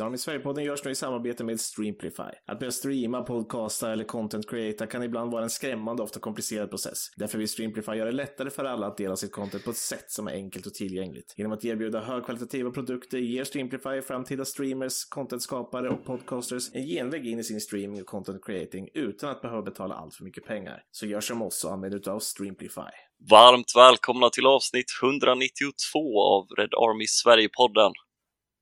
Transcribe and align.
Army 0.00 0.14
i 0.14 0.18
Sverigepodden 0.18 0.64
görs 0.64 0.84
nu 0.84 0.90
i 0.90 0.94
samarbete 0.94 1.44
med 1.44 1.60
Streamplify. 1.60 2.32
Att 2.46 2.58
börja 2.58 2.70
streama, 2.70 3.22
podcasta 3.22 3.92
eller 3.92 4.04
content 4.04 4.50
creata 4.50 4.86
kan 4.86 5.02
ibland 5.02 5.32
vara 5.32 5.42
en 5.42 5.50
skrämmande, 5.50 6.02
ofta 6.02 6.20
komplicerad 6.20 6.70
process. 6.70 6.98
Därför 7.16 7.38
vill 7.38 7.48
Streamplify 7.48 7.92
göra 7.92 8.10
det 8.10 8.16
lättare 8.16 8.50
för 8.50 8.64
alla 8.64 8.86
att 8.86 8.96
dela 8.96 9.16
sitt 9.16 9.32
content 9.32 9.64
på 9.64 9.70
ett 9.70 9.76
sätt 9.76 10.10
som 10.10 10.26
är 10.28 10.32
enkelt 10.32 10.66
och 10.66 10.74
tillgängligt. 10.74 11.34
Genom 11.36 11.52
att 11.52 11.64
erbjuda 11.64 12.00
högkvalitativa 12.00 12.70
produkter 12.70 13.18
ger 13.18 13.44
Streamplify 13.44 14.02
framtida 14.02 14.44
streamers, 14.44 15.04
contentskapare 15.04 15.88
och 15.88 16.04
podcasters 16.04 16.74
en 16.74 16.86
genväg 16.86 17.26
in 17.26 17.38
i 17.38 17.44
sin 17.44 17.60
streaming 17.60 18.00
och 18.00 18.06
content 18.06 18.44
creating 18.44 18.88
utan 18.94 19.30
att 19.30 19.42
behöva 19.42 19.62
betala 19.62 19.94
allt 19.94 20.14
för 20.14 20.24
mycket 20.24 20.44
pengar. 20.46 20.82
Så 20.90 21.06
gör 21.06 21.20
som 21.20 21.42
oss 21.42 21.64
och 21.64 21.72
använd 21.72 21.94
utav 21.94 22.18
Streamplify. 22.18 22.90
Varmt 23.30 23.72
välkomna 23.76 24.30
till 24.30 24.46
avsnitt 24.46 24.86
192 25.02 26.22
av 26.22 26.46
Red 26.58 26.74
Army 26.74 27.06
Sverige-podden. 27.06 27.92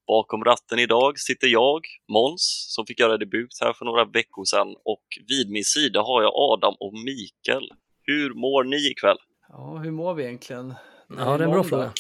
Bakom 0.09 0.45
ratten 0.45 0.79
idag 0.79 1.19
sitter 1.19 1.47
jag, 1.49 1.81
Mons, 2.13 2.67
som 2.75 2.87
fick 2.87 3.01
göra 3.01 3.17
debut 3.17 3.59
här 3.61 3.73
för 3.73 3.85
några 3.85 4.05
veckor 4.05 4.45
sedan 4.45 4.69
och 4.85 5.05
vid 5.29 5.51
min 5.51 5.65
sida 5.65 6.01
har 6.03 6.23
jag 6.23 6.33
Adam 6.35 6.75
och 6.81 6.93
Mikael. 6.93 7.69
Hur 8.03 8.35
mår 8.35 8.65
ni 8.65 8.91
ikväll? 8.91 9.17
Ja, 9.49 9.77
hur 9.85 9.91
mår 9.91 10.15
vi 10.15 10.25
egentligen? 10.25 10.75
Ja, 11.19 11.25
det 11.39 11.45
är 11.45 11.47
en 11.47 11.51
bra 11.51 11.65
fråga. 11.65 11.93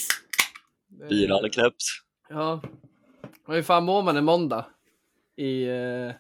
Biran 1.08 1.44
är 1.44 1.48
knäppt. 1.48 1.82
Ja, 2.28 2.62
och 3.46 3.54
hur 3.54 3.62
fan 3.62 3.84
mår 3.84 4.02
man 4.02 4.16
en 4.16 4.24
måndag? 4.24 4.66
I, 5.36 5.62
eh, 5.68 6.12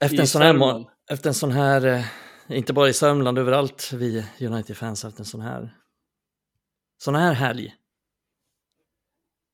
Efter 0.00 0.16
i 0.16 0.20
en 0.20 0.26
sån 0.26 0.42
här, 0.42 0.52
må- 0.54 0.90
efter 1.10 1.28
en 1.30 1.34
sån 1.34 1.50
här, 1.50 1.86
eh, 1.86 2.04
inte 2.48 2.72
bara 2.72 2.88
i 2.88 2.92
Sörmland, 2.92 3.38
överallt 3.38 3.90
vi 3.92 4.24
United-fans 4.40 5.04
efter 5.04 5.20
en 5.20 5.24
sån 5.26 5.40
här, 5.40 5.74
sån 6.98 7.14
här 7.14 7.32
helg. 7.32 7.74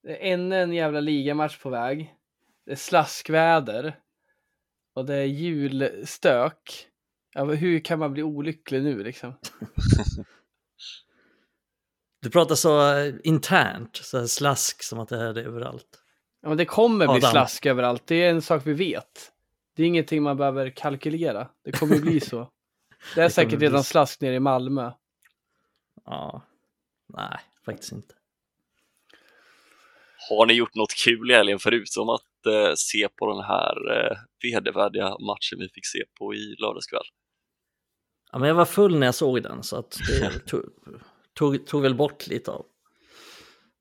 Det 0.05 0.10
är 0.28 0.33
ännu 0.33 0.56
en 0.62 0.72
jävla 0.72 1.00
ligamatch 1.00 1.58
på 1.58 1.70
väg. 1.70 2.14
Det 2.66 2.72
är 2.72 2.77
slaskväder. 2.77 3.98
Och 4.94 5.05
det 5.06 5.14
är 5.14 5.24
julstök. 5.24 6.88
Ja, 7.34 7.44
hur 7.44 7.78
kan 7.80 7.98
man 7.98 8.12
bli 8.12 8.22
olycklig 8.22 8.82
nu 8.82 9.02
liksom? 9.05 9.34
Du 12.20 12.30
pratar 12.30 12.55
så 12.55 12.97
eh, 12.98 13.14
internt, 13.25 13.97
så 13.97 14.19
här 14.19 14.27
slask 14.27 14.82
som 14.82 14.98
att 15.00 15.08
det 15.08 15.16
är 15.16 15.32
det 15.34 15.42
överallt. 15.42 16.02
Ja, 16.42 16.48
men 16.48 16.58
det 16.58 16.64
kommer 16.64 17.06
bli 17.06 17.16
Adam. 17.16 17.30
slask 17.30 17.66
överallt. 17.66 18.06
Det 18.06 18.14
är 18.14 18.30
en 18.30 18.42
sak 18.42 18.62
vi 18.66 18.72
vet. 18.72 19.32
Det 19.77 19.82
är 19.82 19.86
ingenting 19.86 20.22
man 20.22 20.36
behöver 20.36 20.70
kalkylera. 20.70 21.48
Det 21.64 21.72
kommer 21.72 21.98
bli 21.98 22.20
så. 22.20 22.38
Det 23.14 23.20
är 23.20 23.25
Det 23.25 23.30
säkert 23.30 23.58
bli 23.58 23.66
redan 23.69 23.84
så. 23.84 23.88
slask 23.91 24.20
nere 24.20 24.34
i 24.34 24.41
Malmö. 24.41 24.92
Ja, 26.05 26.42
nej, 27.08 27.38
faktiskt 27.64 27.92
inte. 27.92 28.14
Har 30.28 30.47
ni 30.47 30.55
gjort 30.55 30.75
något 30.75 30.94
kul 31.05 31.30
i 31.30 31.34
helgen 31.34 31.58
förutom 31.58 32.08
att 32.08 32.47
eh, 32.47 32.72
se 32.77 33.08
på 33.08 33.33
den 33.33 33.44
här 33.44 33.97
eh, 33.97 34.17
vedervärdiga 34.42 35.08
matchen 35.08 35.58
vi 35.58 35.69
fick 35.69 35.86
se 35.86 36.05
på 36.19 36.34
i 36.34 36.56
lördagskväll? 36.58 37.06
Ja, 38.33 38.39
men 38.39 38.48
jag 38.48 38.55
var 38.55 38.64
full 38.64 38.98
när 38.98 39.06
jag 39.06 39.14
såg 39.14 39.42
den, 39.42 39.62
så 39.62 39.77
att 39.77 39.98
det 40.08 40.39
tog, 40.47 40.62
tog, 41.34 41.66
tog 41.66 41.83
väl 41.83 41.94
bort 41.94 42.27
lite 42.27 42.50
av, 42.50 42.66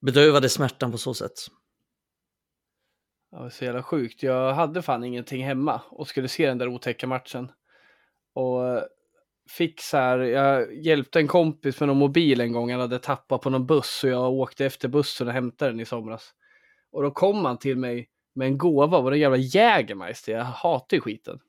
bedövade 0.02 0.50
smärtan 0.50 0.92
på 0.92 0.98
så 0.98 1.14
sätt. 1.14 1.48
Ja, 3.32 3.38
det 3.38 3.44
var 3.44 3.50
så 3.50 3.66
jävla 3.66 3.84
sjukt. 3.84 4.24
Jag 4.24 4.54
hade 4.54 4.82
fan 4.82 5.04
ingenting 5.04 5.44
hemma 5.44 5.82
och 5.90 6.08
skulle 6.08 6.28
se 6.28 6.48
den 6.48 6.58
där 6.58 6.68
otäcka 6.68 7.08
matchen. 7.08 7.52
Och 8.36 8.68
eh, 8.68 8.84
fick 9.50 9.82
så 9.82 9.98
här, 9.98 10.20
jag 10.20 10.76
hjälpte 10.76 11.20
en 11.20 11.28
kompis 11.28 11.80
med 11.80 11.88
någon 11.88 11.98
mobil 11.98 12.42
en 12.42 12.52
gång, 12.52 12.72
han 12.72 12.80
hade 12.80 13.00
tappat 13.00 13.42
på 13.42 13.50
någon 13.50 13.66
buss 13.66 14.04
och 14.04 14.10
jag 14.10 14.34
åkte 14.34 14.66
efter 14.66 14.88
bussen 14.88 15.28
och 15.28 15.34
hämtade 15.34 15.72
den 15.72 15.80
i 15.80 15.86
somras. 15.86 16.34
Och 16.94 17.04
då 17.04 17.12
kom 17.12 17.46
han 17.46 17.58
till 17.58 17.78
mig 17.78 18.10
med 18.36 18.48
en 18.48 18.58
gåva, 18.58 19.02
var 19.02 19.12
det 19.12 19.18
jävla 19.18 19.38
Jägermeister, 19.38 20.32
jag 20.32 20.44
hatar 20.44 20.98
ju 20.98 21.02
skiten. 21.02 21.40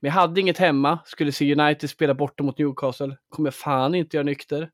Men 0.00 0.08
jag 0.08 0.12
hade 0.12 0.40
inget 0.40 0.58
hemma, 0.58 0.98
skulle 1.04 1.32
se 1.32 1.54
United 1.54 1.90
spela 1.90 2.14
borta 2.14 2.42
mot 2.42 2.58
Newcastle, 2.58 3.16
kommer 3.28 3.46
jag 3.46 3.54
fan 3.54 3.94
inte 3.94 4.16
göra 4.16 4.24
nykter. 4.24 4.70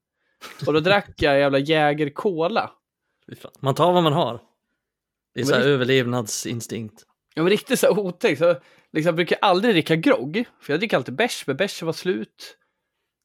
Och 0.67 0.73
då 0.73 0.81
drack 0.81 1.11
jag 1.17 1.39
jävla 1.39 1.59
Jäger 1.59 2.11
Cola. 2.11 2.71
Man 3.61 3.75
tar 3.75 3.93
vad 3.93 4.03
man 4.03 4.13
har. 4.13 4.41
Det 5.35 5.41
är 5.41 5.45
så 5.45 5.55
här 5.55 5.63
det- 5.65 5.71
överlevnadsinstinkt. 5.71 7.07
Ja 7.35 7.43
men 7.43 7.51
riktigt 7.51 7.81
så 7.81 7.87
här 7.87 7.99
otäckt. 7.99 8.39
Så, 8.39 8.57
liksom, 8.93 9.09
jag 9.09 9.15
brukar 9.15 9.39
aldrig 9.43 9.75
dricka 9.75 9.97
grogg. 9.97 10.45
För 10.61 10.73
jag 10.73 10.81
dricker 10.81 10.97
alltid 10.97 11.15
bärs, 11.15 11.47
men 11.47 11.57
bärsen 11.57 11.87
var 11.87 11.93
slut. 11.93 12.59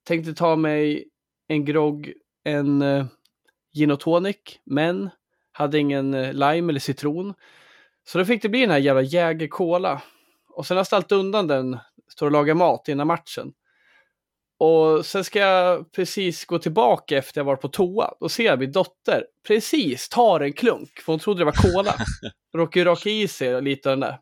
Tänkte 0.07 0.33
ta 0.33 0.55
mig 0.55 1.09
en 1.47 1.65
grogg, 1.65 2.13
en 2.43 2.81
uh, 2.81 3.05
gin 3.73 3.91
och 3.91 3.99
tonic, 3.99 4.37
men 4.65 5.09
hade 5.57 5.79
ingen 5.79 6.13
eh, 6.13 6.33
lime 6.33 6.71
eller 6.71 6.79
citron. 6.79 7.33
Så 8.07 8.17
då 8.17 8.25
fick 8.25 8.41
det 8.41 8.49
bli 8.49 8.61
den 8.61 8.71
här 8.71 8.77
jävla 8.77 9.01
Jäger 9.01 9.47
Cola. 9.47 10.01
Och 10.49 10.65
sen 10.65 10.77
har 10.77 10.79
jag 10.79 10.87
ställt 10.87 11.11
undan 11.11 11.47
den, 11.47 11.77
står 12.09 12.25
och 12.25 12.31
lagar 12.31 12.53
mat 12.53 12.87
innan 12.87 13.07
matchen. 13.07 13.53
Och 14.59 15.05
sen 15.05 15.23
ska 15.23 15.39
jag 15.39 15.91
precis 15.91 16.45
gå 16.45 16.59
tillbaka 16.59 17.17
efter 17.17 17.39
jag 17.39 17.45
varit 17.45 17.61
på 17.61 17.67
toa. 17.67 18.13
Då 18.19 18.29
ser 18.29 18.43
jag 18.43 18.59
min 18.59 18.71
dotter 18.71 19.23
precis 19.47 20.09
tar 20.09 20.39
en 20.39 20.53
klunk, 20.53 20.99
för 20.99 21.13
hon 21.13 21.19
trodde 21.19 21.41
det 21.41 21.45
var 21.45 21.51
cola. 21.51 21.95
Råkar 22.57 22.81
ju 22.81 22.85
raka 22.85 23.09
i 23.09 23.27
sig 23.27 23.61
lite 23.61 23.89
av 23.89 23.91
den 23.91 23.99
där. 23.99 24.19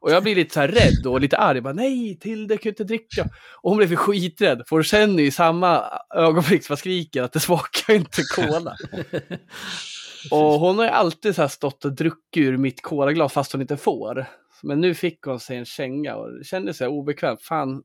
Och 0.00 0.10
jag 0.10 0.22
blir 0.22 0.34
lite 0.34 0.54
så 0.54 0.60
här 0.60 0.68
rädd 0.68 1.06
och 1.06 1.20
lite 1.20 1.38
arg. 1.38 1.60
Bara, 1.60 1.72
Nej, 1.72 2.18
till 2.18 2.48
det 2.48 2.56
kan 2.56 2.68
jag 2.68 2.72
inte 2.72 2.84
dricka. 2.84 3.22
Och 3.62 3.70
hon 3.70 3.76
blev 3.76 3.88
för 3.88 3.96
skiträdd. 3.96 4.62
För 4.68 4.76
hon 4.76 4.84
känner 4.84 5.22
ju 5.22 5.26
i 5.26 5.30
samma 5.30 5.84
ögonblick 6.14 6.64
som 6.64 6.72
jag 6.72 6.78
skriker 6.78 7.22
att 7.22 7.32
det 7.32 7.40
smakar 7.40 7.94
inte 7.94 8.22
cola. 8.36 8.76
och 10.30 10.60
hon 10.60 10.78
har 10.78 10.84
ju 10.84 10.90
alltid 10.90 11.34
så 11.34 11.42
här 11.42 11.48
stått 11.48 11.84
och 11.84 11.92
druckit 11.92 12.36
ur 12.36 12.56
mitt 12.56 12.82
colaglas 12.82 13.32
fast 13.32 13.52
hon 13.52 13.60
inte 13.60 13.76
får. 13.76 14.26
Men 14.62 14.80
nu 14.80 14.94
fick 14.94 15.22
hon 15.22 15.40
sig 15.40 15.56
en 15.56 15.64
känga 15.64 16.16
och 16.16 16.38
det 16.38 16.44
kändes 16.44 16.76
så 16.76 16.86
obekvämt. 16.86 17.42
Fan, 17.42 17.82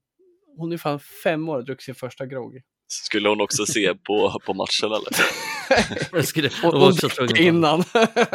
hon 0.58 0.72
är 0.72 0.78
fan 0.78 1.00
fem 1.24 1.50
år 1.50 1.58
och 1.58 1.66
druckit 1.66 1.86
sin 1.86 1.96
första 1.96 2.26
grogg. 2.26 2.62
Skulle 2.88 3.30
hon 3.30 3.42
också 3.42 3.66
se 3.66 3.94
på, 3.96 4.40
på 4.46 4.54
matchen 4.54 4.86
eller? 4.92 5.16
Jag 6.12 6.26
skulle, 6.28 6.50
jag 6.64 6.72
tvungen 6.72 6.92
druckit 6.92 7.20
att- 7.20 7.38
innan. 7.40 7.84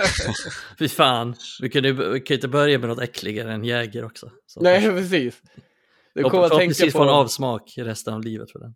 Fy 0.79 0.89
fan, 0.89 1.35
vi 1.61 1.71
kan 1.71 1.85
ju 1.85 2.23
inte 2.31 2.49
börja 2.49 2.79
med 2.79 2.89
något 2.89 3.01
äckligare 3.01 3.53
än 3.53 3.65
Jäger 3.65 4.05
också. 4.05 4.31
Så 4.47 4.61
Nej, 4.61 4.83
precis. 4.83 5.43
Det 6.15 6.21
jag 6.21 6.31
kommer 6.31 6.45
att 6.45 6.59
tänka 6.59 6.85
på... 6.85 6.91
få 6.91 7.03
en 7.03 7.09
avsmak 7.09 7.75
resten 7.77 8.15
av 8.15 8.25
livet 8.25 8.51
för 8.53 8.59
den. 8.59 8.75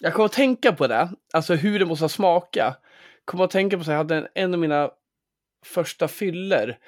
Jag 0.00 0.14
kommer 0.14 0.26
att 0.26 0.32
tänka 0.32 0.72
på 0.72 0.86
det, 0.86 1.08
alltså 1.32 1.54
hur 1.54 1.78
det 1.78 1.86
måste 1.86 2.08
smaka. 2.08 2.76
Kommer 3.28 3.44
att 3.44 3.50
tänka 3.50 3.78
på 3.78 3.84
så 3.84 3.90
här, 3.90 3.94
jag 3.94 4.04
hade 4.04 4.16
en, 4.16 4.28
en 4.34 4.54
av 4.54 4.60
mina 4.60 4.90
första 5.64 6.08
fyller 6.08 6.78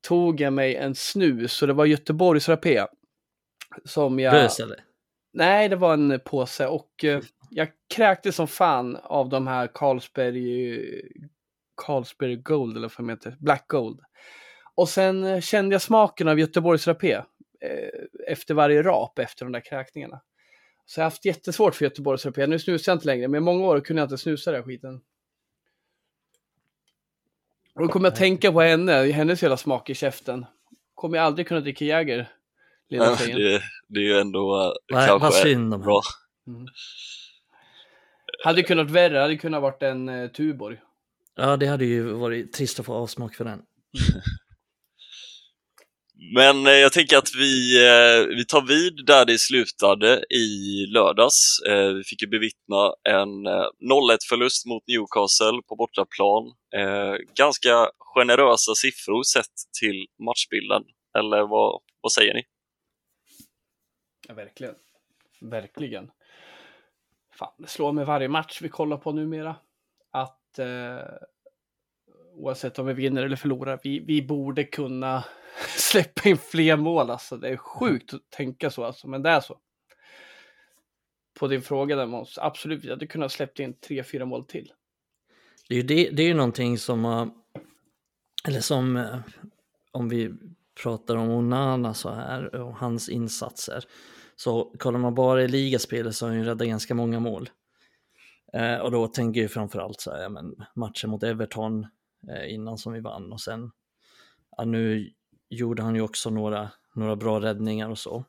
tog 0.00 0.40
jag 0.40 0.52
mig 0.52 0.76
en 0.76 0.94
snus 0.94 1.62
och 1.62 1.68
det 1.68 1.74
var 1.74 1.86
Göteborgs 1.86 2.48
rapé. 2.48 2.86
Som 3.84 4.18
jag... 4.18 4.32
Bös 4.32 4.60
eller? 4.60 4.84
Nej, 5.32 5.68
det 5.68 5.76
var 5.76 5.94
en 5.94 6.20
påse 6.24 6.66
och 6.66 7.04
eh, 7.04 7.22
jag 7.50 7.68
kräkte 7.94 8.32
som 8.32 8.48
fan 8.48 8.96
av 8.96 9.28
de 9.28 9.46
här 9.46 9.70
Carlsberg, 9.74 10.80
Carlsberg 11.76 12.36
Gold 12.36 12.76
eller 12.76 12.92
vad 12.98 13.10
heter, 13.10 13.36
Black 13.40 13.64
Gold. 13.68 14.00
Och 14.74 14.88
sen 14.88 15.24
eh, 15.24 15.40
kände 15.40 15.74
jag 15.74 15.82
smaken 15.82 16.28
av 16.28 16.38
Göteborgs 16.38 16.86
rapé 16.86 17.12
eh, 17.12 17.22
efter 18.28 18.54
varje 18.54 18.82
rap 18.82 19.18
efter 19.18 19.44
de 19.44 19.52
där 19.52 19.64
kräkningarna. 19.64 20.20
Så 20.84 21.00
jag 21.00 21.04
har 21.04 21.10
haft 21.10 21.24
jättesvårt 21.24 21.74
för 21.74 21.84
Göteborgs 21.84 22.26
rapé. 22.26 22.46
Nu 22.46 22.58
snusar 22.58 22.92
jag 22.92 22.96
inte 22.96 23.06
längre, 23.06 23.28
men 23.28 23.38
i 23.38 23.44
många 23.44 23.66
år 23.66 23.80
kunde 23.80 24.02
jag 24.02 24.06
inte 24.06 24.18
snusa 24.18 24.50
den 24.50 24.60
här 24.60 24.66
skiten. 24.66 25.00
Och 27.74 27.82
då 27.82 27.88
kommer 27.88 28.06
jag 28.08 28.16
tänka 28.16 28.52
på 28.52 28.60
henne, 28.60 28.92
hennes 28.92 29.42
hela 29.42 29.56
smak 29.56 29.90
i 29.90 29.94
käften. 29.94 30.46
Kommer 30.94 31.16
jag 31.16 31.26
aldrig 31.26 31.48
kunna 31.48 31.60
dricka 31.60 31.84
Jäger, 31.84 32.28
lilla 32.88 33.04
Ja, 33.04 33.16
tjejen. 33.16 33.38
det, 33.38 33.62
det 33.88 34.00
är 34.00 34.04
ju 34.04 34.18
ändå 34.18 34.60
eh, 34.60 34.96
Vad, 34.96 35.20
kanske 35.20 35.56
bra. 35.56 36.00
Mm. 36.46 36.66
Hade 38.44 38.62
kunnat 38.62 38.90
värre, 38.90 39.18
hade 39.18 39.36
kunnat 39.36 39.62
varit 39.62 39.82
en 39.82 40.08
eh, 40.08 40.28
Tuborg. 40.28 40.80
Ja, 41.36 41.56
det 41.56 41.66
hade 41.66 41.84
ju 41.84 42.02
varit 42.12 42.52
trist 42.52 42.80
att 42.80 42.86
få 42.86 42.94
avsmak 42.94 43.34
för 43.34 43.44
den. 43.44 43.62
Men 46.30 46.66
eh, 46.66 46.72
jag 46.72 46.92
tänker 46.92 47.18
att 47.18 47.34
vi, 47.34 47.86
eh, 47.86 48.26
vi 48.36 48.44
tar 48.44 48.66
vid 48.66 49.06
där 49.06 49.24
det 49.24 49.38
slutade 49.38 50.24
i 50.30 50.86
lördags. 50.86 51.60
Eh, 51.68 51.88
vi 51.88 52.04
fick 52.04 52.22
ju 52.22 52.28
bevittna 52.28 52.94
en 53.08 53.46
eh, 53.46 53.66
0-1-förlust 53.80 54.66
mot 54.66 54.86
Newcastle 54.86 55.62
på 55.68 55.76
bortaplan. 55.76 56.52
Eh, 56.74 57.14
ganska 57.36 57.90
generösa 57.98 58.74
siffror 58.74 59.22
sett 59.22 59.54
till 59.80 60.06
matchbilden. 60.26 60.82
Eller 61.18 61.46
vad, 61.46 61.80
vad 62.00 62.12
säger 62.12 62.34
ni? 62.34 62.44
Ja, 64.28 64.34
verkligen. 64.34 64.74
Verkligen. 65.40 66.10
Fan, 67.34 67.52
det 67.58 67.68
slår 67.68 67.92
mig 67.92 68.04
varje 68.04 68.28
match 68.28 68.58
vi 68.62 68.68
kollar 68.68 68.96
på 68.96 69.12
numera. 69.12 69.56
Att 70.10 70.58
eh, 70.58 70.98
oavsett 72.34 72.78
om 72.78 72.86
vi 72.86 72.92
vinner 72.92 73.22
eller 73.22 73.36
förlorar, 73.36 73.80
vi, 73.82 74.00
vi 74.00 74.22
borde 74.22 74.64
kunna 74.64 75.24
släppa 75.76 76.28
in 76.28 76.38
fler 76.38 76.76
mål. 76.76 77.10
Alltså, 77.10 77.36
det 77.36 77.48
är 77.48 77.56
sjukt 77.56 78.14
att 78.14 78.30
tänka 78.30 78.70
så, 78.70 78.84
alltså, 78.84 79.08
men 79.08 79.22
det 79.22 79.30
är 79.30 79.40
så. 79.40 79.58
På 81.38 81.48
din 81.48 81.62
fråga 81.62 81.96
där 81.96 82.06
Måns, 82.06 82.38
absolut, 82.38 82.84
vi 82.84 82.90
hade 82.90 83.06
kunnat 83.06 83.32
släppa 83.32 83.62
in 83.62 83.74
tre, 83.74 84.04
fyra 84.04 84.24
mål 84.24 84.44
till. 84.44 84.72
Det 85.68 85.74
är 85.74 85.76
ju, 85.76 85.82
det, 85.82 86.10
det 86.10 86.22
är 86.22 86.26
ju 86.26 86.34
någonting 86.34 86.78
som, 86.78 87.30
eller 88.48 88.60
som, 88.60 88.96
eh, 88.96 89.18
om 89.92 90.08
vi 90.08 90.30
pratar 90.82 91.16
om 91.16 91.28
Onana 91.28 91.94
så 91.94 92.10
här 92.10 92.54
och 92.54 92.76
hans 92.76 93.08
insatser. 93.08 93.84
Så 94.36 94.74
kollar 94.78 94.98
man 94.98 95.14
bara 95.14 95.42
i 95.42 95.48
ligaspelet 95.48 96.14
så 96.14 96.26
har 96.26 96.30
han 96.30 96.38
ju 96.38 96.44
räddat 96.44 96.68
ganska 96.68 96.94
många 96.94 97.20
mål. 97.20 97.50
Eh, 98.52 98.76
och 98.76 98.90
då 98.90 99.06
tänker 99.06 99.40
jag 99.40 99.50
framförallt 99.50 100.00
så 100.00 100.10
här, 100.10 100.22
ja, 100.22 100.28
men 100.28 100.54
matchen 100.74 101.10
mot 101.10 101.22
Everton 101.22 101.86
Eh, 102.28 102.54
innan 102.54 102.78
som 102.78 102.92
vi 102.92 103.00
vann 103.00 103.32
och 103.32 103.40
sen, 103.40 103.70
ja, 104.56 104.64
nu 104.64 105.10
gjorde 105.50 105.82
han 105.82 105.94
ju 105.94 106.00
också 106.00 106.30
några, 106.30 106.70
några 106.94 107.16
bra 107.16 107.40
räddningar 107.40 107.88
och 107.88 107.98
så. 107.98 108.24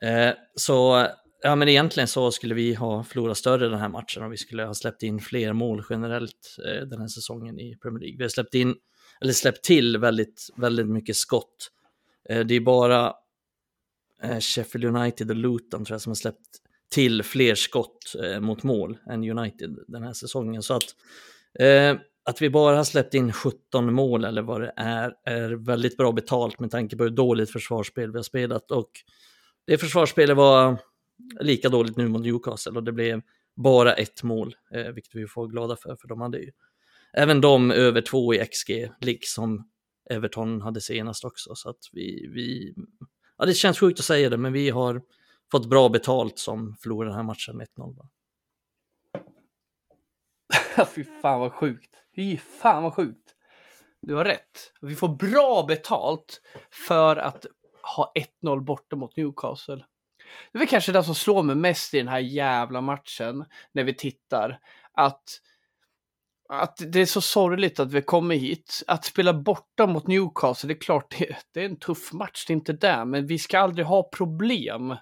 Eh, 0.00 0.34
så 0.54 1.06
ja, 1.42 1.56
men 1.56 1.68
egentligen 1.68 2.08
så 2.08 2.30
skulle 2.30 2.54
vi 2.54 2.74
ha 2.74 3.04
förlorat 3.04 3.36
större 3.36 3.68
den 3.68 3.78
här 3.78 3.88
matchen 3.88 4.22
och 4.22 4.32
vi 4.32 4.36
skulle 4.36 4.64
ha 4.64 4.74
släppt 4.74 5.02
in 5.02 5.20
fler 5.20 5.52
mål 5.52 5.84
generellt 5.90 6.56
eh, 6.66 6.86
den 6.86 7.00
här 7.00 7.08
säsongen 7.08 7.60
i 7.60 7.76
Premier 7.76 8.00
League. 8.00 8.16
Vi 8.18 8.24
har 8.24 8.28
släppt 8.28 8.54
in, 8.54 8.74
eller 9.20 9.32
släppt 9.32 9.64
till 9.64 9.98
väldigt, 9.98 10.48
väldigt 10.56 10.88
mycket 10.88 11.16
skott. 11.16 11.70
Det 12.46 12.54
är 12.54 12.60
bara 12.60 13.14
Sheffield 14.40 14.96
United 14.96 15.30
och 15.30 15.36
Luton 15.36 15.84
tror 15.84 15.94
jag 15.94 16.00
som 16.00 16.10
har 16.10 16.14
släppt 16.14 16.48
till 16.90 17.22
fler 17.22 17.54
skott 17.54 18.14
mot 18.40 18.62
mål 18.62 18.98
än 19.10 19.38
United 19.38 19.78
den 19.88 20.02
här 20.02 20.12
säsongen. 20.12 20.62
Så 20.62 20.74
att, 20.74 20.94
eh, 21.58 21.96
att 22.28 22.42
vi 22.42 22.50
bara 22.50 22.76
har 22.76 22.84
släppt 22.84 23.14
in 23.14 23.32
17 23.32 23.94
mål 23.94 24.24
eller 24.24 24.42
vad 24.42 24.60
det 24.60 24.72
är, 24.76 25.14
är 25.24 25.50
väldigt 25.50 25.96
bra 25.96 26.12
betalt 26.12 26.60
med 26.60 26.70
tanke 26.70 26.96
på 26.96 27.02
hur 27.02 27.10
dåligt 27.10 27.50
försvarsspel 27.50 28.12
vi 28.12 28.18
har 28.18 28.22
spelat. 28.22 28.70
Och 28.70 28.90
det 29.66 29.78
försvarsspelet 29.78 30.36
var 30.36 30.76
lika 31.40 31.68
dåligt 31.68 31.96
nu 31.96 32.08
mot 32.08 32.22
Newcastle 32.22 32.72
och 32.72 32.82
det 32.82 32.92
blev 32.92 33.22
bara 33.56 33.94
ett 33.94 34.22
mål, 34.22 34.56
eh, 34.74 34.86
vilket 34.86 35.14
vi 35.14 35.26
får 35.26 35.48
glada 35.48 35.76
för, 35.76 35.96
för 35.96 36.08
de 36.08 36.20
hade 36.20 36.38
ju 36.38 36.50
även 37.12 37.40
de 37.40 37.70
över 37.70 38.00
två 38.00 38.34
i 38.34 38.46
XG, 38.46 38.90
liksom 39.00 39.68
Everton 40.10 40.62
hade 40.62 40.80
senast 40.80 41.24
också. 41.24 41.54
Så 41.54 41.70
att 41.70 41.88
vi, 41.92 42.30
vi, 42.34 42.74
ja 43.38 43.44
det 43.44 43.54
känns 43.54 43.78
sjukt 43.78 43.98
att 43.98 44.06
säga 44.06 44.30
det, 44.30 44.36
men 44.36 44.52
vi 44.52 44.70
har 44.70 45.02
fått 45.50 45.70
bra 45.70 45.88
betalt 45.88 46.38
som 46.38 46.76
förlorade 46.76 47.10
den 47.10 47.16
här 47.16 47.22
matchen 47.22 47.56
med 47.56 47.66
1-0. 47.76 48.08
Fy 50.94 51.04
fan 51.22 51.40
vad 51.40 51.52
sjukt. 51.52 51.94
Fy 52.18 52.36
fan 52.36 52.82
vad 52.82 52.94
sjukt. 52.94 53.34
Du 54.02 54.14
har 54.14 54.24
rätt. 54.24 54.72
Vi 54.80 54.94
får 54.94 55.08
bra 55.08 55.64
betalt 55.68 56.40
för 56.70 57.16
att 57.16 57.46
ha 57.96 58.12
1-0 58.42 58.60
borta 58.60 58.96
mot 58.96 59.16
Newcastle. 59.16 59.84
Det 60.52 60.56
är 60.56 60.58
väl 60.58 60.68
kanske 60.68 60.92
det 60.92 61.02
som 61.04 61.14
slår 61.14 61.42
mig 61.42 61.56
mest 61.56 61.94
i 61.94 61.98
den 61.98 62.08
här 62.08 62.18
jävla 62.18 62.80
matchen 62.80 63.44
när 63.72 63.84
vi 63.84 63.94
tittar. 63.94 64.58
Att, 64.92 65.22
att 66.48 66.82
det 66.92 67.00
är 67.00 67.06
så 67.06 67.20
sorgligt 67.20 67.80
att 67.80 67.92
vi 67.92 68.02
kommer 68.02 68.34
hit. 68.34 68.82
Att 68.86 69.04
spela 69.04 69.34
borta 69.34 69.86
mot 69.86 70.06
Newcastle, 70.06 70.68
det 70.68 70.74
är 70.74 70.80
klart 70.80 71.14
det, 71.18 71.36
det 71.54 71.60
är 71.60 71.64
en 71.64 71.78
tuff 71.78 72.12
match, 72.12 72.44
det 72.46 72.52
är 72.52 72.56
inte 72.56 72.72
det. 72.72 73.04
Men 73.04 73.26
vi 73.26 73.38
ska 73.38 73.58
aldrig 73.58 73.86
ha 73.86 74.02
problem. 74.02 74.96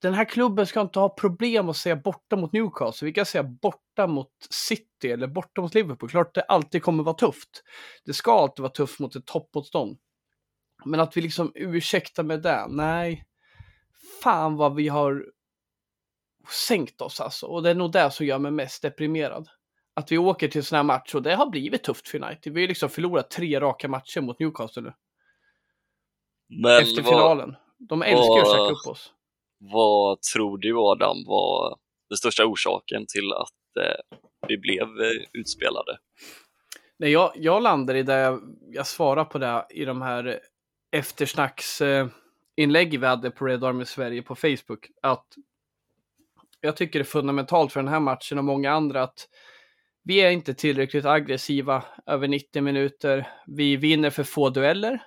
Den 0.00 0.14
här 0.14 0.24
klubben 0.24 0.66
ska 0.66 0.80
inte 0.80 0.98
ha 0.98 1.08
problem 1.08 1.68
att 1.68 1.76
säga 1.76 1.96
borta 1.96 2.36
mot 2.36 2.52
Newcastle. 2.52 3.06
Vi 3.06 3.12
kan 3.12 3.26
säga 3.26 3.42
borta 3.42 4.06
mot 4.06 4.32
City 4.50 5.10
eller 5.10 5.26
borta 5.26 5.60
mot 5.60 5.74
Liverpool. 5.74 6.10
Klart 6.10 6.34
det 6.34 6.42
alltid 6.42 6.82
kommer 6.82 7.04
vara 7.04 7.14
tufft. 7.14 7.62
Det 8.04 8.12
ska 8.12 8.32
alltid 8.32 8.62
vara 8.62 8.72
tufft 8.72 9.00
mot 9.00 9.16
ett 9.16 9.26
toppmotstånd. 9.26 9.98
Men 10.84 11.00
att 11.00 11.16
vi 11.16 11.20
liksom 11.20 11.52
ursäktar 11.54 12.22
med 12.22 12.42
det, 12.42 12.66
nej. 12.68 13.24
Fan 14.22 14.56
vad 14.56 14.74
vi 14.74 14.88
har 14.88 15.26
sänkt 16.48 17.00
oss 17.00 17.20
alltså. 17.20 17.46
Och 17.46 17.62
det 17.62 17.70
är 17.70 17.74
nog 17.74 17.92
det 17.92 18.10
som 18.10 18.26
gör 18.26 18.38
mig 18.38 18.52
mest 18.52 18.82
deprimerad. 18.82 19.48
Att 19.94 20.12
vi 20.12 20.18
åker 20.18 20.48
till 20.48 20.64
sån 20.64 20.76
här 20.76 20.82
match 20.82 21.14
och 21.14 21.22
det 21.22 21.34
har 21.34 21.50
blivit 21.50 21.82
tufft 21.82 22.08
för 22.08 22.24
United. 22.24 22.52
Vi 22.52 22.60
har 22.60 22.68
liksom 22.68 22.88
förlorat 22.88 23.30
tre 23.30 23.60
raka 23.60 23.88
matcher 23.88 24.20
mot 24.20 24.40
Newcastle 24.40 24.82
nu. 24.82 24.92
Men 26.48 26.82
efter 26.82 27.02
vad, 27.02 27.12
finalen. 27.12 27.56
De 27.78 28.02
älskar 28.02 28.34
ju 28.34 28.40
att 28.40 28.50
käka 28.50 28.62
upp 28.62 28.86
oss 28.86 29.12
vad 29.58 30.22
tror 30.22 30.58
du 30.58 30.78
Adam 30.78 31.24
var 31.26 31.76
den 32.08 32.16
största 32.16 32.46
orsaken 32.46 33.04
till 33.08 33.32
att 33.32 33.84
eh, 33.84 34.16
vi 34.48 34.58
blev 34.58 34.82
eh, 34.82 35.22
utspelade? 35.32 35.98
Nej, 36.98 37.10
jag, 37.10 37.32
jag 37.34 37.62
landar 37.62 37.94
i 37.94 38.02
det 38.02 38.14
jag, 38.14 38.40
jag 38.72 38.86
svarar 38.86 39.24
på 39.24 39.38
det 39.38 39.66
i 39.70 39.84
de 39.84 40.02
här 40.02 40.40
eftersnacksinlägg 40.92 42.94
eh, 42.94 43.00
vi 43.00 43.06
hade 43.06 43.30
på 43.30 43.44
Red 43.44 43.64
Army 43.64 43.84
Sverige 43.84 44.22
på 44.22 44.34
Facebook. 44.34 44.86
Att 45.02 45.26
jag 46.60 46.76
tycker 46.76 46.98
det 46.98 47.02
är 47.02 47.04
fundamentalt 47.04 47.72
för 47.72 47.80
den 47.80 47.92
här 47.92 48.00
matchen 48.00 48.38
och 48.38 48.44
många 48.44 48.72
andra 48.72 49.02
att 49.02 49.28
vi 50.04 50.20
är 50.20 50.30
inte 50.30 50.54
tillräckligt 50.54 51.04
aggressiva 51.04 51.84
över 52.06 52.28
90 52.28 52.62
minuter. 52.62 53.28
Vi 53.46 53.76
vinner 53.76 54.10
för 54.10 54.24
få 54.24 54.50
dueller. 54.50 55.02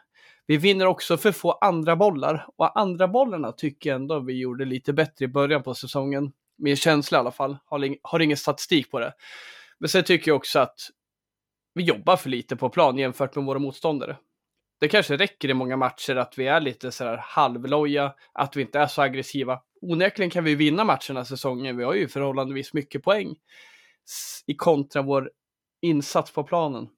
Vi 0.48 0.58
vinner 0.58 0.86
också 0.86 1.18
för 1.18 1.32
få 1.32 1.52
andra 1.52 1.96
bollar 1.96 2.48
och 2.56 2.80
andra 2.80 3.08
bollarna 3.08 3.52
tycker 3.52 3.90
jag 3.90 3.96
ändå 3.96 4.20
vi 4.20 4.40
gjorde 4.40 4.66
lite 4.66 4.94
bättre 4.94 5.26
i 5.26 5.28
början 5.28 5.64
på 5.64 5.74
säsongen. 5.74 6.32
Min 6.58 6.76
känsla 6.76 7.18
i 7.18 7.20
alla 7.20 7.32
fall. 7.32 7.58
Har, 7.66 7.80
ing- 7.80 8.00
har 8.04 8.20
ingen 8.20 8.38
statistik 8.38 8.92
på 8.92 9.00
det. 9.00 9.14
Men 9.80 9.90
sen 9.90 10.04
tycker 10.04 10.32
jag 10.32 10.36
också 10.36 10.60
att 10.60 10.80
vi 11.74 11.84
jobbar 11.84 12.18
för 12.18 12.30
lite 12.30 12.56
på 12.56 12.70
plan 12.70 12.98
jämfört 12.98 13.36
med 13.36 13.46
våra 13.46 13.60
motståndare. 13.60 14.18
Det 14.80 14.88
kanske 14.88 15.18
räcker 15.18 15.50
i 15.50 15.54
många 15.54 15.78
matcher 15.78 16.16
att 16.16 16.38
vi 16.38 16.48
är 16.48 16.62
lite 16.62 16.92
sådär 16.92 17.18
halvloja, 17.18 18.14
att 18.34 18.56
vi 18.56 18.62
inte 18.62 18.80
är 18.80 18.88
så 18.88 19.02
aggressiva. 19.02 19.62
Onekligen 19.82 20.30
kan 20.30 20.44
vi 20.44 20.56
vinna 20.56 20.84
matcherna 20.84 21.26
säsongen. 21.26 21.78
Vi 21.78 21.84
har 21.84 21.94
ju 21.94 22.08
förhållandevis 22.08 22.74
mycket 22.74 23.04
poäng 23.04 23.36
i 24.48 24.56
kontra 24.56 25.02
vår 25.02 25.32
insats 25.82 26.32
på 26.32 26.44
planen. 26.44 26.90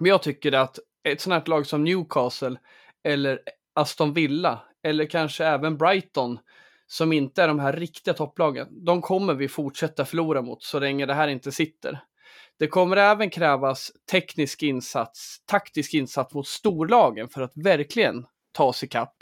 Men 0.00 0.08
jag 0.08 0.22
tycker 0.22 0.52
att 0.52 0.78
ett 1.12 1.20
sånt 1.20 1.34
här 1.34 1.50
lag 1.50 1.66
som 1.66 1.84
Newcastle 1.84 2.56
eller 3.04 3.40
Aston 3.74 4.12
Villa 4.12 4.60
eller 4.82 5.06
kanske 5.06 5.44
även 5.44 5.76
Brighton 5.76 6.38
som 6.86 7.12
inte 7.12 7.42
är 7.42 7.48
de 7.48 7.58
här 7.58 7.72
riktiga 7.72 8.14
topplagen, 8.14 8.84
de 8.84 9.02
kommer 9.02 9.34
vi 9.34 9.48
fortsätta 9.48 10.04
förlora 10.04 10.42
mot 10.42 10.62
så 10.62 10.78
länge 10.78 11.06
det 11.06 11.14
här 11.14 11.28
inte 11.28 11.52
sitter. 11.52 12.00
Det 12.58 12.66
kommer 12.66 12.96
även 12.96 13.30
krävas 13.30 13.92
teknisk 14.10 14.62
insats, 14.62 15.42
taktisk 15.46 15.94
insats 15.94 16.34
mot 16.34 16.46
storlagen 16.46 17.28
för 17.28 17.42
att 17.42 17.52
verkligen 17.54 18.26
ta 18.52 18.64
oss 18.64 18.84
ikapp. 18.84 19.14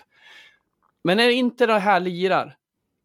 Men 1.05 1.16
när 1.16 1.28
inte 1.28 1.66
det 1.66 1.78
här 1.78 2.00
lirar, 2.00 2.57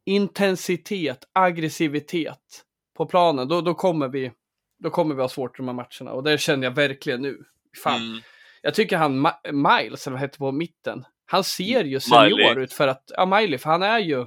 intensitet, 0.05 1.25
aggressivitet 1.33 2.65
på 2.97 3.05
planen, 3.05 3.47
då, 3.47 3.61
då, 3.61 3.73
kommer 3.73 4.07
vi, 4.07 4.31
då 4.79 4.89
kommer 4.89 5.15
vi 5.15 5.21
ha 5.21 5.29
svårt 5.29 5.59
i 5.59 5.61
de 5.63 5.67
här 5.67 5.75
matcherna. 5.75 6.15
Och 6.15 6.23
det 6.23 6.38
känner 6.38 6.67
jag 6.67 6.75
verkligen 6.75 7.21
nu. 7.21 7.43
Fan. 7.83 8.01
Mm. 8.01 8.21
Jag 8.62 8.74
tycker 8.74 8.98
han, 8.98 9.27
Ma- 9.27 9.51
Miles, 9.51 10.08
eller 10.08 10.15
vad 10.18 10.22
heter 10.22 10.38
på 10.38 10.51
mitten, 10.51 11.06
han 11.25 11.44
ser 11.44 11.84
ju 11.84 12.00
senior 12.00 12.38
Miley. 12.38 12.63
ut 12.63 12.74
för 12.74 12.88
att, 12.88 13.12
ja 13.18 13.25
Miley, 13.25 13.58
för 13.58 13.70
han 13.70 13.84
är 13.84 14.00
ju, 14.00 14.25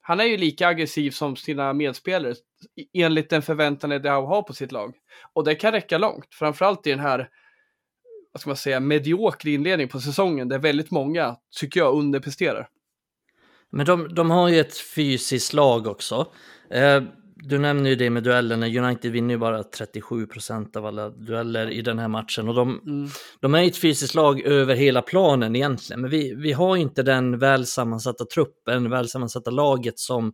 han 0.00 0.20
är 0.20 0.24
ju 0.24 0.36
lika 0.36 0.68
aggressiv 0.68 1.10
som 1.10 1.36
sina 1.36 1.72
medspelare 1.72 2.34
enligt 2.92 3.30
den 3.30 3.42
förväntan 3.42 3.90
det 3.90 4.10
har 4.10 4.42
på 4.42 4.52
sitt 4.52 4.72
lag. 4.72 4.94
Och 5.32 5.44
det 5.44 5.54
kan 5.54 5.72
räcka 5.72 5.98
långt, 5.98 6.26
framförallt 6.30 6.86
i 6.86 6.90
den 6.90 7.00
här, 7.00 7.28
vad 8.32 8.40
ska 8.40 8.50
man 8.50 8.56
säga, 8.56 8.80
mediokra 8.80 9.50
inledning 9.50 9.88
på 9.88 10.00
säsongen 10.00 10.48
där 10.48 10.58
väldigt 10.58 10.90
många, 10.90 11.36
tycker 11.60 11.80
jag, 11.80 11.94
underpresterar. 11.94 12.68
Men 13.70 13.86
de, 13.86 14.14
de 14.14 14.30
har 14.30 14.48
ju 14.48 14.60
ett 14.60 14.76
fysiskt 14.78 15.52
lag 15.52 15.86
också. 15.86 16.32
Eh, 16.70 17.02
du 17.48 17.58
nämner 17.58 17.90
ju 17.90 17.96
det 17.96 18.10
med 18.10 18.22
duellerna. 18.22 18.66
United 18.66 19.12
vinner 19.12 19.34
ju 19.34 19.38
bara 19.38 19.62
37 19.64 20.26
procent 20.26 20.76
av 20.76 20.86
alla 20.86 21.08
dueller 21.10 21.70
i 21.70 21.82
den 21.82 21.98
här 21.98 22.08
matchen. 22.08 22.48
Och 22.48 22.54
de, 22.54 22.80
Mm. 22.86 23.08
de 23.40 23.54
är 23.54 23.64
ett 23.66 23.76
fysiskt 23.76 24.14
lag 24.14 24.40
över 24.40 24.74
hela 24.74 25.02
planen 25.02 25.56
egentligen. 25.56 26.00
Men 26.00 26.10
vi, 26.10 26.34
vi 26.34 26.52
har 26.52 26.76
inte 26.76 27.02
den 27.02 27.38
välsammansatta 27.38 28.24
truppen, 28.24 28.90
välsammansatta 28.90 29.50
laget 29.50 29.98
som 29.98 30.32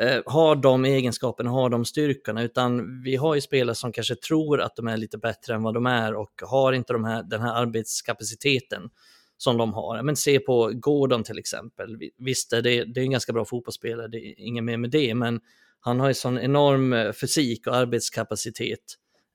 eh, 0.00 0.22
har 0.26 0.56
de 0.56 0.84
egenskaperna, 0.84 1.50
har 1.50 1.70
de 1.70 1.84
styrkorna. 1.84 2.42
Utan 2.42 3.02
vi 3.02 3.16
har 3.16 3.34
ju 3.34 3.40
spelare 3.40 3.74
som 3.74 3.92
kanske 3.92 4.14
tror 4.14 4.60
att 4.60 4.76
de 4.76 4.88
är 4.88 4.96
lite 4.96 5.18
bättre 5.18 5.54
än 5.54 5.62
vad 5.62 5.74
de 5.74 5.86
är 5.86 6.14
och 6.14 6.32
har 6.42 6.72
inte 6.72 6.92
de 6.92 7.04
här, 7.04 7.22
den 7.22 7.40
här 7.40 7.54
arbetskapaciteten 7.62 8.90
som 9.38 9.56
de 9.56 9.72
har. 9.72 10.02
Men 10.02 10.16
se 10.16 10.38
på 10.40 10.70
Gordon 10.74 11.22
till 11.22 11.38
exempel. 11.38 11.96
Vi- 11.96 12.10
Visst, 12.18 12.50
det, 12.50 12.60
det 12.60 13.00
är 13.00 13.04
en 13.04 13.10
ganska 13.10 13.32
bra 13.32 13.44
fotbollsspelare, 13.44 14.08
det 14.08 14.18
är 14.18 14.34
inget 14.40 14.64
mer 14.64 14.76
med 14.76 14.90
det, 14.90 15.14
men 15.14 15.40
han 15.86 16.00
har 16.00 16.08
ju 16.08 16.14
sån 16.14 16.38
enorm 16.38 16.92
eh, 16.92 17.12
fysik 17.12 17.66
och 17.66 17.76
arbetskapacitet. 17.76 18.80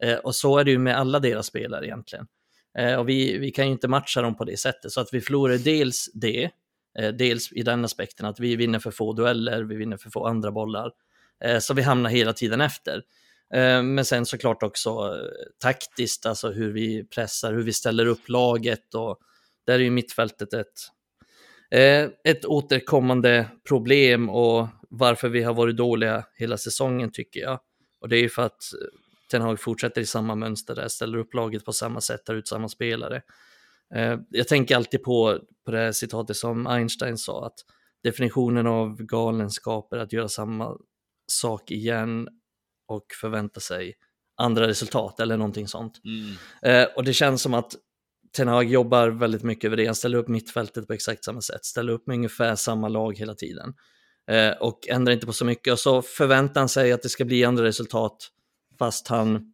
Eh, 0.03 0.17
och 0.17 0.36
så 0.36 0.58
är 0.58 0.63
det 0.63 0.72
ju 0.72 0.77
med 0.77 0.98
alla 0.98 1.20
deras 1.20 1.46
spelare 1.46 1.86
egentligen. 1.86 2.25
Eh, 2.77 2.96
och 2.96 3.10
vi, 3.10 3.38
vi 3.38 3.51
kan 3.51 3.65
ju 3.65 3.72
inte 3.72 3.88
matcha 3.88 4.22
dem 4.22 4.38
på 4.38 4.46
det 4.46 4.58
sättet, 4.58 4.91
så 4.91 5.01
att 5.01 5.13
vi 5.13 5.22
förlorar 5.22 5.58
dels 5.58 6.10
det, 6.13 6.50
eh, 7.00 7.10
dels 7.10 7.51
i 7.51 7.63
den 7.63 7.86
aspekten 7.86 8.25
att 8.25 8.39
vi 8.39 8.55
vinner 8.55 8.79
för 8.79 8.91
få 8.91 9.13
dueller, 9.13 9.63
vi 9.63 9.75
vinner 9.75 9.98
för 9.98 10.10
få 10.10 10.25
andra 10.25 10.51
bollar, 10.51 10.91
eh, 11.43 11.60
så 11.60 11.74
vi 11.74 11.81
hamnar 11.81 12.10
hela 12.10 12.34
tiden 12.34 12.62
efter. 12.62 13.03
Eh, 13.53 13.84
Men 13.84 14.05
sen 14.05 14.25
såklart 14.25 14.63
också 14.63 14.89
eh, 14.89 15.29
taktiskt, 15.62 16.25
alltså 16.25 16.51
hur 16.51 16.74
vi 16.74 17.03
pressar, 17.03 17.53
hur 17.53 17.63
vi 17.63 17.74
ställer 17.74 18.05
upp 18.05 18.29
laget 18.29 18.93
och 18.93 19.20
där 19.65 19.74
är 19.74 19.79
ju 19.79 19.91
mittfältet 19.91 20.53
ett, 20.53 20.67
eh, 21.72 22.10
ett 22.24 22.46
återkommande 22.46 23.48
problem 23.67 24.29
och 24.29 24.67
varför 24.92 25.30
vi 25.30 25.44
har 25.44 25.54
varit 25.54 25.78
dåliga 25.78 26.26
hela 26.36 26.58
säsongen 26.58 27.12
tycker 27.12 27.40
jag. 27.40 27.60
Och 28.00 28.10
det 28.10 28.18
är 28.18 28.22
ju 28.22 28.30
för 28.30 28.42
att 28.42 28.74
eh, 28.74 28.88
Ten 29.32 29.42
Hag 29.42 29.60
fortsätter 29.60 30.02
i 30.02 30.06
samma 30.06 30.36
mönster 30.36 30.76
där, 30.76 30.88
ställer 30.88 31.18
upp 31.18 31.34
laget 31.34 31.66
på 31.66 31.74
samma 31.74 32.02
sätt, 32.02 32.26
tar 32.26 32.36
ut 32.36 32.48
samma 32.48 32.70
spelare. 32.70 33.22
Eh, 33.96 34.20
jag 34.30 34.48
tänker 34.48 34.76
alltid 34.76 35.04
på, 35.04 35.40
på 35.66 35.72
det 35.72 35.78
här 35.78 35.92
citatet 35.92 36.38
som 36.38 36.68
Einstein 36.68 37.18
sa, 37.18 37.46
att 37.46 37.56
definitionen 38.04 38.68
av 38.68 39.02
galenskap 39.04 39.94
är 39.94 39.98
att 39.98 40.14
göra 40.14 40.28
samma 40.28 40.78
sak 41.28 41.72
igen 41.72 42.28
och 42.88 43.06
förvänta 43.22 43.60
sig 43.60 43.94
andra 44.38 44.68
resultat 44.68 45.20
eller 45.20 45.38
någonting 45.38 45.68
sånt. 45.68 46.02
Mm. 46.04 46.36
Eh, 46.62 46.88
och 46.96 47.04
det 47.04 47.14
känns 47.14 47.42
som 47.42 47.54
att 47.54 47.76
Ten 48.38 48.48
Hag 48.48 48.66
jobbar 48.66 49.10
väldigt 49.10 49.44
mycket 49.44 49.64
över 49.66 49.78
det. 49.78 49.86
Han 49.86 49.96
ställer 49.96 50.18
upp 50.18 50.28
mittfältet 50.28 50.88
på 50.88 50.94
exakt 50.94 51.24
samma 51.24 51.42
sätt, 51.42 51.66
ställer 51.66 51.94
upp 51.94 52.08
med 52.08 52.16
ungefär 52.16 52.56
samma 52.56 52.88
lag 52.88 53.18
hela 53.18 53.36
tiden. 53.36 53.74
Eh, 54.28 54.51
och 54.51 54.88
ändrar 54.88 55.13
inte 55.13 55.25
på 55.25 55.34
så 55.34 55.46
mycket. 55.46 55.74
Och 55.74 55.80
så 55.80 56.01
förväntar 56.01 56.62
han 56.62 56.70
sig 56.70 56.92
att 56.92 57.01
det 57.01 57.10
ska 57.10 57.25
bli 57.25 57.46
andra 57.46 57.63
resultat 57.63 58.28
fast 58.80 59.08
han 59.08 59.54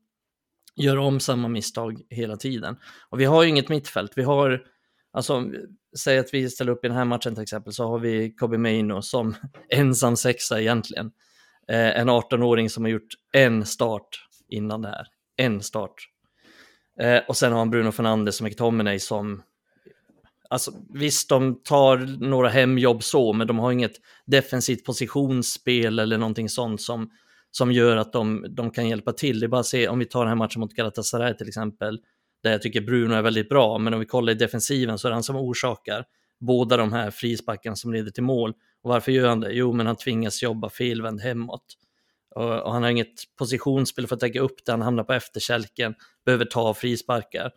gör 0.76 0.98
om 0.98 1.20
samma 1.20 1.48
misstag 1.48 2.02
hela 2.10 2.38
tiden. 2.38 2.78
Och 3.10 3.20
vi 3.20 3.26
har 3.26 3.44
ju 3.44 3.50
inget 3.50 3.70
mittfält. 3.70 4.12
Vi 4.16 4.24
har, 4.24 4.64
alltså, 5.12 5.44
säg 6.00 6.18
att 6.18 6.34
vi 6.34 6.50
ställer 6.50 6.72
upp 6.72 6.86
i 6.86 6.88
den 6.88 6.98
här 6.98 7.06
matchen 7.06 7.36
till 7.36 7.44
exempel, 7.44 7.74
så 7.74 7.88
har 7.88 8.00
vi 8.00 8.36
Kobe 8.36 8.58
Maino 8.58 9.02
som 9.02 9.36
ensam 9.70 10.16
sexa 10.16 10.62
egentligen. 10.62 11.12
Eh, 11.68 12.00
en 12.00 12.10
18-åring 12.10 12.70
som 12.70 12.84
har 12.84 12.92
gjort 12.92 13.14
en 13.34 13.66
start 13.66 14.28
innan 14.48 14.82
det 14.82 14.90
här. 14.90 15.08
En 15.38 15.64
start. 15.64 16.10
Eh, 17.00 17.22
och 17.28 17.38
sen 17.38 17.52
har 17.52 17.60
han 17.60 17.70
Bruno 17.70 17.92
Fernandes 17.92 18.42
och 18.42 18.48
McTominay 18.48 19.00
som 19.00 19.42
Alltså, 20.50 20.72
visst, 20.94 21.30
de 21.30 21.62
tar 21.64 21.98
några 22.28 22.50
hemjobb 22.50 23.04
så, 23.04 23.34
men 23.34 23.48
de 23.48 23.60
har 23.60 23.72
inget 23.72 23.96
defensivt 24.26 24.86
positionsspel 24.86 26.00
eller 26.00 26.18
någonting 26.18 26.50
sånt 26.50 26.82
som, 26.82 27.10
som 27.52 27.72
gör 27.72 27.98
att 27.98 28.14
de, 28.14 28.46
de 28.50 28.72
kan 28.72 28.90
hjälpa 28.90 29.14
till. 29.14 29.40
Det 29.40 29.46
är 29.46 29.48
bara 29.48 29.60
att 29.60 29.66
se, 29.66 29.88
om 29.88 30.00
vi 30.00 30.06
tar 30.06 30.20
den 30.20 30.28
här 30.28 30.36
matchen 30.36 30.60
mot 30.60 30.74
Galatasaray 30.74 31.38
till 31.38 31.48
exempel, 31.48 32.00
där 32.44 32.52
jag 32.52 32.62
tycker 32.62 32.82
Bruno 32.82 33.14
är 33.14 33.22
väldigt 33.22 33.50
bra, 33.50 33.78
men 33.78 33.94
om 33.94 34.00
vi 34.00 34.06
kollar 34.06 34.34
i 34.34 34.36
defensiven 34.36 34.98
så 34.98 35.08
är 35.08 35.10
det 35.10 35.16
han 35.16 35.24
som 35.24 35.36
orsakar 35.36 36.06
båda 36.40 36.78
de 36.78 36.94
här 36.94 37.12
frisparkarna 37.12 37.76
som 37.76 37.94
leder 37.94 38.12
till 38.12 38.24
mål. 38.24 38.54
Och 38.84 38.90
varför 38.90 39.12
gör 39.12 39.28
han 39.28 39.40
det? 39.40 39.52
Jo, 39.52 39.74
men 39.74 39.88
han 39.88 39.96
tvingas 39.96 40.44
jobba 40.44 40.70
felvänd 40.70 41.22
hemåt. 41.22 41.66
Och, 42.36 42.62
och 42.62 42.74
han 42.74 42.84
har 42.84 42.90
inget 42.90 43.14
positionsspel 43.40 44.08
för 44.08 44.16
att 44.16 44.20
täcka 44.20 44.40
upp 44.42 44.66
det, 44.66 44.72
han 44.72 44.82
hamnar 44.82 45.04
på 45.04 45.14
efterkälken, 45.14 45.96
behöver 46.26 46.46
ta 46.46 46.74
frisparkar. 46.74 47.52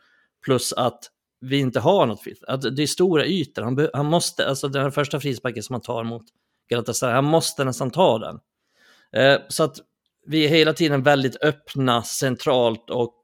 Plus 0.45 0.73
att 0.73 1.01
vi 1.41 1.59
inte 1.59 1.81
har 1.81 2.07
något 2.07 2.23
fritt. 2.23 2.45
Att 2.47 2.77
det 2.77 2.83
är 2.83 2.87
stora 2.87 3.27
ytor. 3.27 3.63
Han, 3.63 3.89
han 3.93 4.07
måste, 4.07 4.49
alltså 4.49 4.69
den 4.69 4.83
här 4.83 4.91
första 4.91 5.21
frisparken 5.21 5.63
som 5.63 5.75
han 5.75 5.81
tar 5.83 6.05
mot 6.05 6.23
Galatasaray, 6.69 7.15
han 7.15 7.25
måste 7.25 7.65
nästan 7.65 7.91
ta 7.91 8.19
den. 8.19 8.41
Eh, 9.13 9.41
så 9.49 9.65
att 9.65 9.77
vi 10.27 10.45
är 10.45 10.49
hela 10.49 10.73
tiden 10.73 11.03
väldigt 11.03 11.43
öppna 11.43 12.03
centralt 12.03 12.91
och 12.91 13.17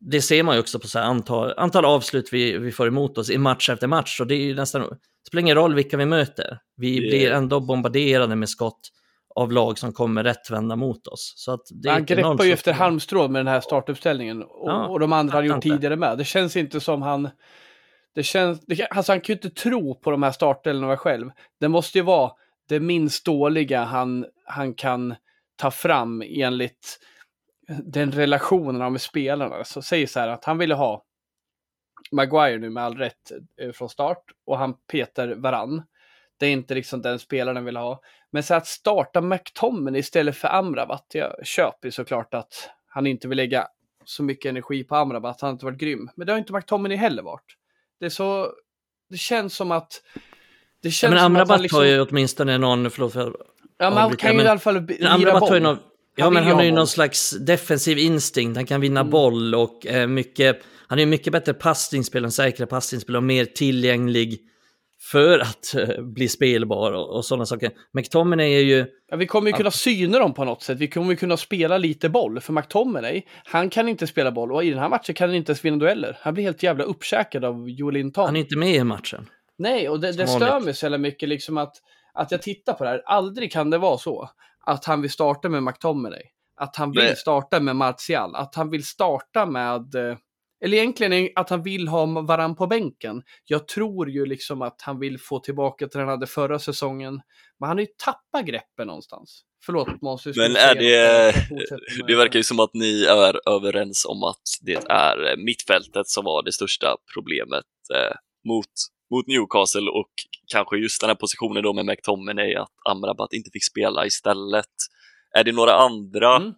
det 0.00 0.22
ser 0.22 0.42
man 0.42 0.54
ju 0.54 0.60
också 0.60 0.78
på 0.78 0.88
så 0.88 0.98
antal, 0.98 1.54
antal 1.56 1.84
avslut 1.84 2.28
vi, 2.32 2.58
vi 2.58 2.72
får 2.72 2.86
emot 2.86 3.18
oss 3.18 3.30
i 3.30 3.38
match 3.38 3.70
efter 3.70 3.86
match. 3.86 4.20
Och 4.20 4.26
det 4.26 4.34
är 4.34 4.42
ju 4.44 4.54
nästan, 4.54 4.80
det 4.82 4.96
spelar 5.26 5.40
ingen 5.40 5.56
roll 5.56 5.74
vilka 5.74 5.96
vi 5.96 6.04
möter. 6.06 6.58
Vi 6.76 6.88
Yeah. 6.88 7.08
blir 7.10 7.30
ändå 7.30 7.60
bombarderade 7.60 8.36
med 8.36 8.48
skott 8.48 8.90
av 9.38 9.52
lag 9.52 9.78
som 9.78 9.92
kommer 9.92 10.24
rättvända 10.24 10.76
mot 10.76 11.06
oss. 11.06 11.32
Så 11.36 11.52
att 11.52 11.60
det 11.70 11.90
Han 11.90 12.04
greppar 12.04 12.44
ju 12.44 12.52
efter 12.52 12.72
halmstrå 12.72 13.28
med 13.28 13.40
den 13.40 13.46
här 13.46 13.60
startuppställningen. 13.60 14.42
Och, 14.42 14.68
Ja, 14.70 14.86
och 14.86 15.00
de 15.00 15.12
andra 15.12 15.34
har 15.34 15.42
gjort 15.42 15.62
tidigare 15.62 15.96
med. 15.96 16.18
Det 16.18 16.24
känns 16.24 16.56
inte 16.56 16.80
som 16.80 17.02
han... 17.02 17.28
Det 18.14 18.22
känns, 18.22 18.60
det, 18.66 18.88
alltså 18.90 19.12
han 19.12 19.20
kan 19.20 19.32
ju 19.32 19.34
inte 19.34 19.50
tro 19.50 19.94
på 19.94 20.10
de 20.10 20.22
här 20.22 20.32
startdelarna 20.32 20.96
själv. 20.96 21.30
Det 21.60 21.68
måste 21.68 21.98
ju 21.98 22.04
vara 22.04 22.32
det 22.68 22.80
minst 22.80 23.24
dåliga 23.24 23.84
han, 23.84 24.26
han 24.44 24.74
kan 24.74 25.14
ta 25.56 25.70
fram 25.70 26.22
enligt 26.26 26.98
den 27.68 28.12
relationen 28.12 28.80
han 28.80 28.92
med 28.92 29.00
spelarna. 29.00 29.64
Så 29.64 29.82
säg 29.82 30.06
så 30.06 30.20
här 30.20 30.28
att 30.28 30.44
han 30.44 30.58
ville 30.58 30.74
ha 30.74 31.04
Maguire 32.12 32.58
nu 32.58 32.70
med 32.70 32.84
all 32.84 32.96
rätt 32.96 33.32
eh, 33.60 33.72
från 33.72 33.88
start 33.88 34.24
och 34.46 34.58
han 34.58 34.74
petar 34.92 35.34
varann. 35.34 35.82
Det 36.38 36.46
är 36.46 36.50
inte 36.50 36.74
liksom 36.74 37.02
den 37.02 37.18
spelaren 37.18 37.64
vill 37.64 37.76
ha. 37.76 38.00
Men 38.30 38.42
så 38.42 38.54
att 38.54 38.66
starta 38.66 39.20
McTominay 39.20 40.00
istället 40.00 40.36
för 40.36 40.48
Amrabat, 40.48 41.06
jag 41.14 41.46
köper 41.46 41.90
såklart 41.90 42.34
att 42.34 42.70
han 42.88 43.06
inte 43.06 43.28
vill 43.28 43.36
lägga 43.36 43.66
så 44.04 44.22
mycket 44.22 44.48
energi 44.50 44.84
på 44.84 44.96
Amrabat, 44.96 45.40
han 45.40 45.48
har 45.48 45.52
inte 45.52 45.64
varit 45.64 45.78
grym. 45.78 46.10
Men 46.16 46.26
det 46.26 46.32
har 46.32 46.38
inte 46.38 46.52
McTominay 46.52 46.96
heller 46.96 47.22
varit. 47.22 47.44
Det 48.00 48.06
är 48.06 48.10
så, 48.10 48.52
det 49.10 49.16
känns 49.16 49.54
som 49.56 49.70
att... 49.70 50.02
Det 50.82 50.88
Ja, 50.88 50.90
känns 50.92 51.10
men 51.10 51.16
att 51.18 51.22
han 51.22 51.32
Amrabat 51.36 51.60
liksom, 51.60 51.76
har 51.78 51.84
ju 51.86 52.00
åtminstone 52.00 52.58
någon, 52.58 52.90
förlåt 52.90 53.12
för 53.12 53.36
Ja, 53.78 53.90
men 53.90 53.98
han 53.98 54.16
kan 54.16 54.30
ju 54.30 54.36
men- 54.36 54.46
i 54.46 54.48
alla 54.48 54.60
fall 54.60 54.86
lira 54.86 55.08
Amrabat 55.08 55.40
boll. 55.40 55.62
någon, 55.62 55.78
ja, 56.16 56.30
men 56.30 56.44
han 56.44 56.52
har 56.56 56.62
ju 56.64 56.72
någon 56.72 56.86
slags 56.86 57.30
defensiv 57.30 57.98
instinkt. 57.98 58.56
Han 58.56 58.66
kan 58.66 58.80
vinna 58.80 59.00
Mm. 59.00 59.10
boll 59.10 59.54
och 59.54 59.86
eh, 59.86 60.06
mycket, 60.06 60.60
han 60.86 60.98
är 60.98 61.02
ju 61.02 61.06
mycket 61.06 61.32
bättre 61.32 61.54
passningsspel, 61.54 62.24
en 62.24 62.32
säkrare 62.32 62.66
passningsspel 62.66 63.16
och 63.16 63.22
mer 63.22 63.44
tillgänglig 63.44 64.40
för 65.12 65.38
att 65.38 65.74
eh, 65.74 66.02
bli 66.02 66.28
spelbar 66.28 66.92
och, 66.92 67.16
och 67.16 67.24
sådana 67.24 67.46
saker. 67.46 67.70
McTominay 67.92 68.54
är 68.54 68.60
ju, 68.60 68.86
Ja, 69.10 69.16
vi 69.16 69.26
kommer 69.26 69.50
ju 69.50 69.56
kunna 69.56 69.70
syna 69.70 70.18
dem 70.18 70.34
på 70.34 70.44
något 70.44 70.62
sätt. 70.62 70.78
Vi 70.78 70.88
kommer 70.88 71.10
ju 71.10 71.16
kunna 71.16 71.36
spela 71.36 71.78
lite 71.78 72.08
boll. 72.08 72.40
För 72.40 72.52
McTominay, 72.52 73.22
han 73.44 73.70
kan 73.70 73.88
inte 73.88 74.06
spela 74.06 74.32
boll. 74.32 74.52
Och 74.52 74.64
i 74.64 74.70
den 74.70 74.78
här 74.78 74.88
matchen 74.88 75.14
kan 75.14 75.28
han 75.28 75.36
inte 75.36 75.50
ens 75.50 75.64
vinna 75.64 75.76
dueller. 75.76 76.18
Han 76.20 76.34
blir 76.34 76.44
helt 76.44 76.62
jävla 76.62 76.84
uppkäkad 76.84 77.44
av 77.44 77.70
Joel 77.70 77.94
Linton. 77.94 78.24
han 78.26 78.36
är 78.36 78.40
inte 78.40 78.56
med 78.56 78.74
i 78.74 78.84
matchen. 78.84 79.26
Nej, 79.58 79.88
och 79.88 80.00
det, 80.00 80.12
det 80.12 80.26
stör 80.26 80.60
mig 80.60 80.74
så 80.74 80.86
jävla 80.86 80.98
mycket 80.98 81.28
liksom 81.28 81.58
att, 81.58 81.74
att 82.14 82.30
jag 82.30 82.42
tittar 82.42 82.72
på 82.72 82.84
det 82.84 82.90
här. 82.90 83.02
Aldrig 83.06 83.52
kan 83.52 83.70
det 83.70 83.78
vara 83.78 83.98
så 83.98 84.30
att 84.66 84.84
han 84.84 85.02
vill 85.02 85.10
starta 85.10 85.48
med 85.48 85.62
McTominay. 85.62 86.22
Att 86.60 86.76
han 86.76 86.90
vill 86.90 87.04
Nej. 87.04 87.16
starta 87.16 87.60
med 87.60 87.76
Martial. 87.76 88.34
Att 88.34 88.54
han 88.54 88.70
vill 88.70 88.84
starta 88.84 89.46
med... 89.46 89.94
eh, 90.62 90.64
Eller 90.66 90.76
egentligen 90.76 91.28
att 91.36 91.50
han 91.50 91.62
vill 91.62 91.88
ha 91.88 92.06
varann 92.06 92.56
på 92.56 92.66
bänken. 92.66 93.22
Jag 93.44 93.68
tror 93.68 94.10
ju 94.10 94.26
liksom 94.26 94.62
att 94.62 94.82
han 94.82 94.98
vill 94.98 95.18
få 95.20 95.40
tillbaka 95.40 95.88
till 95.88 95.98
den 95.98 96.08
han 96.08 96.18
hade 96.18 96.26
förra 96.26 96.58
säsongen. 96.58 97.20
Men 97.60 97.68
han 97.68 97.76
har 97.76 97.82
ju 97.82 97.90
tappat 98.04 98.46
greppet 98.46 98.86
någonstans. 98.86 99.44
Förlåt 99.66 100.02
Måns, 100.02 100.26
Men 100.26 100.56
är 100.56 100.74
det, 100.74 101.34
det 102.06 102.16
verkar 102.16 102.38
ju 102.38 102.42
som 102.42 102.60
att 102.60 102.74
ni 102.74 103.04
är 103.04 103.48
överens 103.50 104.04
om 104.08 104.22
att 104.22 104.42
det 104.62 104.90
är 104.90 105.44
mittfältet 105.44 106.08
som 106.08 106.24
var 106.24 106.42
det 106.42 106.52
största 106.52 106.96
problemet 107.14 107.64
eh, 107.94 108.16
mot, 108.48 108.66
mot 109.10 109.26
Newcastle 109.26 109.90
och 109.90 110.10
kanske 110.52 110.76
just 110.76 111.00
den 111.00 111.10
här 111.10 111.14
positionen 111.14 111.62
då 111.62 111.72
med 111.72 111.86
McTominay, 111.86 112.54
att 112.54 112.72
Amrabat 112.90 113.32
inte 113.32 113.50
fick 113.52 113.64
spela 113.64 114.06
istället. 114.06 114.74
Är 115.36 115.44
det 115.44 115.52
några 115.52 115.72
andra, 115.74 116.36
Mm. 116.36 116.52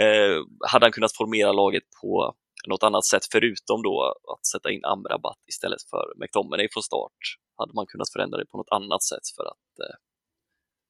eh, 0.00 0.42
hade 0.68 0.86
han 0.86 0.92
kunnat 0.92 1.16
formera 1.16 1.52
laget 1.52 1.82
på 2.02 2.34
något 2.70 2.82
annat 2.82 3.04
sätt 3.04 3.22
förutom 3.32 3.82
då 3.82 4.14
att 4.32 4.46
sätta 4.46 4.70
in 4.70 4.84
Amrabat 4.84 5.38
istället 5.48 5.82
för 5.90 6.12
McTominay 6.16 6.68
från 6.72 6.82
start? 6.82 7.18
Hade 7.56 7.72
man 7.74 7.86
kunnat 7.86 8.12
förändra 8.12 8.38
det 8.38 8.46
på 8.46 8.56
något 8.58 8.70
annat 8.70 9.02
sätt 9.02 9.26
för 9.36 9.44
att 9.44 9.88
eh, 9.88 9.96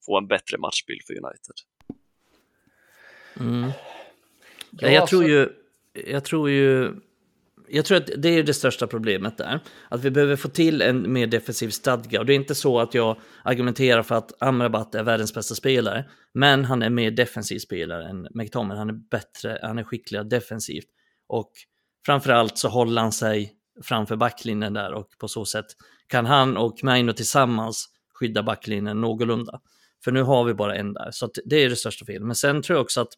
få 0.07 0.19
en 0.19 0.27
bättre 0.27 0.59
matchbild 0.59 1.01
för 1.07 1.13
United? 1.13 1.57
Mm. 3.41 3.71
Ja, 4.71 4.89
jag 4.89 5.09
tror 5.09 5.25
ju, 5.25 5.49
jag 5.93 6.25
tror 6.25 6.51
ju, 6.51 6.95
jag 7.69 7.85
tror 7.85 7.99
att 7.99 8.11
det 8.17 8.29
är 8.29 8.43
det 8.43 8.55
största 8.55 8.87
problemet 8.87 9.39
där. 9.39 9.61
Att 9.89 10.05
vi 10.05 10.11
behöver 10.11 10.37
få 10.37 10.49
till 10.49 10.83
en 10.83 11.13
mer 11.13 11.27
defensiv 11.27 11.69
stadga. 11.69 12.21
Och 12.21 12.27
det 12.27 12.33
är 12.33 12.37
inte 12.37 12.55
så 12.55 12.81
att 12.81 12.95
jag 12.95 13.21
argumenterar 13.45 14.03
för 14.03 14.15
att 14.15 14.43
Amrabat 14.43 14.95
är 14.95 15.03
världens 15.03 15.35
bästa 15.35 15.55
spelare. 15.55 16.05
Men 16.35 16.65
han 16.65 16.83
är 16.83 16.91
mer 16.91 17.11
defensiv 17.11 17.59
spelare 17.59 18.09
än 18.09 18.29
McTominay. 18.35 18.79
Han 18.79 18.91
är 18.91 19.01
bättre, 19.11 19.59
han 19.63 19.79
är 19.79 19.85
skickligare 19.85 20.25
defensivt. 20.25 20.87
Och 21.29 21.53
framförallt 22.07 22.59
så 22.59 22.69
håller 22.69 23.03
han 23.03 23.13
sig 23.13 23.53
framför 23.83 24.17
backlinjen 24.17 24.73
där 24.73 24.93
och 24.93 25.09
på 25.19 25.29
så 25.29 25.45
sätt 25.45 25.67
kan 26.07 26.27
han 26.27 26.57
och 26.57 26.85
Maino 26.85 27.13
tillsammans 27.13 27.89
skydda 28.15 28.43
backlinjen 28.43 29.01
någorlunda. 29.01 29.61
För 30.05 30.13
nu 30.13 30.23
har 30.23 30.45
vi 30.45 30.55
bara 30.55 30.77
en 30.77 30.93
där, 30.93 31.11
så 31.11 31.27
att 31.27 31.39
det 31.45 31.57
är 31.57 31.69
det 31.69 31.77
största 31.77 32.05
felet. 32.05 32.23
Men 32.23 32.37
sen 32.37 32.63
tror 32.63 32.77
jag 32.77 32.83
också 32.83 33.01
att 33.01 33.13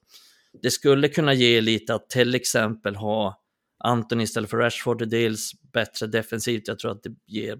det 0.62 0.70
skulle 0.70 1.08
kunna 1.08 1.34
ge 1.34 1.60
lite 1.60 1.94
att 1.94 2.10
till 2.10 2.34
exempel 2.34 2.96
ha 2.96 3.42
Anthony 3.84 4.22
istället 4.22 4.50
för 4.50 4.56
Rashford, 4.56 5.08
dels 5.08 5.52
bättre 5.72 6.06
defensivt, 6.06 6.68
jag 6.68 6.78
tror 6.78 6.92
att 6.92 7.02
det 7.02 7.14
ger 7.26 7.58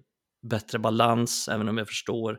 bättre 0.51 0.79
balans, 0.79 1.49
även 1.49 1.69
om 1.69 1.79
jag 1.79 1.89
förstår 1.89 2.39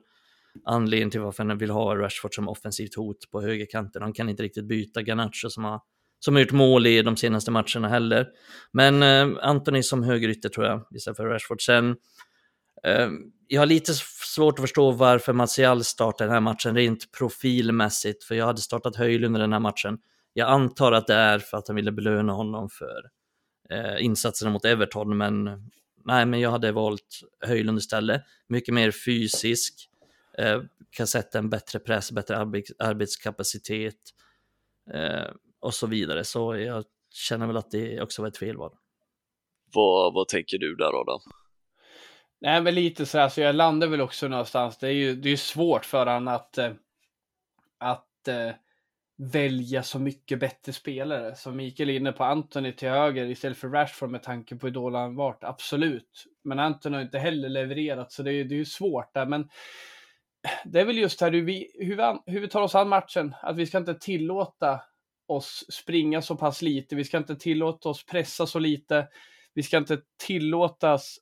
anledningen 0.66 1.12
till 1.12 1.20
varför 1.20 1.46
han 1.46 1.58
vill 1.58 1.70
ha 1.70 1.96
Rashford 1.96 2.36
som 2.36 2.50
offensivt 2.50 2.96
hot 2.96 3.32
på 3.32 3.42
högerkanten. 3.42 4.02
Han 4.02 4.14
kan 4.14 4.30
inte 4.30 4.44
riktigt 4.44 4.66
byta 4.66 5.02
Garnacho 5.02 5.50
som 5.50 5.64
har, 5.64 5.82
som 6.20 6.36
har 6.36 6.42
gjort 6.42 6.52
mål 6.52 6.88
i 6.88 7.02
de 7.02 7.18
senaste 7.18 7.52
matcherna 7.52 7.88
heller. 7.88 8.28
Men 8.72 9.04
eh, 9.04 9.38
Anthony 9.42 9.84
som 9.84 10.04
högerytter 10.04 10.50
tror 10.50 10.66
jag, 10.66 10.86
istället 10.96 11.18
för 11.18 11.26
Rashford. 11.26 11.62
Sen, 11.62 11.96
eh, 12.84 13.10
jag 13.48 13.62
har 13.62 13.66
lite 13.66 13.94
svårt 14.36 14.60
att 14.60 14.64
förstå 14.64 14.92
varför 14.92 15.34
Martial 15.34 15.84
startar 15.84 16.26
den 16.26 16.34
här 16.34 16.42
matchen 16.42 16.76
rent 16.76 17.12
profilmässigt, 17.12 18.24
för 18.24 18.36
jag 18.36 18.46
hade 18.46 18.62
startat 18.62 18.96
Höjlund 18.96 19.38
i 19.38 19.40
den 19.40 19.54
här 19.54 19.60
matchen. 19.60 19.98
Jag 20.34 20.50
antar 20.50 20.92
att 20.92 21.08
det 21.08 21.14
är 21.16 21.40
för 21.40 21.58
att 21.58 21.68
han 21.68 21.76
ville 21.76 21.92
belöna 21.92 22.34
honom 22.34 22.70
för 22.70 23.10
eh, 23.70 24.06
insatserna 24.06 24.52
mot 24.52 24.66
Everton, 24.66 25.18
men 25.18 25.44
nej, 26.06 26.26
men 26.26 26.40
jag 26.40 26.52
hade 26.52 26.72
valt 26.72 27.20
Höjlund 27.46 27.78
istället. 27.78 28.22
Mycket 28.48 28.74
mer 28.74 28.92
fysisk, 28.92 29.90
eh, 30.38 30.62
kan 30.92 31.08
sätta 31.08 31.38
en 31.38 31.50
bättre 31.50 31.80
press, 31.80 32.12
bättre 32.12 32.38
arbets 32.38 32.72
arbetskapacitet 32.80 33.96
eh, 34.94 35.32
och 35.60 35.74
så 35.74 35.88
vidare. 35.88 36.24
Så 36.24 36.56
jag 36.56 36.84
känner 37.14 37.48
väl 37.48 37.58
att 37.58 37.72
det 37.72 38.02
också 38.02 38.22
var 38.22 38.30
ett 38.30 38.38
felval. 38.38 38.72
Vad, 39.74 40.14
vad 40.14 40.28
tänker 40.28 40.58
du 40.58 40.76
där 40.76 41.02
Adam? 41.02 41.20
Nej, 42.42 42.62
men 42.62 42.76
lite 42.76 43.06
så 43.06 43.18
här, 43.18 43.30
så 43.30 43.42
jag 43.42 43.56
landar 43.56 43.88
väl 43.88 44.02
också 44.02 44.28
någonstans. 44.28 44.78
Det 44.78 44.88
är 44.88 44.92
ju 44.92 45.16
det 45.16 45.30
är 45.30 45.38
svårt 45.38 45.86
för 45.86 46.06
han 46.06 46.28
att, 46.28 46.58
eh, 46.58 46.72
att 47.78 48.28
äh, 48.28 48.52
välja 49.18 49.84
så 49.84 50.00
mycket 50.00 50.40
bättre 50.40 50.74
spelare. 50.74 51.36
Som 51.36 51.56
Mikael 51.56 51.90
är 51.90 51.94
inne 51.94 52.12
på, 52.12 52.24
Anthony 52.24 52.74
till 52.74 52.90
höger 52.90 53.26
istället 53.26 53.58
för 53.58 53.68
Rashford 53.68 54.10
med 54.10 54.24
tanke 54.24 54.56
på 54.56 54.68
hur 54.68 54.74
dålig 54.74 55.00
han 55.00 55.16
varit. 55.16 55.44
Absolut. 55.44 56.26
Men 56.44 56.60
Anthony 56.60 56.96
har 56.96 57.02
inte 57.02 57.20
heller 57.20 57.50
levererat, 57.50 58.12
så 58.12 58.24
det 58.24 58.34
är, 58.34 58.44
det 58.44 58.56
är 58.56 58.58
ju 58.58 58.66
svårt 58.66 59.14
där. 59.14 59.26
Men 59.26 59.50
det 60.66 60.80
är 60.80 60.86
väl 60.86 60.98
just 60.98 61.22
här 61.22 61.32
hur 61.32 61.42
vi, 61.42 61.72
hur 61.80 61.96
vi, 61.96 62.32
hur 62.32 62.40
vi 62.40 62.48
tar 62.48 62.62
oss 62.62 62.76
an 62.76 62.90
matchen. 62.90 63.36
Att 63.42 63.58
vi 63.58 63.66
ska 63.66 63.78
inte 63.78 63.94
tillåta 63.94 64.82
oss 65.30 65.66
springa 65.72 66.22
så 66.22 66.36
pass 66.36 66.62
lite. 66.62 66.96
Vi 66.96 67.04
ska 67.04 67.18
inte 67.18 67.36
tillåta 67.36 67.90
oss 67.90 68.06
pressa 68.06 68.48
så 68.48 68.60
lite. 68.60 69.08
Vi 69.54 69.64
ska 69.64 69.78
inte 69.78 70.02
tillåtas 70.26 71.18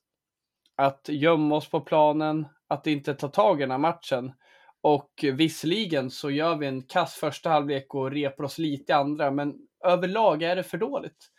att 0.76 1.08
gömma 1.08 1.56
oss 1.56 1.70
på 1.70 1.80
planen, 1.80 2.46
att 2.68 2.86
inte 2.86 3.14
ta 3.14 3.28
tag 3.28 3.58
i 3.58 3.62
den 3.62 3.70
här 3.70 3.78
matchen. 3.78 4.32
Och 4.80 5.24
visserligen 5.32 6.10
så 6.10 6.30
gör 6.30 6.56
vi 6.56 6.66
en 6.66 6.82
kass 6.82 7.14
första 7.14 7.50
halvlek 7.50 7.94
och 7.94 8.10
repar 8.10 8.44
oss 8.44 8.58
lite 8.58 8.92
i 8.92 8.94
andra, 8.94 9.30
men 9.30 9.54
överlag 9.84 10.42
är 10.42 10.56
det 10.56 10.62
för 10.62 10.78
dåligt. 10.78 11.30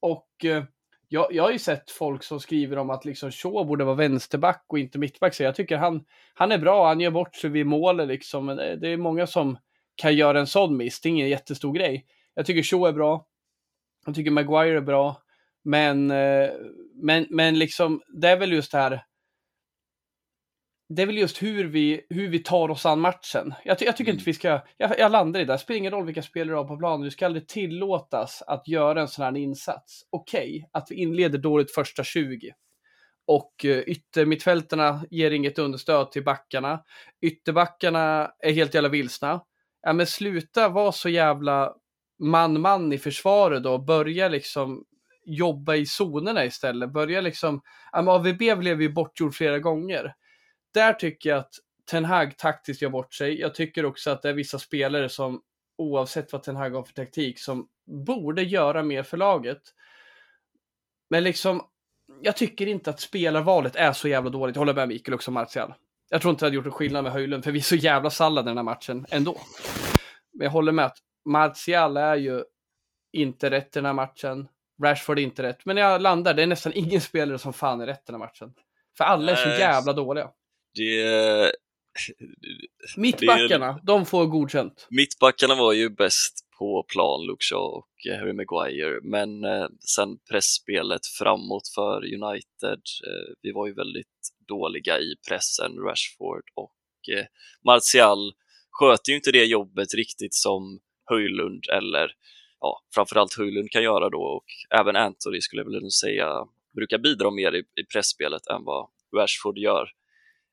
Och 0.00 0.44
eh, 0.44 0.64
jag, 1.08 1.26
jag 1.30 1.42
har 1.42 1.50
ju 1.50 1.58
sett 1.58 1.90
folk 1.90 2.22
som 2.22 2.40
skriver 2.40 2.78
om 2.78 2.90
att 2.90 3.04
liksom 3.04 3.30
Shaw 3.30 3.64
borde 3.64 3.84
vara 3.84 3.94
vänsterback 3.94 4.64
och 4.68 4.78
inte 4.78 4.98
mittback. 4.98 5.34
Så 5.34 5.42
jag 5.42 5.54
tycker 5.54 5.76
han, 5.76 6.04
han 6.34 6.52
är 6.52 6.58
bra, 6.58 6.88
han 6.88 7.00
gör 7.00 7.10
bort 7.10 7.34
sig 7.34 7.50
vid 7.50 7.66
målet 7.66 8.08
liksom. 8.08 8.46
Men 8.46 8.56
det 8.56 8.88
är 8.88 8.96
många 8.96 9.26
som 9.26 9.58
kan 9.94 10.14
göra 10.16 10.40
en 10.40 10.46
sån 10.46 10.76
miss, 10.76 11.00
det 11.00 11.08
är 11.08 11.10
ingen 11.10 11.28
jättestor 11.28 11.72
grej. 11.72 12.06
Jag 12.34 12.46
tycker 12.46 12.62
Shaw 12.62 12.88
är 12.88 12.92
bra. 12.92 13.26
Jag 14.06 14.14
tycker 14.14 14.30
Maguire 14.30 14.76
är 14.76 14.80
bra. 14.80 15.22
Men, 15.64 16.10
eh, 16.10 16.50
men, 16.94 17.26
men 17.30 17.58
liksom, 17.58 18.02
det 18.08 18.28
är 18.28 18.36
väl 18.36 18.52
just 18.52 18.72
det 18.72 18.78
här. 18.78 19.04
Det 20.88 21.02
är 21.02 21.06
väl 21.06 21.18
just 21.18 21.42
hur 21.42 21.64
vi, 21.64 22.06
hur 22.10 22.28
vi 22.28 22.38
tar 22.38 22.68
oss 22.68 22.86
an 22.86 23.00
matchen. 23.00 23.54
Jag, 23.64 23.76
jag 23.82 23.96
tycker 23.96 24.10
mm. 24.10 24.18
inte 24.18 24.24
vi 24.24 24.34
ska, 24.34 24.60
jag, 24.76 24.98
jag 24.98 25.12
landar 25.12 25.40
i 25.40 25.44
det, 25.44 25.52
det 25.52 25.58
spelar 25.58 25.78
ingen 25.78 25.92
roll 25.92 26.06
vilka 26.06 26.22
spelare 26.22 26.54
du 26.54 26.56
har 26.56 26.64
på 26.64 26.76
planen, 26.76 27.04
du 27.04 27.10
ska 27.10 27.26
aldrig 27.26 27.48
tillåtas 27.48 28.42
att 28.46 28.68
göra 28.68 29.00
en 29.00 29.08
sån 29.08 29.24
här 29.24 29.36
insats. 29.36 30.06
Okej, 30.10 30.48
okay, 30.48 30.64
att 30.72 30.90
vi 30.90 30.94
inleder 30.94 31.38
dåligt 31.38 31.70
första 31.70 32.04
20 32.04 32.52
och 33.26 33.64
uh, 33.64 33.78
yttermittfältarna 33.78 35.04
ger 35.10 35.30
inget 35.30 35.58
understöd 35.58 36.12
till 36.12 36.24
backarna. 36.24 36.82
Ytterbackarna 37.20 38.32
är 38.38 38.52
helt 38.52 38.74
jävla 38.74 38.88
vilsna. 38.88 39.40
Ja, 39.82 39.92
men 39.92 40.06
sluta 40.06 40.68
vara 40.68 40.92
så 40.92 41.08
jävla 41.08 41.74
man-man 42.18 42.92
i 42.92 42.98
försvaret 42.98 43.62
då, 43.62 43.78
börja 43.78 44.28
liksom 44.28 44.84
jobba 45.24 45.74
i 45.74 45.86
zonerna 46.00 46.44
istället. 46.44 46.92
Börja 46.92 47.20
liksom, 47.20 47.62
AVB 47.92 48.58
blev 48.58 48.82
ju 48.82 48.88
bortgjord 48.88 49.34
flera 49.34 49.58
gånger. 49.58 50.14
Där 50.74 50.92
tycker 50.92 51.30
jag 51.30 51.38
att 51.38 51.54
Ten 51.90 52.04
Hag 52.04 52.38
taktiskt 52.38 52.82
gör 52.82 52.90
bort 52.90 53.14
sig. 53.14 53.40
Jag 53.40 53.54
tycker 53.54 53.84
också 53.84 54.10
att 54.10 54.22
det 54.22 54.28
är 54.28 54.32
vissa 54.32 54.58
spelare 54.58 55.08
som, 55.08 55.42
oavsett 55.78 56.32
vad 56.32 56.42
Ten 56.42 56.56
Hag 56.56 56.70
har 56.70 56.82
för 56.82 56.92
taktik, 56.92 57.38
som 57.38 57.68
borde 58.06 58.42
göra 58.42 58.82
mer 58.82 59.02
för 59.02 59.16
laget. 59.16 59.62
Men 61.10 61.24
liksom, 61.24 61.62
jag 62.22 62.36
tycker 62.36 62.66
inte 62.66 62.90
att 62.90 63.00
spelarvalet 63.00 63.76
är 63.76 63.92
så 63.92 64.08
jävla 64.08 64.30
dåligt. 64.30 64.56
Jag 64.56 64.60
håller 64.60 64.74
med 64.74 64.88
Mikael 64.88 65.14
också, 65.14 65.30
Martial. 65.30 65.74
Jag 66.12 66.22
tror 66.22 66.30
inte 66.30 66.44
det 66.44 66.46
hade 66.46 66.56
gjort 66.56 66.66
en 66.66 66.72
skillnad 66.72 67.04
med 67.04 67.12
Höjlund, 67.12 67.44
för 67.44 67.52
vi 67.52 67.58
är 67.58 67.62
så 67.62 67.76
jävla 67.76 68.10
sallad 68.10 68.44
i 68.44 68.48
den 68.48 68.56
här 68.56 68.64
matchen 68.64 69.06
ändå. 69.10 69.40
Men 70.34 70.44
jag 70.44 70.50
håller 70.50 70.72
med 70.72 70.84
att 70.84 70.98
Martial 71.24 71.96
är 71.96 72.16
ju 72.16 72.44
inte 73.12 73.50
rätt 73.50 73.66
i 73.66 73.70
den 73.78 73.84
här 73.84 73.92
matchen. 73.92 74.48
Rashford 74.82 75.18
är 75.18 75.22
inte 75.22 75.42
rätt. 75.42 75.64
Men 75.64 75.76
jag 75.76 76.02
landar, 76.02 76.34
det 76.34 76.42
är 76.42 76.46
nästan 76.46 76.72
ingen 76.74 77.00
spelare 77.00 77.38
som 77.38 77.52
fan 77.52 77.80
är 77.80 77.86
rätt 77.86 77.98
i 77.98 78.02
den 78.06 78.14
här 78.14 78.26
matchen. 78.26 78.52
För 78.96 79.04
alla 79.04 79.32
är 79.32 79.36
så 79.36 79.48
jävla 79.48 79.92
dåliga. 79.92 80.30
Det... 80.74 81.52
Mittbackarna, 82.96 83.72
det... 83.72 83.80
de 83.82 84.06
får 84.06 84.26
godkänt. 84.26 84.86
Mittbackarna 84.90 85.54
var 85.54 85.72
ju 85.72 85.90
bäst 85.90 86.46
på 86.58 86.84
plan, 86.88 87.26
Luke 87.26 87.44
Shaw 87.44 87.66
och 87.78 88.06
eh, 88.10 88.18
Harry 88.18 88.32
Maguire, 88.32 89.00
men 89.02 89.44
eh, 89.44 89.66
sen 89.96 90.18
pressspelet 90.30 91.06
framåt 91.18 91.68
för 91.74 91.96
United, 91.96 92.82
eh, 93.06 93.34
vi 93.42 93.52
var 93.52 93.66
ju 93.66 93.74
väldigt 93.74 94.06
dåliga 94.48 94.98
i 94.98 95.14
pressen, 95.28 95.78
Rashford 95.78 96.44
och 96.54 97.14
eh, 97.16 97.26
Martial 97.64 98.32
sköter 98.70 99.10
ju 99.10 99.16
inte 99.16 99.32
det 99.32 99.44
jobbet 99.44 99.94
riktigt 99.94 100.34
som 100.34 100.80
Höjlund 101.10 101.64
eller 101.72 102.10
ja, 102.60 102.80
framförallt 102.94 103.34
Höjlund 103.34 103.70
kan 103.70 103.82
göra 103.82 104.10
då 104.10 104.22
och 104.22 104.44
även 104.80 104.96
Anthony 104.96 105.40
skulle 105.40 105.62
jag 105.62 105.70
vilja 105.70 105.90
säga 105.90 106.46
brukar 106.76 106.98
bidra 106.98 107.30
mer 107.30 107.54
i, 107.54 107.58
i 107.58 107.84
pressspelet 107.92 108.46
än 108.46 108.64
vad 108.64 108.88
Rashford 109.16 109.58
gör. 109.58 109.88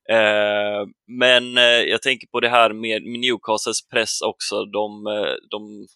Eh, 0.09 0.87
men 1.07 1.57
eh, 1.57 1.63
jag 1.63 2.01
tänker 2.01 2.27
på 2.27 2.39
det 2.39 2.49
här 2.49 2.73
med 2.73 3.03
Newcastles 3.03 3.87
press 3.87 4.21
också. 4.21 4.65
De, 4.65 5.07
eh, 5.07 5.33
de 5.49 5.87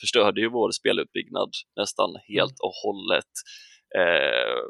förstörde 0.00 0.40
ju 0.40 0.48
vår 0.48 0.70
speluppbyggnad 0.70 1.50
nästan 1.76 2.16
helt 2.28 2.60
och 2.60 2.72
hållet. 2.84 3.32
Eh, 3.98 4.60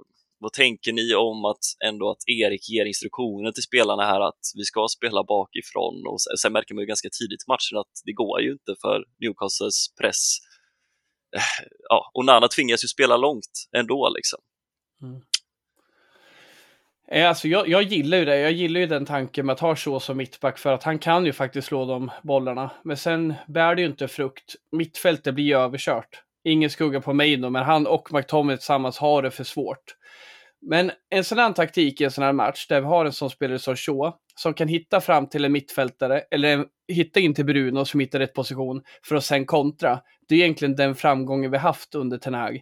vad 0.42 0.52
tänker 0.52 0.92
ni 0.92 1.14
om 1.14 1.44
att 1.44 1.64
ändå 1.84 2.10
att 2.10 2.22
Erik 2.26 2.68
ger 2.68 2.84
instruktioner 2.84 3.52
till 3.52 3.62
spelarna 3.62 4.02
här 4.02 4.20
att 4.20 4.42
vi 4.56 4.64
ska 4.64 4.86
spela 4.88 5.24
bakifrån 5.24 6.06
och 6.06 6.20
sen 6.40 6.52
märker 6.52 6.74
man 6.74 6.82
ju 6.82 6.86
ganska 6.86 7.08
tidigt 7.18 7.42
i 7.46 7.48
matchen 7.48 7.78
att 7.78 7.94
det 8.04 8.12
går 8.12 8.40
ju 8.40 8.52
inte 8.52 8.74
för 8.80 9.04
Newcastles 9.20 9.94
press 10.00 10.38
eh, 11.36 11.66
ja, 11.88 12.10
och 12.14 12.24
Nana 12.24 12.48
tvingas 12.48 12.84
ju 12.84 12.88
spela 12.88 13.16
långt 13.16 13.54
ändå 13.76 14.12
liksom. 14.16 14.40
Mm. 15.02 15.20
Eh, 17.12 17.28
alltså 17.28 17.48
jag, 17.48 17.68
jag 17.68 17.82
gillar 17.82 18.18
ju 18.18 18.24
det. 18.24 18.38
Jag 18.38 18.52
gillar 18.52 18.80
ju 18.80 18.86
den 18.86 19.06
tanken 19.06 19.46
med 19.46 19.52
att 19.52 19.60
ha 19.60 19.76
så 19.76 20.00
som 20.00 20.16
mittback 20.16 20.58
för 20.58 20.72
att 20.72 20.82
han 20.82 20.98
kan 20.98 21.26
ju 21.26 21.32
faktiskt 21.32 21.68
slå 21.68 21.84
de 21.84 22.10
bollarna. 22.22 22.70
Men 22.84 22.96
sen 22.96 23.34
bär 23.48 23.74
det 23.74 23.82
ju 23.82 23.88
inte 23.88 24.08
frukt. 24.08 24.54
Mittfältet 24.76 25.34
blir 25.34 25.44
ju 25.44 25.56
överkört. 25.58 26.22
Ingen 26.44 26.70
skugga 26.70 27.00
på 27.00 27.12
mig 27.12 27.36
då, 27.36 27.50
men 27.50 27.64
han 27.64 27.86
och 27.86 28.12
McTominay 28.12 28.56
tillsammans 28.56 28.98
har 28.98 29.22
det 29.22 29.30
för 29.30 29.44
svårt. 29.44 29.96
Men 30.62 30.90
en 31.10 31.24
sån 31.24 31.38
här 31.38 31.52
taktik 31.52 32.00
i 32.00 32.04
en 32.04 32.10
sån 32.10 32.24
här 32.24 32.32
match 32.32 32.66
där 32.66 32.80
vi 32.80 32.86
har 32.86 33.04
en 33.04 33.12
sån 33.12 33.30
spelare 33.30 33.58
som 33.58 33.76
Shaw 33.76 34.12
som 34.34 34.54
kan 34.54 34.68
hitta 34.68 35.00
fram 35.00 35.28
till 35.28 35.44
en 35.44 35.52
mittfältare 35.52 36.22
eller 36.30 36.64
hitta 36.88 37.20
in 37.20 37.34
till 37.34 37.44
Bruno 37.44 37.84
som 37.84 38.00
hittar 38.00 38.18
rätt 38.18 38.34
position 38.34 38.82
för 39.04 39.16
att 39.16 39.24
sen 39.24 39.46
kontra. 39.46 40.00
Det 40.28 40.34
är 40.34 40.38
egentligen 40.38 40.76
den 40.76 40.94
framgången 40.94 41.50
vi 41.50 41.58
haft 41.58 41.94
under 41.94 42.18
Ten 42.18 42.34
Hag. 42.34 42.60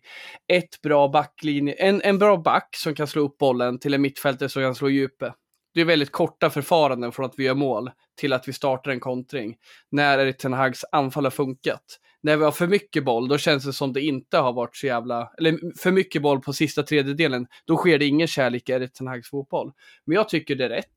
Ett 0.53 0.83
bra 0.83 1.09
backlinje, 1.09 1.75
en, 1.75 2.03
en 2.03 2.19
bra 2.19 2.37
back 2.37 2.77
som 2.77 2.95
kan 2.95 3.07
slå 3.07 3.23
upp 3.23 3.39
bollen 3.39 3.79
till 3.79 3.95
en 3.95 4.03
mittfältare 4.03 4.49
som 4.49 4.63
kan 4.63 4.75
slå 4.75 4.89
djupet. 4.89 5.35
Det 5.75 5.81
är 5.81 5.85
väldigt 5.85 6.13
korta 6.13 6.51
förfaranden 6.51 7.13
från 7.13 7.27
att 7.27 7.35
vi 7.37 7.45
gör 7.45 7.55
mål 7.55 7.91
till 8.17 8.33
att 8.33 8.49
vi 8.49 8.53
startar 8.53 8.91
en 8.91 9.01
kontring. 9.01 9.57
När 9.91 10.19
Erik 10.19 10.39
Ten 10.39 10.53
Hags 10.53 10.85
anfall 10.93 11.25
har 11.25 11.31
funkat 11.31 11.99
när 12.23 12.37
vi 12.37 12.45
har 12.45 12.53
för 12.53 12.67
mycket 12.67 13.05
boll, 13.05 13.29
då 13.29 13.39
känns 13.39 13.65
det 13.65 13.73
som 13.73 13.93
det 13.93 14.01
inte 14.01 14.39
har 14.39 14.53
varit 14.53 14.77
så 14.77 14.87
jävla, 14.87 15.33
eller 15.39 15.79
för 15.79 15.93
mycket 15.93 16.23
boll 16.23 16.41
på 16.41 16.53
sista 16.53 16.83
tredjedelen, 16.83 17.47
då 17.65 17.77
sker 17.77 17.99
det 17.99 18.05
ingen 18.05 18.27
kärlek 18.27 18.69
i 18.69 18.73
Erik 18.73 19.01
Hags 19.01 19.31
fotboll. 19.31 19.73
Men 20.05 20.15
jag 20.15 20.29
tycker 20.29 20.55
det 20.55 20.65
är 20.65 20.69
rätt. 20.69 20.97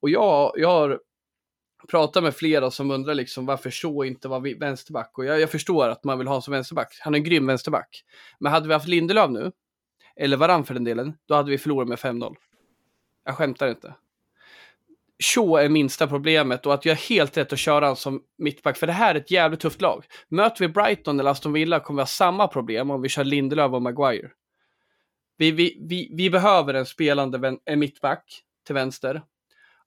Och 0.00 0.10
jag, 0.10 0.52
jag 0.56 0.68
har 0.68 1.00
pratat 1.88 2.22
med 2.22 2.34
flera 2.34 2.70
som 2.70 2.90
undrar 2.90 3.14
liksom 3.14 3.46
varför 3.46 3.70
så 3.70 4.04
inte 4.04 4.28
var 4.28 4.58
vänsterback. 4.58 5.18
Och 5.18 5.24
jag, 5.24 5.40
jag 5.40 5.50
förstår 5.50 5.88
att 5.88 6.04
man 6.04 6.18
vill 6.18 6.28
ha 6.28 6.40
som 6.40 6.52
vänsterback. 6.52 6.98
Han 7.00 7.14
är 7.14 7.18
en 7.18 7.24
grym 7.24 7.46
vänsterback. 7.46 8.04
Men 8.38 8.52
hade 8.52 8.68
vi 8.68 8.74
haft 8.74 8.88
Lindelöf 8.88 9.30
nu, 9.30 9.52
eller 10.16 10.36
varann 10.36 10.64
för 10.64 10.74
den 10.74 10.84
delen, 10.84 11.14
då 11.28 11.34
hade 11.34 11.50
vi 11.50 11.58
förlorat 11.58 11.88
med 11.88 11.98
5-0. 11.98 12.34
Jag 13.24 13.36
skämtar 13.36 13.68
inte. 13.68 13.94
Shaw 15.24 15.64
är 15.64 15.68
minsta 15.68 16.06
problemet 16.06 16.66
och 16.66 16.74
att 16.74 16.84
jag 16.84 16.92
är 16.92 17.08
helt 17.08 17.36
rätt 17.36 17.52
att 17.52 17.58
köra 17.58 17.84
honom 17.84 17.96
som 17.96 18.22
mittback, 18.38 18.76
för 18.76 18.86
det 18.86 18.92
här 18.92 19.14
är 19.14 19.18
ett 19.18 19.30
jävligt 19.30 19.60
tufft 19.60 19.80
lag. 19.80 20.04
Möter 20.28 20.66
vi 20.66 20.68
Brighton 20.68 21.20
eller 21.20 21.30
Aston 21.30 21.52
Villa 21.52 21.80
kommer 21.80 21.98
vi 21.98 22.02
ha 22.02 22.06
samma 22.06 22.48
problem 22.48 22.90
om 22.90 23.02
vi 23.02 23.08
kör 23.08 23.24
Lindelöf 23.24 23.72
och 23.72 23.82
Maguire. 23.82 24.30
Vi, 25.36 25.50
vi, 25.50 25.78
vi, 25.88 26.10
vi 26.16 26.30
behöver 26.30 26.74
en 26.74 26.86
spelande 26.86 27.58
en 27.64 27.78
mittback 27.78 28.24
till 28.66 28.74
vänster 28.74 29.22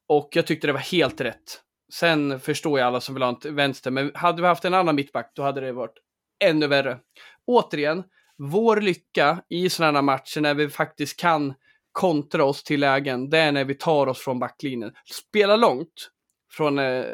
och 0.08 0.30
jag 0.32 0.47
tyckte 0.47 0.67
det 0.67 0.73
var 0.73 0.80
helt 0.80 1.21
rätt. 1.21 1.62
Sen 1.93 2.39
förstår 2.39 2.80
jag 2.80 2.88
alla 2.88 3.02
som 3.02 3.15
vill 3.15 3.23
ha 3.23 3.39
en 3.45 3.56
vänster, 3.56 3.91
men 3.91 4.12
hade 4.15 4.41
vi 4.41 4.47
haft 4.47 4.65
en 4.65 4.73
annan 4.73 4.95
mittback 4.95 5.32
då 5.36 5.41
hade 5.43 5.62
det 5.62 5.71
varit 5.71 5.97
ännu 6.43 6.67
värre. 6.67 7.00
Återigen, 7.45 8.04
vår 8.38 8.82
lycka 8.82 9.43
i 9.50 9.69
sådana 9.69 10.02
matcher 10.02 10.41
när 10.41 10.54
vi 10.54 10.69
faktiskt 10.69 11.19
kan 11.19 11.54
kontra 11.97 12.45
oss 12.45 12.63
till 12.63 12.79
lägen, 12.79 13.29
det 13.29 13.38
är 13.38 13.51
när 13.51 13.65
vi 13.65 13.73
tar 13.73 14.07
oss 14.07 14.19
från 14.19 14.39
backlinjen. 14.39 14.93
Spela 15.05 15.55
långt 15.55 16.12
från 16.51 16.79
eh, 16.79 17.05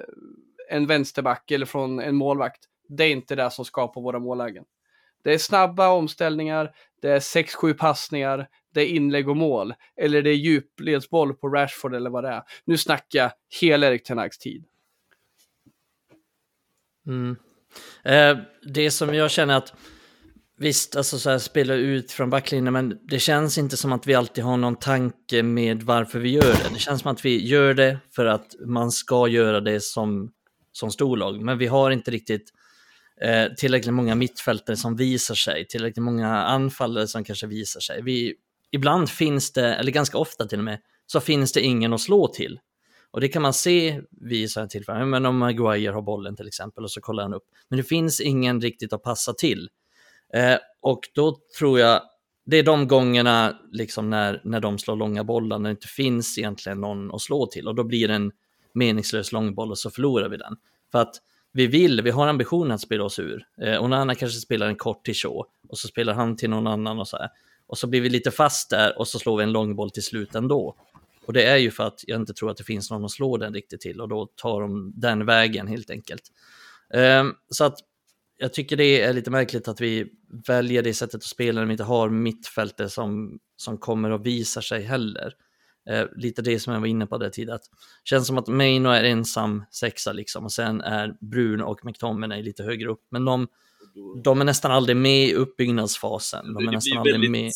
en 0.69 0.87
vänsterback 0.87 1.51
eller 1.51 1.65
från 1.65 1.99
en 1.99 2.15
målvakt, 2.15 2.63
det 2.89 3.03
är 3.03 3.11
inte 3.11 3.35
det 3.35 3.51
som 3.51 3.65
skapar 3.65 4.01
våra 4.01 4.19
mållägen. 4.19 4.63
Det 5.23 5.33
är 5.33 5.37
snabba 5.37 5.89
omställningar, 5.89 6.75
det 7.01 7.09
är 7.09 7.19
6-7 7.19 7.73
passningar, 7.73 8.47
det 8.73 8.81
är 8.81 8.85
inlägg 8.85 9.29
och 9.29 9.37
mål. 9.37 9.73
Eller 9.95 10.21
det 10.21 10.29
är 10.29 10.35
djupledsboll 10.35 11.33
på 11.33 11.49
Rashford 11.49 11.95
eller 11.95 12.09
vad 12.09 12.23
det 12.23 12.29
är. 12.29 12.43
Nu 12.65 12.77
snackar 12.77 13.19
jag 13.19 13.31
hela 13.61 13.87
Erik 13.87 14.03
Tenags 14.03 14.37
tid. 14.37 14.65
Mm. 17.07 17.35
Eh, 18.03 18.37
det 18.73 18.91
som 18.91 19.15
jag 19.15 19.31
känner 19.31 19.57
att 19.57 19.73
Visst, 20.57 20.95
alltså 20.95 21.19
så 21.19 21.29
här 21.29 21.37
spela 21.37 21.73
ut 21.73 22.11
från 22.11 22.29
backlinjen, 22.29 22.73
men 22.73 22.99
det 23.07 23.19
känns 23.19 23.57
inte 23.57 23.77
som 23.77 23.93
att 23.93 24.07
vi 24.07 24.13
alltid 24.13 24.43
har 24.43 24.57
någon 24.57 24.75
tanke 24.75 25.43
med 25.43 25.83
varför 25.83 26.19
vi 26.19 26.29
gör 26.29 26.41
det. 26.41 26.73
Det 26.73 26.79
känns 26.79 27.01
som 27.01 27.11
att 27.11 27.25
vi 27.25 27.47
gör 27.47 27.73
det 27.73 27.99
för 28.15 28.25
att 28.25 28.55
man 28.65 28.91
ska 28.91 29.27
göra 29.27 29.61
det 29.61 29.83
som, 29.83 30.31
som 30.71 30.91
storlag, 30.91 31.41
men 31.41 31.57
vi 31.57 31.67
har 31.67 31.91
inte 31.91 32.11
riktigt 32.11 32.53
eh, 33.21 33.53
tillräckligt 33.57 33.93
många 33.93 34.15
mittfältare 34.15 34.77
som 34.77 34.95
visar 34.95 35.35
sig, 35.35 35.67
tillräckligt 35.67 36.03
många 36.03 36.27
anfallare 36.37 37.07
som 37.07 37.23
kanske 37.23 37.47
visar 37.47 37.79
sig. 37.79 38.01
Vi, 38.01 38.33
ibland 38.71 39.09
finns 39.09 39.53
det, 39.53 39.75
eller 39.75 39.91
ganska 39.91 40.17
ofta 40.17 40.45
till 40.45 40.59
och 40.59 40.65
med, 40.65 40.79
så 41.05 41.19
finns 41.19 41.51
det 41.51 41.61
ingen 41.61 41.93
att 41.93 42.01
slå 42.01 42.27
till. 42.27 42.59
Och 43.11 43.21
det 43.21 43.27
kan 43.27 43.41
man 43.41 43.53
se 43.53 44.01
vid 44.11 44.51
sådana 44.51 44.69
tillfällen, 44.69 45.09
men 45.09 45.25
om 45.25 45.37
Maguire 45.37 45.91
har 45.91 46.01
bollen 46.01 46.35
till 46.35 46.47
exempel 46.47 46.83
och 46.83 46.91
så 46.91 47.01
kollar 47.01 47.23
han 47.23 47.33
upp. 47.33 47.43
Men 47.69 47.77
det 47.77 47.83
finns 47.83 48.21
ingen 48.21 48.61
riktigt 48.61 48.93
att 48.93 49.03
passa 49.03 49.33
till. 49.33 49.69
Eh, 50.33 50.57
och 50.81 50.99
då 51.15 51.37
tror 51.57 51.79
jag, 51.79 52.01
det 52.45 52.57
är 52.57 52.63
de 52.63 52.87
gångerna 52.87 53.59
liksom 53.71 54.09
när, 54.09 54.41
när 54.43 54.59
de 54.59 54.79
slår 54.79 54.95
långa 54.95 55.23
bollar, 55.23 55.59
när 55.59 55.69
det 55.69 55.71
inte 55.71 55.87
finns 55.87 56.37
egentligen 56.37 56.81
någon 56.81 57.15
att 57.15 57.21
slå 57.21 57.45
till. 57.45 57.67
Och 57.67 57.75
då 57.75 57.83
blir 57.83 58.07
det 58.07 58.13
en 58.13 58.31
meningslös 58.73 59.31
långboll 59.31 59.71
och 59.71 59.77
så 59.77 59.89
förlorar 59.89 60.29
vi 60.29 60.37
den. 60.37 60.55
För 60.91 60.99
att 60.99 61.15
vi 61.51 61.67
vill, 61.67 62.01
vi 62.01 62.09
har 62.09 62.27
ambitionen 62.27 62.71
att 62.71 62.81
spela 62.81 63.03
oss 63.03 63.19
ur. 63.19 63.47
Eh, 63.61 63.75
och 63.75 63.89
Nana 63.89 64.15
kanske 64.15 64.39
spelar 64.39 64.67
en 64.67 64.75
kort 64.75 65.05
till 65.05 65.13
Shaw 65.13 65.43
och 65.69 65.77
så 65.77 65.87
spelar 65.87 66.13
han 66.13 66.37
till 66.37 66.49
någon 66.49 66.67
annan 66.67 66.99
och 66.99 67.07
så 67.07 67.17
här. 67.17 67.29
Och 67.67 67.77
så 67.77 67.87
blir 67.87 68.01
vi 68.01 68.09
lite 68.09 68.31
fast 68.31 68.69
där 68.69 68.99
och 68.99 69.07
så 69.07 69.19
slår 69.19 69.37
vi 69.37 69.43
en 69.43 69.51
långboll 69.51 69.91
till 69.91 70.03
slut 70.03 70.35
ändå. 70.35 70.75
Och 71.25 71.33
det 71.33 71.43
är 71.43 71.57
ju 71.57 71.71
för 71.71 71.83
att 71.83 72.03
jag 72.07 72.21
inte 72.21 72.33
tror 72.33 72.51
att 72.51 72.57
det 72.57 72.63
finns 72.63 72.91
någon 72.91 73.05
att 73.05 73.11
slå 73.11 73.37
den 73.37 73.53
riktigt 73.53 73.81
till 73.81 74.01
och 74.01 74.09
då 74.09 74.25
tar 74.35 74.61
de 74.61 74.93
den 74.95 75.25
vägen 75.25 75.67
helt 75.67 75.89
enkelt. 75.89 76.23
Eh, 76.93 77.23
så 77.49 77.63
att 77.63 77.77
jag 78.43 78.53
tycker 78.53 78.77
det 78.77 79.01
är 79.01 79.13
lite 79.13 79.31
märkligt 79.31 79.67
att 79.67 79.81
vi 79.81 80.11
väljer 80.47 80.81
det 80.81 80.93
sättet 80.93 81.15
att 81.15 81.23
spela 81.23 81.61
när 81.61 81.67
vi 81.67 81.71
inte 81.71 81.83
har 81.83 82.09
mittfältet 82.09 82.91
som, 82.91 83.39
som 83.55 83.77
kommer 83.77 84.11
och 84.11 84.25
visar 84.25 84.61
sig 84.61 84.81
heller. 84.81 85.33
Eh, 85.89 86.05
lite 86.15 86.41
det 86.41 86.59
som 86.59 86.73
jag 86.73 86.79
var 86.79 86.87
inne 86.87 87.07
på 87.07 87.17
där 87.17 87.29
tidigare. 87.29 87.59
Känns 88.03 88.27
som 88.27 88.37
att 88.37 88.47
Maino 88.47 88.89
är 88.89 89.03
ensam 89.03 89.63
sexa 89.71 90.13
liksom 90.13 90.43
och 90.43 90.51
sen 90.51 90.81
är 90.81 91.17
Brun 91.21 91.61
och 91.61 91.85
McTominay 91.85 92.43
lite 92.43 92.63
högre 92.63 92.89
upp. 92.89 93.05
Men 93.09 93.25
de, 93.25 93.47
de 94.23 94.41
är 94.41 94.45
nästan 94.45 94.71
aldrig 94.71 94.97
med 94.97 95.27
i 95.27 95.33
uppbyggnadsfasen. 95.33 96.53
De 96.53 96.63
är 96.63 96.67
det 96.67 96.71
nästan 96.71 97.03
blir 97.03 97.11
väldigt, 97.11 97.31
med. 97.31 97.51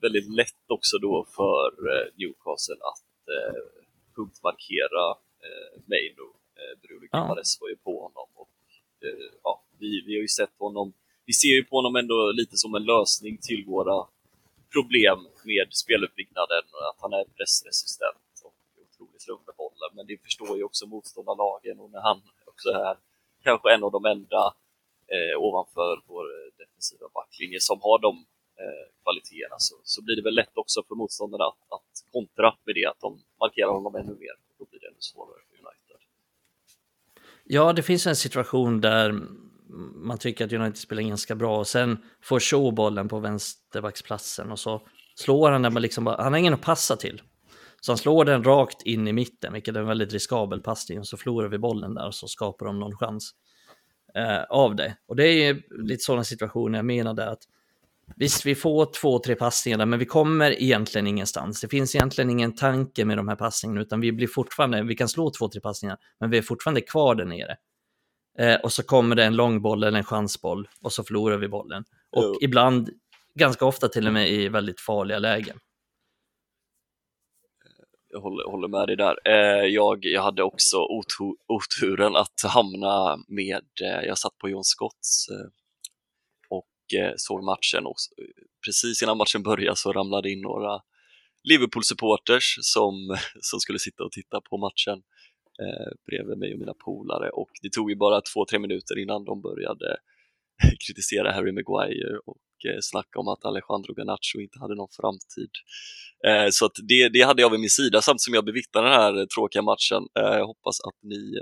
väldigt 0.00 0.34
lätt 0.36 0.64
också 0.68 0.98
då 0.98 1.26
för 1.36 1.68
eh, 1.90 2.06
Newcastle 2.18 2.74
att 2.74 3.28
eh, 3.34 3.60
punktmarkera 4.16 5.10
eh, 5.46 5.80
Maino. 5.86 6.26
Eh, 6.60 6.80
Bruno 6.82 7.08
Ja. 7.10 7.22
Gimares 7.22 7.58
var 7.60 7.68
ju 7.68 7.76
på 7.76 8.02
honom 8.02 8.28
och 8.34 8.50
eh, 9.04 9.30
ja, 9.42 9.63
vi, 9.84 9.92
vi 10.06 10.12
har 10.16 10.24
ju 10.28 10.32
sett 10.40 10.56
honom, 10.66 10.86
vi 11.28 11.32
ser 11.32 11.54
ju 11.58 11.64
på 11.68 11.74
honom 11.78 11.94
ändå 12.02 12.18
lite 12.40 12.56
som 12.62 12.74
en 12.78 12.84
lösning 12.92 13.34
till 13.48 13.62
våra 13.74 13.98
problem 14.74 15.18
med 15.50 15.66
speluppbyggnaden 15.82 16.64
och 16.74 16.84
att 16.90 17.00
han 17.04 17.12
är 17.20 17.24
pressresistent 17.36 18.32
och 18.46 18.56
otroligt 18.82 19.24
lugn 19.28 19.44
med 19.48 19.56
bollen. 19.62 19.90
Men 19.96 20.06
det 20.10 20.16
förstår 20.26 20.52
ju 20.58 20.62
också 20.68 20.84
motståndarlagen 20.94 21.76
och 21.82 21.90
när 21.94 22.02
han 22.08 22.18
också 22.50 22.68
är 22.68 22.94
kanske 23.46 23.66
en 23.74 23.82
av 23.86 23.92
de 23.96 24.02
enda 24.14 24.42
eh, 25.14 25.34
ovanför 25.46 25.94
vår 26.10 26.24
eh, 26.34 26.48
defensiva 26.62 27.06
backlinje 27.18 27.60
som 27.70 27.78
har 27.86 27.98
de 28.06 28.12
eh, 28.62 28.86
kvaliteterna 29.02 29.58
så, 29.58 29.74
så 29.92 29.98
blir 30.04 30.16
det 30.16 30.24
väl 30.28 30.38
lätt 30.42 30.56
också 30.62 30.78
för 30.88 30.94
motståndarna 30.94 31.44
att, 31.52 31.62
att 31.76 31.92
kontra 32.12 32.48
med 32.64 32.74
det, 32.78 32.86
att 32.92 33.00
de 33.06 33.10
markerar 33.44 33.72
honom 33.78 33.94
ännu 34.00 34.14
mer. 34.24 34.36
Då 34.58 34.64
blir 34.70 34.80
det 34.80 34.88
ännu 34.90 35.02
svårare 35.10 35.40
för 35.48 35.54
United. 35.64 36.00
Ja, 37.44 37.72
det 37.72 37.82
finns 37.82 38.06
en 38.06 38.16
situation 38.16 38.80
där 38.80 39.08
man 39.94 40.18
tycker 40.18 40.44
att 40.44 40.52
United 40.52 40.76
spelar 40.76 41.02
ganska 41.02 41.34
bra 41.34 41.58
och 41.58 41.66
sen 41.66 41.98
får 42.22 42.40
Shaw 42.40 42.74
bollen 42.74 43.08
på 43.08 43.18
vänsterbacksplatsen 43.18 44.52
och 44.52 44.58
så 44.58 44.82
slår 45.14 45.50
han 45.50 45.62
den 45.62 45.72
men 45.72 45.82
liksom 45.82 46.04
bara, 46.04 46.22
han 46.22 46.32
har 46.32 46.40
ingen 46.40 46.54
att 46.54 46.62
passa 46.62 46.96
till. 46.96 47.22
Så 47.80 47.92
han 47.92 47.98
slår 47.98 48.24
den 48.24 48.44
rakt 48.44 48.82
in 48.82 49.08
i 49.08 49.12
mitten, 49.12 49.52
vilket 49.52 49.76
är 49.76 49.80
en 49.80 49.86
väldigt 49.86 50.12
riskabel 50.12 50.60
passning 50.60 50.98
och 50.98 51.06
så 51.06 51.16
förlorar 51.16 51.48
vi 51.48 51.58
bollen 51.58 51.94
där 51.94 52.06
och 52.06 52.14
så 52.14 52.28
skapar 52.28 52.66
de 52.66 52.78
någon 52.78 52.96
chans 52.96 53.30
eh, 54.14 54.42
av 54.42 54.76
det. 54.76 54.96
Och 55.08 55.16
det 55.16 55.26
är 55.26 55.62
lite 55.88 56.04
sådana 56.04 56.24
situationer 56.24 56.78
jag 56.78 56.84
menade. 56.84 57.30
att 57.30 57.42
visst, 58.16 58.46
vi 58.46 58.54
får 58.54 58.92
två, 59.00 59.18
tre 59.18 59.34
passningar 59.34 59.78
där, 59.78 59.86
men 59.86 59.98
vi 59.98 60.06
kommer 60.06 60.62
egentligen 60.62 61.06
ingenstans. 61.06 61.60
Det 61.60 61.68
finns 61.68 61.94
egentligen 61.94 62.30
ingen 62.30 62.54
tanke 62.54 63.04
med 63.04 63.16
de 63.16 63.28
här 63.28 63.36
passningarna, 63.36 63.80
utan 63.80 64.00
vi 64.00 64.12
blir 64.12 64.26
fortfarande, 64.26 64.82
vi 64.82 64.96
kan 64.96 65.08
slå 65.08 65.30
två, 65.30 65.48
tre 65.48 65.60
passningar, 65.60 65.96
men 66.20 66.30
vi 66.30 66.38
är 66.38 66.42
fortfarande 66.42 66.80
kvar 66.80 67.14
där 67.14 67.24
nere. 67.24 67.56
Eh, 68.38 68.60
och 68.60 68.72
så 68.72 68.82
kommer 68.82 69.16
det 69.16 69.24
en 69.24 69.36
långboll 69.36 69.84
eller 69.84 69.98
en 69.98 70.04
chansboll 70.04 70.68
och 70.82 70.92
så 70.92 71.04
förlorar 71.04 71.36
vi 71.36 71.48
bollen. 71.48 71.84
Och 72.10 72.22
Jo. 72.22 72.38
ibland, 72.40 72.90
ganska 73.34 73.64
ofta 73.64 73.88
till 73.88 74.06
och 74.06 74.12
med 74.12 74.30
i 74.30 74.48
väldigt 74.48 74.80
farliga 74.80 75.18
lägen. 75.18 75.58
Jag 78.08 78.20
håller, 78.20 78.50
håller 78.50 78.68
med 78.68 78.88
dig 78.88 78.96
där. 78.96 79.16
Eh, 79.24 79.66
jag, 79.66 79.98
jag 80.04 80.22
hade 80.22 80.42
också 80.42 80.76
otu, 80.76 81.24
oturen 81.48 82.16
att 82.16 82.42
hamna 82.44 83.16
med, 83.28 83.66
eh, 83.82 84.06
jag 84.06 84.18
satt 84.18 84.38
på 84.38 84.48
John 84.48 84.64
Scotts 84.64 85.28
eh, 85.28 85.46
och 86.48 86.98
eh, 87.00 87.12
såg 87.16 87.44
matchen 87.44 87.86
och 87.86 87.96
precis 88.66 89.02
innan 89.02 89.16
matchen 89.16 89.42
började 89.42 89.76
så 89.76 89.92
ramlade 89.92 90.30
in 90.30 90.40
några 90.40 90.80
Liverpool-supporters 91.48 92.58
som, 92.60 93.16
som 93.40 93.60
skulle 93.60 93.78
sitta 93.78 94.04
och 94.04 94.12
titta 94.12 94.40
på 94.40 94.56
matchen 94.58 95.02
eh, 95.62 95.92
bredvid 96.06 96.38
mig 96.38 96.52
och 96.52 96.58
mina 96.58 96.74
polare 96.74 97.30
och 97.30 97.50
det 97.62 97.72
tog 97.72 97.90
ju 97.90 97.96
bara 97.96 98.20
två, 98.20 98.44
tre 98.50 98.58
minuter 98.58 98.98
innan 98.98 99.24
de 99.24 99.42
började 99.42 99.96
kritisera 100.86 101.32
Harry 101.32 101.52
Maguire 101.52 102.18
och 102.26 102.70
eh, 102.70 102.78
snacka 102.80 103.18
om 103.18 103.28
att 103.28 103.44
Alejandro 103.44 103.94
Garnacho 103.94 104.40
inte 104.40 104.58
hade 104.58 104.74
någon 104.74 104.88
framtid. 105.00 105.50
Eh, 106.26 106.48
så 106.50 106.66
att 106.66 106.76
det, 106.88 107.08
det 107.08 107.22
hade 107.22 107.42
jag 107.42 107.50
vid 107.50 107.60
min 107.60 107.70
sida 107.70 108.02
samtidigt 108.02 108.20
som 108.20 108.34
jag 108.34 108.44
bevittnade 108.44 108.88
den 108.88 109.00
här 109.00 109.20
eh, 109.20 109.26
tråkiga 109.26 109.62
matchen. 109.62 110.02
Jag 110.14 110.46
hoppas 110.46 110.80
att 110.80 110.98
ni, 111.02 111.38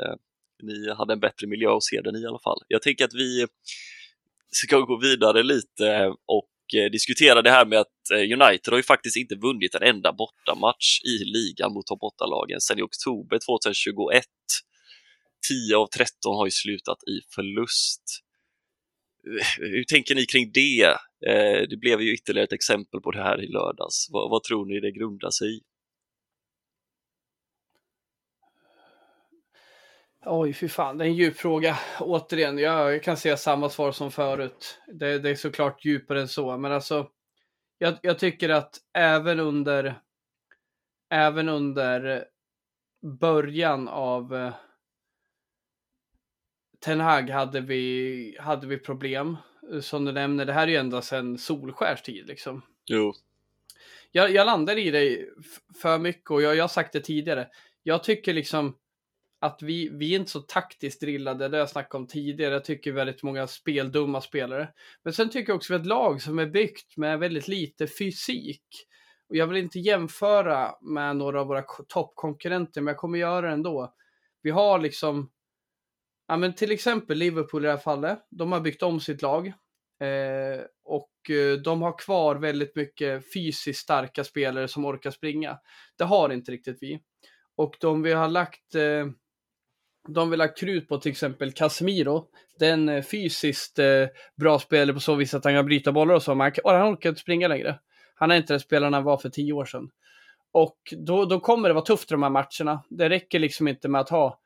ni 0.63 0.95
hade 0.95 1.13
en 1.13 1.21
bättre 1.21 1.47
miljö 1.47 1.77
att 1.77 1.85
se 1.85 2.01
den 2.01 2.17
i 2.17 2.27
alla 2.27 2.39
fall. 2.39 2.61
Jag 2.69 2.83
tänker 2.83 3.05
att 3.05 3.15
vi 3.15 3.47
ska 4.51 4.79
gå 4.79 4.99
vidare 4.99 5.43
lite 5.43 6.15
och 6.27 6.52
Eh, 6.75 6.91
diskutera 6.91 7.43
det 7.43 7.51
här 7.51 7.67
med 7.67 7.79
att 7.79 8.11
eh, 8.13 8.19
United 8.19 8.71
har 8.73 8.77
ju 8.77 8.83
faktiskt 8.83 9.17
inte 9.17 9.35
vunnit 9.35 9.75
en 9.75 9.83
enda 9.83 10.13
bortamatch 10.13 11.01
i 11.05 11.25
ligan 11.25 11.73
mot 11.73 11.87
topp 11.87 12.01
8-lagen 12.03 12.61
sedan 12.61 12.79
i 12.79 12.83
oktober 12.83 13.39
2021. 13.47 14.25
10 15.49 15.77
av 15.77 15.87
13 15.87 16.37
har 16.37 16.47
ju 16.47 16.51
slutat 16.51 16.99
i 17.03 17.21
förlust. 17.35 18.03
Eh, 19.27 19.47
hur 19.59 19.85
tänker 19.85 20.15
ni 20.15 20.27
kring 20.27 20.53
det? 20.53 20.97
Det 21.71 21.77
blev 21.77 22.01
ju 22.01 22.15
ytterligare 22.15 22.45
ett 22.45 22.53
exempel 22.53 23.01
på 23.01 23.11
det 23.11 23.23
här 23.23 23.45
i 23.45 23.47
lördags. 23.47 24.09
Vad, 24.11 24.31
vad 24.31 24.43
tror 24.43 24.67
ni 24.67 24.81
det 24.81 24.93
grundar 24.93 25.31
sig 25.31 25.57
i? 25.57 25.61
Oj, 30.27 30.53
fy 30.53 30.69
fan, 30.69 30.99
det 30.99 31.05
är 31.05 31.09
en 31.09 31.15
djup 31.15 31.37
fråga. 31.37 31.79
Återigen, 32.01 32.59
jag, 32.59 33.03
kan 33.03 33.17
säga 33.17 33.37
samma 33.37 33.69
svar 33.69 33.93
som 33.93 34.11
förut. 34.11 34.79
Det, 34.87 35.19
det 35.19 35.31
är 35.31 35.35
såklart 35.35 35.85
djupare 35.85 36.21
än 36.21 36.29
så, 36.29 36.57
men 36.57 36.73
alltså, 36.73 37.09
jag, 37.79 37.95
jag 38.03 38.19
tycker 38.19 38.49
att 38.49 38.79
även 38.93 39.41
under, 39.41 40.01
även 41.11 41.49
under 41.49 42.25
början 43.21 43.89
av 43.89 44.35
eh, 44.35 44.55
Ten 46.81 47.01
Hag 47.01 47.31
hade 47.31 47.61
vi, 47.61 48.37
hade 48.41 48.67
vi 48.67 48.79
problem. 48.79 49.37
Som 49.81 50.05
du 50.05 50.13
nämner, 50.13 50.45
det 50.45 50.53
här 50.53 50.63
är 50.63 50.71
ju 50.71 50.77
ända 50.77 51.03
sedan 51.03 51.39
Solskärs 51.39 52.03
tid 52.03 52.27
liksom 52.27 52.63
Jo, 52.87 53.13
jag, 54.11 54.31
jag 54.31 54.47
landar 54.47 54.77
i 54.79 55.27
f- 55.41 55.77
för 55.83 55.99
mycket 55.99 56.31
och 56.31 56.43
jag, 56.43 56.57
jag 56.57 56.63
har 56.63 56.69
sagt 56.69 56.93
det 56.93 57.01
tidigare. 57.01 57.49
Jag 57.83 58.05
tycker 58.05 58.35
liksom 58.35 58.77
att 59.43 59.63
vi, 59.63 59.89
vi 59.89 60.15
är 60.15 60.19
inte 60.19 60.31
så 60.31 60.41
taktiskt 60.41 61.01
drillade, 61.01 61.49
det 61.49 61.57
har 61.57 61.59
jag 61.61 61.71
snackat 61.71 61.95
om 61.95 62.07
tidigare. 62.07 62.53
Jag 62.53 62.65
tycker 62.65 62.93
väldigt 62.93 63.23
många 63.23 63.47
speldumma 63.47 64.21
spelare. 64.21 64.69
Men 65.03 65.13
sen 65.13 65.31
tycker 65.31 65.51
jag 65.51 65.57
också 65.57 65.73
vi 65.73 65.77
har 65.77 65.81
ett 65.81 65.87
lag 65.87 66.23
som 66.23 66.39
är 66.39 66.47
byggt 66.47 66.97
med 66.97 67.19
väldigt 67.19 67.49
lite 67.49 67.87
fysik. 67.87 68.65
Och 69.29 69.37
jag 69.37 69.47
vill 69.47 69.57
inte 69.57 69.79
jämföra 69.79 70.75
med 70.81 71.17
några 71.17 71.41
av 71.41 71.47
våra 71.47 71.63
toppkonkurrenter, 71.89 72.81
men 72.81 72.93
jag 72.93 72.97
kommer 72.97 73.19
göra 73.19 73.47
det 73.47 73.53
ändå. 73.53 73.95
Vi 74.43 74.51
har 74.51 74.79
liksom, 74.79 75.31
ja 76.29 76.37
men 76.37 76.55
till 76.55 76.71
exempel 76.71 77.19
Liverpool 77.19 77.65
i 77.65 77.67
det 77.67 77.73
här 77.73 77.79
fallet. 77.79 78.19
De 78.31 78.53
har 78.53 78.61
byggt 78.61 78.83
om 78.83 79.01
sitt 79.01 79.23
lag. 79.23 79.47
Eh, 80.01 80.61
och 80.85 81.31
eh, 81.31 81.59
de 81.59 81.83
har 81.83 81.99
kvar 81.99 82.37
väldigt 82.37 82.77
mycket 82.77 83.33
fysiskt 83.33 83.81
starka 83.81 84.25
spelare 84.25 84.69
som 84.69 84.85
orkar 84.85 85.11
springa. 85.11 85.59
Det 85.99 86.05
har 86.05 86.33
inte 86.33 86.53
riktigt 86.53 86.79
vi. 86.81 87.01
Och 87.57 87.77
de 87.81 88.03
vi 88.03 88.13
har 88.13 88.29
lagt 88.29 88.75
eh, 88.75 89.07
de 90.09 90.31
vill 90.31 90.41
ha 90.41 90.49
krut 90.49 90.89
på 90.89 90.99
till 90.99 91.11
exempel 91.11 91.53
Casemiro. 91.53 92.27
Den 92.59 92.89
eh, 92.89 93.03
fysiskt 93.03 93.79
eh, 93.79 94.07
bra 94.37 94.59
spelare 94.59 94.95
på 94.95 95.01
så 95.01 95.15
vis 95.15 95.35
att 95.35 95.45
han 95.45 95.55
kan 95.55 95.67
bryta 95.67 95.93
bollar 95.93 96.15
och 96.15 96.23
så. 96.23 96.35
Men 96.35 96.45
han, 96.45 96.53
och 96.65 96.71
han 96.71 96.95
orkar 96.95 97.09
inte 97.09 97.21
springa 97.21 97.49
längre. 97.49 97.79
Han 98.15 98.31
är 98.31 98.37
inte 98.37 98.53
den 98.53 98.61
spelaren 98.61 98.95
han 98.95 99.05
var 99.05 99.17
för 99.17 99.29
tio 99.29 99.53
år 99.53 99.65
sedan. 99.65 99.91
Och 100.53 100.79
då, 100.97 101.25
då 101.25 101.41
kommer 101.41 101.69
det 101.69 101.75
vara 101.75 101.85
tufft 101.85 102.11
i 102.11 102.15
de 102.15 102.23
här 102.23 102.31
matcherna. 102.31 102.85
Det 102.89 103.09
räcker 103.09 103.39
liksom 103.39 103.69
inte 103.69 103.89
med 103.89 104.01
att 104.01 104.09
ha 104.09 104.41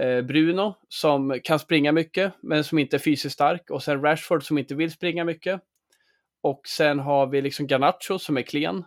eh, 0.00 0.22
Bruno 0.22 0.74
som 0.88 1.40
kan 1.44 1.58
springa 1.58 1.92
mycket 1.92 2.32
men 2.40 2.64
som 2.64 2.78
inte 2.78 2.96
är 2.96 2.98
fysiskt 2.98 3.34
stark 3.34 3.70
och 3.70 3.82
sen 3.82 4.02
Rashford 4.02 4.42
som 4.44 4.58
inte 4.58 4.74
vill 4.74 4.92
springa 4.92 5.24
mycket. 5.24 5.60
Och 6.42 6.60
sen 6.66 6.98
har 6.98 7.26
vi 7.26 7.42
liksom 7.42 7.66
Garnacho 7.66 8.18
som 8.18 8.36
är 8.36 8.42
klen. 8.42 8.84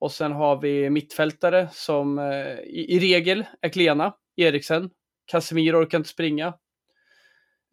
Och 0.00 0.12
sen 0.12 0.32
har 0.32 0.60
vi 0.60 0.90
mittfältare 0.90 1.68
som 1.72 2.18
eh, 2.18 2.58
i, 2.58 2.86
i 2.88 2.98
regel 2.98 3.44
är 3.60 3.68
klena. 3.68 4.14
Eriksen. 4.36 4.90
Casemiro 5.30 5.76
orkar 5.82 5.98
inte 5.98 6.10
springa. 6.10 6.54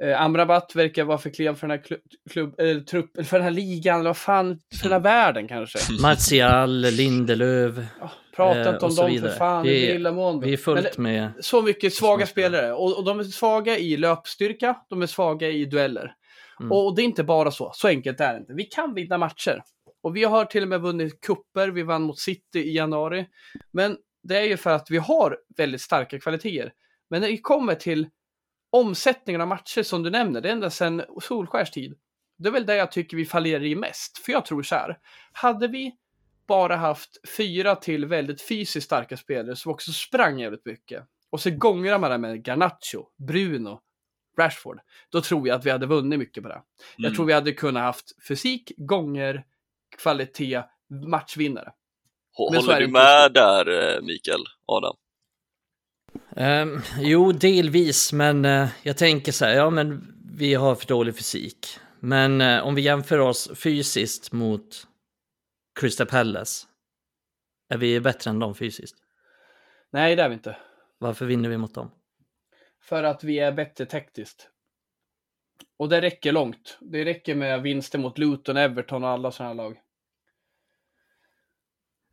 Eh, 0.04 0.22
Amrabat 0.22 0.76
verkar 0.76 1.04
vara 1.04 1.18
för 1.18 1.30
klen 1.30 1.56
för 1.56 1.68
den 1.68 1.78
här 1.78 1.86
klubb, 1.86 2.02
klubb, 2.30 2.60
eh, 2.60 2.78
trupp, 2.80 3.28
för 3.28 3.38
den 3.38 3.44
här 3.44 3.52
ligan, 3.52 4.00
eller 4.00 4.10
vad 4.10 4.18
fan, 4.18 4.60
för 4.76 4.84
den 4.84 4.92
här 4.92 5.00
världen 5.00 5.48
kanske. 5.48 5.80
Martial, 6.02 6.82
Lindelöf. 6.82 7.76
Ja, 8.00 8.12
prata 8.36 8.60
Eh, 8.60 8.68
inte 8.68 8.78
och 8.78 8.84
om 8.84 8.92
så 8.92 9.02
dem 9.02 9.10
för 9.12 9.16
vidare. 9.16 9.32
fan, 9.38 9.64
Vi- 9.64 9.70
vi 9.70 9.90
är 9.92 9.96
illamående. 9.96 10.48
Vi 10.48 10.54
är 10.54 10.58
fullt 10.58 10.98
Men 10.98 11.14
med. 11.14 11.32
så 11.40 11.62
mycket 11.62 11.94
svaga 11.94 12.26
spelare. 12.26 12.74
Och, 12.74 12.98
och 12.98 13.04
de 13.06 13.20
är 13.20 13.24
svaga 13.24 13.78
i 13.78 13.98
löpstyrka, 13.98 14.76
de 14.90 15.02
är 15.02 15.08
svaga 15.08 15.50
i 15.50 15.66
dueller. 15.66 16.14
Mm. 16.60 16.72
Och 16.72 16.96
det 16.96 17.02
är 17.02 17.04
inte 17.04 17.24
bara 17.24 17.52
så, 17.52 17.72
så 17.74 17.88
enkelt 17.88 18.20
är 18.22 18.34
det 18.34 18.40
inte. 18.40 18.54
Vi 18.54 18.64
kan 18.64 18.94
vinna 18.94 19.18
matcher. 19.18 19.62
Och 20.04 20.16
vi 20.16 20.24
har 20.24 20.46
till 20.46 20.64
och 20.64 20.70
med 20.70 20.82
vunnit 20.82 21.22
kupper, 21.22 21.68
vi 21.68 21.84
vann 21.84 22.02
mot 22.02 22.20
City 22.20 22.60
i 22.60 22.76
januari. 22.76 23.26
Men 23.74 23.98
det 24.24 24.38
är 24.38 24.44
ju 24.44 24.58
för 24.58 24.70
att 24.72 24.88
vi 24.92 24.98
har 24.98 25.38
väldigt 25.58 25.82
starka 25.82 26.20
kvaliteter. 26.20 26.72
Men 27.16 27.22
när 27.22 27.30
det 27.30 27.38
kommer 27.38 27.76
till 27.76 28.10
omsättningen 28.70 29.42
av 29.42 29.48
matcher 29.48 29.84
som 29.84 30.04
du 30.04 30.10
nämner, 30.10 30.42
det 30.42 30.50
är 30.50 30.54
ända 30.54 30.70
sedan 30.70 31.04
Solskärs 31.22 31.72
tid. 31.72 31.98
Det 32.38 32.48
är 32.48 32.52
väl 32.52 32.66
det 32.66 32.76
jag 32.76 32.92
tycker 32.92 33.18
vi 33.18 33.26
fallerar 33.26 33.64
i 33.64 33.76
mest. 33.76 34.18
För 34.18 34.32
jag 34.32 34.46
tror 34.46 34.64
så 34.64 34.76
här, 34.76 34.98
hade 35.32 35.68
vi 35.68 35.96
bara 36.48 36.76
haft 36.76 37.10
fyra 37.38 37.76
till 37.76 38.06
väldigt 38.06 38.42
fysiskt 38.42 38.86
starka 38.86 39.18
spelare 39.18 39.56
som 39.56 39.72
också 39.72 39.92
sprang 39.92 40.40
jävligt 40.40 40.66
mycket 40.66 41.04
och 41.30 41.42
så 41.42 41.50
gångrar 41.52 42.00
man 42.00 42.12
det 42.12 42.18
med 42.18 42.48
Garnacho, 42.48 43.06
Bruno, 43.28 43.82
Rashford, 44.38 44.80
då 45.10 45.22
tror 45.22 45.48
jag 45.48 45.56
att 45.56 45.66
vi 45.66 45.70
hade 45.70 45.86
vunnit 45.86 46.20
mycket 46.20 46.44
på 46.44 46.50
det. 46.50 46.62
Jag 46.98 47.06
Mm. 47.06 47.16
tror 47.16 47.26
vi 47.26 47.34
hade 47.34 47.52
kunnat 47.52 47.84
haft 47.84 48.24
fysik, 48.28 48.72
gånger, 48.78 49.46
kvalitet, 49.98 50.62
matchvinnare. 51.08 51.72
Håller 52.34 52.80
du 52.80 52.88
med 52.88 53.34
där, 53.34 53.96
eh, 53.96 54.02
Mikael? 54.02 54.44
Adam? 54.66 54.96
Ehm, 56.38 56.82
jo, 57.00 57.32
delvis, 57.32 58.14
men 58.14 58.46
eh, 58.46 58.70
jag 58.84 58.98
tänker 58.98 59.32
så 59.32 59.46
här, 59.46 59.54
ja 59.54 59.70
men 59.70 60.16
vi 60.38 60.54
har 60.54 60.76
för 60.76 60.88
dålig 60.88 61.16
fysik. 61.16 61.68
Men 62.00 62.42
eh, 62.42 62.68
om 62.68 62.76
vi 62.76 62.82
jämför 62.82 63.20
oss 63.20 63.52
fysiskt 63.56 64.32
mot 64.32 64.88
Crystal 65.80 66.08
Palace, 66.08 66.68
är 67.70 67.78
vi 67.78 68.00
bättre 68.00 68.30
än 68.30 68.40
dem 68.40 68.56
fysiskt? 68.56 68.96
Nej, 69.92 70.16
det 70.16 70.24
är 70.24 70.30
vi 70.30 70.34
inte. 70.34 70.58
Varför 70.98 71.26
vinner 71.26 71.50
vi 71.50 71.58
mot 71.58 71.74
dem? 71.74 71.92
För 72.82 73.04
att 73.04 73.24
vi 73.24 73.40
är 73.40 73.52
bättre 73.52 73.86
tekniskt. 73.86 74.50
Och 75.78 75.90
det 75.90 76.02
räcker 76.02 76.32
långt. 76.32 76.78
Det 76.82 77.06
räcker 77.06 77.36
med 77.36 77.62
vinster 77.62 78.00
mot 78.00 78.18
Luton, 78.18 78.58
Everton 78.58 79.04
och 79.04 79.10
alla 79.10 79.32
sådana 79.32 79.54
lag. 79.54 79.78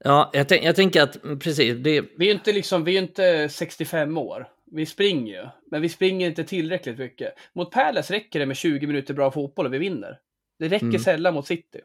Ja, 0.05 0.31
jag, 0.33 0.49
tänk, 0.49 0.65
jag 0.65 0.77
tänker 0.77 1.03
att, 1.03 1.25
mm, 1.25 1.38
precis, 1.38 1.77
det, 1.79 2.05
Vi 2.19 2.29
är 2.31 2.35
inte 2.35 2.53
liksom, 2.53 2.85
vi 2.85 2.97
är 2.97 3.03
inte 3.03 3.49
65 3.49 4.17
år. 4.19 4.49
Vi 4.73 4.87
springer 4.87 5.33
ju, 5.43 5.47
men 5.71 5.83
vi 5.83 5.88
springer 5.88 6.27
inte 6.27 6.45
tillräckligt 6.45 6.99
mycket. 6.99 7.35
Mot 7.55 7.71
Palace 7.71 8.15
räcker 8.15 8.38
det 8.41 8.47
med 8.47 8.57
20 8.57 8.87
minuter 8.87 9.15
bra 9.15 9.31
fotboll 9.31 9.67
och 9.67 9.75
vi 9.75 9.79
vinner. 9.79 10.19
Det 10.59 10.69
räcker 10.69 10.87
Mm. 10.87 10.99
sällan 11.01 11.35
mot 11.35 11.47
City. 11.47 11.81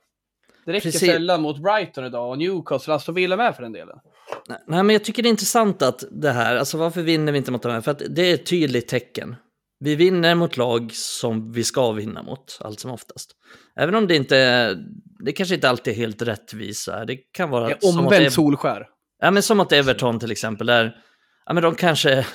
Det 0.65 0.71
räcker 0.73 0.91
Precis. 0.91 1.09
sällan 1.11 1.41
mot 1.41 1.57
Brighton 1.63 2.05
idag 2.05 2.29
och 2.29 2.37
Newcastle, 2.37 2.93
Aston 2.93 3.15
Villa 3.15 3.37
med 3.37 3.55
för 3.55 3.63
den 3.63 3.71
delen. 3.71 3.97
Nej, 4.47 4.83
men 4.83 4.89
jag 4.89 5.03
tycker 5.03 5.23
det 5.23 5.29
är 5.29 5.31
intressant 5.31 5.81
att 5.81 6.03
det 6.11 6.31
här, 6.31 6.55
alltså 6.55 6.77
varför 6.77 7.01
vinner 7.01 7.31
vi 7.31 7.37
inte 7.37 7.51
mot 7.51 7.61
de 7.61 7.71
här? 7.71 7.81
För 7.81 7.91
att 7.91 8.01
det 8.09 8.21
är 8.21 8.33
ett 8.33 8.45
tydligt 8.45 8.87
tecken. 8.87 9.35
Vi 9.79 9.95
vinner 9.95 10.35
mot 10.35 10.57
lag 10.57 10.91
som 10.93 11.51
vi 11.51 11.63
ska 11.63 11.91
vinna 11.91 12.23
mot, 12.23 12.57
allt 12.61 12.79
som 12.79 12.91
oftast. 12.91 13.31
Även 13.75 13.95
om 13.95 14.07
det 14.07 14.15
inte 14.15 14.77
det 15.19 15.31
kanske 15.31 15.55
inte 15.55 15.69
alltid 15.69 15.93
är 15.93 15.97
helt 15.97 16.21
rättvisa. 16.21 17.05
Det 17.05 17.15
kan 17.15 17.49
vara 17.49 17.67
Det 17.67 17.73
är 17.73 17.97
omvänt 17.99 18.33
Solskär. 18.33 18.87
Ja, 19.19 19.31
men 19.31 19.43
som 19.43 19.57
mot 19.57 19.71
Everton 19.71 20.19
till 20.19 20.31
exempel, 20.31 20.67
där 20.67 20.95
ja, 21.45 21.53
men 21.53 21.63
de, 21.63 21.75
kanske, 21.75 22.25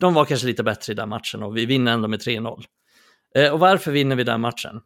de 0.00 0.14
var 0.14 0.24
kanske 0.24 0.46
lite 0.46 0.62
bättre 0.62 0.92
i 0.92 0.96
den 0.96 1.08
matchen 1.08 1.42
och 1.42 1.56
vi 1.56 1.66
vinner 1.66 1.92
ändå 1.92 2.08
med 2.08 2.20
3-0. 2.20 2.62
Eh, 3.34 3.52
och 3.52 3.60
varför 3.60 3.92
vinner 3.92 4.16
vi 4.16 4.24
den 4.24 4.40
matchen? 4.40 4.80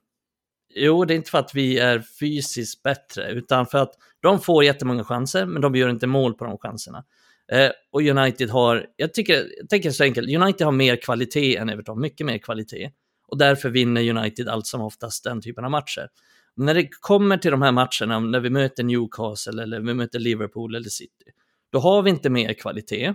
Jo, 0.75 1.05
det 1.05 1.15
är 1.15 1.17
inte 1.17 1.31
för 1.31 1.39
att 1.39 1.55
vi 1.55 1.79
är 1.79 2.03
fysiskt 2.21 2.83
bättre, 2.83 3.31
utan 3.31 3.67
för 3.67 3.79
att 3.79 3.93
de 4.23 4.41
får 4.41 4.65
jättemånga 4.65 5.05
chanser, 5.05 5.47
men 5.47 5.63
de 5.63 5.75
gör 5.75 5.89
inte 5.89 6.07
mål 6.07 6.35
på 6.35 6.45
de 6.45 6.59
chanserna. 6.59 7.05
Eh, 7.53 7.71
och 7.93 8.03
United 8.03 8.51
har, 8.51 8.87
jag 8.97 9.15
tycker, 9.15 9.47
jag 9.61 9.69
tänker 9.69 9.91
så 9.91 10.05
enkelt, 10.05 10.37
United 10.37 10.65
har 10.65 10.73
mer 10.73 10.97
kvalitet 10.97 11.57
än 11.57 11.69
Everton, 11.69 12.01
mycket 12.01 12.27
mer 12.27 12.39
kvalitet. 12.39 12.91
Och 13.29 13.39
därför 13.39 13.69
vinner 13.69 14.11
United 14.11 14.49
allt 14.49 14.67
som 14.67 14.81
oftast 14.81 15.25
den 15.25 15.41
typen 15.43 15.65
av 15.65 15.71
matcher. 15.71 16.09
När 16.57 16.75
det 16.75 16.89
kommer 17.01 17.37
till 17.37 17.51
de 17.51 17.63
här 17.63 17.73
matcherna, 17.73 18.21
när 18.21 18.41
vi 18.41 18.51
möter 18.51 18.85
Newcastle 18.85 19.63
eller 19.63 19.81
vi 19.81 19.95
möter 19.95 20.19
Liverpool 20.19 20.75
eller 20.75 20.89
City, 20.89 21.25
då 21.73 21.79
har 21.79 22.03
vi 22.03 22.11
inte 22.11 22.31
mer 22.31 22.53
kvalitet, 22.53 23.15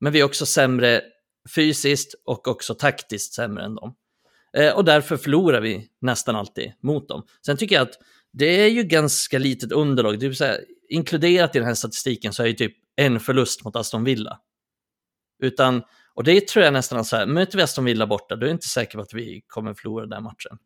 men 0.00 0.12
vi 0.12 0.20
är 0.20 0.24
också 0.24 0.46
sämre 0.46 1.02
fysiskt 1.54 2.14
och 2.24 2.48
också 2.48 2.74
taktiskt 2.74 3.34
sämre 3.34 3.64
än 3.64 3.74
dem. 3.74 3.94
Eh, 4.56 4.76
och 4.76 4.84
därför 4.84 5.16
förlorar 5.16 5.60
vi 5.60 5.88
nästan 6.00 6.36
alltid 6.36 6.72
mot 6.80 7.08
dem. 7.08 7.22
Sen 7.46 7.56
tycker 7.56 7.74
jag 7.74 7.82
att 7.82 7.98
det 8.32 8.60
är 8.60 8.68
ju 8.68 8.82
ganska 8.82 9.38
litet 9.38 9.72
underlag. 9.72 10.20
Det 10.20 10.40
är 10.40 10.64
inkluderat 10.88 11.56
i 11.56 11.58
den 11.58 11.68
här 11.68 11.74
statistiken 11.74 12.32
så 12.32 12.42
är 12.42 12.46
ju 12.46 12.52
typ 12.52 12.76
en 12.96 13.20
förlust 13.20 13.64
mot 13.64 13.76
Aston 13.76 14.04
Villa. 14.04 14.38
Utan, 15.42 15.82
och 16.14 16.24
det 16.24 16.48
tror 16.48 16.64
jag 16.64 16.72
nästan 16.72 16.98
att 16.98 17.06
så 17.06 17.16
här, 17.16 17.26
möter 17.26 17.56
vi 17.56 17.62
Aston 17.62 17.84
Villa 17.84 18.06
borta, 18.06 18.36
då 18.36 18.46
är 18.46 18.48
jag 18.48 18.54
inte 18.54 18.68
säker 18.68 18.98
på 18.98 19.02
att 19.02 19.14
vi 19.14 19.42
kommer 19.46 19.74
förlora 19.74 20.06
den 20.06 20.22
matchen. 20.22 20.58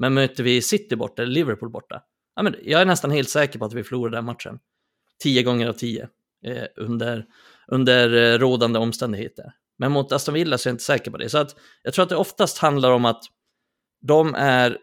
Men 0.00 0.14
möter 0.14 0.42
vi 0.42 0.62
City 0.62 0.96
borta 0.96 1.22
eller 1.22 1.32
Liverpool 1.32 1.70
borta, 1.70 2.02
ja, 2.36 2.42
men 2.42 2.54
jag 2.62 2.80
är 2.80 2.84
nästan 2.84 3.10
helt 3.10 3.30
säker 3.30 3.58
på 3.58 3.64
att 3.64 3.72
vi 3.72 3.84
förlorar 3.84 4.10
den 4.10 4.24
matchen. 4.24 4.58
Tio 5.22 5.42
gånger 5.42 5.68
av 5.68 5.72
tio 5.72 6.08
eh, 6.44 6.64
under, 6.76 7.26
under 7.68 8.14
eh, 8.14 8.38
rådande 8.38 8.78
omständigheter. 8.78 9.52
Men 9.78 9.92
mot 9.92 10.12
Aston 10.12 10.34
Villa 10.34 10.58
så 10.58 10.68
är 10.68 10.70
jag 10.70 10.74
inte 10.74 10.84
säker 10.84 11.10
på 11.10 11.16
det. 11.16 11.28
Så 11.28 11.38
att 11.38 11.56
jag 11.82 11.94
tror 11.94 12.02
att 12.02 12.08
det 12.08 12.16
oftast 12.16 12.58
handlar 12.58 12.90
om 12.90 13.04
att 13.04 13.22
de 14.00 14.34
är... 14.34 14.78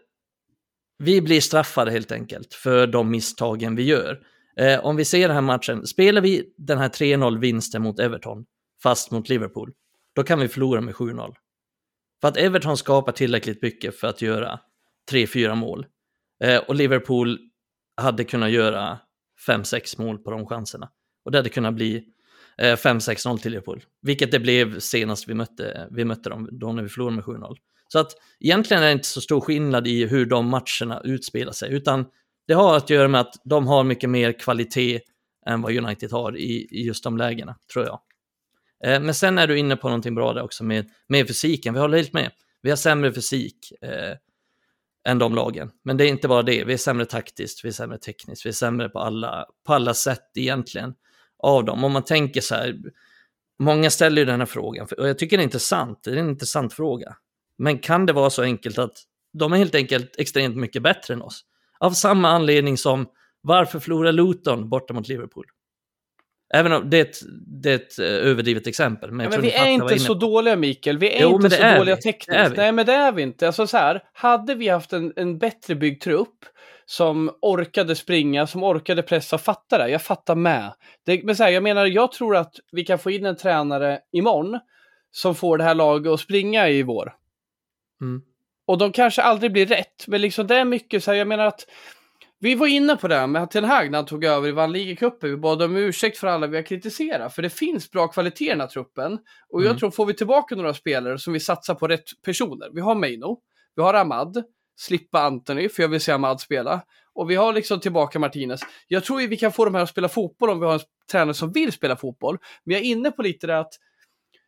Vi 0.98 1.20
blir 1.20 1.40
straffade 1.40 1.90
helt 1.90 2.12
enkelt 2.12 2.54
för 2.54 2.86
de 2.86 3.10
misstagen 3.10 3.76
vi 3.76 3.82
gör. 3.82 4.20
Eh, 4.56 4.84
om 4.84 4.96
vi 4.96 5.04
ser 5.04 5.28
den 5.28 5.34
här 5.34 5.40
matchen, 5.40 5.86
spelar 5.86 6.20
vi 6.20 6.54
den 6.56 6.78
här 6.78 6.88
3-0 6.88 7.38
vinsten 7.38 7.82
mot 7.82 8.00
Everton, 8.00 8.44
fast 8.82 9.10
mot 9.10 9.28
Liverpool, 9.28 9.72
då 10.14 10.22
kan 10.22 10.40
vi 10.40 10.48
förlora 10.48 10.80
med 10.80 10.94
7-0. 10.94 11.34
För 12.20 12.28
att 12.28 12.36
Everton 12.36 12.76
skapar 12.76 13.12
tillräckligt 13.12 13.62
mycket 13.62 14.00
för 14.00 14.06
att 14.06 14.22
göra 14.22 14.60
3-4 15.10 15.54
mål. 15.54 15.86
Eh, 16.44 16.58
och 16.58 16.74
Liverpool 16.74 17.38
hade 17.96 18.24
kunnat 18.24 18.50
göra 18.50 18.98
5-6 19.48 20.00
mål 20.00 20.18
på 20.18 20.30
de 20.30 20.46
chanserna. 20.46 20.90
Och 21.24 21.30
det 21.30 21.38
hade 21.38 21.48
kunnat 21.48 21.74
bli 21.74 22.04
eh, 22.58 22.76
5-6-0 22.76 23.38
till 23.38 23.50
Liverpool. 23.50 23.84
Vilket 24.02 24.30
det 24.30 24.40
blev 24.40 24.80
senast 24.80 25.28
vi 25.28 25.34
mötte, 25.34 25.88
vi 25.90 26.04
mötte 26.04 26.30
dem, 26.30 26.48
då 26.52 26.72
när 26.72 26.82
vi 26.82 26.88
förlorade 26.88 27.16
med 27.16 27.24
7-0. 27.24 27.56
Så 27.88 27.98
att 27.98 28.12
egentligen 28.40 28.82
är 28.82 28.86
det 28.86 28.92
inte 28.92 29.08
så 29.08 29.20
stor 29.20 29.40
skillnad 29.40 29.86
i 29.86 30.06
hur 30.06 30.26
de 30.26 30.48
matcherna 30.48 31.00
utspelar 31.04 31.52
sig, 31.52 31.72
utan 31.72 32.06
det 32.46 32.54
har 32.54 32.76
att 32.76 32.90
göra 32.90 33.08
med 33.08 33.20
att 33.20 33.34
de 33.44 33.66
har 33.66 33.84
mycket 33.84 34.10
mer 34.10 34.32
kvalitet 34.32 35.00
än 35.46 35.62
vad 35.62 35.76
United 35.76 36.12
har 36.12 36.36
i, 36.36 36.68
i 36.70 36.86
just 36.86 37.04
de 37.04 37.16
lägena, 37.16 37.56
tror 37.72 37.86
jag. 37.86 38.00
Eh, 38.84 39.00
men 39.00 39.14
sen 39.14 39.38
är 39.38 39.46
du 39.46 39.58
inne 39.58 39.76
på 39.76 39.88
någonting 39.88 40.14
bra 40.14 40.32
där 40.32 40.42
också 40.42 40.64
med, 40.64 40.90
med 41.06 41.28
fysiken, 41.28 41.74
vi 41.74 41.80
håller 41.80 41.96
helt 41.96 42.12
med. 42.12 42.30
Vi 42.62 42.70
har 42.70 42.76
sämre 42.76 43.12
fysik 43.12 43.72
eh, 43.82 44.16
än 45.08 45.18
de 45.18 45.34
lagen, 45.34 45.70
men 45.84 45.96
det 45.96 46.04
är 46.04 46.08
inte 46.08 46.28
bara 46.28 46.42
det, 46.42 46.64
vi 46.64 46.72
är 46.72 46.76
sämre 46.76 47.06
taktiskt, 47.06 47.64
vi 47.64 47.68
är 47.68 47.72
sämre 47.72 47.98
tekniskt, 47.98 48.46
vi 48.46 48.48
är 48.48 48.54
sämre 48.54 48.88
på 48.88 48.98
alla, 48.98 49.46
på 49.66 49.74
alla 49.74 49.94
sätt 49.94 50.30
egentligen 50.34 50.94
av 51.38 51.64
dem. 51.64 51.84
Om 51.84 51.92
man 51.92 52.04
tänker 52.04 52.40
så 52.40 52.54
här, 52.54 52.76
många 53.58 53.90
ställer 53.90 54.22
ju 54.22 54.24
den 54.24 54.40
här 54.40 54.46
frågan, 54.46 54.88
och 54.98 55.08
jag 55.08 55.18
tycker 55.18 55.36
det 55.36 55.42
är 55.42 55.44
intressant, 55.44 56.02
det 56.04 56.10
är 56.10 56.16
en 56.16 56.28
intressant 56.28 56.72
fråga. 56.72 57.16
Men 57.58 57.78
kan 57.78 58.06
det 58.06 58.12
vara 58.12 58.30
så 58.30 58.42
enkelt 58.42 58.78
att 58.78 59.02
de 59.32 59.52
är 59.52 59.56
helt 59.56 59.74
enkelt 59.74 60.16
extremt 60.18 60.56
mycket 60.56 60.82
bättre 60.82 61.14
än 61.14 61.22
oss? 61.22 61.44
Av 61.78 61.90
samma 61.90 62.28
anledning 62.28 62.76
som 62.76 63.06
varför 63.40 63.78
förlorar 63.78 64.12
Luton 64.12 64.68
borta 64.68 64.94
mot 64.94 65.08
Liverpool? 65.08 65.46
Även 66.54 66.72
om 66.72 66.90
det 66.90 66.96
är 66.96 67.02
ett, 67.02 67.18
det 67.46 67.70
är 67.70 67.74
ett 67.74 67.98
eh, 67.98 68.06
överdrivet 68.06 68.66
exempel. 68.66 69.10
Men, 69.10 69.24
Ja, 69.24 69.30
men 69.30 69.40
vi 69.42 69.52
är 69.52 69.66
inte 69.66 69.98
så 69.98 70.14
dåliga 70.14 70.56
Mikael, 70.56 70.98
vi 70.98 71.12
är 71.12 71.22
Jo, 71.22 71.34
inte 71.34 71.50
så 71.50 71.62
är 71.62 71.78
dåliga 71.78 71.96
vi. 71.96 72.02
tekniskt. 72.02 72.56
Nej 72.56 72.72
men 72.72 72.86
det 72.86 72.92
är 72.92 73.12
vi 73.12 73.22
inte. 73.22 73.46
Alltså 73.46 73.66
så 73.66 73.76
här, 73.76 74.02
hade 74.12 74.54
vi 74.54 74.68
haft 74.68 74.92
en, 74.92 75.12
en 75.16 75.38
bättre 75.38 75.74
byggd 75.74 76.02
trupp 76.02 76.44
som 76.86 77.30
orkade 77.42 77.94
springa, 77.96 78.46
som 78.46 78.62
orkade 78.62 79.02
pressa, 79.02 79.38
fatta 79.38 79.78
det, 79.78 79.88
jag 79.88 80.02
fattar 80.02 80.34
med. 80.34 80.72
Det, 81.06 81.22
men 81.24 81.36
så 81.36 81.42
här, 81.44 81.50
jag 81.50 81.62
menar, 81.62 81.86
jag 81.86 82.12
tror 82.12 82.36
att 82.36 82.54
vi 82.72 82.84
kan 82.84 82.98
få 82.98 83.10
in 83.10 83.26
en 83.26 83.36
tränare 83.36 83.98
imorgon 84.12 84.58
som 85.10 85.34
får 85.34 85.58
det 85.58 85.64
här 85.64 85.74
laget 85.74 86.12
att 86.12 86.20
springa 86.20 86.68
i 86.68 86.82
vår. 86.82 87.12
Mm. 88.00 88.22
Och 88.66 88.78
de 88.78 88.92
kanske 88.92 89.22
aldrig 89.22 89.52
blir 89.52 89.66
rätt, 89.66 90.06
men 90.06 90.20
liksom 90.20 90.46
det 90.46 90.56
är 90.56 90.64
mycket 90.64 91.04
så 91.04 91.10
här, 91.10 91.18
jag 91.18 91.28
menar 91.28 91.46
att 91.46 91.66
Vi 92.40 92.54
var 92.54 92.66
inne 92.66 92.96
på 92.96 93.08
det 93.08 93.26
med 93.26 93.50
Ten 93.50 93.64
Hag 93.64 93.90
när 93.90 93.98
han 93.98 94.06
tog 94.06 94.24
över 94.24 94.48
i 94.48 94.52
vann 94.52 94.72
ligacupen. 94.72 95.30
Vi 95.30 95.36
bad 95.36 95.62
om 95.62 95.76
ursäkt 95.76 96.18
för 96.18 96.26
alla 96.26 96.46
vi 96.46 96.56
har 96.56 96.62
kritiserat. 96.64 97.34
För 97.34 97.42
det 97.42 97.50
finns 97.50 97.90
bra 97.90 98.08
kvalitet 98.08 98.44
i 98.44 98.48
den 98.48 98.60
här 98.60 98.68
truppen. 98.68 99.18
Och 99.48 99.60
jag 99.60 99.66
Mm. 99.66 99.78
tror 99.78 99.90
får 99.90 100.06
vi 100.06 100.14
tillbaka 100.14 100.54
några 100.54 100.74
spelare 100.74 101.18
som 101.18 101.32
vi 101.32 101.40
satsar 101.40 101.74
på 101.74 101.88
rätt 101.88 102.22
personer. 102.24 102.68
Vi 102.72 102.80
har 102.80 102.94
Meino, 102.94 103.38
vi 103.76 103.82
har 103.82 103.94
Ahmad, 103.94 104.44
slippa 104.76 105.20
Anthony, 105.20 105.68
för 105.68 105.82
jag 105.82 105.88
vill 105.88 106.00
se 106.00 106.12
Ahmad 106.12 106.40
spela. 106.40 106.80
Och 107.14 107.30
vi 107.30 107.34
har 107.34 107.52
liksom 107.52 107.80
tillbaka 107.80 108.18
Martinez. 108.18 108.60
Jag 108.88 109.04
tror 109.04 109.26
vi 109.28 109.36
kan 109.36 109.52
få 109.52 109.64
de 109.64 109.74
här 109.74 109.82
att 109.82 109.88
spela 109.88 110.08
fotboll 110.08 110.50
om 110.50 110.60
vi 110.60 110.66
har 110.66 110.74
en 110.74 110.80
tränare 111.12 111.34
som 111.34 111.52
vill 111.52 111.72
spela 111.72 111.96
fotboll. 111.96 112.38
Men 112.64 112.74
jag 112.74 112.82
är 112.82 112.86
inne 112.86 113.10
på 113.10 113.22
lite 113.22 113.46
det 113.46 113.58
att 113.58 113.72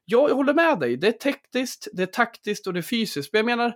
jag 0.05 0.29
håller 0.29 0.55
med 0.55 0.79
dig. 0.79 0.97
Det 0.97 1.07
är 1.09 1.13
tekniskt, 1.13 1.89
det 1.93 2.03
är 2.03 2.07
taktiskt 2.07 2.67
och 2.67 2.73
det 2.73 2.81
är 2.81 2.83
fysiskt. 2.83 3.33
Men 3.33 3.39
jag 3.39 3.47
menar, 3.47 3.75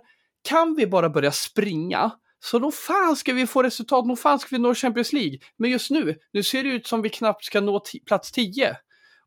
kan 0.49 0.75
vi 0.75 0.87
bara 0.87 1.09
börja 1.09 1.31
springa 1.31 2.11
så 2.49 2.59
då 2.65 2.71
fan 2.87 3.15
ska 3.15 3.29
vi 3.33 3.43
få 3.55 3.59
resultat, 3.69 4.07
då 4.11 4.15
fan 4.25 4.39
ska 4.39 4.49
vi 4.55 4.61
nå 4.65 4.71
Champions 4.83 5.11
League. 5.19 5.37
Men 5.61 5.67
just 5.75 5.89
nu, 5.95 6.03
nu 6.35 6.41
ser 6.49 6.61
det 6.63 6.71
ut 6.77 6.87
som 6.91 6.99
vi 7.05 7.09
knappt 7.19 7.43
ska 7.49 7.57
nå 7.61 7.75
plats 8.09 8.27
10. 8.31 8.77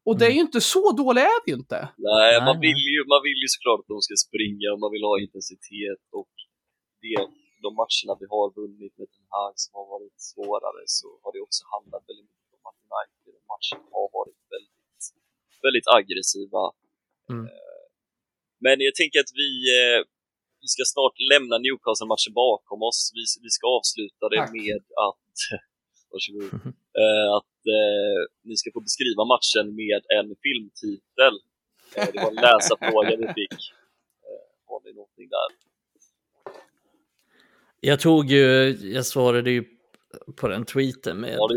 Och 0.07 0.15
det 0.19 0.27
är 0.31 0.35
ju 0.39 0.43
inte 0.49 0.61
så 0.75 0.85
dåliga 1.03 1.25
är 1.37 1.41
vi 1.45 1.49
ju 1.53 1.59
inte. 1.63 1.79
Nej, 2.13 2.33
man, 2.49 2.57
vill 2.67 2.83
ju, 2.95 2.99
man 3.15 3.23
vill 3.27 3.39
ju 3.45 3.49
såklart 3.55 3.81
att 3.83 3.91
de 3.95 4.01
ska 4.07 4.15
springa 4.27 4.67
och 4.73 4.81
man 4.85 4.91
vill 4.95 5.05
ha 5.11 5.15
intensitet 5.27 6.03
och 6.19 6.33
det, 7.03 7.15
de 7.65 7.71
matcherna 7.83 8.13
vi 8.23 8.27
har 8.35 8.47
vunnit 8.61 8.95
med 8.99 9.09
Den 9.15 9.27
Hag 9.35 9.55
som 9.63 9.73
har 9.79 9.87
varit 9.95 10.19
svårare 10.31 10.83
så 10.99 11.09
har 11.23 11.31
det 11.35 11.41
också 11.47 11.63
handlat 11.75 12.03
väldigt 12.11 12.31
mycket 12.35 12.53
om 12.59 12.65
att 12.71 12.79
United 12.89 13.33
och 13.39 13.47
matcherna 13.53 13.87
har 13.99 14.09
varit 14.19 14.41
väldigt, 14.55 15.03
väldigt 15.67 15.89
aggressiva. 15.99 16.63
Mm. 17.33 17.45
Eh, 17.53 17.83
Men 18.65 18.77
jag 18.89 18.95
tänker 19.01 19.19
att 19.25 19.33
vi, 19.43 19.51
eh, 19.79 19.99
vi 20.69 20.73
ska 20.77 20.83
snart 20.97 21.17
lämna 21.33 21.55
Newcastle-matchen 21.65 22.33
bakom 22.45 22.81
oss. 22.89 23.01
Vi, 23.17 23.25
vi 23.45 23.51
ska 23.57 23.65
avsluta 23.79 24.25
det 24.33 24.41
Tack. 24.43 24.53
med 24.59 24.83
att 25.07 25.37
Varsågod. 26.11 26.53
Eh, 27.03 27.29
att 27.39 27.59
eh, 27.79 28.19
ni 28.49 28.57
ska 28.57 28.71
få 28.77 28.81
beskriva 28.81 29.23
matchen 29.35 29.67
med 29.83 30.01
en 30.19 30.29
filmtitel. 30.45 31.35
Eh, 31.97 32.07
det 32.13 32.19
var 32.23 32.31
en 32.35 32.35
läsarfråga 32.49 33.17
vi 33.23 33.27
fick. 33.39 33.59
Eh, 34.29 34.45
har 34.69 34.81
ni 34.85 34.93
någonting 34.93 35.29
där? 35.29 35.49
Jag 37.81 38.01
tog 38.01 38.31
ju, 38.31 38.77
jag 38.97 39.07
svarade 39.07 39.51
ju 39.51 39.65
på 40.37 40.49
den 40.49 40.65
tweeten 40.65 41.21
med 41.21 41.35
Ja. 41.39 41.49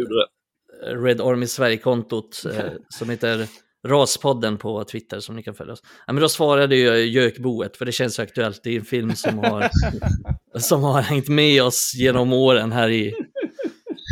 Red 0.83 1.21
Army 1.21 1.47
Sverige-kontot 1.47 2.45
eh, 2.45 2.71
som 2.89 3.09
heter 3.09 3.47
Raspodden 3.87 4.57
på 4.57 4.83
Twitter 4.83 5.19
som 5.19 5.35
ni 5.35 5.43
kan 5.43 5.55
följa 5.55 5.73
oss. 5.73 5.83
Ja, 6.07 6.13
men 6.13 6.21
då 6.21 6.29
svarade 6.29 6.75
jag 6.75 7.05
Gökboet, 7.05 7.77
för 7.77 7.85
det 7.85 7.91
känns 7.91 8.15
så 8.15 8.21
aktuellt. 8.21 8.63
Det 8.63 8.75
är 8.75 8.79
en 8.79 8.85
film 8.85 9.15
som 9.15 9.37
har, 9.39 9.69
som 10.59 10.83
har 10.83 11.01
hängt 11.01 11.27
med 11.27 11.63
oss 11.63 11.93
genom 11.95 12.33
åren 12.33 12.71
här 12.71 12.89
i, 12.89 13.15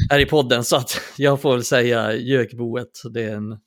här 0.09 0.19
i 0.19 0.25
podden. 0.25 0.63
Så 0.63 0.75
att 0.75 1.01
jag 1.17 1.41
får 1.41 1.51
väl 1.51 1.63
säga 1.63 2.13
Gökboet. 2.13 2.91
Det 3.13 3.23
är 3.23 3.35
en, 3.35 3.59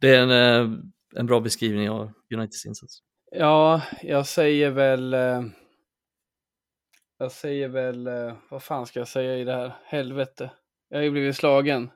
det 0.00 0.14
är 0.14 0.22
en, 0.22 0.30
eh, 0.30 0.78
en 1.16 1.26
bra 1.26 1.40
beskrivning 1.40 1.90
av 1.90 2.12
Uniteds 2.34 2.66
insats. 2.66 2.98
Ja, 3.30 3.82
jag 4.02 4.26
säger 4.26 4.70
väl... 4.70 5.14
Eh, 5.14 5.42
jag 7.18 7.32
säger 7.32 7.68
väl... 7.68 8.06
Eh, 8.06 8.34
vad 8.50 8.62
fan 8.62 8.86
ska 8.86 8.98
jag 8.98 9.08
säga 9.08 9.36
i 9.36 9.44
det 9.44 9.52
här? 9.52 9.72
Helvete. 9.84 10.50
Jag 10.88 10.98
har 10.98 11.02
ju 11.02 11.10
blivit 11.10 11.36
slagen. 11.36 11.90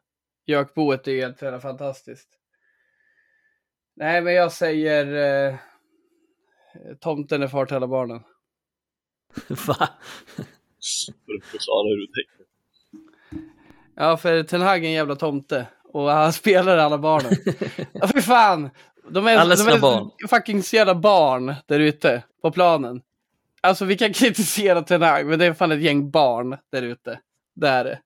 Gökboet 0.47 1.09
är 1.09 1.13
ju 1.13 1.21
helt 1.21 1.43
jävla 1.43 1.61
fantastiskt. 1.61 2.40
Nej, 4.01 4.21
men 4.23 4.35
jag 4.35 4.53
säger... 4.53 5.07
Eh, 5.51 5.55
tomten 7.01 7.43
är 7.43 7.49
far 7.49 7.67
till 7.67 7.77
alla 7.77 7.87
barnen. 7.87 8.21
Va? 9.49 9.89
För 11.27 11.35
att 11.37 11.45
förklara 11.45 11.89
hur 11.89 11.97
du 11.97 12.07
tänker. 12.07 12.47
Ja, 13.97 14.17
för 14.17 14.43
Ten 14.43 14.61
Hag 14.61 14.85
är 14.85 14.89
en 14.89 14.93
jävla 14.93 15.17
tomte. 15.17 15.67
Och 15.85 16.11
han 16.11 16.33
spelar 16.43 16.77
alla 16.79 16.99
barnen. 16.99 17.33
Ja, 17.93 18.07
för 18.07 18.21
fan! 18.21 18.71
De 19.09 19.27
är, 19.27 19.37
Alla 19.37 19.51
de 19.51 19.57
sina 19.57 19.73
är 19.73 19.81
barn. 19.81 20.11
fucking 20.29 20.63
så 20.63 20.77
jävla 20.77 20.95
barn 20.95 21.55
där 21.67 21.81
ute 21.81 22.23
på 22.43 22.51
planen. 22.51 23.03
Alltså 23.61 23.85
vi 23.85 23.97
kan 23.97 24.13
kritisera 24.13 24.83
Ten 24.83 25.03
Hag, 25.03 25.27
men 25.27 25.39
det 25.39 25.47
är 25.47 25.53
fan 25.53 25.73
ett 25.73 25.83
gäng 25.83 26.11
barn 26.11 26.57
där 26.73 26.83
ute. 26.83 27.21
Det 27.55 27.69
är 27.69 27.85
det. 27.85 28.01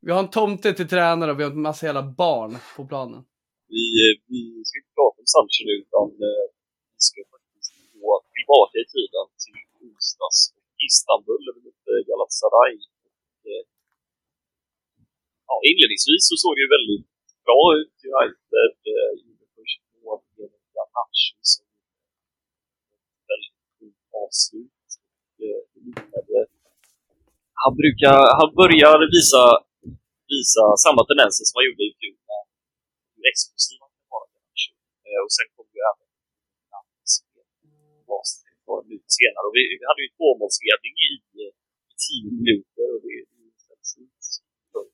Vi 0.00 0.12
har 0.12 0.18
en 0.18 0.30
tomte 0.30 0.72
till 0.72 0.88
tränare 0.88 1.30
och 1.30 1.38
vi 1.40 1.44
har 1.44 1.50
en 1.50 1.62
massa 1.62 1.86
jävla 1.86 2.02
barn 2.02 2.58
på 2.76 2.86
planen. 2.86 3.24
Vi, 3.72 3.84
vi 4.30 4.40
ska 4.66 4.74
inte 4.80 4.94
prata 4.98 5.16
om 5.22 5.28
Sancho 5.34 5.62
nu, 5.68 5.74
utan 5.84 6.06
eh, 6.28 6.46
vi 6.94 7.00
ska 7.08 7.18
faktiskt 7.34 7.70
gå 8.02 8.10
tillbaka 8.36 8.74
i 8.84 8.86
tiden 8.96 9.26
till 9.42 9.58
onsdags. 9.84 10.40
Istanbul, 10.88 11.42
eller 11.48 11.62
mot 11.66 11.80
Galatasaray. 12.08 12.74
Och, 13.06 13.44
eh, 13.52 13.64
Ja, 15.48 15.56
inledningsvis 15.70 16.22
så 16.30 16.34
såg 16.42 16.52
det 16.56 16.62
ju 16.66 16.70
väldigt 16.76 17.06
bra 17.46 17.60
ut. 17.80 17.96
United 18.14 18.72
eh, 18.92 19.12
gjorde 19.24 19.46
först 19.56 19.80
mål 20.02 20.20
genom 20.38 20.62
Garnacho 20.74 21.36
som 21.52 21.66
ett 22.94 23.24
väldigt 23.30 23.58
fint 23.78 24.02
avslut. 24.22 24.86
Och, 25.18 25.38
eh, 25.48 26.46
han 27.62 27.72
brukar, 27.80 28.18
han 28.40 28.50
börjar 28.60 28.96
visa, 29.16 29.42
visa 30.32 30.64
samma 30.84 31.02
tendenser 31.10 31.42
som 31.46 31.54
han 31.58 31.66
gjorde 31.68 31.84
i 31.90 31.92
fjol 32.00 32.18
exklusiva 33.32 33.84
hur 33.90 33.96
kan 34.00 34.08
vara. 34.14 34.26
Garnacho. 34.32 34.72
Eh, 35.06 35.20
Och 35.24 35.32
sen 35.36 35.48
kom 35.54 35.66
ju 35.76 35.80
även 35.90 36.08
Nantes 36.72 37.12
var 38.68 38.80
minuter 38.88 39.12
senare. 39.18 39.44
Och 39.48 39.54
vi, 39.58 39.62
vi 39.80 39.84
hade 39.90 40.02
ju 40.06 40.10
tvåmålsledning 40.18 40.94
i, 41.08 41.10
i 41.40 41.94
tio 42.04 42.28
minuter 42.38 42.86
och 42.94 43.00
det 43.04 43.10
är 43.18 43.24
ju 43.44 43.50
sällsynt 43.66 44.24
för 44.72 44.84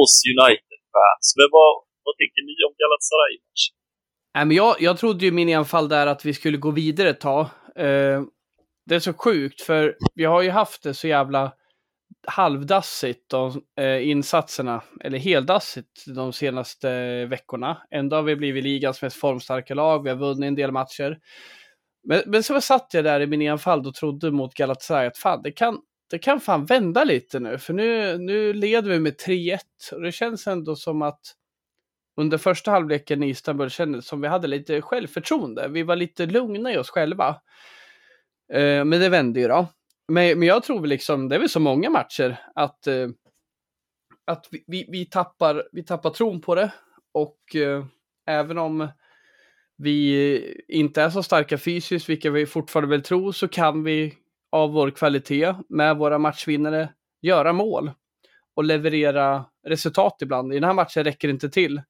oss 0.00 0.14
United-fans. 0.34 1.26
Men 1.38 1.48
vad, 1.56 1.72
vad 2.06 2.14
tänker 2.20 2.40
ni 2.48 2.54
om 2.68 2.72
Galatasaray-matchen? 2.80 3.74
Nej, 4.34 4.44
men 4.48 4.56
jag, 4.62 4.72
jag 4.86 4.94
trodde 5.02 5.20
ju 5.24 5.30
i 5.32 5.38
min 5.40 5.50
enfald 5.58 5.88
där 5.96 6.06
att 6.12 6.22
vi 6.28 6.32
skulle 6.38 6.58
gå 6.66 6.70
vidare 6.82 7.08
ett 7.10 7.24
tag. 7.30 7.44
Eh, 7.86 8.18
det 8.86 8.94
är 8.94 9.04
så 9.08 9.14
sjukt, 9.24 9.60
för 9.68 9.96
vi 10.14 10.24
har 10.24 10.42
ju 10.42 10.50
haft 10.50 10.82
det 10.82 10.94
så 10.94 11.06
jävla 11.08 11.42
halvdassigt, 12.26 13.30
de 13.30 13.62
eh, 13.80 14.08
insatserna, 14.08 14.82
eller 15.00 15.18
heldassigt 15.18 16.04
de 16.06 16.32
senaste 16.32 16.90
eh, 16.90 17.28
veckorna. 17.28 17.82
Ändå 17.90 18.16
har 18.16 18.22
vi 18.22 18.36
blivit 18.36 18.64
ligans 18.64 19.02
mest 19.02 19.16
formstarka 19.16 19.74
lag, 19.74 20.02
vi 20.02 20.10
har 20.10 20.16
vunnit 20.16 20.48
en 20.48 20.54
del 20.54 20.72
matcher. 20.72 21.18
Men, 22.08 22.22
men 22.26 22.42
så 22.42 22.60
satt 22.60 22.94
jag 22.94 23.04
där 23.04 23.20
i 23.20 23.26
min 23.26 23.42
enfald 23.42 23.86
och 23.86 23.94
trodde 23.94 24.30
mot 24.30 24.54
Galatasaray 24.54 25.06
att 25.06 25.18
fan, 25.18 25.42
det 25.42 25.52
kan, 25.52 25.78
det 26.10 26.18
kan 26.18 26.40
fan 26.40 26.64
vända 26.64 27.04
lite 27.04 27.40
nu, 27.40 27.58
för 27.58 27.72
nu, 27.72 28.18
nu 28.18 28.52
leder 28.52 28.90
vi 28.90 29.00
med 29.00 29.16
3-1 29.26 29.58
och 29.92 30.02
det 30.02 30.12
känns 30.12 30.46
ändå 30.46 30.76
som 30.76 31.02
att 31.02 31.20
under 32.16 32.38
första 32.38 32.70
halvleken 32.70 33.22
i 33.22 33.28
Istanbul 33.28 33.70
kändes 33.70 34.04
det 34.04 34.08
som 34.08 34.20
vi 34.20 34.28
hade 34.28 34.48
lite 34.48 34.82
självförtroende. 34.82 35.68
Vi 35.68 35.82
var 35.82 35.96
lite 35.96 36.26
lugna 36.26 36.72
i 36.72 36.78
oss 36.78 36.90
själva. 36.90 37.28
Eh, 38.52 38.84
men 38.84 38.90
det 38.90 39.08
vände 39.08 39.40
ju 39.40 39.48
då. 39.48 39.66
Men, 40.08 40.38
men 40.38 40.48
jag 40.48 40.62
tror 40.62 40.80
väl 40.80 40.90
liksom, 40.90 41.28
det 41.28 41.34
är 41.34 41.40
väl 41.40 41.48
så 41.48 41.60
många 41.60 41.90
matcher, 41.90 42.40
att, 42.54 42.86
eh, 42.86 43.08
att 44.24 44.48
vi, 44.50 44.64
vi, 44.66 44.86
vi, 44.88 45.06
tappar, 45.06 45.68
vi 45.72 45.84
tappar 45.84 46.10
tron 46.10 46.40
på 46.40 46.54
det. 46.54 46.72
Och 47.12 47.56
eh, 47.56 47.84
även 48.26 48.58
om 48.58 48.88
vi 49.76 50.64
inte 50.68 51.02
är 51.02 51.10
så 51.10 51.22
starka 51.22 51.58
fysiskt, 51.58 52.08
vilket 52.08 52.32
vi 52.32 52.46
fortfarande 52.46 52.90
väl 52.90 53.02
tror, 53.02 53.32
så 53.32 53.48
kan 53.48 53.84
vi 53.84 54.14
av 54.50 54.72
vår 54.72 54.90
kvalitet 54.90 55.54
med 55.68 55.96
våra 55.96 56.18
matchvinnare 56.18 56.88
göra 57.20 57.52
mål 57.52 57.90
och 58.54 58.64
leverera 58.64 59.44
resultat 59.66 60.18
ibland. 60.22 60.52
I 60.52 60.56
den 60.56 60.64
här 60.64 60.74
matchen 60.74 61.04
räcker 61.04 61.28
det 61.28 61.32
inte 61.32 61.50
till. 61.50 61.82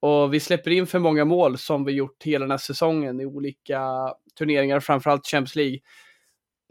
Och 0.00 0.34
vi 0.34 0.40
släpper 0.40 0.70
in 0.70 0.86
för 0.86 0.98
många 0.98 1.24
mål 1.24 1.58
som 1.58 1.84
vi 1.84 1.92
gjort 1.92 2.22
hela 2.24 2.42
den 2.42 2.50
här 2.50 2.58
säsongen 2.58 3.20
i 3.20 3.26
olika 3.26 3.82
turneringar, 4.38 4.80
framförallt 4.80 5.26
Champions 5.26 5.56
League. 5.56 5.78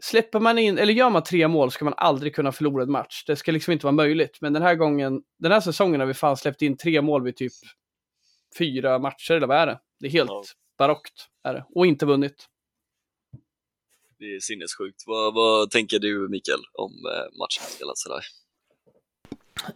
Släpper 0.02 0.40
man 0.40 0.58
in, 0.58 0.78
eller 0.78 0.92
gör 0.92 1.10
man 1.10 1.22
tre 1.22 1.48
mål 1.48 1.70
ska 1.70 1.84
man 1.84 1.94
aldrig 1.96 2.34
kunna 2.34 2.52
förlora 2.52 2.82
en 2.82 2.90
match. 2.90 3.24
Det 3.26 3.36
ska 3.36 3.52
liksom 3.52 3.72
inte 3.72 3.86
vara 3.86 3.92
möjligt. 3.92 4.38
Men 4.40 4.52
den 4.52 4.62
här 4.62 4.74
gången, 4.74 5.22
den 5.38 5.52
här 5.52 5.60
säsongen 5.60 6.00
har 6.00 6.06
vi 6.06 6.14
fan 6.14 6.36
släppt 6.36 6.62
in 6.62 6.76
tre 6.76 7.02
mål 7.02 7.24
vid 7.24 7.36
typ 7.36 7.52
fyra 8.58 8.98
matcher, 8.98 9.32
eller 9.34 9.46
vad 9.46 9.56
är 9.56 9.66
det? 9.66 9.80
Det 10.00 10.06
är 10.06 10.10
helt 10.10 10.30
Ja. 10.30 10.42
barockt, 10.78 11.26
är 11.44 11.54
det. 11.54 11.64
Och 11.74 11.86
inte 11.86 12.06
vunnit. 12.06 12.46
Det 14.18 14.24
är 14.24 14.40
sinnessjukt. 14.40 15.02
Vad, 15.06 15.34
vad 15.34 15.70
tänker 15.70 15.98
du, 15.98 16.28
Mikael, 16.28 16.60
om 16.72 16.92
eh, 16.92 17.38
matchen 17.38 17.62
mot 17.70 17.78
Galatasaray? 17.80 18.22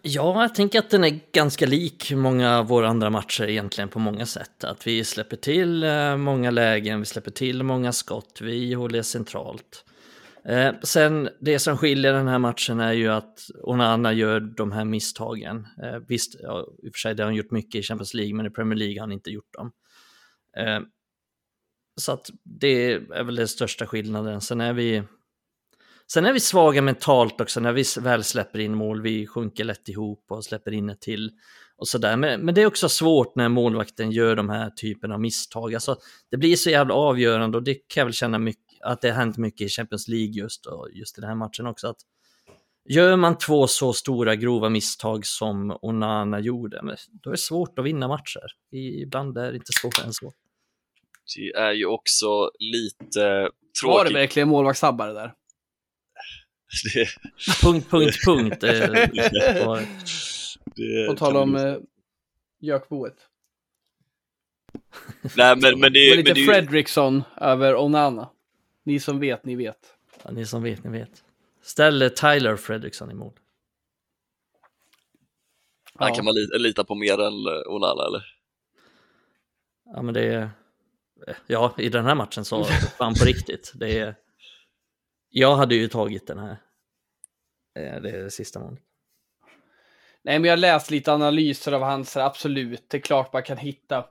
Ja, 0.02 0.42
jag 0.42 0.54
tänker 0.54 0.78
att 0.78 0.90
den 0.90 1.04
är 1.04 1.20
ganska 1.32 1.66
lik 1.66 2.12
många 2.12 2.58
av 2.58 2.66
våra 2.66 2.88
andra 2.88 3.10
matcher 3.10 3.44
egentligen 3.44 3.88
på 3.88 3.98
många 3.98 4.26
sätt. 4.26 4.64
Att 4.64 4.86
vi 4.86 5.04
släpper 5.04 5.36
till 5.36 5.82
eh, 5.82 6.16
många 6.16 6.50
lägen, 6.50 7.00
vi 7.00 7.06
släpper 7.06 7.30
till 7.30 7.62
många 7.62 7.92
skott, 7.92 8.38
vi 8.40 8.74
håller 8.74 9.02
centralt. 9.02 9.84
Eh, 10.48 10.74
sen 10.82 11.28
det 11.40 11.58
som 11.58 11.76
skiljer 11.76 12.12
den 12.12 12.28
här 12.28 12.38
matchen 12.38 12.80
är 12.80 12.92
ju 12.92 13.08
att 13.08 13.38
Onana 13.62 14.12
gör 14.12 14.40
de 14.40 14.72
här 14.72 14.84
misstagen. 14.84 15.66
Eh, 15.82 15.98
visst, 16.08 16.36
ja, 16.42 16.66
i 16.82 16.88
och 16.88 16.94
för 16.94 16.98
sig 16.98 17.14
det 17.14 17.22
har 17.22 17.28
han 17.28 17.36
gjort 17.36 17.50
mycket 17.50 17.78
i 17.78 17.82
Champions 17.82 18.14
League, 18.14 18.34
men 18.34 18.46
i 18.46 18.50
Premier 18.50 18.78
League 18.78 18.94
har 18.94 19.00
han 19.00 19.12
inte 19.12 19.30
gjort 19.30 19.52
dem. 19.52 19.72
Eh, 20.56 20.80
så 22.00 22.12
att 22.12 22.30
det 22.42 22.92
är 22.92 23.24
väl 23.24 23.34
den 23.34 23.48
största 23.48 23.86
skillnaden. 23.86 24.40
Sen 24.40 24.60
är 24.60 24.72
vi 24.72 25.02
Sen 26.12 26.26
är 26.26 26.32
vi 26.32 26.40
svaga 26.40 26.82
mentalt 26.82 27.40
också 27.40 27.60
när 27.60 27.72
vi 27.72 27.84
väl 28.00 28.24
släpper 28.24 28.58
in 28.58 28.74
mål. 28.74 29.02
Vi 29.02 29.26
sjunker 29.26 29.64
lätt 29.64 29.88
ihop 29.88 30.24
och 30.28 30.44
släpper 30.44 30.72
in 30.72 30.90
ett 30.90 31.00
till. 31.00 31.30
Och 31.76 31.88
sådär. 31.88 32.16
Men, 32.16 32.40
men 32.40 32.54
det 32.54 32.62
är 32.62 32.66
också 32.66 32.88
svårt 32.88 33.36
när 33.36 33.48
målvakten 33.48 34.10
gör 34.10 34.36
de 34.36 34.48
här 34.48 34.70
typen 34.70 35.12
av 35.12 35.20
misstag. 35.20 35.74
Alltså, 35.74 35.96
det 36.30 36.36
blir 36.36 36.56
så 36.56 36.70
jävla 36.70 36.94
avgörande 36.94 37.58
och 37.58 37.64
det 37.64 37.74
kan 37.74 38.00
jag 38.00 38.04
väl 38.04 38.14
känna 38.14 38.38
mycket, 38.38 38.63
att 38.84 39.00
det 39.00 39.08
har 39.08 39.16
hänt 39.16 39.36
mycket 39.36 39.60
i 39.60 39.68
Champions 39.68 40.08
League 40.08 40.32
just, 40.34 40.66
och 40.66 40.88
just 40.92 41.18
i 41.18 41.20
den 41.20 41.28
här 41.28 41.36
matchen 41.36 41.66
också. 41.66 41.88
Att 41.88 41.96
gör 42.88 43.16
man 43.16 43.38
två 43.38 43.66
så 43.66 43.92
stora 43.92 44.36
grova 44.36 44.68
misstag 44.68 45.26
som 45.26 45.78
Onana 45.82 46.40
gjorde, 46.40 46.96
då 47.12 47.30
är 47.30 47.34
det 47.34 47.38
svårt 47.38 47.78
att 47.78 47.84
vinna 47.84 48.08
matcher. 48.08 48.42
Ibland 49.02 49.38
är 49.38 49.50
det 49.52 49.56
inte 49.56 49.72
svårare 49.80 50.06
än 50.06 50.12
så. 50.12 50.32
Det 51.36 51.52
är 51.60 51.72
ju 51.72 51.86
också 51.86 52.50
lite 52.58 53.50
tråkigt. 53.80 53.98
Var 53.98 54.04
det 54.04 54.14
verkligen 54.14 54.48
målvaktstabbare 54.48 55.12
där? 55.12 55.34
Det, 56.94 57.06
Punkt, 57.62 57.90
punkt, 57.90 58.16
punkt. 58.26 58.60
det 60.76 61.06
På 61.08 61.14
tal 61.16 61.36
om 61.36 61.56
eh, 61.56 61.76
Jökboet. 62.60 63.16
Nej, 65.36 65.56
men, 65.56 65.80
men 65.80 65.92
det, 65.92 65.98
Det 65.98 66.10
var 66.10 66.16
men 66.16 66.24
lite 66.24 66.34
det 66.34 66.40
är 66.40 66.42
ju- 66.42 66.46
Fredriksson 66.46 67.22
över 67.40 67.76
Onana. 67.76 68.28
Ni 68.84 69.00
som 69.00 69.20
vet, 69.20 69.44
ni 69.44 69.56
vet. 69.56 69.94
Ja, 70.22 70.30
ni 70.30 70.46
som 70.46 70.62
vet, 70.62 70.84
ni 70.84 70.90
vet. 70.98 71.24
Ställ 71.62 72.10
Tyler 72.10 72.56
Fredriksson 72.56 73.10
i 73.10 73.14
mål. 73.14 73.32
Han 75.94 76.08
Ja. 76.08 76.14
kan 76.14 76.24
man 76.24 76.34
lita, 76.34 76.84
på 76.84 76.94
mer 76.94 77.20
än 77.20 77.46
eh, 77.46 77.72
Onana 77.74 78.06
eller? 78.06 78.36
Ja, 79.84 80.02
men 80.02 80.14
det 80.14 80.22
är... 80.34 80.50
Ja, 81.46 81.74
i 81.78 81.88
den 81.88 82.04
här 82.04 82.14
matchen 82.14 82.44
så 82.44 82.64
fan 82.98 83.14
på 83.14 83.24
riktigt. 83.24 83.72
Det 83.74 83.98
är... 83.98 84.14
Jag 85.30 85.56
hade 85.56 85.74
ju 85.74 85.88
tagit 85.88 86.26
den 86.26 86.38
här. 86.38 86.56
Eh, 87.78 88.00
Det 88.02 88.10
är 88.10 88.22
det 88.22 88.30
sista 88.30 88.60
målet. 88.60 88.80
Nej, 90.22 90.38
men 90.38 90.44
jag 90.44 90.52
har 90.52 90.56
läst 90.56 90.90
lite 90.90 91.12
analyser 91.12 91.72
av 91.72 91.82
hans, 91.82 92.16
absolut. 92.16 92.84
Det 92.90 92.96
är 92.96 93.00
klart 93.00 93.32
man 93.32 93.42
kan 93.42 93.56
hitta 93.56 94.04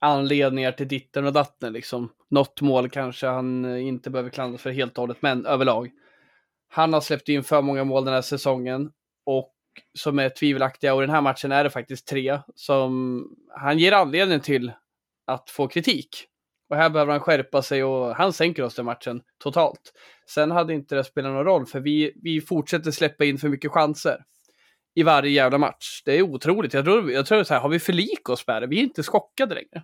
anledningar 0.00 0.72
till 0.72 0.88
ditten 0.88 1.26
och 1.26 1.32
datten 1.32 1.72
liksom. 1.72 2.12
Något 2.30 2.60
mål 2.60 2.90
kanske 2.90 3.26
han 3.26 3.64
eh, 3.64 3.86
inte 3.86 4.10
behöver 4.10 4.30
klandras 4.30 4.62
för 4.62 4.70
helt 4.70 4.98
och 4.98 5.02
hållet, 5.02 5.22
men 5.22 5.46
överlag. 5.46 5.90
Han 6.68 6.92
har 6.92 7.00
släppt 7.00 7.28
in 7.28 7.44
för 7.44 7.62
många 7.62 7.84
mål 7.84 8.04
den 8.04 8.14
här 8.14 8.22
säsongen 8.22 8.90
och 9.26 9.52
som 9.98 10.18
är 10.18 10.28
tvivelaktiga 10.28 10.94
och 10.94 11.02
i 11.02 11.06
den 11.06 11.14
här 11.14 11.20
matchen 11.20 11.52
är 11.52 11.64
det 11.64 11.70
faktiskt 11.70 12.06
tre 12.06 12.38
som 12.54 13.22
han 13.50 13.78
ger 13.78 13.92
anledning 13.92 14.40
till 14.40 14.72
att 15.26 15.50
få 15.50 15.68
kritik. 15.68 16.08
Och 16.70 16.76
här 16.76 16.90
behöver 16.90 17.12
han 17.12 17.20
skärpa 17.20 17.62
sig 17.62 17.84
och 17.84 18.16
han 18.16 18.32
sänker 18.32 18.62
oss 18.62 18.74
den 18.74 18.84
matchen 18.84 19.22
totalt. 19.38 19.92
Sen 20.28 20.50
hade 20.50 20.74
inte 20.74 20.94
det 20.94 21.04
spelat 21.04 21.32
någon 21.32 21.44
roll 21.44 21.66
för 21.66 21.80
vi, 21.80 22.12
vi 22.22 22.40
fortsätter 22.40 22.90
släppa 22.90 23.24
in 23.24 23.38
för 23.38 23.48
mycket 23.48 23.70
chanser 23.70 24.24
i 24.96 25.02
varje 25.02 25.30
jävla 25.30 25.58
match. 25.58 26.02
Det 26.04 26.12
är 26.12 26.22
otroligt. 26.22 26.74
Jag 26.74 26.84
tror, 26.84 27.10
jag 27.12 27.26
tror 27.26 27.44
så 27.44 27.54
här, 27.54 27.60
har 27.60 27.68
vi 27.68 27.78
förlikat 27.78 28.28
oss 28.28 28.46
med 28.46 28.62
det? 28.62 28.66
Vi 28.66 28.78
är 28.78 28.82
inte 28.82 29.02
chockade 29.02 29.54
längre. 29.54 29.82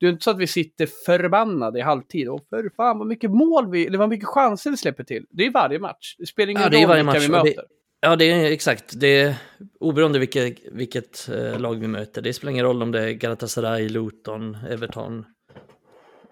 Det 0.00 0.06
är 0.06 0.10
inte 0.10 0.24
så 0.24 0.30
att 0.30 0.38
vi 0.38 0.46
sitter 0.46 0.86
förbannade 1.06 1.78
i 1.78 1.82
halvtid. 1.82 2.28
Och 2.28 2.46
för 2.50 2.70
fan 2.76 2.98
vad 2.98 3.06
mycket 3.08 3.30
mål 3.30 3.70
vi, 3.70 3.86
eller 3.86 3.98
vad 3.98 4.08
mycket 4.08 4.28
chanser 4.28 4.70
vi 4.70 4.76
släpper 4.76 5.04
till. 5.04 5.26
Det 5.30 5.46
är 5.46 5.50
varje 5.50 5.78
match. 5.78 6.14
Det 6.18 6.26
spelar 6.26 6.50
ingen 6.50 6.62
Ja, 6.62 6.68
roll 6.68 6.72
vilka 6.96 7.04
match 7.04 7.16
vi 7.20 7.26
och 7.28 7.32
det- 7.32 7.42
möter. 7.44 7.64
Ja, 8.00 8.16
det 8.16 8.24
är 8.24 8.44
exakt. 8.52 9.00
Det 9.00 9.20
är 9.20 9.34
oberoende 9.80 10.18
vilket, 10.18 10.58
vilket 10.72 11.28
eh, 11.28 11.60
lag 11.60 11.74
vi 11.74 11.86
möter. 11.86 12.22
Det 12.22 12.32
spelar 12.32 12.50
ingen 12.52 12.64
roll 12.64 12.82
om 12.82 12.92
det 12.92 13.00
är 13.02 13.10
Galatasaray, 13.12 13.88
Luton, 13.88 14.54
Everton, 14.70 15.24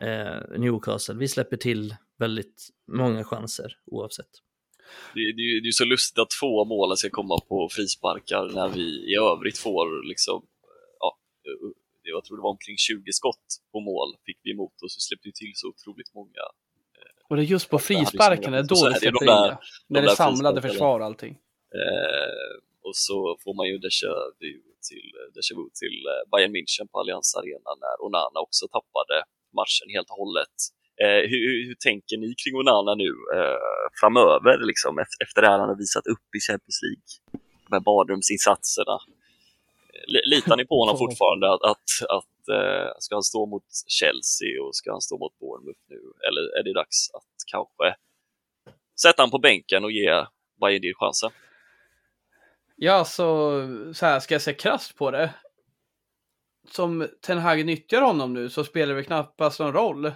eh, 0.01 0.59
Newcastle. 0.59 1.15
Vi 1.15 1.29
släpper 1.29 1.57
till 1.57 1.95
väldigt 2.19 2.69
många 2.93 3.25
chanser 3.25 3.73
oavsett. 3.87 4.27
Det, 5.15 5.25
det, 5.39 5.61
det 5.63 5.69
är 5.69 5.73
så 5.83 5.85
lustigt 5.85 6.19
att 6.19 6.33
två 6.41 6.65
målen 6.65 6.97
ska 6.97 7.11
komma 7.11 7.37
på 7.49 7.69
frisparkar 7.77 8.43
när 8.55 8.69
vi 8.69 8.87
i 9.13 9.15
övrigt 9.31 9.59
får 9.59 10.09
liksom, 10.09 10.47
ja, 10.99 11.19
jag 12.03 12.25
tror 12.25 12.37
det 12.37 12.43
var 12.43 12.51
omkring 12.51 12.77
20 12.77 13.13
skott 13.13 13.47
på 13.73 13.81
mål 13.81 14.09
fick 14.27 14.39
vi 14.43 14.51
emot 14.51 14.83
oss. 14.85 14.97
Vi 14.97 15.01
släppte 15.01 15.29
ju 15.29 15.33
till 15.33 15.53
så 15.55 15.69
otroligt 15.69 16.15
många. 16.15 16.45
Och 17.29 17.37
det 17.37 17.43
är 17.43 17.51
just 17.57 17.69
på 17.71 17.77
det 17.77 17.83
ju 17.83 17.87
frisparkarna, 17.89 18.57
det 18.57 18.63
är 18.63 18.75
så 18.75 18.75
då 18.75 18.89
det 18.89 18.89
och 18.89 18.95
så 18.95 19.01
släpper 19.01 19.25
in. 19.25 19.57
När 19.89 20.01
de 20.01 20.07
det 20.07 20.13
är 20.13 20.15
samlade 20.25 20.63
försvar 20.63 21.01
och 21.01 21.07
allting. 21.07 21.35
Eh, 21.81 22.53
och 22.87 22.97
så 23.07 23.19
får 23.43 23.55
man 23.59 23.67
ju 23.71 23.77
déjà 23.87 24.13
vu 24.41 24.53
till, 24.89 25.09
déjà 25.37 25.53
vu 25.59 25.67
till 25.83 25.99
eh, 26.13 26.23
Bayern 26.33 26.53
München 26.57 26.87
på 26.91 26.97
Allianz 27.01 27.29
Arena 27.41 27.71
när 27.85 27.95
Onana 28.07 28.39
också 28.47 28.65
tappade 28.77 29.17
matchen 29.61 29.89
helt 29.95 30.11
och 30.13 30.19
hållet. 30.23 30.57
Eh, 31.03 31.23
hur, 31.31 31.67
hur- 31.67 31.75
tänker 31.75 32.17
ni 32.19 32.35
kring 32.35 32.55
Onana 32.57 32.95
nu 32.95 33.11
eh, 33.37 33.59
framöver, 34.01 34.59
liksom, 34.71 34.99
ef- 34.99 35.19
efter 35.25 35.43
det 35.43 35.49
här 35.49 35.59
han 35.59 35.69
har 35.69 35.77
visat 35.77 36.07
upp 36.07 36.29
i 36.37 36.41
Champions 36.49 36.81
League? 36.87 37.11
De 37.69 37.73
här 37.77 37.81
badrumsinsatserna. 37.81 38.99
Li- 40.07 40.27
Litar 40.35 40.57
ni 40.57 40.65
på 40.67 40.79
honom 40.83 40.99
fortfarande? 41.05 41.53
Att, 41.55 41.63
att, 41.63 41.89
att, 42.19 42.49
eh, 42.57 42.91
ska 42.99 43.15
han 43.15 43.23
stå 43.23 43.47
mot 43.47 43.65
Chelsea 43.89 44.63
och 44.63 44.77
ska 44.77 44.91
han 44.93 45.01
stå 45.01 45.19
mot 45.19 45.39
Bournemouth 45.39 45.81
nu? 45.89 46.01
Eller 46.29 46.59
är 46.59 46.63
det 46.65 46.73
dags 46.75 47.11
att 47.15 47.31
kanske 47.53 47.95
sätta 49.03 49.23
han 49.23 49.31
på 49.31 49.39
bänken 49.39 49.85
och 49.85 49.93
ge 49.93 50.25
Bayern 50.61 50.83
Dir 50.83 50.95
chansen? 50.95 51.31
Ja, 52.77 53.05
så, 53.05 53.51
så 53.95 54.07
här 54.07 54.21
ska 54.21 54.35
jag 54.35 54.43
se 54.43 54.55
krasst 54.55 54.97
på 54.97 55.11
det. 55.11 55.35
Som 56.71 57.09
Ten 57.21 57.39
Hag 57.39 57.67
nyttjar 57.67 58.01
honom 58.03 58.35
nu 58.35 58.51
så 58.51 58.65
spelar 58.65 58.95
det 58.95 59.05
knappast 59.05 59.61
någon 59.61 59.73
roll. 59.73 60.13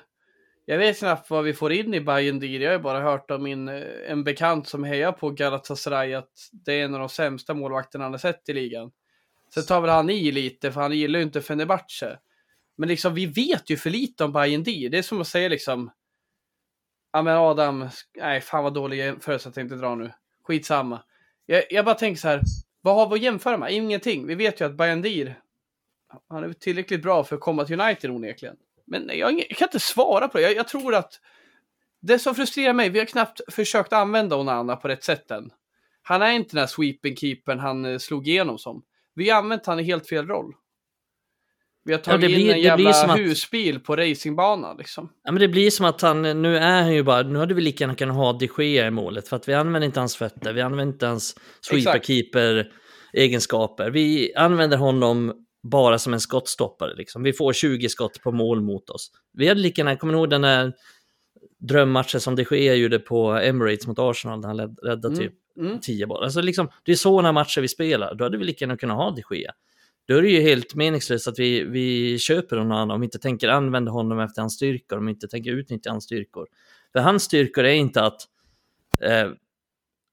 Jag 0.69 0.79
vet 0.79 0.99
knappt 0.99 1.31
vad 1.31 1.45
vi 1.45 1.55
får 1.55 1.73
in 1.73 1.95
i 1.95 2.01
Bayern 2.01 2.39
Dir. 2.39 2.61
Jag 2.61 2.71
har 2.71 2.77
ju 2.77 2.83
bara 2.83 3.01
hört 3.01 3.31
om 3.31 3.43
min, 3.43 3.69
eh, 3.69 3.83
en 4.07 4.25
bekant 4.25 4.69
som 4.69 4.85
hejar 4.85 5.13
på 5.13 5.31
Galatasaray 5.31 6.15
att 6.15 6.33
det 6.53 6.73
är 6.73 6.85
en 6.85 6.95
av 6.95 7.01
de 7.01 7.09
sämsta 7.09 7.55
målvakterna 7.55 8.05
han 8.05 8.13
har 8.13 8.19
sett 8.19 8.49
i 8.49 8.53
ligan. 8.53 8.91
Sen 9.55 9.67
tar 9.67 9.81
väl 9.81 9.91
han 9.91 10.11
i 10.11 10.33
lite 10.33 10.73
för 10.73 10.81
han 10.81 10.93
gillar 10.93 11.19
ju 11.19 11.25
inte 11.25 11.43
Fenerbahce. 11.43 12.19
Men 12.77 12.89
liksom 12.89 13.15
vi 13.15 13.27
vet 13.27 13.71
ju 13.71 13.77
för 13.77 13.91
lite 13.91 14.25
om 14.25 14.33
Bayern 14.33 14.63
Dir. 14.63 14.91
Det 14.91 14.99
är 14.99 15.03
som 15.03 15.21
att 15.21 15.29
säga 15.29 15.49
liksom 15.49 15.91
Ja 17.13 17.23
men 17.23 17.37
Adam, 17.37 17.89
nej 18.17 18.41
fan 18.41 18.65
vad 18.65 18.75
dålig 18.75 18.99
jämförelse 18.99 19.49
jag 19.49 19.55
tänkte 19.55 19.77
dra 19.77 19.95
nu. 19.95 20.11
Skitsamma. 20.43 21.03
Jag, 21.47 21.65
jag 21.71 21.85
bara 21.85 21.95
tänker 21.95 22.21
så 22.21 22.29
här, 22.29 22.43
vad 22.81 22.95
har 22.95 23.09
vi 23.09 23.15
att 23.15 23.23
jämföra 23.23 23.59
med? 23.59 23.73
Ingenting. 23.73 24.27
Vi 24.27 24.35
vet 24.35 24.61
ju 24.61 24.65
att 24.65 24.77
Bayern 24.77 25.03
Dir, 25.03 25.41
han 26.29 26.45
är 26.45 26.53
tillräckligt 26.53 27.03
bra 27.03 27.25
för 27.25 27.37
att 27.37 27.43
komma 27.43 27.65
till 27.65 27.81
United 27.81 28.11
onekligen. 28.11 28.57
Men 28.87 29.11
jag, 29.15 29.33
jag 29.39 29.49
kan 29.59 29.67
inte 29.69 29.81
svara 29.81 30.29
på 30.29 30.39
det. 30.39 30.43
Jag, 30.45 30.57
jag 30.57 30.69
tror 30.69 30.95
att 30.95 31.13
det 32.03 32.19
som 32.19 32.35
frustrerar 32.35 32.73
mig, 32.73 32.89
vi 32.89 32.99
har 32.99 33.07
knappt 33.07 33.41
försökt 33.55 33.93
använda 33.93 34.37
Onana 34.37 34.77
på 34.77 34.89
rätt 34.89 35.05
sätt 35.05 35.31
än. 35.31 35.51
Han 36.03 36.23
är 36.23 36.33
inte 36.33 36.51
den 36.57 36.61
här 36.61 36.67
sweeping 36.67 37.17
keepern 37.17 37.59
han 37.59 37.85
eh, 37.85 37.99
slog 37.99 38.29
igenom 38.29 38.59
som. 38.59 38.83
Vi 39.15 39.31
har 39.31 39.39
använt 39.39 39.67
han 39.67 39.81
i 39.81 39.83
helt 39.83 40.09
fel 40.09 40.27
roll. 40.27 40.53
Vi 41.85 41.93
har 41.93 42.01
tagit 42.01 42.21
det 42.21 42.27
blir- 42.27 42.39
in 42.41 42.51
en 42.51 42.61
jävla 42.61 42.93
som 42.93 43.11
att- 43.11 43.19
husbil 43.19 43.81
på 43.81 43.97
racingbanan 43.97 44.77
liksom. 44.77 45.13
Ja, 45.25 45.33
men 45.33 45.41
det 45.41 45.49
blir 45.49 45.71
som 45.71 45.87
att 45.87 46.01
han, 46.01 46.43
nu 46.43 46.57
är 46.57 46.83
han 46.83 46.95
ju 46.95 47.03
bara, 47.03 47.23
nu 47.23 47.39
hade 47.39 47.55
vi 47.55 47.61
lika 47.61 47.85
gärna 47.85 47.95
kunnat 47.95 48.17
ha 48.17 48.33
de 48.33 48.49
Gea 48.59 48.87
i 48.87 48.91
målet 48.91 49.29
för 49.29 49.37
att 49.37 49.49
vi 49.49 49.55
använder 49.55 49.87
inte 49.87 50.01
hans 50.01 50.17
fötter, 50.17 50.53
vi 50.53 50.61
använder 50.61 50.93
inte 50.95 51.07
hans 51.07 51.37
sweeper 51.61 51.91
Exakt. 51.91 52.07
keeper 52.07 52.73
egenskaper. 53.13 53.91
Vi 53.91 54.35
använder 54.35 54.77
honom 54.77 55.46
bara 55.69 55.99
som 55.99 56.13
en 56.15 56.21
skottstoppare 56.21 56.95
liksom. 56.95 57.23
Vi 57.23 57.33
får 57.33 57.53
20 57.53 57.89
skott 57.89 58.23
på 58.23 58.33
mål 58.33 58.61
mot 58.61 58.91
oss. 58.91 59.11
Vi 59.33 59.49
hade 59.49 59.61
lika 59.61 59.81
gärna, 59.81 59.97
kommer 59.97 60.13
ni 60.13 60.19
ihåg 60.19 60.31
den 60.31 60.43
där 60.43 60.73
drömmatchen 61.59 62.21
som 62.21 62.37
de 62.37 62.45
Gea 62.51 62.75
gjorde 62.75 62.99
på 62.99 63.33
Emirates 63.33 63.87
mot 63.87 63.99
Arsenal 63.99 64.41
där 64.41 64.49
han 64.49 64.59
räddade 64.83 65.09
Mm. 65.09 65.19
typ 65.19 65.33
Mm. 65.61 65.81
10 65.81 66.07
bollar. 66.07 66.25
Alltså 66.25 66.41
liksom, 66.41 66.69
det 66.85 66.93
är 66.93 66.97
sådana 66.97 67.33
matcher 67.33 67.61
vi 67.61 67.69
spelar. 67.69 68.15
Då 68.15 68.25
hade 68.25 68.39
vi 68.39 68.45
lika 68.45 68.65
gärna 68.65 68.77
kunnat 68.77 68.97
ha 68.97 69.11
de 69.11 69.37
Gea. 69.37 69.53
Då 70.09 70.15
är 70.17 70.23
det 70.23 70.29
ju 70.29 70.41
helt 70.41 70.75
meningslöst 70.75 71.29
att 71.29 71.39
vi, 71.39 71.65
vi 71.65 72.19
köper 72.19 72.57
någon 72.57 72.73
annan 72.73 72.91
om 72.91 73.01
vi 73.01 73.05
inte 73.05 73.19
tänker 73.19 73.49
använda 73.49 73.93
honom 73.93 74.21
efter 74.21 74.43
hans 74.43 74.55
styrkor, 74.55 74.99
om 74.99 75.07
vi 75.07 75.13
inte 75.13 75.29
tänker 75.29 75.51
utnyttja 75.51 75.91
hans 75.91 76.05
styrkor. 76.05 76.47
För 76.93 77.01
hans 77.01 77.23
styrkor 77.23 77.65
är 77.65 77.73
inte 77.73 78.03
att 78.03 78.23
eh, 79.01 79.29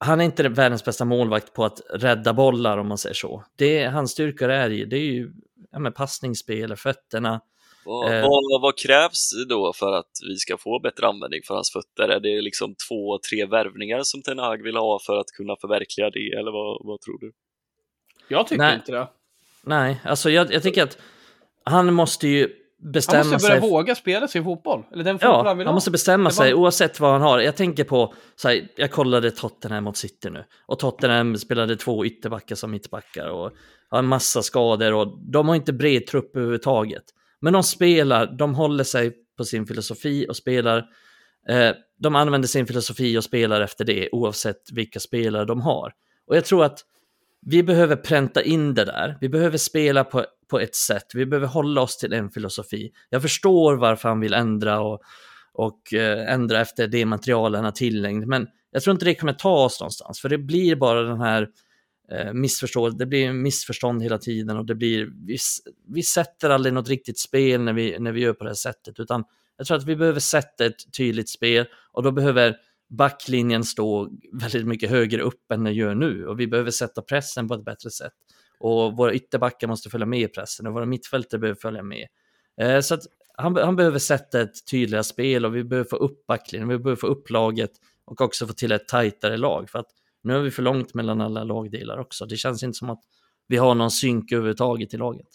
han 0.03 0.21
är 0.21 0.25
inte 0.25 0.49
världens 0.49 0.85
bästa 0.85 1.05
målvakt 1.05 1.53
på 1.53 1.65
att 1.65 1.81
rädda 1.89 2.33
bollar 2.33 2.77
om 2.77 2.87
man 2.87 2.97
säger 2.97 3.13
så. 3.13 3.43
Det 3.57 3.85
hans 3.85 4.11
styrkor 4.11 4.49
är 4.49 4.69
i, 4.69 4.85
det 4.85 4.97
är 4.97 5.05
ju 5.11 5.31
ja, 5.71 5.91
passningsspel, 5.91 6.75
fötterna. 6.75 7.41
Vad, 7.85 8.13
Eh. 8.13 8.21
vad, 8.21 8.61
vad 8.61 8.77
krävs 8.77 9.29
då 9.49 9.73
för 9.73 9.93
att 9.93 10.11
vi 10.27 10.35
ska 10.35 10.57
få 10.57 10.79
bättre 10.79 11.07
användning 11.07 11.41
för 11.47 11.53
hans 11.53 11.71
fötter? 11.71 12.09
Är 12.09 12.19
det 12.19 12.41
liksom 12.41 12.75
två, 12.89 13.19
tre 13.29 13.45
värvningar 13.45 14.01
som 14.03 14.21
Ten 14.21 14.39
Hag 14.39 14.63
vill 14.63 14.77
ha 14.77 14.99
för 15.05 15.17
att 15.17 15.27
kunna 15.27 15.55
förverkliga 15.61 16.09
det, 16.09 16.39
eller 16.39 16.51
vad, 16.51 16.85
vad 16.85 17.01
tror 17.01 17.19
du? 17.19 17.31
Jag 18.27 18.47
tycker 18.47 18.63
Nej. 18.63 18.75
inte 18.75 18.91
det. 18.91 19.07
Nej, 19.63 20.01
alltså 20.03 20.29
jag, 20.29 20.53
jag 20.53 20.63
tycker 20.63 20.83
att 20.83 20.97
han 21.63 21.93
måste 21.93 22.27
ju 22.27 22.49
Han 22.83 22.91
bestämma 22.91 23.23
måste 23.31 23.47
börja 23.47 23.61
sig. 23.61 23.69
våga 23.69 23.95
spela 23.95 24.27
sin 24.27 24.43
fotboll. 24.43 24.83
Eller 24.93 25.03
den 25.03 25.19
fotboll 25.19 25.31
Ja, 25.31 25.43
han 25.47 25.57
vill 25.57 25.67
han 25.67 25.71
ha. 25.71 25.75
måste 25.75 25.91
bestämma 25.91 26.29
sig 26.29 26.53
oavsett 26.53 26.99
vad 26.99 27.11
han 27.11 27.21
har. 27.21 27.39
Jag 27.39 27.55
tänker 27.55 27.83
på, 27.83 28.13
så 28.35 28.47
här, 28.47 28.67
jag 28.75 28.91
kollade 28.91 29.31
Tottenham 29.31 29.83
mot 29.83 29.97
City 29.97 30.29
nu 30.29 30.43
och 30.65 30.79
Tottenham 30.79 31.37
spelade 31.37 31.75
två 31.75 32.05
ytterbackar 32.05 32.55
som 32.55 32.71
mittbackar 32.71 33.27
och 33.27 33.51
har 33.89 33.99
en 33.99 34.05
massa 34.05 34.41
skador 34.41 34.93
och 34.93 35.17
de 35.31 35.47
har 35.47 35.55
inte 35.55 35.73
bred 35.73 36.07
trupp 36.07 36.35
överhuvudtaget. 36.35 37.03
Men 37.39 37.53
de 37.53 37.63
spelar, 37.63 38.25
de 38.37 38.55
håller 38.55 38.83
sig 38.83 39.13
på 39.37 39.45
sin 39.45 39.65
filosofi 39.65 40.25
och 40.29 40.35
spelar 40.35 40.85
Eh, 41.49 41.71
de 41.99 42.15
använder 42.15 42.47
sin 42.47 42.67
filosofi 42.67 43.17
och 43.17 43.23
spelar 43.23 43.61
efter 43.61 43.85
det 43.85 44.09
oavsett 44.11 44.71
vilka 44.71 44.99
spelare 44.99 45.45
de 45.45 45.61
har. 45.61 45.91
Och 46.27 46.35
jag 46.37 46.45
tror 46.45 46.63
att 46.65 46.79
vi 47.45 47.63
behöver 47.63 47.95
pränta 47.95 48.43
in 48.43 48.73
det 48.73 48.85
där. 48.85 49.17
Vi 49.21 49.29
behöver 49.29 49.57
spela 49.57 50.03
på, 50.03 50.25
på 50.53 50.59
ett 50.59 50.75
sätt. 50.75 51.05
Vi 51.13 51.25
behöver 51.25 51.47
hålla 51.47 51.81
oss 51.81 51.97
till 51.97 52.13
en 52.13 52.29
filosofi. 52.29 52.91
Jag 53.09 53.21
förstår 53.21 53.75
varför 53.75 54.09
han 54.09 54.19
vill 54.19 54.33
ändra 54.33 54.79
och, 54.81 55.01
och 55.53 55.93
eh, 55.93 56.33
ändra 56.33 56.61
efter 56.61 56.87
det 56.87 57.05
material 57.05 57.55
han 57.55 57.63
har 57.63 57.71
tillgängligt, 57.71 58.29
men 58.29 58.47
jag 58.71 58.83
tror 58.83 58.91
inte 58.91 59.05
det 59.05 59.15
kommer 59.15 59.33
ta 59.33 59.65
oss 59.65 59.79
någonstans, 59.79 60.19
för 60.19 60.29
det 60.29 60.37
blir 60.37 60.75
bara 60.75 61.03
den 61.03 61.21
här 61.21 61.41
eh, 62.11 62.33
det 62.97 63.05
blir 63.05 63.33
missförstånd 63.33 64.03
hela 64.03 64.17
tiden 64.17 64.57
och 64.57 64.65
det 64.65 64.75
blir, 64.75 65.09
vi, 65.27 65.37
vi 65.87 66.03
sätter 66.03 66.49
aldrig 66.49 66.73
något 66.73 66.89
riktigt 66.89 67.19
spel 67.19 67.61
när 67.61 67.73
vi, 67.73 67.99
när 67.99 68.11
vi 68.11 68.21
gör 68.21 68.33
på 68.33 68.43
det 68.43 68.49
här 68.49 68.55
sättet, 68.55 68.99
utan 68.99 69.23
jag 69.57 69.67
tror 69.67 69.77
att 69.77 69.85
vi 69.85 69.95
behöver 69.95 70.19
sätta 70.19 70.65
ett 70.65 70.93
tydligt 70.97 71.29
spel 71.29 71.65
och 71.91 72.03
då 72.03 72.11
behöver 72.11 72.55
backlinjen 72.89 73.63
stå 73.63 74.09
väldigt 74.33 74.67
mycket 74.67 74.89
högre 74.89 75.21
upp 75.21 75.51
än 75.51 75.63
den 75.63 75.73
gör 75.73 75.95
nu 75.95 76.27
och 76.27 76.39
vi 76.39 76.47
behöver 76.47 76.71
sätta 76.71 77.01
pressen 77.01 77.47
på 77.47 77.53
ett 77.53 77.65
bättre 77.65 77.89
sätt. 77.91 78.13
Och 78.63 78.97
våra 78.97 79.13
ytterbackar 79.13 79.67
måste 79.67 79.89
följa 79.89 80.05
med 80.05 80.21
i 80.21 80.27
pressen 80.27 80.67
och 80.67 80.73
våra 80.73 80.85
mittfältare 80.85 81.39
behöver 81.39 81.59
följa 81.59 81.83
med. 81.83 82.07
Eh, 82.61 82.79
så 82.79 82.93
att 82.93 83.01
han, 83.37 83.55
han, 83.55 83.75
behöver 83.75 83.99
sätta 83.99 84.41
ett 84.41 84.65
tydligare 84.71 85.03
spel 85.03 85.45
och 85.45 85.55
vi 85.55 85.63
behöver 85.63 85.89
få 85.89 85.95
upp 85.95 86.25
backlinjen, 86.25 86.69
vi 86.69 86.77
behöver 86.77 86.99
få 86.99 87.07
upp 87.07 87.29
laget 87.29 87.71
och 88.05 88.21
också 88.21 88.47
få 88.47 88.53
till 88.53 88.71
ett 88.71 88.87
tajtare 88.87 89.37
lag. 89.37 89.69
För 89.69 89.79
att 89.79 89.87
nu 90.23 90.35
är 90.35 90.39
vi 90.39 90.51
för 90.51 90.63
långt 90.63 90.93
mellan 90.93 91.21
alla 91.21 91.43
lagdelar 91.43 91.97
också. 91.97 92.25
Det 92.25 92.37
känns 92.37 92.63
inte 92.63 92.77
som 92.77 92.89
att 92.89 93.01
vi 93.47 93.57
har 93.57 93.75
någon 93.75 93.91
synk 93.91 94.31
överhuvudtaget 94.31 94.93
i 94.93 94.97
laget. 94.97 95.29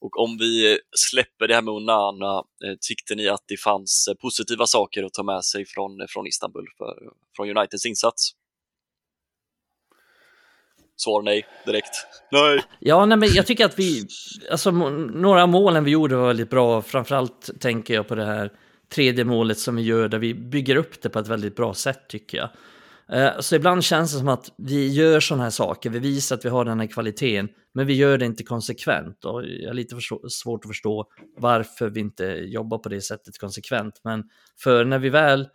Och 0.00 0.20
om 0.20 0.38
vi 0.38 0.78
släpper 1.10 1.48
det 1.48 1.54
här 1.54 1.62
med 1.62 1.74
Onana, 1.74 2.38
eh, 2.38 2.76
tyckte 2.80 3.14
ni 3.14 3.28
att 3.28 3.44
det 3.46 3.56
fanns 3.56 4.08
eh, 4.08 4.14
positiva 4.14 4.66
saker 4.66 5.04
att 5.04 5.12
ta 5.12 5.22
med 5.22 5.44
sig 5.44 5.64
från, 5.66 6.06
från 6.08 6.26
Istanbul, 6.26 6.66
för, 6.78 7.12
från 7.36 7.56
Uniteds 7.56 7.86
insats? 7.86 8.34
Svar 11.00 11.22
nej 11.22 11.46
direkt. 11.66 12.06
Nej. 12.32 12.62
Ja, 12.78 13.06
nej, 13.06 13.18
men 13.18 13.28
jag 13.32 13.46
tycker 13.46 13.64
att 13.64 13.78
vi, 13.78 14.06
alltså 14.50 14.70
några 14.70 15.46
målen 15.46 15.84
vi 15.84 15.90
gjorde 15.90 16.16
var 16.16 16.26
väldigt 16.26 16.50
bra. 16.50 16.82
Framförallt 16.82 17.50
tänker 17.60 17.94
jag 17.94 18.08
på 18.08 18.14
det 18.14 18.24
här 18.24 18.52
tredje 18.94 19.24
målet 19.24 19.58
som 19.58 19.76
vi 19.76 19.82
gör 19.82 20.08
där 20.08 20.18
vi 20.18 20.34
bygger 20.34 20.76
upp 20.76 21.02
det 21.02 21.08
på 21.08 21.18
ett 21.18 21.28
väldigt 21.28 21.56
bra 21.56 21.74
sätt 21.74 22.08
tycker 22.08 22.38
jag. 22.38 22.48
Eh, 23.12 23.40
så 23.40 23.56
ibland 23.56 23.84
känns 23.84 24.12
det 24.12 24.18
som 24.18 24.28
att 24.28 24.52
vi 24.58 24.88
gör 24.88 25.20
sådana 25.20 25.42
här 25.42 25.50
saker, 25.50 25.90
vi 25.90 25.98
visar 25.98 26.36
att 26.36 26.44
vi 26.44 26.48
har 26.48 26.64
den 26.64 26.80
här 26.80 26.86
kvaliteten, 26.86 27.48
men 27.74 27.86
vi 27.86 27.94
gör 27.94 28.18
det 28.18 28.26
inte 28.26 28.42
konsekvent. 28.42 29.24
Och 29.24 29.44
jag 29.44 29.68
har 29.68 29.74
lite 29.74 29.96
svårt 30.28 30.64
att 30.64 30.70
förstå 30.70 31.06
varför 31.36 31.88
vi 31.88 32.00
inte 32.00 32.24
jobbar 32.24 32.78
på 32.78 32.88
det 32.88 33.00
sättet 33.00 33.38
konsekvent. 33.38 34.00
Men 34.04 34.24
för 34.62 34.84
när 34.84 34.98
vi 34.98 35.08
väl 35.08 35.48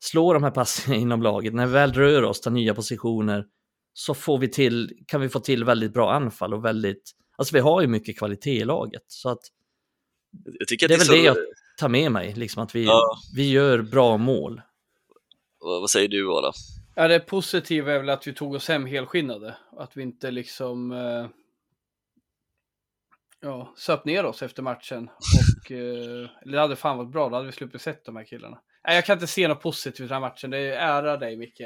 slår 0.00 0.34
de 0.34 0.42
här 0.42 0.50
passningarna 0.50 1.02
inom 1.02 1.22
laget, 1.22 1.54
när 1.54 1.66
vi 1.66 1.72
väl 1.72 1.92
rör 1.92 2.22
oss 2.22 2.40
till 2.40 2.52
nya 2.52 2.74
positioner, 2.74 3.44
så 3.92 4.14
får 4.14 4.38
vi 4.38 4.48
till, 4.48 5.04
kan 5.06 5.20
vi 5.20 5.28
få 5.28 5.40
till 5.40 5.64
väldigt 5.64 5.92
bra 5.92 6.12
anfall 6.12 6.54
och 6.54 6.64
väldigt, 6.64 7.10
alltså 7.36 7.54
vi 7.54 7.60
har 7.60 7.80
ju 7.80 7.86
mycket 7.86 8.18
kvalitet 8.18 8.56
i 8.56 8.64
laget. 8.64 9.04
Så 9.06 9.28
att, 9.28 9.40
det 10.68 10.84
är 10.84 10.88
väl 10.88 11.00
så... 11.00 11.12
det 11.12 11.22
jag 11.22 11.36
tar 11.78 11.88
med 11.88 12.12
mig, 12.12 12.34
liksom 12.34 12.62
att 12.62 12.74
vi, 12.74 12.84
ja. 12.84 13.16
vi 13.36 13.50
gör 13.50 13.82
bra 13.82 14.16
mål. 14.16 14.62
Vad 15.60 15.90
säger 15.90 16.08
du 16.08 16.32
Ada? 16.32 16.52
Ja, 16.94 17.08
det 17.08 17.20
positiva 17.20 17.92
är 17.92 17.98
väl 17.98 18.08
att 18.08 18.26
vi 18.26 18.34
tog 18.34 18.54
oss 18.54 18.68
hem 18.68 18.86
helskinnade. 18.86 19.56
Att 19.76 19.96
vi 19.96 20.02
inte 20.02 20.30
liksom 20.30 20.92
eh, 20.92 21.26
ja, 23.40 23.74
söp 23.76 24.04
ner 24.04 24.24
oss 24.24 24.42
efter 24.42 24.62
matchen. 24.62 25.08
Och, 25.08 25.70
eh, 25.72 26.28
det 26.44 26.58
hade 26.58 26.76
fan 26.76 26.98
varit 26.98 27.12
bra, 27.12 27.28
då 27.28 27.34
hade 27.34 27.46
vi 27.46 27.52
sluppit 27.52 27.82
sett 27.82 28.04
de 28.04 28.16
här 28.16 28.24
killarna. 28.24 28.58
Nej, 28.86 28.94
jag 28.94 29.04
kan 29.04 29.14
inte 29.14 29.26
se 29.26 29.48
något 29.48 29.62
positivt 29.62 30.00
i 30.00 30.02
den 30.02 30.12
här 30.12 30.20
matchen. 30.20 30.50
Det 30.50 30.58
är 30.58 30.98
ära 30.98 31.16
dig 31.16 31.36
Micke, 31.36 31.60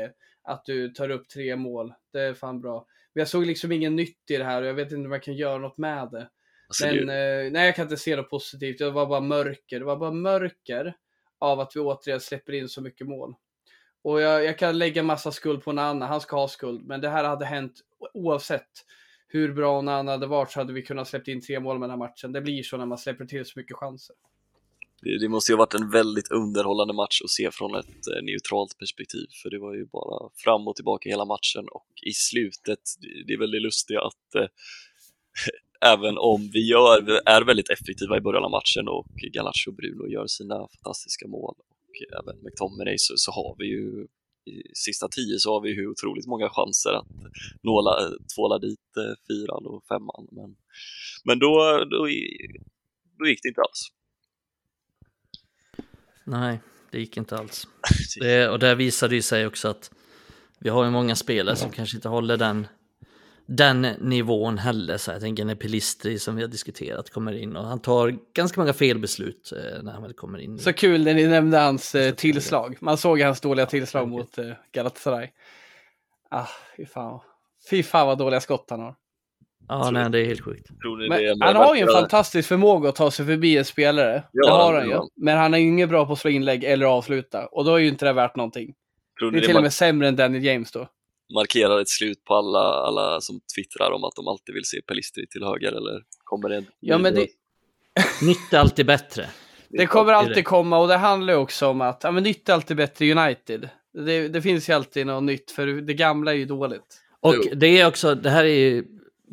att 0.44 0.64
du 0.64 0.88
tar 0.88 1.10
upp 1.10 1.28
tre 1.28 1.56
mål. 1.56 1.94
Det 2.12 2.20
är 2.20 2.34
fan 2.34 2.60
bra. 2.60 2.86
Men 3.12 3.20
jag 3.20 3.28
såg 3.28 3.46
liksom 3.46 3.72
ingen 3.72 3.96
nytt 3.96 4.30
i 4.30 4.36
det 4.36 4.44
här 4.44 4.62
och 4.62 4.68
jag 4.68 4.74
vet 4.74 4.92
inte 4.92 5.06
om 5.06 5.12
jag 5.12 5.22
kan 5.22 5.34
göra 5.34 5.58
något 5.58 5.78
med 5.78 6.08
det. 6.10 6.28
Alltså, 6.66 6.86
Men 6.86 6.98
eh, 6.98 7.52
nej, 7.52 7.66
jag 7.66 7.76
kan 7.76 7.82
inte 7.82 7.96
se 7.96 8.16
något 8.16 8.30
positivt. 8.30 8.78
Det 8.78 8.90
var 8.90 9.06
bara 9.06 9.20
mörker. 9.20 9.78
Det 9.78 9.84
var 9.84 9.96
bara 9.96 10.12
mörker 10.12 10.94
av 11.38 11.60
att 11.60 11.76
vi 11.76 11.80
återigen 11.80 12.20
släpper 12.20 12.52
in 12.52 12.68
så 12.68 12.80
mycket 12.80 13.06
mål. 13.06 13.34
Och 14.02 14.20
jag, 14.20 14.44
jag 14.44 14.58
kan 14.58 14.78
lägga 14.78 15.02
massa 15.02 15.32
skuld 15.32 15.64
på 15.64 15.72
Nanna, 15.72 16.06
han 16.06 16.20
ska 16.20 16.36
ha 16.36 16.48
skuld. 16.48 16.86
Men 16.86 17.00
det 17.00 17.08
här 17.08 17.24
hade 17.24 17.44
hänt 17.44 17.80
oavsett 18.14 18.70
hur 19.28 19.52
bra 19.52 19.80
Nanna 19.80 20.12
hade 20.12 20.26
varit 20.26 20.50
så 20.50 20.60
hade 20.60 20.72
vi 20.72 20.82
kunnat 20.82 21.08
släppt 21.08 21.28
in 21.28 21.40
tre 21.40 21.60
mål 21.60 21.78
med 21.78 21.88
den 21.88 21.90
här 21.90 22.08
matchen. 22.08 22.32
Det 22.32 22.40
blir 22.40 22.62
så 22.62 22.76
när 22.76 22.86
man 22.86 22.98
släpper 22.98 23.24
till 23.24 23.44
så 23.44 23.58
mycket 23.58 23.76
chanser. 23.76 24.16
Det, 25.04 25.18
det 25.18 25.28
måste 25.28 25.52
ju 25.52 25.56
ha 25.56 25.64
varit 25.64 25.74
en 25.74 25.90
väldigt 25.90 26.30
underhållande 26.30 26.94
match 26.94 27.20
att 27.24 27.30
se 27.30 27.50
från 27.50 27.74
ett 27.74 28.06
eh, 28.12 28.22
neutralt 28.22 28.78
perspektiv, 28.78 29.26
för 29.42 29.50
det 29.50 29.58
var 29.58 29.74
ju 29.74 29.86
bara 29.86 30.30
fram 30.44 30.68
och 30.68 30.76
tillbaka 30.76 31.08
hela 31.08 31.24
matchen 31.24 31.64
och 31.70 31.88
i 32.06 32.12
slutet, 32.12 32.82
det 33.26 33.32
är 33.32 33.38
väldigt 33.38 33.62
lustigt 33.62 33.98
att 33.98 34.34
eh, 34.34 34.48
även 35.92 36.18
om 36.18 36.50
vi 36.52 36.68
gör, 36.68 37.20
är 37.26 37.42
väldigt 37.44 37.70
effektiva 37.70 38.16
i 38.16 38.20
början 38.20 38.44
av 38.44 38.50
matchen 38.50 38.88
och 38.88 39.06
Galacho 39.32 39.70
och 39.70 39.74
Bruno 39.74 40.06
gör 40.08 40.26
sina 40.26 40.58
fantastiska 40.74 41.28
mål 41.28 41.54
och 41.58 41.94
även 42.20 42.36
McTominay 42.44 42.98
så, 42.98 43.14
så 43.16 43.30
har 43.32 43.56
vi 43.58 43.66
ju 43.66 44.06
i 44.46 44.62
sista 44.74 45.08
tio 45.08 45.38
så 45.38 45.52
har 45.52 45.60
vi 45.60 45.74
hur 45.74 45.86
otroligt 45.86 46.26
många 46.26 46.48
chanser 46.50 46.92
att 46.92 47.06
nåla, 47.62 47.92
tvåla 48.34 48.58
dit 48.58 48.96
eh, 48.96 49.14
fyran 49.28 49.66
och 49.66 49.84
femman. 49.86 50.28
Men, 50.32 50.56
men 51.24 51.38
då, 51.38 51.84
då, 51.90 51.98
då 53.18 53.26
gick 53.28 53.42
det 53.42 53.48
inte 53.48 53.60
alls. 53.60 53.82
Nej, 56.24 56.60
det 56.90 56.98
gick 56.98 57.16
inte 57.16 57.36
alls. 57.36 57.68
Det, 58.20 58.48
och 58.48 58.58
där 58.58 58.74
visade 58.74 59.14
det 59.14 59.22
sig 59.22 59.46
också 59.46 59.68
att 59.68 59.90
vi 60.58 60.70
har 60.70 60.84
ju 60.84 60.90
många 60.90 61.16
spelare 61.16 61.56
som 61.56 61.70
kanske 61.70 61.96
inte 61.96 62.08
håller 62.08 62.36
den 62.36 62.66
den 63.46 63.82
nivån 63.82 64.58
heller. 64.58 64.96
Så 64.96 65.10
jag 65.10 65.20
tänker 65.20 65.44
när 65.44 65.54
Pelistri 65.54 66.18
som 66.18 66.36
vi 66.36 66.42
har 66.42 66.48
diskuterat 66.48 67.10
kommer 67.10 67.32
in 67.32 67.56
och 67.56 67.64
han 67.64 67.80
tar 67.80 68.18
ganska 68.34 68.60
många 68.60 68.72
felbeslut 68.72 69.52
eh, 69.52 69.82
när 69.82 69.92
han 69.92 70.02
väl 70.02 70.12
kommer 70.12 70.38
in. 70.38 70.58
Så 70.58 70.72
kul 70.72 71.04
när 71.04 71.14
ni 71.14 71.26
nämnde 71.26 71.58
hans 71.58 71.94
eh, 71.94 72.14
tillslag. 72.14 72.76
Man 72.80 72.98
såg 72.98 73.20
hans 73.20 73.40
dåliga 73.40 73.66
tillslag 73.66 74.08
mot 74.08 74.38
eh, 74.38 74.50
Galatasaray. 74.72 75.28
Ah, 76.30 76.48
fy 76.76 76.86
fan. 76.86 77.20
Fy 77.70 77.82
fan 77.82 78.06
vad 78.06 78.18
dåliga 78.18 78.40
skott 78.40 78.66
han 78.70 78.80
har. 78.80 78.94
Ja, 79.68 79.90
nej, 79.90 80.10
det 80.10 80.20
är 80.20 80.24
helt 80.24 80.44
sjukt. 80.44 80.66
Men, 81.08 81.42
han 81.42 81.56
har 81.56 81.74
ju 81.74 81.80
en 81.80 81.88
fantastisk 81.88 82.48
förmåga 82.48 82.88
att 82.88 82.96
ta 82.96 83.10
sig 83.10 83.26
förbi 83.26 83.56
en 83.56 83.64
spelare. 83.64 84.24
Ja, 84.32 84.46
det 84.46 84.52
har 84.52 84.74
han 84.74 84.88
ju. 84.88 85.00
Men 85.16 85.38
han 85.38 85.54
är 85.54 85.58
ju 85.58 85.68
inget 85.68 85.88
bra 85.88 86.06
på 86.06 86.12
att 86.12 86.18
slå 86.18 86.30
inlägg 86.30 86.64
eller 86.64 86.86
avsluta. 86.86 87.46
Och 87.46 87.64
då 87.64 87.74
är 87.74 87.78
ju 87.78 87.88
inte 87.88 88.04
det 88.04 88.12
värt 88.12 88.36
någonting. 88.36 88.74
det 89.32 89.38
är 89.38 89.40
till 89.40 89.56
och 89.56 89.62
med 89.62 89.72
sämre 89.72 90.08
än 90.08 90.16
Daniel 90.16 90.44
James 90.44 90.72
då 90.72 90.88
markerar 91.34 91.80
ett 91.80 91.88
slut 91.88 92.24
på 92.24 92.34
alla, 92.34 92.58
alla 92.58 93.20
som 93.20 93.40
twittrar 93.56 93.90
om 93.90 94.04
att 94.04 94.14
de 94.16 94.28
alltid 94.28 94.54
vill 94.54 94.64
se 94.64 94.82
Pelistri 94.82 95.26
till 95.26 95.44
höger 95.44 95.72
eller 95.72 96.02
kommer 96.24 96.48
det? 96.48 96.64
Ja, 96.80 96.98
men 96.98 97.14
det... 97.14 97.26
Nytt 98.22 98.52
är 98.52 98.58
alltid 98.58 98.86
bättre. 98.86 99.26
Det 99.68 99.86
kommer 99.86 100.12
alltid 100.12 100.44
komma 100.44 100.78
och 100.78 100.88
det 100.88 100.96
handlar 100.96 101.32
ju 101.32 101.38
också 101.38 101.66
om 101.66 101.80
att 101.80 102.00
ja, 102.02 102.10
men 102.10 102.22
nytt 102.22 102.48
är 102.48 102.52
alltid 102.52 102.76
bättre 102.76 103.12
United. 103.12 103.68
Det, 104.06 104.28
det 104.28 104.42
finns 104.42 104.68
ju 104.68 104.72
alltid 104.72 105.06
något 105.06 105.22
nytt 105.22 105.50
för 105.50 105.66
det 105.66 105.94
gamla 105.94 106.32
är 106.32 106.36
ju 106.36 106.44
dåligt. 106.44 107.00
Och 107.20 107.34
det 107.56 107.80
är 107.80 107.86
också, 107.86 108.14
det 108.14 108.30
här 108.30 108.44
är 108.44 108.48
ju 108.48 108.84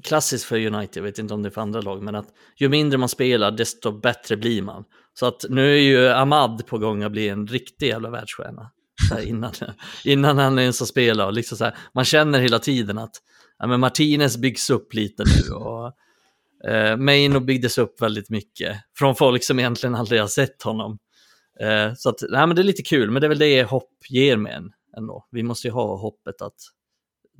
klassiskt 0.03 0.45
för 0.45 0.65
United, 0.65 0.97
jag 0.97 1.03
vet 1.03 1.19
inte 1.19 1.33
om 1.33 1.43
det 1.43 1.49
är 1.49 1.51
för 1.51 1.61
andra 1.61 1.81
lag, 1.81 2.03
men 2.03 2.15
att 2.15 2.27
ju 2.57 2.69
mindre 2.69 2.97
man 2.97 3.09
spelar 3.09 3.51
desto 3.51 3.91
bättre 3.91 4.37
blir 4.37 4.61
man. 4.61 4.83
Så 5.13 5.25
att 5.25 5.45
nu 5.49 5.73
är 5.73 5.79
ju 5.79 6.09
Ahmad 6.09 6.67
på 6.67 6.77
gång 6.77 7.03
att 7.03 7.11
bli 7.11 7.29
en 7.29 7.47
riktig 7.47 7.87
jävla 7.87 8.09
världsstjärna 8.09 8.71
innan, 9.23 9.51
innan 10.05 10.37
han 10.37 10.59
ens 10.59 10.79
har 10.79 10.87
spelat. 10.87 11.27
Och 11.27 11.33
liksom 11.33 11.57
så 11.57 11.63
här, 11.63 11.77
man 11.93 12.05
känner 12.05 12.39
hela 12.39 12.59
tiden 12.59 12.97
att 12.97 13.15
ja, 13.59 13.67
men 13.67 13.79
Martinez 13.79 14.37
byggs 14.37 14.69
upp 14.69 14.93
lite 14.93 15.23
nu. 15.23 15.55
Och, 15.55 15.93
eh, 16.71 16.97
Maino 16.97 17.39
byggdes 17.39 17.77
upp 17.77 18.01
väldigt 18.01 18.29
mycket 18.29 18.77
från 18.97 19.15
folk 19.15 19.43
som 19.43 19.59
egentligen 19.59 19.95
aldrig 19.95 20.21
har 20.21 20.27
sett 20.27 20.63
honom. 20.63 20.97
Eh, 21.61 21.93
så 21.95 22.09
att, 22.09 22.19
nej, 22.29 22.47
men 22.47 22.55
det 22.55 22.61
är 22.61 22.63
lite 22.63 22.83
kul, 22.83 23.11
men 23.11 23.21
det 23.21 23.27
är 23.27 23.29
väl 23.29 23.39
det 23.39 23.63
hopp 23.63 23.91
ger 24.09 24.37
med 24.37 24.53
en 24.55 24.71
ändå. 24.97 25.27
Vi 25.31 25.43
måste 25.43 25.67
ju 25.67 25.73
ha 25.73 25.97
hoppet 25.97 26.41
att 26.41 26.55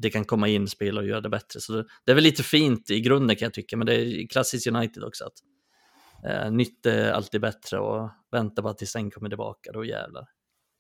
det 0.02 0.10
kan 0.10 0.26
komma 0.26 0.48
in 0.48 0.68
spel 0.68 0.98
och 0.98 1.06
göra 1.06 1.22
det 1.22 1.30
bättre. 1.30 1.60
Så 1.60 1.74
det, 1.74 1.86
det 2.06 2.12
är 2.12 2.16
väl 2.16 2.24
lite 2.24 2.44
fint 2.44 2.92
i 2.92 3.02
grunden 3.02 3.36
kan 3.36 3.46
jag 3.46 3.54
tycka, 3.54 3.78
men 3.78 3.88
det 3.88 3.96
är 3.96 4.28
klassiskt 4.28 4.68
United 4.68 5.04
också. 5.04 5.26
att 5.26 5.34
eh, 6.30 6.52
Nytt 6.52 6.86
är 6.86 7.12
alltid 7.12 7.42
bättre 7.42 7.80
och 7.80 8.10
vänta 8.32 8.62
bara 8.62 8.74
tills 8.74 8.94
den 8.94 9.12
kommer 9.12 9.30
tillbaka, 9.30 9.72
då 9.72 9.86
jävlar. 9.86 10.26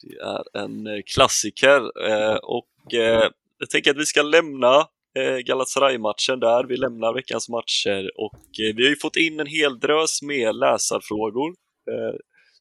Det 0.03 0.15
är 0.15 0.63
en 0.63 0.87
eh, 0.87 1.01
klassiker 1.15 2.07
eh, 2.09 2.35
och 2.35 2.93
eh, 2.93 3.29
jag 3.57 3.69
tänker 3.69 3.91
att 3.91 3.97
vi 3.97 4.05
ska 4.05 4.21
lämna 4.21 4.75
eh, 5.17 5.37
Galatasaray-matchen 5.45 6.39
där. 6.39 6.63
Vi 6.63 6.77
lämnar 6.77 7.13
veckans 7.13 7.49
matcher 7.49 8.11
och 8.17 8.59
eh, 8.59 8.75
vi 8.75 8.83
har 8.83 8.89
ju 8.89 8.95
fått 8.95 9.15
in 9.15 9.39
en 9.39 9.47
hel 9.47 9.79
drös 9.79 10.21
med 10.21 10.55
läsarfrågor 10.55 11.55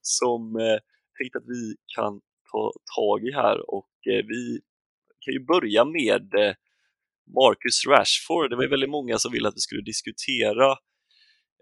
som 0.02 0.54
jag 0.58 0.80
tänkte 1.18 1.38
att 1.38 1.44
vi 1.46 1.74
kan 1.96 2.20
ta 2.52 2.72
tag 2.96 3.24
i 3.24 3.32
här 3.32 3.70
och 3.74 3.88
vi 4.04 4.60
kan 5.20 5.34
ju 5.34 5.44
börja 5.44 5.84
med 5.84 6.34
eh, 6.34 6.54
Marcus 7.38 7.86
Rashford. 7.86 8.50
Det 8.50 8.56
var 8.56 8.68
väldigt 8.68 8.90
många 8.90 9.18
som 9.18 9.32
ville 9.32 9.48
att 9.48 9.56
vi 9.56 9.60
skulle 9.60 9.82
diskutera 9.82 10.70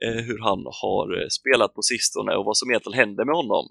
eh, 0.04 0.20
hur 0.26 0.38
han 0.38 0.62
har 0.82 1.22
eh, 1.22 1.28
spelat 1.28 1.74
på 1.74 1.82
sistone 1.82 2.36
och 2.36 2.44
vad 2.44 2.56
som 2.56 2.70
egentligen 2.70 2.98
händer 2.98 3.24
med 3.24 3.34
honom. 3.34 3.66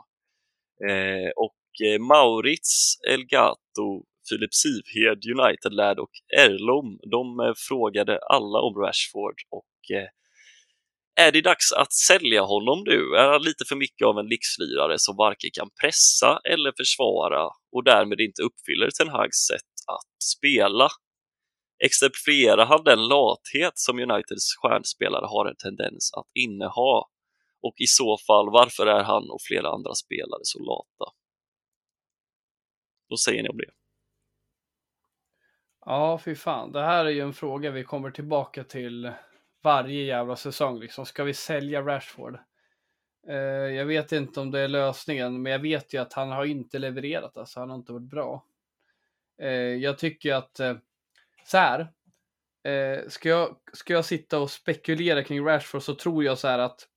Och 1.35 1.61
Maurits, 1.99 2.97
Elgato, 3.09 3.87
Filip 4.29 4.53
Sivhed, 4.53 5.19
United 5.37 5.73
Lad 5.73 5.99
och 5.99 6.11
Erlom, 6.37 6.99
de 7.11 7.53
frågade 7.67 8.19
alla 8.19 8.59
om 8.59 8.75
Rashford 8.75 9.35
och 9.49 9.73
är 11.19 11.31
det 11.31 11.41
dags 11.41 11.71
att 11.71 11.93
sälja 11.93 12.41
honom 12.41 12.83
nu? 12.85 12.99
Är 13.17 13.27
han 13.27 13.41
lite 13.41 13.65
för 13.65 13.75
mycket 13.75 14.07
av 14.07 14.19
en 14.19 14.27
lyxlirare 14.27 14.99
som 14.99 15.15
varken 15.15 15.49
kan 15.53 15.69
pressa 15.81 16.39
eller 16.53 16.73
försvara 16.77 17.43
och 17.71 17.83
därmed 17.83 18.19
inte 18.19 18.41
uppfyller 18.41 18.89
Ten 18.91 19.09
Hags 19.09 19.37
sätt 19.37 19.76
att 19.87 20.23
spela? 20.23 20.89
Exemplifierar 21.83 22.65
han 22.65 22.83
den 22.83 23.07
lathet 23.07 23.73
som 23.75 23.99
Uniteds 23.99 24.55
stjärnspelare 24.61 25.25
har 25.25 25.45
en 25.45 25.55
tendens 25.55 26.13
att 26.13 26.27
inneha? 26.33 27.03
Och 27.61 27.73
i 27.77 27.87
så 27.87 28.17
fall, 28.27 28.51
varför 28.51 28.87
är 28.87 29.03
han 29.03 29.29
och 29.29 29.41
flera 29.47 29.69
andra 29.69 29.93
spelare 29.93 30.41
så 30.43 30.59
lata? 30.59 31.13
Vad 33.09 33.19
säger 33.19 33.43
ni 33.43 33.49
om 33.49 33.57
det? 33.57 33.71
Ja, 35.85 36.19
fy 36.25 36.35
fan. 36.35 36.71
Det 36.71 36.81
här 36.81 37.05
är 37.05 37.09
ju 37.09 37.21
en 37.21 37.33
fråga 37.33 37.71
vi 37.71 37.83
kommer 37.83 38.11
tillbaka 38.11 38.63
till 38.63 39.11
varje 39.63 40.03
jävla 40.03 40.35
säsong. 40.35 40.79
Liksom. 40.79 41.05
Ska 41.05 41.23
vi 41.23 41.33
sälja 41.33 41.81
Rashford? 41.81 42.39
Eh, 43.27 43.35
jag 43.75 43.85
vet 43.85 44.11
inte 44.11 44.39
om 44.39 44.51
det 44.51 44.59
är 44.59 44.67
lösningen, 44.67 45.41
men 45.41 45.51
jag 45.51 45.59
vet 45.59 45.93
ju 45.93 45.97
att 45.97 46.13
han 46.13 46.31
har 46.31 46.45
inte 46.45 46.79
levererat. 46.79 47.37
Alltså, 47.37 47.59
han 47.59 47.69
har 47.69 47.77
inte 47.77 47.93
varit 47.93 48.09
bra. 48.09 48.45
Eh, 49.41 49.49
jag 49.51 49.97
tycker 49.97 50.33
att, 50.33 50.59
eh, 50.59 50.75
så 51.45 51.57
här. 51.57 51.79
Eh, 52.63 53.07
ska, 53.07 53.29
jag, 53.29 53.57
ska 53.73 53.93
jag 53.93 54.05
sitta 54.05 54.39
och 54.39 54.51
spekulera 54.51 55.23
kring 55.23 55.45
Rashford 55.45 55.83
så 55.83 55.95
tror 55.95 56.23
jag 56.23 56.37
så 56.37 56.47
här 56.47 56.59
att, 56.59 56.87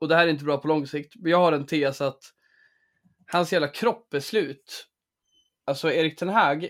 och 0.00 0.08
det 0.08 0.14
här 0.14 0.26
är 0.26 0.30
inte 0.30 0.44
bra 0.44 0.58
på 0.58 0.68
lång 0.68 0.86
sikt, 0.86 1.12
men 1.16 1.30
jag 1.30 1.38
har 1.38 1.52
en 1.52 1.66
tes 1.66 2.00
att 2.00 2.22
hans 3.26 3.52
jävla 3.52 3.68
kropp 3.68 4.14
är 4.14 4.20
slut. 4.20 4.86
Alltså 5.64 5.92
Erik 5.92 6.16
Ten 6.16 6.28
Hag 6.28 6.68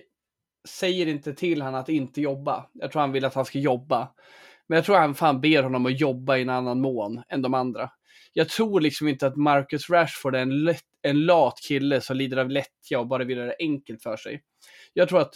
säger 0.68 1.06
inte 1.06 1.34
till 1.34 1.62
han 1.62 1.74
att 1.74 1.88
inte 1.88 2.20
jobba. 2.20 2.70
Jag 2.72 2.92
tror 2.92 3.00
han 3.00 3.12
vill 3.12 3.24
att 3.24 3.34
han 3.34 3.44
ska 3.44 3.58
jobba. 3.58 4.14
Men 4.66 4.76
jag 4.76 4.84
tror 4.84 4.96
han 4.96 5.14
fan 5.14 5.40
ber 5.40 5.62
honom 5.62 5.86
att 5.86 6.00
jobba 6.00 6.36
i 6.36 6.42
en 6.42 6.50
annan 6.50 6.80
mån 6.80 7.22
än 7.28 7.42
de 7.42 7.54
andra. 7.54 7.90
Jag 8.32 8.48
tror 8.48 8.80
liksom 8.80 9.08
inte 9.08 9.26
att 9.26 9.36
Marcus 9.36 9.90
Rashford 9.90 10.34
är 10.34 10.42
en, 10.42 10.64
lätt, 10.64 10.84
en 11.05 11.26
lat 11.26 11.59
kille 11.68 12.00
som 12.00 12.16
lider 12.16 12.36
av 12.36 12.50
lättja 12.50 12.98
och 12.98 13.07
bara 13.07 13.24
vill 13.24 13.36
göra 13.36 13.46
det 13.46 13.57
enkelt 13.59 14.02
för 14.02 14.16
sig. 14.16 14.42
Jag 14.92 15.09
tror 15.09 15.20
att 15.20 15.34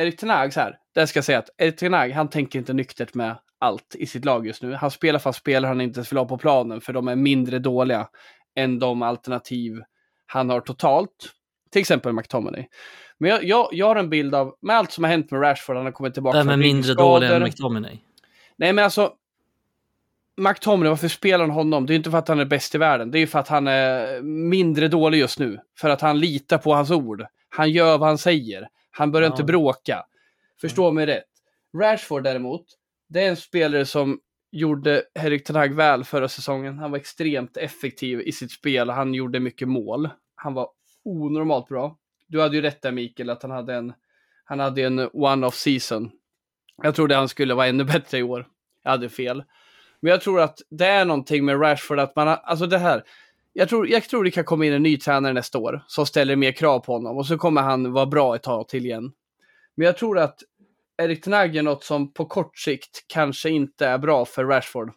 Erik 0.00 0.16
Tenag, 0.16 0.52
så 0.52 0.60
här, 0.60 0.78
det 0.94 1.06
ska 1.06 1.16
jag 1.16 1.24
säga 1.24 1.38
att 1.38 1.50
Erik 1.58 1.76
Tenag, 1.76 2.10
han 2.10 2.28
tänker 2.28 2.58
inte 2.58 2.72
nyktert 2.72 3.14
med 3.14 3.38
allt 3.58 3.94
i 3.98 4.06
sitt 4.06 4.24
lag 4.24 4.46
just 4.46 4.62
nu. 4.62 4.74
Han 4.74 4.90
spelar 4.90 5.18
fast 5.18 5.38
spelar 5.38 5.68
han 5.68 5.80
inte 5.80 5.98
ens 5.98 6.12
vill 6.12 6.18
ha 6.18 6.24
på 6.24 6.38
planen 6.38 6.80
för 6.80 6.92
de 6.92 7.08
är 7.08 7.16
mindre 7.16 7.58
dåliga 7.58 8.08
än 8.56 8.78
de 8.78 9.02
alternativ 9.02 9.82
han 10.26 10.50
har 10.50 10.60
totalt. 10.60 11.32
Till 11.70 11.80
exempel 11.80 12.12
McTominay. 12.12 12.66
Men 13.18 13.30
jag, 13.30 13.44
jag, 13.44 13.68
jag 13.72 13.86
har 13.86 13.96
en 13.96 14.10
bild 14.10 14.34
av, 14.34 14.54
med 14.62 14.76
allt 14.76 14.92
som 14.92 15.04
har 15.04 15.10
hänt 15.10 15.30
med 15.30 15.42
Rashford, 15.42 15.76
han 15.76 15.84
har 15.84 15.92
kommit 15.92 16.14
tillbaka 16.14 16.38
Vem 16.38 16.48
är 16.48 16.56
mindre 16.56 16.94
dålig 16.94 17.30
än 17.30 17.42
McTominay? 17.42 17.98
Nej 18.56 18.72
men 18.72 18.84
alltså, 18.84 19.12
McTominay, 20.36 20.88
varför 20.88 21.08
spelar 21.08 21.44
han 21.44 21.50
honom? 21.50 21.86
Det 21.86 21.94
är 21.94 21.96
inte 21.96 22.10
för 22.10 22.18
att 22.18 22.28
han 22.28 22.40
är 22.40 22.44
bäst 22.44 22.74
i 22.74 22.78
världen. 22.78 23.10
Det 23.10 23.18
är 23.18 23.26
för 23.26 23.38
att 23.38 23.48
han 23.48 23.66
är 23.66 24.22
mindre 24.22 24.88
dålig 24.88 25.18
just 25.18 25.38
nu. 25.38 25.60
För 25.78 25.90
att 25.90 26.00
han 26.00 26.20
litar 26.20 26.58
på 26.58 26.74
hans 26.74 26.90
ord. 26.90 27.26
Han 27.48 27.70
gör 27.70 27.98
vad 27.98 28.08
han 28.08 28.18
säger. 28.18 28.68
Han 28.90 29.12
börjar 29.12 29.28
Ja. 29.28 29.32
inte 29.32 29.44
bråka. 29.44 30.04
Förstå 30.60 30.92
mig 30.92 31.06
rätt. 31.06 31.24
Rashford 31.82 32.22
däremot, 32.24 32.66
det 33.08 33.24
är 33.24 33.28
en 33.28 33.36
spelare 33.36 33.86
som 33.86 34.20
gjorde 34.52 35.02
Erik 35.14 35.44
Ten 35.44 35.56
Hag 35.56 35.74
väl 35.74 36.04
förra 36.04 36.28
säsongen. 36.28 36.78
Han 36.78 36.90
var 36.90 36.98
extremt 36.98 37.56
effektiv 37.56 38.20
i 38.20 38.32
sitt 38.32 38.50
spel. 38.52 38.90
Han 38.90 39.14
gjorde 39.14 39.40
mycket 39.40 39.68
mål. 39.68 40.08
Han 40.34 40.54
var 40.54 40.68
onormalt 41.04 41.68
bra. 41.68 41.96
Du 42.28 42.40
hade 42.40 42.56
ju 42.56 42.62
rätt 42.62 42.82
där 42.82 42.92
Mikael, 42.92 43.30
att 43.30 43.42
han 43.42 43.50
hade 43.50 43.74
en, 43.74 43.92
han 44.44 44.60
hade 44.60 44.82
en 44.82 44.98
one-off 45.12 45.54
season. 45.54 46.10
Jag 46.82 46.94
trodde 46.94 47.16
han 47.16 47.28
skulle 47.28 47.54
vara 47.54 47.66
ännu 47.66 47.84
bättre 47.84 48.18
i 48.18 48.22
år. 48.22 48.46
Jag 48.82 48.90
hade 48.90 49.08
fel. 49.08 49.44
Men 50.00 50.10
jag 50.10 50.20
tror 50.20 50.40
att 50.40 50.58
det 50.70 50.86
är 50.86 51.04
någonting 51.04 51.44
med 51.44 51.60
Rashford 51.60 51.98
att 51.98 52.16
man 52.16 52.28
har, 52.28 52.36
alltså 52.36 52.66
det 52.66 52.78
här. 52.78 53.02
Jag 53.52 53.68
tror, 53.68 53.88
jag 53.88 54.02
tror 54.02 54.24
det 54.24 54.30
kan 54.30 54.44
komma 54.44 54.66
in 54.66 54.72
en 54.72 54.82
ny 54.82 54.96
tränare 54.96 55.32
nästa 55.32 55.58
år 55.58 55.84
som 55.86 56.06
ställer 56.06 56.36
mer 56.36 56.52
krav 56.52 56.80
på 56.80 56.92
honom 56.92 57.16
och 57.16 57.26
så 57.26 57.38
kommer 57.38 57.62
han 57.62 57.92
vara 57.92 58.06
bra 58.06 58.36
ett 58.36 58.42
tag 58.42 58.68
till 58.68 58.86
igen. 58.86 59.12
Men 59.74 59.86
jag 59.86 59.96
tror 59.96 60.18
att 60.18 60.38
Erik 61.02 61.24
Tenag 61.24 61.56
är 61.56 61.62
något 61.62 61.84
som 61.84 62.12
på 62.12 62.24
kort 62.24 62.58
sikt 62.58 63.04
kanske 63.06 63.50
inte 63.50 63.86
är 63.86 63.98
bra 63.98 64.24
för 64.24 64.44
Rashford. 64.44 64.92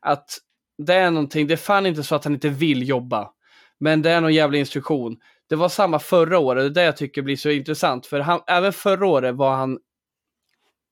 Att 0.00 0.38
det 0.78 0.94
är 0.94 1.10
någonting, 1.10 1.46
det 1.46 1.54
är 1.54 1.56
fan 1.56 1.86
inte 1.86 2.02
så 2.02 2.14
att 2.14 2.24
han 2.24 2.34
inte 2.34 2.48
vill 2.48 2.88
jobba. 2.88 3.30
Men 3.80 4.02
det 4.02 4.10
är 4.10 4.20
någon 4.20 4.34
jävla 4.34 4.58
instruktion. 4.58 5.16
Det 5.48 5.56
var 5.56 5.68
samma 5.68 5.98
förra 5.98 6.38
året, 6.38 6.62
det 6.62 6.80
är 6.80 6.82
det 6.82 6.86
jag 6.86 6.96
tycker 6.96 7.22
blir 7.22 7.36
så 7.36 7.50
intressant. 7.50 8.06
För 8.06 8.20
han, 8.20 8.40
även 8.46 8.72
förra 8.72 9.06
året 9.06 9.34
var 9.34 9.56
han 9.56 9.78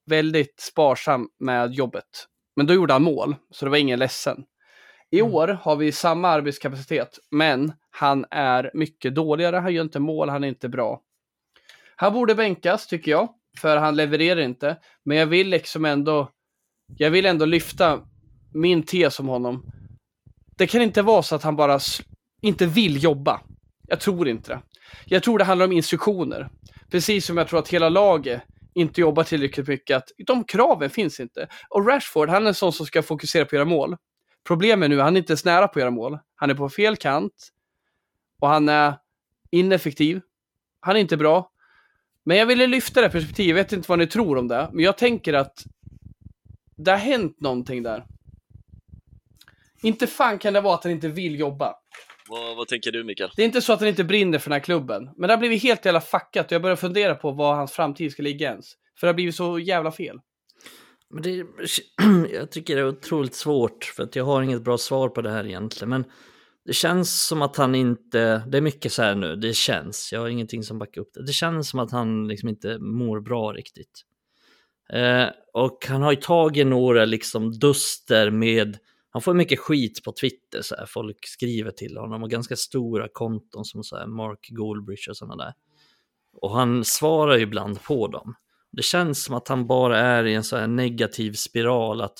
väldigt 0.06 0.60
sparsam 0.60 1.28
med 1.38 1.74
jobbet. 1.74 2.26
Men 2.56 2.66
då 2.66 2.74
gjorde 2.74 2.92
han 2.92 3.02
mål, 3.02 3.36
så 3.50 3.64
det 3.64 3.70
var 3.70 3.78
ingen 3.78 3.98
ledsen. 3.98 4.44
I 5.10 5.20
Mm. 5.20 5.34
år 5.34 5.48
har 5.48 5.76
vi 5.76 5.92
samma 5.92 6.28
arbetskapacitet, 6.28 7.18
men 7.30 7.72
han 7.90 8.24
är 8.30 8.70
mycket 8.74 9.14
dåligare. 9.14 9.56
Han 9.56 9.74
gör 9.74 9.84
inte 9.84 10.00
mål, 10.00 10.28
han 10.28 10.44
är 10.44 10.48
inte 10.48 10.68
bra. 10.68 11.00
Han 11.96 12.12
borde 12.12 12.34
bänkas, 12.34 12.86
tycker 12.86 13.10
jag, 13.10 13.28
för 13.58 13.76
han 13.76 13.96
levererar 13.96 14.40
inte. 14.40 14.76
Men 15.04 15.16
jag 15.16 15.26
vill 15.26 15.48
liksom 15.48 15.84
ändå, 15.84 16.30
jag 16.96 17.10
vill 17.10 17.26
ändå 17.26 17.44
lyfta 17.44 18.00
min 18.54 18.82
tes 18.82 19.20
om 19.20 19.28
honom. 19.28 19.66
Det 20.56 20.66
kan 20.66 20.82
inte 20.82 21.02
vara 21.02 21.22
så 21.22 21.34
att 21.34 21.42
han 21.42 21.56
bara 21.56 21.78
inte 22.42 22.66
vill 22.66 23.02
jobba. 23.02 23.40
Jag 23.88 24.00
tror 24.00 24.28
inte 24.28 24.52
det. 24.52 24.62
Jag 25.04 25.22
tror 25.22 25.38
det 25.38 25.44
handlar 25.44 25.66
om 25.66 25.72
instruktioner. 25.72 26.48
Precis 26.90 27.26
som 27.26 27.36
jag 27.36 27.48
tror 27.48 27.58
att 27.58 27.68
hela 27.68 27.88
laget 27.88 28.42
inte 28.76 29.00
jobbar 29.00 29.24
tillräckligt 29.24 29.68
mycket. 29.68 29.96
Att 29.96 30.10
de 30.26 30.44
kraven 30.44 30.90
finns 30.90 31.20
inte. 31.20 31.48
Och 31.68 31.86
Rashford, 31.86 32.28
han 32.28 32.42
är 32.42 32.48
en 32.48 32.54
sån 32.54 32.72
som 32.72 32.86
ska 32.86 33.02
fokusera 33.02 33.44
på 33.44 33.48
att 33.48 33.52
göra 33.52 33.64
mål. 33.64 33.96
Problemet 34.46 34.90
nu, 34.90 35.00
han 35.00 35.16
är 35.16 35.18
inte 35.20 35.32
ens 35.32 35.44
nära 35.44 35.68
på 35.68 35.78
att 35.78 35.80
göra 35.80 35.90
mål. 35.90 36.18
Han 36.34 36.50
är 36.50 36.54
på 36.54 36.68
fel 36.68 36.96
kant. 36.96 37.48
Och 38.40 38.48
han 38.48 38.68
är 38.68 38.94
ineffektiv. 39.50 40.20
Han 40.80 40.96
är 40.96 41.00
inte 41.00 41.16
bra. 41.16 41.50
Men 42.24 42.36
jag 42.36 42.46
ville 42.46 42.66
lyfta 42.66 43.00
det 43.00 43.08
perspektivet, 43.10 43.48
jag 43.48 43.54
vet 43.54 43.72
inte 43.72 43.88
vad 43.88 43.98
ni 43.98 44.06
tror 44.06 44.38
om 44.38 44.48
det. 44.48 44.70
Men 44.72 44.84
jag 44.84 44.98
tänker 44.98 45.34
att 45.34 45.64
det 46.76 46.90
har 46.90 46.98
hänt 46.98 47.40
någonting 47.40 47.82
där. 47.82 48.06
Inte 49.82 50.06
fan 50.06 50.38
kan 50.38 50.52
det 50.52 50.60
vara 50.60 50.74
att 50.74 50.84
han 50.84 50.92
inte 50.92 51.08
vill 51.08 51.40
jobba. 51.40 51.74
Vad, 52.28 52.56
vad 52.56 52.68
tänker 52.68 52.92
du 52.92 53.04
Mikael? 53.04 53.30
Det 53.36 53.42
är 53.42 53.46
inte 53.46 53.62
så 53.62 53.72
att 53.72 53.80
han 53.80 53.88
inte 53.88 54.04
brinner 54.04 54.38
för 54.38 54.50
den 54.50 54.56
här 54.56 54.64
klubben. 54.64 55.10
Men 55.16 55.28
det 55.28 55.34
har 55.34 55.38
blivit 55.38 55.62
helt 55.62 55.84
jävla 55.84 56.00
fuckat 56.00 56.46
och 56.46 56.52
jag 56.52 56.62
börjar 56.62 56.76
fundera 56.76 57.14
på 57.14 57.30
var 57.30 57.54
hans 57.54 57.72
framtid 57.72 58.12
ska 58.12 58.22
ligga 58.22 58.50
ens. 58.50 58.72
För 59.00 59.06
det 59.06 59.08
har 59.08 59.14
blivit 59.14 59.34
så 59.34 59.58
jävla 59.58 59.92
fel. 59.92 60.20
Men 61.10 61.22
det, 61.22 61.46
jag 62.32 62.50
tycker 62.50 62.76
det 62.76 62.82
är 62.82 62.88
otroligt 62.88 63.34
svårt 63.34 63.84
för 63.84 64.02
att 64.02 64.16
jag 64.16 64.24
har 64.24 64.42
inget 64.42 64.64
bra 64.64 64.78
svar 64.78 65.08
på 65.08 65.22
det 65.22 65.30
här 65.30 65.46
egentligen. 65.46 65.88
Men 65.88 66.04
det 66.64 66.72
känns 66.72 67.26
som 67.26 67.42
att 67.42 67.56
han 67.56 67.74
inte, 67.74 68.42
det 68.46 68.58
är 68.58 68.62
mycket 68.62 68.92
så 68.92 69.02
här 69.02 69.14
nu, 69.14 69.36
det 69.36 69.56
känns, 69.56 70.12
jag 70.12 70.20
har 70.20 70.28
ingenting 70.28 70.62
som 70.62 70.78
backar 70.78 71.00
upp 71.00 71.10
det. 71.14 71.26
Det 71.26 71.32
känns 71.32 71.68
som 71.68 71.80
att 71.80 71.90
han 71.90 72.28
liksom 72.28 72.48
inte 72.48 72.78
mår 72.78 73.20
bra 73.20 73.52
riktigt. 73.52 74.02
Eh, 74.92 75.26
och 75.52 75.86
han 75.88 76.02
har 76.02 76.12
ju 76.12 76.16
tagit 76.16 76.66
några 76.66 77.04
liksom 77.04 77.58
duster 77.58 78.30
med, 78.30 78.78
han 79.10 79.22
får 79.22 79.34
mycket 79.34 79.58
skit 79.58 80.04
på 80.04 80.12
Twitter, 80.12 80.62
så 80.62 80.74
här, 80.76 80.86
folk 80.86 81.26
skriver 81.26 81.70
till 81.70 81.96
honom 81.96 82.22
och 82.22 82.30
ganska 82.30 82.56
stora 82.56 83.08
konton 83.12 83.64
som 83.64 83.84
så 83.84 83.96
här 83.96 84.06
Mark 84.06 84.48
Goldbridge 84.50 85.10
och 85.10 85.16
sådana 85.16 85.44
där. 85.44 85.52
Och 86.32 86.50
han 86.50 86.84
svarar 86.84 87.36
ju 87.36 87.42
ibland 87.42 87.82
på 87.82 88.08
dem. 88.08 88.34
Det 88.72 88.82
känns 88.82 89.24
som 89.24 89.34
att 89.34 89.48
han 89.48 89.66
bara 89.66 89.98
är 89.98 90.24
i 90.24 90.34
en 90.34 90.44
så 90.44 90.56
här 90.56 90.66
negativ 90.66 91.32
spiral, 91.32 92.00
att 92.00 92.18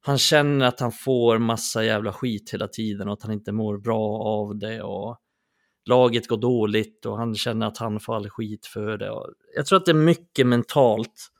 han 0.00 0.18
känner 0.18 0.66
att 0.66 0.80
han 0.80 0.92
får 0.92 1.38
massa 1.38 1.84
jävla 1.84 2.12
skit 2.12 2.50
hela 2.54 2.68
tiden 2.68 3.08
och 3.08 3.14
att 3.14 3.22
han 3.22 3.32
inte 3.32 3.52
mår 3.52 3.78
bra 3.78 4.22
av 4.22 4.58
det 4.58 4.82
och 4.82 5.18
laget 5.84 6.28
går 6.28 6.36
dåligt 6.36 7.06
och 7.06 7.16
han 7.16 7.34
känner 7.34 7.66
att 7.66 7.78
han 7.78 8.00
får 8.00 8.16
all 8.16 8.30
skit 8.30 8.66
för 8.66 8.98
det. 8.98 9.10
Och 9.10 9.30
jag 9.56 9.66
tror 9.66 9.76
att 9.76 9.86
det 9.86 9.92
är 9.92 9.94
mycket 9.94 10.46
mentalt. 10.46 11.30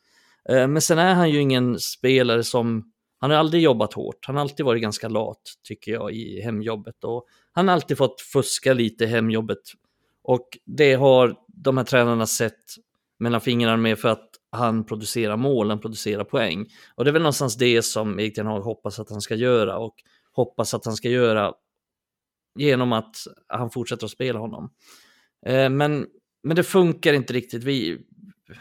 Eh, 0.48 0.68
men 0.68 0.82
sen 0.82 0.98
är 0.98 1.14
han 1.14 1.30
ju 1.30 1.40
ingen 1.40 1.80
spelare 1.80 2.44
som, 2.44 2.92
han 3.24 3.30
har 3.30 3.38
aldrig 3.38 3.62
jobbat 3.62 3.92
hårt, 3.92 4.26
han 4.26 4.36
har 4.36 4.42
alltid 4.42 4.66
varit 4.66 4.82
ganska 4.82 5.08
lat 5.08 5.40
tycker 5.62 5.92
jag 5.92 6.12
i 6.12 6.40
hemjobbet 6.40 7.04
och 7.04 7.26
han 7.52 7.68
har 7.68 7.74
alltid 7.74 7.98
fått 7.98 8.20
fuska 8.20 8.72
lite 8.72 9.04
i 9.04 9.06
hemjobbet 9.06 9.58
och 10.22 10.48
det 10.64 10.94
har 10.94 11.36
de 11.46 11.76
här 11.76 11.84
tränarna 11.84 12.26
sett 12.26 12.64
mellan 13.18 13.40
fingrarna 13.40 13.76
med 13.76 13.98
för 13.98 14.08
att 14.08 14.30
han 14.52 14.86
producerar 14.86 15.36
mål, 15.36 15.70
han 15.70 15.80
producerar 15.80 16.24
poäng. 16.24 16.66
Och 16.94 17.04
det 17.04 17.10
är 17.10 17.12
väl 17.12 17.22
någonstans 17.22 17.56
det 17.56 17.82
som 17.82 18.20
Erik 18.20 18.34
Ten 18.34 18.46
Hag 18.46 18.60
hoppas 18.60 18.98
att 18.98 19.10
han 19.10 19.20
ska 19.20 19.34
göra 19.34 19.78
och 19.78 19.94
hoppas 20.32 20.74
att 20.74 20.84
han 20.84 20.96
ska 20.96 21.08
göra 21.08 21.52
genom 22.58 22.92
att 22.92 23.16
han 23.48 23.70
fortsätter 23.70 24.04
att 24.04 24.10
spela 24.10 24.38
honom. 24.38 24.70
Eh, 25.46 25.70
men, 25.70 26.06
men 26.42 26.56
det 26.56 26.64
funkar 26.64 27.12
inte 27.12 27.32
riktigt. 27.32 27.64
Vi, 27.64 27.98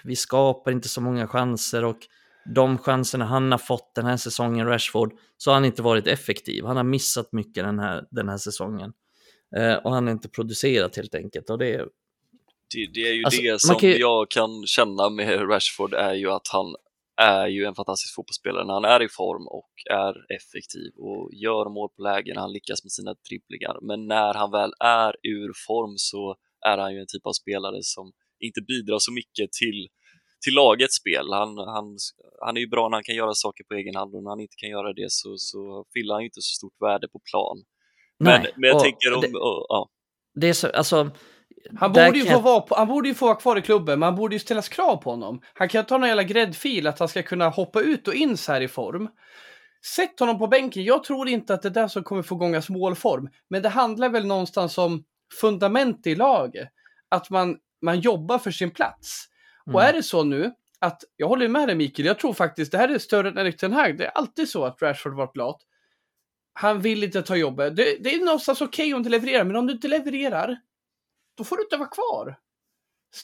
vi 0.03 0.15
skapar 0.15 0.71
inte 0.71 0.87
så 0.89 1.01
många 1.01 1.27
chanser 1.27 1.85
och 1.85 1.99
de 2.55 2.77
chanserna 2.77 3.25
han 3.25 3.51
har 3.51 3.59
fått 3.59 3.95
den 3.95 4.05
här 4.05 4.17
säsongen, 4.17 4.67
Rashford, 4.67 5.13
så 5.37 5.49
har 5.49 5.55
han 5.55 5.65
inte 5.65 5.81
varit 5.81 6.07
effektiv. 6.07 6.65
Han 6.65 6.77
har 6.77 6.83
missat 6.83 7.31
mycket 7.31 7.63
den 7.63 7.79
här, 7.79 8.05
den 8.11 8.29
här 8.29 8.37
säsongen. 8.37 8.93
Eh, 9.57 9.73
och 9.75 9.91
han 9.93 10.07
är 10.07 10.11
inte 10.11 10.29
producerat 10.29 10.95
helt 10.95 11.15
enkelt. 11.15 11.49
Och 11.49 11.57
det 11.57 11.73
är, 11.73 11.87
Det, 12.75 12.87
det 12.93 12.99
är 13.09 13.13
ju 13.13 13.23
Alltså, 13.25 13.41
det 13.41 13.61
som 13.61 13.75
kan 13.75 13.89
ju- 13.89 13.97
jag 13.97 14.29
kan 14.29 14.63
känna 14.65 15.09
med 15.09 15.49
Rashford 15.49 15.93
är 15.93 16.13
ju 16.13 16.31
att 16.31 16.47
han 16.47 16.75
är 17.21 17.47
ju 17.47 17.65
en 17.65 17.75
fantastisk 17.75 18.15
fotbollsspelare 18.15 18.65
när 18.65 18.73
han 18.73 18.85
är 18.85 19.03
i 19.03 19.09
form 19.09 19.47
och 19.47 19.69
är 19.91 20.33
effektiv 20.35 20.91
och 20.97 21.29
gör 21.33 21.69
mål 21.69 21.89
på 21.95 22.01
lägen, 22.01 22.37
han 22.37 22.53
lyckas 22.53 22.83
med 22.83 22.91
sina 22.91 23.15
dribblingar. 23.29 23.77
Men 23.81 24.07
när 24.07 24.33
han 24.33 24.51
väl 24.51 24.71
är 24.79 25.15
ur 25.23 25.51
form 25.67 25.93
så 25.97 26.35
är 26.65 26.77
han 26.77 26.93
ju 26.93 26.99
en 26.99 27.05
typ 27.07 27.25
av 27.25 27.31
spelare 27.33 27.77
som 27.81 28.11
inte 28.39 28.61
bidrar 28.61 28.99
så 28.99 29.11
mycket 29.11 29.51
till, 29.51 29.87
till 30.43 30.53
lagets 30.53 30.95
spel. 30.95 31.33
Han, 31.33 31.57
han, 31.57 31.97
han 32.45 32.57
är 32.57 32.61
ju 32.61 32.67
bra 32.67 32.89
när 32.89 32.95
han 32.97 33.03
kan 33.03 33.15
göra 33.15 33.33
saker 33.33 33.63
på 33.63 33.73
egen 33.73 33.95
hand 33.95 34.15
och 34.15 34.23
när 34.23 34.29
han 34.29 34.39
inte 34.39 34.55
kan 34.57 34.69
göra 34.69 34.93
det 34.93 35.05
så, 35.11 35.37
så 35.37 35.85
fyller 35.93 36.13
han 36.13 36.21
ju 36.23 36.25
inte 36.27 36.41
så 36.41 36.55
stort 36.59 36.81
värde 36.81 37.07
på 37.07 37.19
plan. 37.31 37.57
Men, 38.19 38.41
Nej, 38.41 38.51
men 38.55 38.67
jag 38.67 38.75
och 38.77 38.83
tänker 38.83 39.13
om, 39.13 39.21
det- 39.21 39.27
och, 39.27 39.65
ja, 39.69 39.89
det 40.35 40.47
är 40.49 40.53
så, 40.53 40.69
alltså, 40.69 41.09
Han 41.75 41.91
borde, 41.93 42.17
ju 42.17 42.25
kan 42.25 42.33
få 42.33 42.39
vara 42.41 42.61
på, 42.61 42.75
han 42.75 42.87
borde 42.87 43.07
ju 43.07 43.13
få 43.15 43.25
vara 43.25 43.35
kvar 43.35 43.57
i 43.57 43.61
klubben, 43.61 43.99
men 43.99 44.07
han 44.07 44.15
borde 44.15 44.35
ju 44.35 44.39
ställas 44.39 44.69
krav 44.69 44.97
på 44.97 45.09
honom. 45.09 45.41
Han 45.53 45.69
kan 45.69 45.85
ta 45.85 45.97
någon 45.97 46.07
jävla 46.07 46.23
gräddfil 46.23 46.87
att 46.87 46.99
han 46.99 47.07
ska 47.07 47.23
kunna 47.23 47.49
hoppa 47.49 47.81
ut 47.81 48.07
och 48.07 48.13
in 48.13 48.37
så 48.37 48.51
här 48.51 48.61
i 48.61 48.67
form. 48.67 49.09
Sätt 49.95 50.19
honom 50.19 50.39
på 50.39 50.47
bänken. 50.47 50.83
Jag 50.83 51.03
tror 51.03 51.27
inte 51.29 51.53
att 51.53 51.61
det 51.61 51.67
är 51.67 51.73
där 51.73 51.87
som 51.87 52.03
kommer 52.03 52.21
få 52.23 52.35
igång 52.35 52.53
hans 52.53 52.69
målform. 52.69 53.29
Men 53.49 53.61
det 53.61 53.69
handlar 53.69 54.09
väl 54.09 54.25
någonstans 54.25 54.77
om 54.77 55.03
fundament 55.41 56.07
i 56.07 56.15
laget. 56.15 56.69
Att 57.09 57.29
man, 57.29 57.57
man 57.81 57.99
jobbar 57.99 58.39
för 58.39 58.51
sin 58.51 58.71
plats. 58.71 59.25
Mm. 59.67 59.75
Och 59.75 59.83
är 59.83 59.93
det 59.93 60.03
så 60.03 60.23
nu 60.23 60.53
att, 60.79 61.03
jag 61.15 61.27
håller 61.27 61.47
med 61.47 61.67
dig 61.67 61.75
Mikael, 61.75 62.05
jag 62.05 62.19
tror 62.19 62.33
faktiskt 62.33 62.71
det 62.71 62.77
här 62.77 62.89
är 62.89 62.97
större 62.97 63.29
än 63.29 63.37
Erik 63.37 63.57
Ten 63.57 63.73
Hag. 63.73 63.97
Det 63.97 64.05
är 64.05 64.11
alltid 64.11 64.49
så 64.49 64.65
att 64.65 64.81
Rashford 64.81 65.13
varit 65.13 65.37
lat. 65.37 65.61
Han 66.53 66.81
vill 66.81 67.03
inte 67.03 67.21
ta 67.21 67.35
jobbet. 67.35 67.75
Det, 67.75 67.97
det 68.03 68.15
är 68.15 68.25
någonstans 68.25 68.61
okej 68.61 68.93
om 68.93 69.03
du 69.03 69.09
levererar, 69.09 69.43
men 69.43 69.55
om 69.55 69.67
du 69.67 69.73
inte 69.73 69.87
levererar, 69.87 70.57
då 71.37 71.43
får 71.43 71.57
du 71.57 71.63
inte 71.63 71.77
vara 71.77 71.89
kvar. 71.89 72.37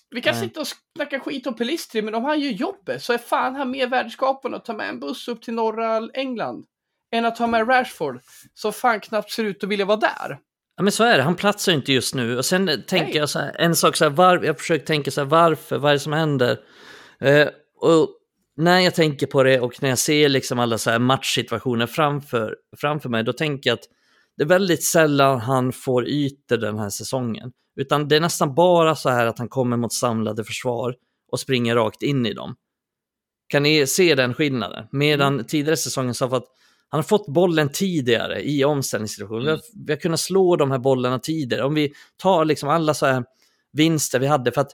Vi 0.09 0.21
kan 0.21 0.33
Nej. 0.35 0.43
sitta 0.43 0.61
och 0.61 0.67
snacka 0.95 1.19
skit 1.19 1.47
om 1.47 1.55
Pelistri, 1.55 2.01
men 2.01 2.15
om 2.15 2.23
han 2.23 2.39
gör 2.39 2.51
jobbet 2.51 3.03
så 3.03 3.13
är 3.13 3.17
fan 3.17 3.55
han 3.55 3.71
mer 3.71 3.87
värdeskapande 3.87 4.57
att 4.57 4.65
ta 4.65 4.73
med 4.73 4.89
en 4.89 4.99
buss 4.99 5.27
upp 5.27 5.41
till 5.41 5.53
norra 5.53 6.09
England 6.13 6.65
än 7.11 7.25
att 7.25 7.35
ta 7.35 7.47
med 7.47 7.69
Rashford, 7.69 8.21
som 8.53 8.73
fan 8.73 8.99
knappt 8.99 9.31
ser 9.31 9.43
ut 9.43 9.63
att 9.63 9.69
vilja 9.69 9.85
vara 9.85 9.97
där. 9.97 10.39
Ja, 10.80 10.84
men 10.84 10.91
så 10.91 11.03
är 11.03 11.17
det, 11.17 11.23
han 11.23 11.36
platsar 11.36 11.71
inte 11.71 11.93
just 11.93 12.15
nu. 12.15 12.38
Och 12.38 12.45
sen 12.45 12.67
tänker 12.88 13.05
Nej. 13.05 13.17
jag 13.17 13.30
så 13.30 13.39
här, 13.39 13.55
en 13.59 13.75
sak 13.75 13.95
så 13.95 14.05
här, 14.05 14.11
var, 14.11 14.43
jag 14.43 14.59
försöker 14.59 14.86
tänka 14.86 15.11
så 15.11 15.21
här, 15.21 15.27
varför, 15.27 15.77
vad 15.77 15.89
är 15.89 15.93
det 15.93 15.99
som 15.99 16.13
händer? 16.13 16.59
Eh, 17.21 17.47
och 17.82 18.09
när 18.57 18.80
jag 18.80 18.95
tänker 18.95 19.27
på 19.27 19.43
det 19.43 19.59
och 19.59 19.82
när 19.82 19.89
jag 19.89 19.97
ser 19.97 20.30
liksom 20.30 20.59
alla 20.59 20.77
så 20.77 20.89
här 20.89 20.99
matchsituationer 20.99 21.88
framför, 21.88 22.55
framför 22.77 23.09
mig, 23.09 23.23
då 23.23 23.34
tänker 23.34 23.69
jag 23.69 23.75
att 23.75 23.84
det 24.38 24.43
är 24.43 24.47
väldigt 24.47 24.84
sällan 24.84 25.39
han 25.39 25.71
får 25.71 26.07
ytor 26.07 26.57
den 26.57 26.80
här 26.80 26.89
säsongen. 26.89 27.51
Utan 27.80 28.07
det 28.07 28.15
är 28.15 28.21
nästan 28.21 28.55
bara 28.55 28.95
så 28.95 29.09
här 29.09 29.25
att 29.25 29.39
han 29.39 29.49
kommer 29.49 29.77
mot 29.77 29.93
samlade 29.93 30.43
försvar 30.43 30.95
och 31.32 31.39
springer 31.39 31.75
rakt 31.75 32.01
in 32.01 32.25
i 32.25 32.34
dem. 32.34 32.55
Kan 33.47 33.63
ni 33.63 33.88
se 33.88 34.15
den 34.15 34.34
skillnaden? 34.34 34.86
Medan 34.91 35.45
tidigare 35.45 35.73
i 35.73 35.77
säsongen 35.77 36.13
har 36.19 36.30
fått 36.30 36.47
han 36.89 36.97
har 36.97 37.03
fått 37.03 37.27
bollen 37.27 37.69
tidigare 37.69 38.41
i 38.41 38.65
omställningssituationer. 38.65 39.41
Vi, 39.41 39.49
har, 39.49 39.59
vi 39.85 39.93
har 39.93 39.99
kunnat 39.99 40.19
slå 40.19 40.55
de 40.55 40.71
här 40.71 40.77
bollarna 40.77 41.19
tidigare. 41.19 41.63
Om 41.63 41.73
vi 41.73 41.93
tar 42.17 42.45
liksom 42.45 42.69
alla 42.69 42.93
så 42.93 43.05
här 43.05 43.23
vinster 43.71 44.19
vi 44.19 44.27
hade, 44.27 44.51
för 44.51 44.61
att 44.61 44.71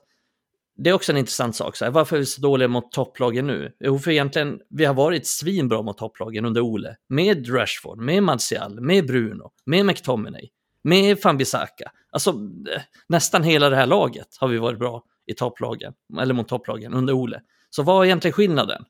det 0.77 0.89
är 0.89 0.93
också 0.93 1.11
en 1.11 1.17
intressant 1.17 1.55
sak. 1.55 1.75
Så 1.75 1.85
här, 1.85 1.91
varför 1.91 2.15
är 2.15 2.19
vi 2.19 2.25
så 2.25 2.41
dåliga 2.41 2.67
mot 2.67 2.91
topplagen 2.91 3.47
nu? 3.47 3.71
Jo, 3.79 3.99
för 3.99 4.11
egentligen, 4.11 4.59
vi 4.69 4.85
har 4.85 4.93
varit 4.93 5.27
svinbra 5.27 5.81
mot 5.81 5.97
topplagen 5.97 6.45
under 6.45 6.61
Ole. 6.61 6.95
Med 7.09 7.53
Rashford, 7.53 7.99
med 7.99 8.23
Martial, 8.23 8.81
med 8.81 9.07
Bruno, 9.07 9.51
med 9.65 9.85
McTominay, 9.85 10.49
med 10.83 11.19
Fambisaka. 11.19 11.91
Alltså, 12.11 12.29
eh, 12.29 12.81
nästan 13.07 13.43
hela 13.43 13.69
det 13.69 13.75
här 13.75 13.85
laget 13.85 14.27
har 14.39 14.47
vi 14.47 14.57
varit 14.57 14.79
bra 14.79 15.03
i 15.25 15.33
topplagen, 15.33 15.93
eller 16.21 16.33
mot 16.33 16.47
topplagen 16.47 16.93
under 16.93 17.13
Ole. 17.13 17.41
Så 17.69 17.83
vad 17.83 18.01
är 18.01 18.05
egentligen 18.05 18.33
skillnaden? 18.33 18.85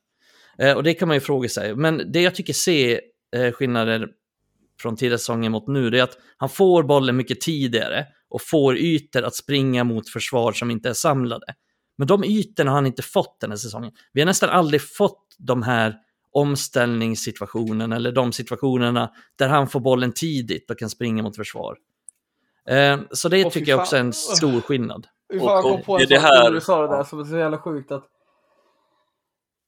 Eh, 0.57 0.73
och 0.73 0.83
det 0.83 0.93
kan 0.93 1.07
man 1.07 1.17
ju 1.17 1.21
fråga 1.21 1.49
sig. 1.49 1.75
Men 1.75 2.11
det 2.11 2.21
jag 2.21 2.35
tycker 2.35 2.53
se 2.53 3.01
eh, 3.35 3.51
skillnader 3.51 4.07
från 4.81 4.95
tidigare 4.95 5.17
säsongen 5.17 5.51
mot 5.51 5.67
nu, 5.67 5.89
det 5.89 5.99
är 5.99 6.03
att 6.03 6.17
han 6.37 6.49
får 6.49 6.83
bollen 6.83 7.15
mycket 7.17 7.41
tidigare 7.41 8.05
och 8.29 8.41
får 8.41 8.77
ytor 8.77 9.23
att 9.23 9.35
springa 9.35 9.83
mot 9.83 10.09
försvar 10.09 10.51
som 10.51 10.71
inte 10.71 10.89
är 10.89 10.93
samlade. 10.93 11.45
Men 11.97 12.07
de 12.07 12.23
ytorna 12.23 12.71
har 12.71 12.75
han 12.75 12.85
inte 12.85 13.01
fått 13.01 13.37
den 13.41 13.49
här 13.49 13.57
säsongen. 13.57 13.91
Vi 14.13 14.21
har 14.21 14.25
nästan 14.25 14.49
aldrig 14.49 14.81
fått 14.81 15.35
de 15.37 15.63
här 15.63 15.95
omställningssituationerna 16.31 17.95
eller 17.95 18.11
de 18.11 18.31
situationerna 18.31 19.11
där 19.35 19.47
han 19.49 19.67
får 19.67 19.79
bollen 19.79 20.11
tidigt 20.11 20.71
och 20.71 20.79
kan 20.79 20.89
springa 20.89 21.23
mot 21.23 21.35
försvar. 21.35 21.77
Eh, 22.69 22.99
så 23.11 23.29
det 23.29 23.51
tycker 23.51 23.71
jag 23.71 23.77
fan. 23.77 23.83
också 23.83 23.95
är 23.95 23.99
en 23.99 24.13
stor 24.13 24.61
skillnad. 24.61 25.07
Vi 25.29 25.37
Och- 25.39 25.41
får 25.41 25.61
gå 25.61 25.77
på 25.77 25.97
det 25.97 26.03
en 26.03 26.09
det 26.09 26.15
sak 26.15 26.23
här- 26.29 26.43
när 26.43 26.51
du 26.51 26.61
sa 26.61 26.81
det 26.81 26.95
där 26.97 27.03
som 27.03 27.19
är 27.19 27.23
så 27.23 27.37
jävla 27.37 27.57
sjukt 27.57 27.91
att... 27.91 28.05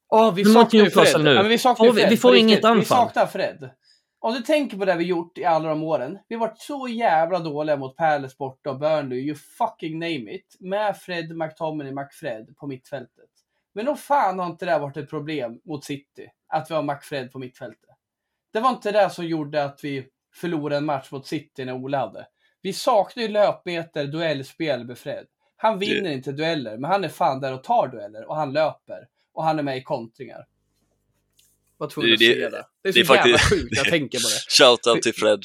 Ja, 0.09 0.31
vi 0.35 0.45
saknar 0.45 0.83
ju 0.83 0.89
Fred. 0.89 1.23
nu? 1.23 1.33
Ja, 1.33 1.41
vi 1.43 1.57
saknar 1.57 1.85
Får 1.85 1.93
vi- 1.93 2.01
Fred. 2.01 2.09
vi 2.09 2.17
får 2.17 2.35
inget 2.35 2.49
riktigt. 2.49 2.65
Vi 2.65 2.69
anfall. 2.69 2.97
saknar 3.07 3.25
Fred. 3.25 3.69
Om 4.19 4.33
du 4.33 4.39
tänker 4.39 4.77
på 4.77 4.85
det 4.85 4.95
vi 4.95 5.03
gjort 5.03 5.37
i 5.37 5.45
alla 5.45 5.69
de 5.69 5.83
åren. 5.83 6.19
Vi 6.27 6.35
har 6.35 6.39
varit 6.39 6.59
så 6.61 6.87
jävla 6.87 7.39
dåliga 7.39 7.77
mot 7.77 7.95
Palace 7.95 8.35
borta 8.39 8.69
och 8.69 8.79
Burnley, 8.79 9.19
you 9.19 9.35
fucking 9.35 9.99
name 9.99 10.31
it. 10.33 10.55
Med 10.59 10.97
Fred, 10.97 11.37
McTominay, 11.37 11.93
McFred 11.93 12.55
på 12.57 12.67
mittfältet. 12.67 13.29
Men 13.73 13.85
nog 13.85 13.99
fan 13.99 14.39
har 14.39 14.45
inte 14.45 14.65
det 14.65 14.79
varit 14.79 14.97
ett 14.97 15.09
problem 15.09 15.59
mot 15.65 15.83
City. 15.85 16.27
Att 16.47 16.71
vi 16.71 16.75
har 16.75 16.83
McFred 16.83 17.31
på 17.31 17.39
mittfältet. 17.39 17.89
Det 18.53 18.59
var 18.59 18.69
inte 18.69 18.91
det 18.91 19.09
som 19.09 19.25
gjorde 19.25 19.63
att 19.63 19.79
vi 19.83 20.05
förlorade 20.35 20.77
en 20.77 20.85
match 20.85 21.11
mot 21.11 21.27
City 21.27 21.65
när 21.65 21.73
Ola 21.73 21.97
hade. 21.99 22.27
Vi 22.61 22.73
saknar 22.73 23.23
ju 23.23 23.29
löpmeter, 23.29 24.05
duellspel 24.07 24.85
med 24.85 24.97
Fred. 24.97 25.25
Han 25.55 25.79
vinner 25.79 26.11
inte 26.11 26.31
dueller, 26.31 26.77
men 26.77 26.91
han 26.91 27.03
är 27.03 27.09
fan 27.09 27.39
där 27.41 27.53
och 27.53 27.63
tar 27.63 27.87
dueller 27.87 28.29
och 28.29 28.35
han 28.35 28.53
löper. 28.53 29.07
Och 29.37 29.43
han 29.43 29.59
är 29.59 29.63
med 29.63 29.77
i 29.77 29.81
kontringar. 29.83 30.37
Var 31.77 31.87
tvungen 31.89 32.13
att 32.13 32.19
Det- 32.19 32.33
säga 32.33 32.49
det. 32.49 32.63
Det 32.83 32.89
är 32.89 32.93
så 32.93 33.13
det 33.13 33.13
är 33.13 33.15
jävla 33.17 33.37
faktiskt- 33.37 33.49
sjukt 33.49 33.77
jag 33.77 33.85
tänker 33.85 34.17
på 34.19 34.27
det. 34.27 34.39
Shoutout 34.63 35.01
till 35.03 35.13
Fred. 35.13 35.39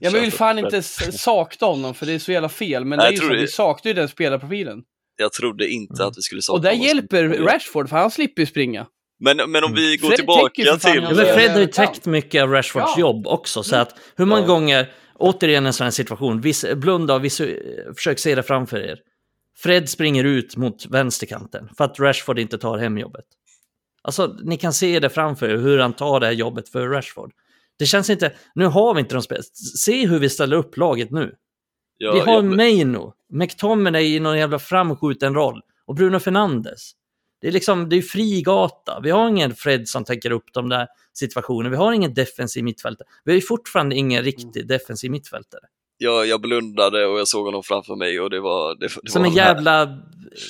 Jag 0.00 0.10
vill 0.10 0.32
fan 0.32 0.58
inte 0.58 0.82
sakna 0.82 1.66
honom 1.66 1.94
för 1.94 2.06
det 2.06 2.12
är 2.12 2.18
så 2.18 2.32
jävla 2.32 2.48
fel. 2.48 2.84
Men 2.84 2.98
Nej, 2.98 3.06
det 3.06 3.08
är 3.08 3.12
ju 3.12 3.16
jag 3.16 3.26
så, 3.32 3.34
vi 3.34 3.40
det- 3.40 3.48
saknar 3.48 3.90
ju 3.90 3.94
den 3.94 4.08
spelarprofilen. 4.08 4.82
Jag 5.16 5.32
trodde 5.32 5.68
inte 5.68 6.04
att 6.04 6.18
vi 6.18 6.22
skulle 6.22 6.42
sakna 6.42 6.56
Och 6.56 6.62
där 6.62 6.72
hjälper 6.86 7.28
Rashford 7.28 7.88
för 7.88 7.96
han 7.96 8.10
slipper 8.10 8.42
ju 8.42 8.46
springa. 8.46 8.86
Men, 9.20 9.50
men 9.50 9.64
om 9.64 9.74
vi 9.74 9.96
går 9.96 10.08
Fred 10.08 10.16
tillbaka 10.16 10.52
till... 10.54 10.66
Ja, 10.66 11.00
men 11.00 11.14
Fred 11.34 11.50
har 11.50 11.60
ju 11.60 11.66
täckt 11.66 12.06
mycket 12.06 12.42
av 12.42 12.50
Rashfords 12.50 12.92
Ja. 12.96 13.00
jobb 13.00 13.26
också, 13.26 13.62
så 13.62 13.76
att 13.76 13.98
hur 14.16 14.24
många 14.26 14.40
Ja. 14.40 14.46
gånger, 14.46 14.92
återigen 15.14 15.66
en 15.66 15.72
sån 15.72 15.84
här 15.84 15.90
situation, 15.90 16.40
vis, 16.40 16.64
blunda 16.76 17.14
och 17.14 17.24
vis, 17.24 17.40
försök 17.96 18.18
se 18.18 18.34
det 18.34 18.42
framför 18.42 18.80
er. 18.80 18.98
Fred 19.56 19.88
springer 19.88 20.24
ut 20.24 20.56
mot 20.56 20.86
vänsterkanten 20.86 21.68
för 21.76 21.84
att 21.84 22.00
Rashford 22.00 22.38
inte 22.38 22.58
tar 22.58 22.78
hem 22.78 22.98
jobbet. 22.98 23.24
Alltså, 24.02 24.36
ni 24.42 24.56
kan 24.56 24.72
se 24.72 25.00
det 25.00 25.10
framför 25.10 25.48
er, 25.48 25.56
hur 25.56 25.78
han 25.78 25.92
tar 25.92 26.20
det 26.20 26.26
här 26.26 26.32
jobbet 26.32 26.68
för 26.68 26.88
Rashford. 26.88 27.32
Det 27.78 27.86
känns 27.86 28.10
inte, 28.10 28.32
nu 28.54 28.66
har 28.66 28.94
vi 28.94 29.00
inte 29.00 29.14
de 29.14 29.22
spel, 29.22 29.42
se 29.78 30.06
hur 30.06 30.18
vi 30.18 30.28
ställer 30.28 30.56
upp 30.56 30.76
laget 30.76 31.10
nu. 31.10 31.34
Ja, 31.98 32.12
vi 32.12 32.20
har 32.20 32.34
ja, 32.34 32.42
Maino, 32.42 33.14
McTominay 33.32 34.14
i 34.16 34.20
någon 34.20 34.38
jävla 34.38 34.58
framskjuten 34.58 35.34
roll 35.34 35.62
och 35.86 35.94
Bruno 35.94 36.18
Fernandes. 36.18 36.92
Det 37.40 37.48
är 37.48 37.52
liksom, 37.52 37.88
det 37.88 37.96
är 37.96 38.02
fri 38.02 38.42
gata. 38.42 39.00
Vi 39.02 39.10
har 39.10 39.28
ingen 39.28 39.54
Fred 39.54 39.88
som 39.88 40.04
täcker 40.04 40.30
upp 40.30 40.52
de 40.52 40.68
där 40.68 40.86
situationerna. 41.12 41.70
Vi 41.70 41.76
har 41.76 41.92
ingen 41.92 42.14
defensiv 42.14 42.64
mittfältare. 42.64 43.08
Vi 43.24 43.32
har 43.32 43.36
ju 43.36 43.42
fortfarande 43.42 43.96
ingen 43.96 44.22
riktig 44.22 44.68
defensiv 44.68 45.10
mittfältare. 45.10 45.60
Jag, 45.98 46.26
jag 46.26 46.40
blundade 46.40 47.06
och 47.06 47.18
jag 47.18 47.28
såg 47.28 47.44
honom 47.44 47.62
framför 47.62 47.96
mig 47.96 48.20
och 48.20 48.30
det 48.30 48.40
var... 48.40 48.74
Det, 48.80 48.88
det 49.02 49.10
Som 49.10 49.22
var 49.22 49.28
en 49.28 49.34
jävla 49.34 49.98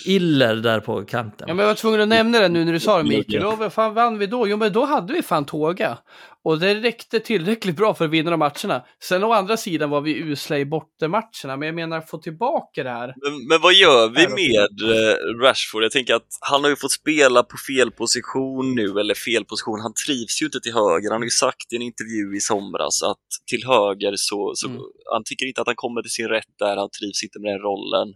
iller 0.06 0.54
där 0.56 0.80
på 0.80 1.04
kanten. 1.04 1.48
Ja, 1.48 1.54
men 1.54 1.62
jag 1.62 1.70
var 1.70 1.74
tvungen 1.74 2.00
att 2.00 2.08
nämna 2.08 2.40
det 2.40 2.48
nu 2.48 2.64
när 2.64 2.72
du 2.72 2.80
sa 2.80 3.02
det 3.02 3.12
Ja. 3.12 3.18
Mikael. 3.18 3.44
Och 3.44 3.58
vad 3.58 3.72
fan 3.72 3.94
vann 3.94 4.18
vi 4.18 4.26
då? 4.26 4.48
Jo, 4.48 4.56
men 4.56 4.72
då 4.72 4.84
hade 4.84 5.12
vi 5.12 5.22
fan 5.22 5.44
tåga. 5.44 5.98
Och 6.44 6.58
det 6.58 6.74
räckte 6.74 7.20
tillräckligt 7.20 7.76
bra 7.76 7.94
för 7.94 8.04
att 8.04 8.10
vinna 8.10 8.30
de 8.30 8.38
matcherna. 8.38 8.84
Sen 9.02 9.24
å 9.24 9.32
andra 9.32 9.56
sidan 9.56 9.90
var 9.90 10.00
vi 10.00 10.16
usla 10.18 10.58
i 10.58 10.64
bortamatcherna. 10.64 11.56
Men 11.56 11.62
jag 11.62 11.74
menar, 11.74 12.00
få 12.00 12.18
tillbaka 12.18 12.82
det 12.82 12.90
här. 12.90 13.14
Men, 13.22 13.46
men 13.48 13.60
vad 13.60 13.74
gör 13.74 14.08
vi 14.08 14.28
med 14.28 14.90
eh, 14.92 15.44
Rashford? 15.46 15.84
Jag 15.84 15.90
tänker 15.90 16.14
att 16.14 16.26
han 16.40 16.62
har 16.62 16.70
ju 16.70 16.76
fått 16.76 16.92
spela 16.92 17.42
på 17.42 17.56
fel 17.68 17.90
position 17.90 18.74
nu, 18.74 19.00
eller 19.00 19.14
fel 19.14 19.44
position. 19.44 19.80
Han 19.80 19.92
trivs 20.06 20.42
ju 20.42 20.46
inte 20.46 20.60
till 20.60 20.72
höger. 20.72 21.10
Han 21.10 21.20
har 21.20 21.24
ju 21.24 21.30
sagt 21.30 21.72
i 21.72 21.76
en 21.76 21.82
intervju 21.82 22.36
i 22.36 22.40
somras 22.40 23.02
att 23.02 23.26
till 23.50 23.64
höger 23.66 24.12
så, 24.16 24.52
så 24.54 24.68
Mm. 24.68 24.80
han 25.12 25.24
tycker 25.36 25.48
inte 25.48 25.60
att 25.60 25.66
han 25.66 25.76
kommer 25.76 26.02
till 26.02 26.10
sin 26.10 26.28
rätt 26.28 26.54
där. 26.58 26.76
Han 26.76 26.90
trivs 27.00 27.22
inte 27.22 27.40
med 27.40 27.52
den 27.52 27.60
rollen. 27.60 28.08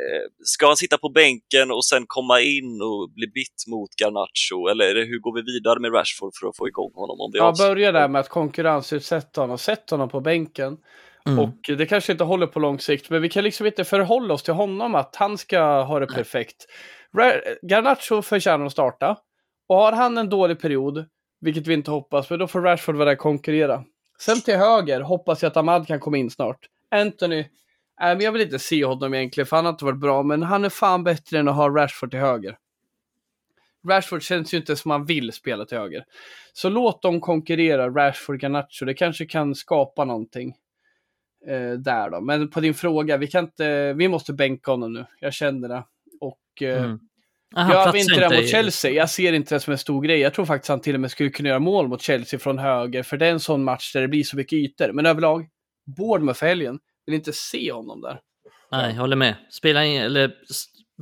Eh, 0.00 0.24
ska 0.52 0.66
han 0.66 0.76
sitta 0.76 0.98
på 0.98 1.08
bänken 1.08 1.70
och 1.70 1.84
sen 1.84 2.04
komma 2.06 2.40
in 2.40 2.80
och 2.82 3.10
bli 3.10 3.26
bytt 3.26 3.60
mot 3.68 3.90
Garnacho? 4.00 4.68
Eller 4.70 4.84
är 4.90 4.94
det, 4.94 5.04
hur 5.04 5.18
går 5.18 5.34
vi 5.34 5.42
vidare 5.52 5.80
med 5.80 5.94
Rashford 5.94 6.32
för 6.40 6.48
att 6.48 6.56
få 6.56 6.68
igång 6.68 6.92
honom? 6.94 7.20
Om 7.20 7.30
det 7.30 7.38
är 7.38 7.42
Ja, 7.42 7.50
avs- 7.52 7.58
börja 7.68 7.92
där 7.92 8.08
med 8.08 8.20
att 8.20 8.28
konkurrensutsätta 8.28 9.40
honom. 9.40 9.58
Sätt 9.58 9.90
honom 9.90 10.08
på 10.08 10.20
bänken. 10.20 10.76
Mm. 11.26 11.38
Och 11.38 11.56
det 11.78 11.86
kanske 11.86 12.12
inte 12.12 12.24
håller 12.24 12.46
på 12.46 12.60
lång 12.60 12.78
sikt, 12.78 13.10
men 13.10 13.22
vi 13.22 13.28
kan 13.28 13.44
liksom 13.44 13.66
inte 13.66 13.84
förhålla 13.84 14.34
oss 14.34 14.42
till 14.42 14.54
honom 14.54 14.94
att 14.94 15.16
han 15.16 15.38
ska 15.38 15.82
ha 15.82 15.98
det 16.00 16.06
perfekt. 16.06 16.56
Garnacho 17.70 18.22
förtjänar 18.22 18.66
att 18.66 18.72
starta. 18.72 19.16
Och 19.68 19.76
har 19.76 19.92
han 19.92 20.18
en 20.18 20.28
dålig 20.28 20.60
period, 20.60 21.06
vilket 21.40 21.66
vi 21.66 21.74
inte 21.74 21.90
hoppas, 21.90 22.30
men 22.30 22.38
då 22.38 22.46
får 22.46 22.60
Rashford 22.60 22.94
vara 22.94 23.04
där 23.04 23.12
och 23.12 23.18
konkurrera. 23.18 23.84
Sen 24.20 24.40
till 24.40 24.56
höger 24.56 25.00
hoppas 25.00 25.42
jag 25.42 25.50
att 25.50 25.56
Ahmad 25.56 25.86
kan 25.86 26.00
komma 26.00 26.16
in 26.16 26.30
snart. 26.30 26.58
Anthony, 26.90 27.38
äh, 27.40 27.46
men 27.98 28.20
jag 28.20 28.32
vill 28.32 28.42
inte 28.42 28.58
se 28.58 28.84
honom 28.84 29.14
egentligen, 29.14 29.46
för 29.46 29.56
han 29.56 29.64
har 29.64 29.72
inte 29.72 29.84
varit 29.84 30.00
bra, 30.00 30.22
men 30.22 30.42
han 30.42 30.64
är 30.64 30.68
fan 30.68 31.04
bättre 31.04 31.38
än 31.38 31.48
att 31.48 31.54
ha 31.56 31.68
Rashford 31.68 32.10
till 32.10 32.20
höger. 32.20 32.58
Rashford 33.88 34.22
känns 34.22 34.54
ju 34.54 34.58
inte 34.58 34.76
som 34.76 34.90
han 34.90 35.04
vill 35.04 35.32
spela 35.32 35.64
till 35.64 35.78
höger. 35.78 36.04
Så 36.52 36.68
låt 36.68 37.02
dem 37.02 37.20
konkurrera, 37.20 37.88
Rashford, 37.90 38.42
Garnacho. 38.42 38.84
Det 38.84 38.94
kanske 38.94 39.26
kan 39.26 39.54
skapa 39.54 40.04
någonting 40.04 40.54
eh, 41.46 41.72
där 41.72 42.10
då. 42.10 42.20
Men 42.20 42.50
på 42.50 42.60
din 42.60 42.74
fråga, 42.74 43.16
vi 43.16 43.26
kan 43.26 43.44
inte, 43.44 43.92
vi 43.92 44.08
måste 44.08 44.32
bänka 44.32 44.70
honom 44.70 44.92
nu. 44.92 45.06
Jag 45.20 45.32
känner 45.34 45.68
det. 45.68 45.84
Och 46.20 46.62
eh, 46.62 46.84
Mm. 46.84 46.98
Ah, 47.54 47.72
gör 47.72 47.92
vi 47.92 48.00
inte 48.00 48.20
det 48.20 48.28
mot 48.36 48.44
i- 48.44 48.48
Chelsea, 48.48 48.90
jag 48.90 49.10
ser 49.10 49.32
inte 49.32 49.54
det 49.54 49.60
som 49.60 49.72
en 49.72 49.78
stor 49.78 50.02
grej. 50.02 50.18
Jag 50.20 50.34
tror 50.34 50.44
faktiskt 50.44 50.68
han 50.68 50.80
till 50.80 50.94
och 50.94 51.00
med 51.00 51.10
skulle 51.10 51.30
kunna 51.30 51.48
göra 51.48 51.58
mål 51.58 51.88
mot 51.88 52.02
Chelsea 52.02 52.40
från 52.40 52.58
höger, 52.58 53.02
för 53.02 53.16
det 53.16 53.26
är 53.26 53.30
en 53.30 53.40
sån 53.40 53.64
match 53.64 53.92
där 53.92 54.00
det 54.00 54.08
blir 54.08 54.22
så 54.24 54.36
mycket 54.36 54.52
ytor. 54.52 54.92
Men 54.92 55.06
överlag, 55.06 55.46
Bournemouth 55.96 56.38
för 56.38 56.46
helgen, 56.46 56.78
vill 57.06 57.14
inte 57.14 57.32
se 57.32 57.72
honom 57.72 58.00
där. 58.00 58.20
Nej, 58.72 58.92
jag 58.94 59.00
håller 59.00 59.16
med. 59.16 59.34
Spela 59.50 59.84
in, 59.84 60.00
eller 60.02 60.32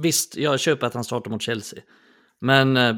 visst, 0.03 0.37
jag 0.37 0.61
köper 0.61 0.87
att 0.87 0.95
han 0.95 1.05
startar 1.05 1.31
mot 1.31 1.43
Chelsea. 1.43 1.81
Men 2.41 2.77
eh, 2.77 2.97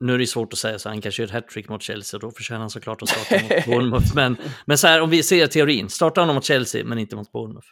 nu 0.00 0.14
är 0.14 0.18
det 0.18 0.26
svårt 0.26 0.52
att 0.52 0.58
säga 0.58 0.78
så 0.78 0.88
han 0.88 1.00
kanske 1.00 1.22
gör 1.22 1.26
ett 1.26 1.32
hattrick 1.34 1.68
mot 1.68 1.82
Chelsea 1.82 2.18
och 2.18 2.22
då 2.22 2.30
förtjänar 2.30 2.60
han 2.60 2.70
såklart 2.70 3.02
att 3.02 3.08
starta 3.08 3.42
mot 3.42 3.64
Bournemouth. 3.66 4.14
Men, 4.14 4.36
men 4.66 4.78
så 4.78 4.86
här, 4.86 5.00
om 5.00 5.10
vi 5.10 5.22
ser 5.22 5.46
teorin, 5.46 5.88
starta 5.88 6.20
honom 6.20 6.34
mot 6.34 6.44
Chelsea 6.44 6.84
men 6.84 6.98
inte 6.98 7.16
mot 7.16 7.32
Bournemouth. 7.32 7.66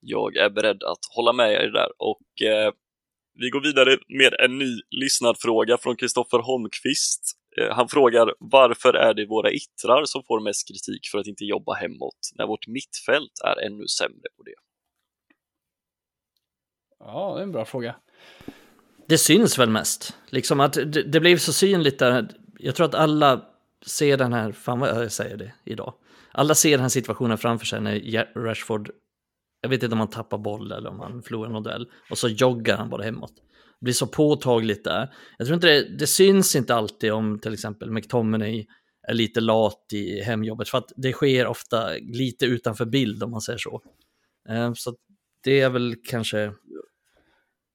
Jag 0.00 0.36
är 0.36 0.50
beredd 0.50 0.82
att 0.82 0.98
hålla 1.16 1.32
med 1.32 1.52
er 1.52 1.68
där 1.72 1.88
och 1.98 2.42
eh, 2.48 2.72
vi 3.34 3.50
går 3.50 3.60
vidare 3.60 3.98
med 4.08 4.34
en 4.40 4.58
ny 4.58 4.80
lyssnarfråga 4.90 5.78
från 5.78 5.96
Kristoffer 5.96 6.38
Holmqvist. 6.38 7.32
Eh, 7.60 7.74
han 7.74 7.88
frågar 7.88 8.34
varför 8.38 8.94
är 8.94 9.14
det 9.14 9.26
våra 9.26 9.50
ittrar 9.50 10.04
som 10.04 10.22
får 10.22 10.40
mest 10.40 10.68
kritik 10.68 11.08
för 11.10 11.18
att 11.18 11.26
inte 11.26 11.44
jobba 11.44 11.74
hemåt 11.74 12.18
när 12.34 12.46
vårt 12.46 12.66
mittfält 12.66 13.32
är 13.44 13.66
ännu 13.66 13.86
sämre 13.86 14.28
på 14.36 14.42
det? 14.42 14.54
Ja, 16.98 17.32
det 17.34 17.40
är 17.40 17.42
en 17.42 17.52
bra 17.52 17.64
fråga. 17.64 17.96
Det 19.08 19.18
syns 19.18 19.58
väl 19.58 19.70
mest. 19.70 20.16
Liksom 20.30 20.60
att 20.60 20.72
det, 20.72 21.02
det 21.02 21.20
blev 21.20 21.36
så 21.36 21.52
synligt 21.52 21.98
där. 21.98 22.28
Jag 22.58 22.74
tror 22.74 22.86
att 22.86 22.94
alla 22.94 23.44
ser 23.86 24.16
den 24.16 24.32
här, 24.32 24.52
fan 24.52 24.80
vad 24.80 24.88
jag 24.88 25.12
säger 25.12 25.36
det 25.36 25.52
idag. 25.64 25.94
Alla 26.32 26.54
ser 26.54 26.70
den 26.70 26.80
här 26.80 26.88
situationen 26.88 27.38
framför 27.38 27.66
sig 27.66 27.80
när 27.80 28.44
Rashford, 28.44 28.90
jag 29.64 29.68
vet 29.68 29.82
inte 29.82 29.92
om 29.92 29.98
han 29.98 30.10
tappar 30.10 30.38
boll 30.38 30.72
eller 30.72 30.90
om 30.90 31.00
han 31.00 31.22
förlorar 31.22 31.50
någon 31.50 31.62
duell, 31.62 31.86
och 32.10 32.18
så 32.18 32.28
joggar 32.28 32.76
han 32.76 32.90
bara 32.90 33.02
hemåt. 33.02 33.32
Det 33.80 33.84
blir 33.84 33.94
så 33.94 34.06
påtagligt 34.06 34.84
där. 34.84 35.14
Jag 35.38 35.46
tror 35.46 35.54
inte 35.54 35.66
det, 35.66 35.96
det 35.98 36.06
syns 36.06 36.56
inte 36.56 36.74
alltid 36.74 37.12
om 37.12 37.38
till 37.38 37.52
exempel 37.52 37.90
McTominay 37.90 38.66
är 39.08 39.14
lite 39.14 39.40
lat 39.40 39.86
i 39.92 40.20
hemjobbet, 40.22 40.68
för 40.68 40.78
att 40.78 40.92
det 40.96 41.12
sker 41.12 41.46
ofta 41.46 41.88
lite 41.94 42.46
utanför 42.46 42.84
bild 42.84 43.22
om 43.22 43.30
man 43.30 43.40
säger 43.40 43.58
så. 43.58 43.82
Eh, 44.48 44.72
Så 44.74 44.94
det 45.44 45.60
är 45.60 45.70
väl 45.70 45.94
kanske 46.10 46.52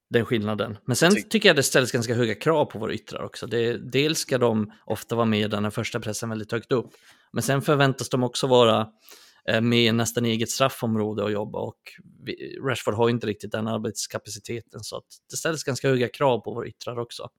den 0.10 0.26
skillnaden. 0.26 0.78
Men 0.86 0.96
sen 0.96 1.16
Ty- 1.16 1.22
tycker 1.22 1.50
jag 1.50 1.56
det 1.56 1.64
ställs 1.64 1.92
ganska 1.92 2.14
höga 2.14 2.36
krav 2.36 2.66
på 2.66 2.80
våra 2.80 2.94
yttrar 2.94 3.24
också. 3.24 3.48
Det, 3.48 3.78
dels 3.92 4.20
ska 4.20 4.38
de 4.38 4.72
ofta 4.86 5.16
vara 5.16 5.26
med 5.26 5.40
i 5.40 5.48
den 5.48 5.64
här 5.64 5.72
första 5.72 6.00
pressen 6.00 6.30
väldigt 6.30 6.52
högt 6.52 6.72
upp. 6.72 6.90
Men 7.34 7.44
sen 7.44 7.62
förväntas 7.62 8.10
de 8.10 8.24
också 8.24 8.48
vara 8.48 8.88
Eh, 9.50 9.62
med 9.62 9.96
nästan 9.96 10.26
eget 10.26 10.50
straffområde 10.50 11.26
att 11.26 11.32
jobba 11.32 11.60
och 11.60 11.80
Rashford 12.64 12.94
har 12.94 13.10
inte 13.10 13.28
riktigt 13.28 13.52
den 13.52 13.68
arbetskapaciteten 13.68 14.84
så 14.84 14.98
att 14.98 15.06
det 15.30 15.38
ställs 15.38 15.64
ganska 15.64 15.90
höga 15.90 16.08
krav 16.08 16.40
på 16.40 16.54
våra 16.54 16.68
yttrar 16.68 17.00
också. 17.00 17.30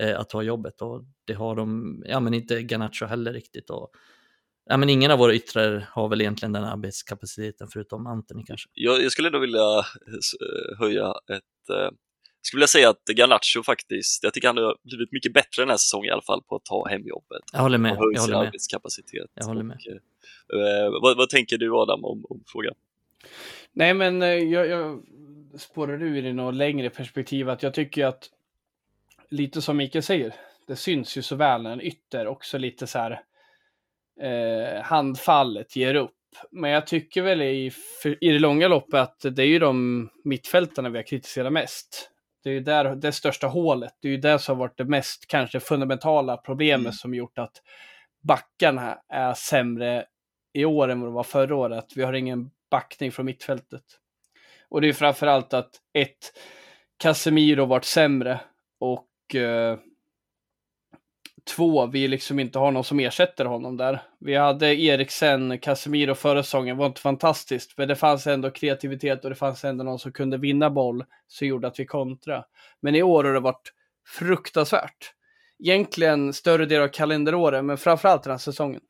Eh, 0.00 0.20
att 0.20 0.28
ta 0.28 0.42
jobbet 0.42 0.82
och 0.82 1.04
det 1.24 1.34
har 1.34 1.56
de, 1.56 2.02
ja 2.06 2.20
men 2.20 2.34
inte 2.34 2.62
Ganacho 2.62 3.06
heller 3.06 3.32
riktigt. 3.32 3.70
Och, 3.70 3.90
ja 4.64 4.76
men 4.76 4.90
ingen 4.90 5.10
av 5.10 5.18
våra 5.18 5.34
yttrar 5.34 5.88
har 5.90 6.08
väl 6.08 6.20
egentligen 6.20 6.52
den 6.52 6.64
arbetskapaciteten 6.64 7.68
förutom 7.72 8.06
Anthony 8.06 8.44
kanske. 8.44 8.68
Jag, 8.74 9.02
jag 9.02 9.12
skulle 9.12 9.30
då 9.30 9.38
vilja 9.38 9.78
eh, 9.78 10.78
höja 10.78 11.14
ett... 11.28 11.70
Eh, 11.70 11.90
jag 12.42 12.46
skulle 12.46 12.58
vilja 12.58 12.66
säga 12.66 12.90
att 12.90 13.08
Garnacho 13.08 13.62
faktiskt, 13.62 14.24
jag 14.24 14.34
tycker 14.34 14.48
han 14.48 14.56
har 14.56 14.76
blivit 14.84 15.12
mycket 15.12 15.32
bättre 15.34 15.62
den 15.62 15.70
här 15.70 15.76
säsongen 15.76 16.08
i 16.08 16.10
alla 16.10 16.22
fall 16.22 16.42
på 16.42 16.56
att 16.56 16.64
ta 16.64 16.88
hemjobbet. 16.88 17.42
Jag 17.52 17.60
håller 17.60 17.78
med. 17.78 17.92
och 17.92 17.98
höja 17.98 18.12
Jag 18.12 18.22
sin 18.22 18.32
håller 18.32 18.44
med. 18.44 18.46
arbetskapacitet. 18.48 19.30
Jag 19.34 19.44
håller 19.44 19.62
med. 19.62 19.78
Och, 20.52 20.60
eh, 20.60 20.90
vad, 21.02 21.16
vad 21.16 21.28
tänker 21.28 21.58
du 21.58 21.74
Adam 21.76 22.04
om, 22.04 22.24
om 22.28 22.42
frågan? 22.46 22.74
Nej, 23.72 23.94
men 23.94 24.22
eh, 24.22 24.28
jag, 24.28 24.66
jag 24.66 25.02
spårar 25.58 26.02
ur 26.02 26.24
i 26.26 26.32
något 26.32 26.54
längre 26.54 26.90
perspektiv 26.90 27.48
att 27.50 27.62
jag 27.62 27.74
tycker 27.74 28.06
att 28.06 28.30
lite 29.30 29.62
som 29.62 29.76
Mikael 29.76 30.02
säger, 30.02 30.34
det 30.66 30.76
syns 30.76 31.16
ju 31.16 31.22
så 31.22 31.36
väl 31.36 31.62
när 31.62 31.72
en 31.72 31.80
ytter 31.80 32.26
också 32.26 32.58
lite 32.58 32.86
så 32.86 32.98
här 32.98 33.20
eh, 34.20 34.82
handfallet 34.82 35.76
ger 35.76 35.94
upp. 35.94 36.10
Men 36.50 36.70
jag 36.70 36.86
tycker 36.86 37.22
väl 37.22 37.42
i, 37.42 37.72
i 38.20 38.28
det 38.28 38.38
långa 38.38 38.68
loppet 38.68 38.94
att 38.94 39.20
det 39.36 39.42
är 39.42 39.46
ju 39.46 39.58
de 39.58 40.08
mittfältarna 40.24 40.88
vi 40.88 40.98
har 40.98 41.02
kritiserat 41.02 41.52
mest. 41.52 42.08
Det 42.42 42.50
är 42.50 42.54
ju 42.54 42.60
där 42.60 42.96
det 42.96 43.12
största 43.12 43.46
hålet. 43.46 43.92
Det 44.00 44.08
är 44.08 44.12
ju 44.12 44.18
det 44.18 44.38
som 44.38 44.56
har 44.56 44.60
varit 44.66 44.78
det 44.78 44.84
mest 44.84 45.26
kanske 45.26 45.60
fundamentala 45.60 46.36
problemet 46.36 46.80
Mm. 46.80 46.92
som 46.92 47.14
gjort 47.14 47.38
att 47.38 47.62
backarna 48.22 48.98
är 49.08 49.34
sämre 49.34 50.04
i 50.52 50.64
år 50.64 50.88
än 50.88 51.00
vad 51.00 51.08
de 51.08 51.14
var 51.14 51.22
förra 51.22 51.56
året. 51.56 51.86
Vi 51.96 52.02
har 52.02 52.12
ingen 52.12 52.50
backning 52.70 53.12
från 53.12 53.26
mittfältet. 53.26 53.82
Och 54.68 54.80
det 54.80 54.88
är 54.88 54.92
framförallt 54.92 55.54
att 55.54 55.70
ett, 55.92 56.32
Casemiro 56.96 57.64
varit 57.64 57.84
sämre 57.84 58.40
och 58.80 59.34
eh, 59.34 59.78
två, 61.44 61.86
vi 61.86 62.08
liksom 62.08 62.38
inte 62.38 62.58
har 62.58 62.70
någon 62.70 62.84
som 62.84 63.00
ersätter 63.00 63.44
honom 63.44 63.76
där. 63.76 64.02
Vi 64.20 64.34
hade 64.34 64.80
Eriksen, 64.80 65.58
Casemiro 65.58 66.14
förra 66.14 66.42
säsongen, 66.42 66.76
var 66.76 66.86
inte 66.86 67.00
fantastiskt, 67.00 67.78
men 67.78 67.88
det 67.88 67.96
fanns 67.96 68.26
ändå 68.26 68.50
kreativitet 68.50 69.24
och 69.24 69.30
det 69.30 69.36
fanns 69.36 69.64
ändå 69.64 69.84
någon 69.84 69.98
som 69.98 70.12
kunde 70.12 70.38
vinna 70.38 70.70
boll 70.70 71.04
som 71.28 71.48
gjorde 71.48 71.68
att 71.68 71.80
vi 71.80 71.86
kontra. 71.86 72.44
Men 72.80 72.94
i 72.94 73.02
år 73.02 73.24
har 73.24 73.32
det 73.32 73.40
varit 73.40 73.72
fruktansvärt. 74.18 75.12
Egentligen 75.64 76.32
större 76.32 76.66
del 76.66 76.82
av 76.82 76.88
kalenderåret, 76.88 77.64
men 77.64 77.78
framförallt 77.78 78.22
den 78.22 78.30
här 78.30 78.38
säsongen. 78.38 78.80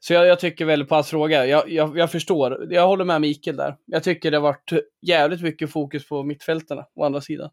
Så 0.00 0.12
jag, 0.12 0.26
jag 0.26 0.40
tycker 0.40 0.64
väl 0.64 0.84
på 0.84 0.94
hans 0.94 1.10
fråga, 1.10 1.46
jag, 1.46 1.70
jag, 1.70 1.98
jag 1.98 2.12
förstår, 2.12 2.66
jag 2.70 2.86
håller 2.86 3.04
med 3.04 3.20
Mikael 3.20 3.56
där. 3.56 3.76
Jag 3.86 4.02
tycker 4.02 4.30
det 4.30 4.36
har 4.36 4.42
varit 4.42 4.72
jävligt 5.02 5.42
mycket 5.42 5.72
fokus 5.72 6.08
på 6.08 6.22
mittfältarna, 6.22 6.86
å 6.94 7.04
andra 7.04 7.20
sidan. 7.20 7.50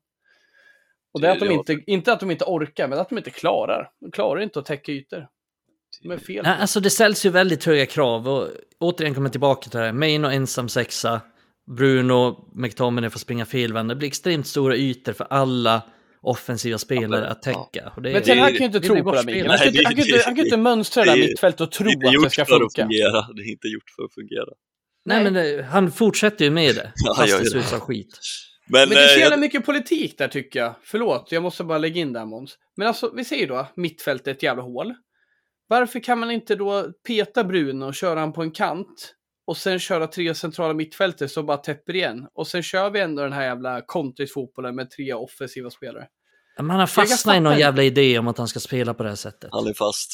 Och 1.14 1.22
det 1.22 1.28
är 1.28 1.32
att 1.32 1.40
de 1.40 1.52
inte, 1.52 1.80
inte 1.88 2.14
att 2.14 2.20
de 2.20 2.32
inte 2.32 2.46
orkar, 2.46 2.88
men 2.88 3.00
att 3.00 3.10
de 3.10 3.18
inte 3.18 3.30
klarar. 3.30 3.90
De 4.02 4.12
klarar 4.12 4.42
inte 4.42 4.60
att 4.60 4.66
täcka 4.66 4.92
ytor. 4.92 5.28
De 6.02 6.12
är 6.12 6.18
fel. 6.18 6.44
Nej, 6.44 6.58
alltså 6.60 6.80
det 6.80 6.90
ställs 6.90 7.26
ju 7.26 7.30
väldigt 7.30 7.64
höga 7.66 7.86
krav 7.86 8.28
och 8.30 8.48
återigen 8.80 9.14
kommer 9.14 9.28
jag 9.28 9.32
tillbaka 9.32 9.70
till 9.70 9.80
det 9.80 9.86
här. 9.86 9.94
Main 9.94 10.26
och 10.26 10.34
ensam 10.34 10.70
sexa, 10.70 11.22
Bruno, 11.78 12.50
McTominay 12.56 13.10
får 13.10 13.20
springa 13.20 13.46
felvända. 13.46 13.94
Det 13.94 13.98
blir 13.98 14.08
extremt 14.08 14.48
stora 14.48 14.76
ytor 14.76 15.14
för 15.14 15.28
alla 15.30 15.82
offensiva 16.22 16.78
spelare 16.78 17.28
att 17.30 17.42
täcka. 17.42 17.92
Och 17.96 18.02
det 18.02 18.10
är- 18.10 18.14
men 18.14 18.24
Ten 18.24 18.40
Hag 18.40 18.48
kan 18.50 18.58
ju 18.58 18.66
inte 18.66 18.80
det 18.80 18.88
tro 18.88 19.04
på 19.04 19.12
det. 19.16 19.24
Mikael. 19.26 19.48
Han 19.48 19.58
kan 19.58 19.66
Nej, 19.66 19.68
inte- 19.68 19.84
han 19.86 19.96
kan 19.96 20.06
inte- 20.06 20.22
han 20.26 20.36
kan 20.36 20.46
inte 20.46 20.58
mönstra 20.58 21.04
det 21.06 21.12
där 21.12 21.18
mittfältet 21.18 21.62
och 21.62 21.72
tro 21.72 21.86
det 21.90 22.08
att 22.08 22.24
det 22.24 22.30
ska 22.30 22.46
för 22.46 22.56
att 22.56 22.60
funka. 22.60 22.82
fungera. 22.82 23.28
Det 23.36 23.42
är 23.42 23.52
inte 23.52 23.68
gjort 23.68 23.90
för 23.96 24.04
att 24.04 24.14
fungera. 24.14 24.46
Nej, 25.06 25.24
men 25.24 25.34
det, 25.34 25.64
han 25.72 25.92
fortsätter 25.92 26.46
ju 26.46 26.52
med 26.52 26.76
det, 26.76 26.92
Ja, 27.06 27.16
fast 27.16 27.30
jag 27.30 27.42
det 27.42 27.50
ser 27.50 27.58
ut 27.60 27.66
som 27.66 27.80
skit. 27.80 28.20
Men, 28.72 28.90
Men 28.90 28.98
det 28.98 29.04
är 29.04 29.08
så 29.08 29.14
eh, 29.14 29.20
jävla 29.20 29.34
jag, 29.34 29.40
mycket 29.40 29.66
politik 29.66 30.18
där 30.18 30.28
tycker 30.28 30.60
jag. 30.60 30.76
Förlåt, 30.84 31.32
jag 31.32 31.44
måste 31.44 31.64
bara 31.64 31.78
lägga 31.78 32.02
in 32.02 32.14
där 32.14 32.26
Måns. 32.26 32.58
Men 32.78 32.88
alltså, 32.88 33.12
vi 33.16 33.26
säger 33.26 33.48
då 33.48 33.68
mittfältet 33.76 34.28
är 34.28 34.32
ett 34.32 34.44
jävla 34.44 34.64
hål. 34.64 34.94
Varför 35.68 36.00
kan 36.00 36.20
man 36.20 36.32
inte 36.32 36.56
då 36.56 36.92
peta 37.08 37.44
Bruno 37.44 37.86
och 37.86 37.96
köra 37.96 38.20
han 38.20 38.34
på 38.34 38.42
en 38.42 38.52
kant 38.52 39.14
och 39.48 39.58
sen 39.58 39.80
köra 39.80 40.08
tre 40.08 40.36
centrala 40.36 40.74
mittfältare 40.74 41.30
som 41.30 41.46
bara 41.46 41.58
täpper 41.58 41.96
igen? 41.96 42.28
Och 42.34 42.48
sen 42.48 42.64
kör 42.64 42.90
vi 42.90 43.00
ändå 43.00 43.24
den 43.24 43.34
här 43.34 43.44
jävla 43.44 43.82
kontringsfotbollen 43.86 44.76
med 44.76 44.90
tre 44.90 45.14
offensiva 45.14 45.70
spelare. 45.70 46.08
Men 46.58 46.70
han 46.70 46.80
har 46.80 46.88
fastnat 46.88 47.36
i 47.36 47.40
någon 47.40 47.60
jävla 47.60 47.84
idé 47.84 48.20
om 48.20 48.28
att 48.28 48.38
han 48.38 48.48
ska 48.48 48.60
spela 48.60 48.94
på 48.94 49.04
det 49.04 49.10
här 49.10 49.16
sättet. 49.16 49.50
han 49.52 49.68
är 49.68 49.74
fast. 49.74 50.12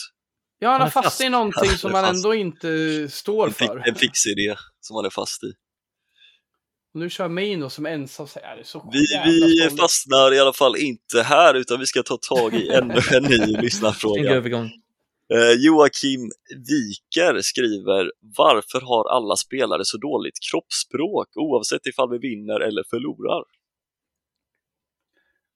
Ja, 0.60 0.68
han 0.68 0.74
Han 0.74 0.82
har 0.82 0.88
är 0.88 0.92
fastnat 0.92 1.06
fast. 1.14 1.22
i 1.22 1.30
någonting 1.30 1.70
som 1.70 1.94
Han 1.94 2.16
ändå 2.16 2.34
inte 2.34 3.10
står 3.10 3.50
för. 3.50 3.84
en 3.88 3.96
fix 3.96 4.26
idé 4.26 4.56
som 4.82 4.96
han 4.96 5.06
är 5.06 5.10
fast 5.10 5.44
i. 5.44 5.48
Nu 7.00 7.10
kör 7.10 7.30
Maino 7.30 7.70
som 7.70 7.86
ensam. 7.86 8.28
Så 8.28 8.40
är 8.40 8.58
det 8.58 8.64
så 8.64 8.90
Vi, 8.94 9.06
vi 9.26 9.78
fastnar 9.78 10.34
i 10.34 10.40
alla 10.40 10.54
fall 10.54 10.78
inte 10.78 11.22
här 11.22 11.54
utan 11.54 11.80
vi 11.80 11.86
ska 11.86 12.04
ta 12.04 12.18
tag 12.18 12.54
i 12.54 12.70
ännu 12.70 12.94
en 13.16 13.24
ny 13.24 13.56
En 13.56 13.62
lyssnarfråga. 13.62 14.32
övergång. 14.32 14.72
Eh, 15.34 15.52
Joakim 15.66 16.32
Wiker 16.68 17.42
skriver 17.42 18.12
Varför 18.38 18.82
har 18.82 19.10
alla 19.16 19.36
spelare 19.36 19.86
så 19.86 19.98
dåligt 19.98 20.40
kroppsspråk 20.52 21.28
oavsett 21.36 21.86
ifall 21.86 22.10
vi 22.12 22.18
vinner 22.18 22.60
eller 22.60 22.84
förlorar? 22.90 23.44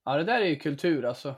Ja, 0.05 0.17
det 0.17 0.23
där 0.23 0.41
är 0.41 0.45
ju 0.45 0.55
kultur 0.55 1.05
alltså. 1.05 1.35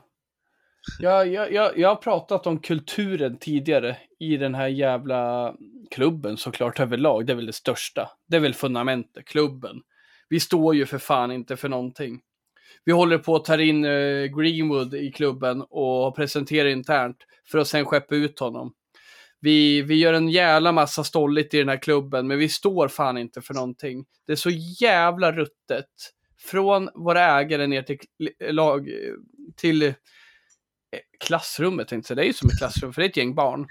Jag, 1.00 1.28
jag, 1.28 1.54
jag, 1.54 1.78
jag 1.80 1.90
har 1.90 1.96
pratat 1.96 2.48
om 2.48 2.60
kulturen 2.60 3.38
tidigare 3.38 3.98
i 4.20 4.38
den 4.38 4.56
här 4.56 4.68
jävla 4.68 5.54
klubben 5.92 6.38
såklart 6.38 6.80
överlag. 6.80 7.26
Det 7.26 7.34
är 7.34 7.36
väl 7.36 7.46
det 7.46 7.54
största. 7.54 8.10
Det 8.28 8.36
är 8.36 8.40
väl 8.42 8.54
fundamentet, 8.54 9.26
klubben. 9.26 9.82
Vi 10.34 10.40
står 10.40 10.76
ju 10.76 10.86
för 10.86 10.98
fan 10.98 11.32
inte 11.32 11.58
för 11.58 11.70
någonting. 11.70 12.22
Vi 12.86 12.92
håller 12.92 13.18
på 13.18 13.36
att 13.36 13.46
ta 13.46 13.62
in 13.62 13.86
eh, 13.86 14.26
Greenwood 14.26 14.94
i 14.94 15.12
klubben 15.12 15.62
och 15.70 16.16
presenterar 16.16 16.70
internt 16.70 17.18
för 17.48 17.58
att 17.58 17.68
sen 17.68 17.86
skeppa 17.86 18.16
ut 18.16 18.40
honom. 18.40 18.74
Vi, 19.40 19.82
vi 19.82 19.96
gör 19.96 20.14
en 20.14 20.30
jävla 20.30 20.72
massa 20.72 21.04
stolligt 21.04 21.54
i 21.54 21.58
den 21.58 21.70
här 21.70 21.82
klubben, 21.82 22.28
men 22.28 22.38
vi 22.38 22.50
står 22.50 22.88
fan 22.88 23.18
inte 23.18 23.42
för 23.42 23.54
någonting. 23.54 24.06
Det 24.28 24.32
är 24.32 24.36
så 24.36 24.50
jävla 24.82 25.32
ruttet. 25.32 25.90
Från 26.40 26.90
våra 26.96 27.40
ägare 27.40 27.68
ner 27.68 27.84
till 27.84 28.00
lag, 28.40 28.90
till 29.56 29.84
eh, 29.84 29.94
klassrummet, 31.20 31.88
tänkte 31.88 32.12
jag. 32.12 32.18
Det 32.18 32.24
är 32.24 32.28
ju 32.28 32.34
som 32.34 32.50
ett 32.50 32.58
klassrum, 32.58 32.94
för 32.94 33.02
det 33.02 33.06
är 33.06 33.10
ett 33.10 33.18
gäng 33.18 33.36
barn. 33.36 33.68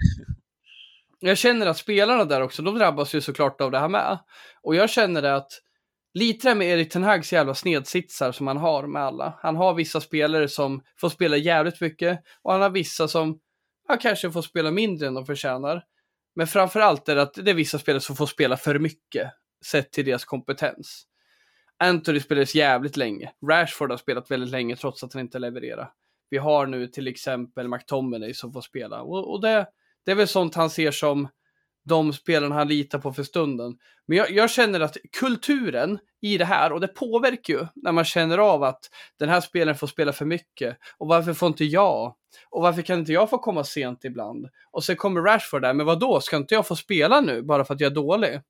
Jag 1.19 1.37
känner 1.37 1.67
att 1.67 1.77
spelarna 1.77 2.25
där 2.25 2.41
också, 2.41 2.61
de 2.61 2.77
drabbas 2.77 3.15
ju 3.15 3.21
såklart 3.21 3.61
av 3.61 3.71
det 3.71 3.79
här 3.79 3.89
med. 3.89 4.19
Och 4.61 4.75
jag 4.75 4.89
känner 4.89 5.23
att 5.23 5.62
lite 6.13 6.49
det 6.49 6.55
med 6.55 6.67
Erik 6.67 6.91
Ten 6.91 7.03
Hags 7.03 7.33
jävla 7.33 7.55
snedsitsar 7.55 8.31
som 8.31 8.47
han 8.47 8.57
har 8.57 8.87
med 8.87 9.01
alla. 9.01 9.39
Han 9.41 9.55
har 9.55 9.73
vissa 9.73 10.01
spelare 10.01 10.47
som 10.47 10.83
får 10.99 11.09
spela 11.09 11.37
jävligt 11.37 11.81
mycket 11.81 12.19
och 12.41 12.51
han 12.51 12.61
har 12.61 12.69
vissa 12.69 13.07
som 13.07 13.39
ja, 13.87 13.97
kanske 14.01 14.31
får 14.31 14.41
spela 14.41 14.71
mindre 14.71 15.07
än 15.07 15.13
de 15.13 15.25
förtjänar. 15.25 15.83
Men 16.35 16.47
framför 16.47 16.79
allt 16.79 17.09
är 17.09 17.15
det 17.15 17.21
att 17.21 17.33
det 17.33 17.51
är 17.51 17.55
vissa 17.55 17.79
spelare 17.79 18.01
som 18.01 18.15
får 18.15 18.25
spela 18.25 18.57
för 18.57 18.79
mycket 18.79 19.31
sett 19.65 19.91
till 19.91 20.05
deras 20.05 20.25
kompetens. 20.25 21.07
Anthony 21.77 22.19
spelades 22.19 22.55
jävligt 22.55 22.97
länge. 22.97 23.31
Rashford 23.49 23.89
har 23.89 23.97
spelat 23.97 24.31
väldigt 24.31 24.49
länge 24.49 24.75
trots 24.75 25.03
att 25.03 25.13
han 25.13 25.21
inte 25.21 25.39
levererar. 25.39 25.91
Vi 26.29 26.37
har 26.37 26.65
nu 26.65 26.87
till 26.87 27.07
exempel 27.07 27.67
McTominay 27.67 28.33
som 28.33 28.53
får 28.53 28.61
spela 28.61 29.01
och, 29.01 29.31
och 29.31 29.41
det, 29.41 29.67
det 30.05 30.11
är 30.11 30.15
väl 30.15 30.27
sånt 30.27 30.55
han 30.55 30.69
ser 30.69 30.91
som 30.91 31.27
de 31.83 32.13
spelarna 32.13 32.55
han 32.55 32.67
litar 32.67 32.99
på 32.99 33.13
för 33.13 33.23
stunden. 33.23 33.77
Men 34.05 34.17
jag, 34.17 34.31
jag, 34.31 34.49
känner 34.49 34.79
att 34.79 34.97
kulturen 35.19 35.99
i 36.21 36.37
det 36.37 36.45
här, 36.45 36.71
och 36.71 36.79
det 36.79 36.87
påverkar 36.87 37.53
ju 37.53 37.67
när 37.75 37.91
man 37.91 38.05
känner 38.05 38.37
av 38.37 38.63
att 38.63 38.89
den 39.19 39.29
här 39.29 39.41
spelaren 39.41 39.77
får 39.77 39.87
spela 39.87 40.13
för 40.13 40.25
mycket. 40.25 40.77
Och 40.97 41.07
varför 41.07 41.33
får 41.33 41.47
inte 41.47 41.65
jag? 41.65 42.15
Och 42.49 42.61
varför 42.61 42.81
kan 42.81 42.99
inte 42.99 43.13
jag 43.13 43.29
få 43.29 43.37
komma 43.37 43.63
sent 43.63 44.05
ibland? 44.05 44.49
Och 44.71 44.83
sen 44.83 44.95
kommer 44.95 45.21
Rashford 45.21 45.61
där, 45.61 45.73
men 45.73 45.85
vad 45.85 45.99
då? 45.99 46.21
ska 46.21 46.37
inte 46.37 46.53
jag 46.53 46.67
få 46.67 46.75
spela 46.75 47.21
nu 47.21 47.41
bara 47.41 47.65
för 47.65 47.73
att 47.73 47.79
jag 47.79 47.91
är 47.91 47.95
dålig? 47.95 48.41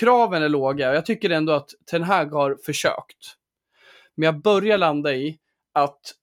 Kraven 0.00 0.42
är 0.42 0.48
låga 0.48 0.90
och 0.90 0.96
jag 0.96 1.06
tycker 1.06 1.30
ändå 1.30 1.52
att 1.52 1.70
Ten 1.90 2.02
Hag 2.02 2.26
har 2.26 2.58
försökt. 2.66 3.36
Men 4.14 4.26
jag 4.26 4.42
börjar 4.42 4.78
landa 4.78 5.14
i 5.14 5.38
att 5.72 6.14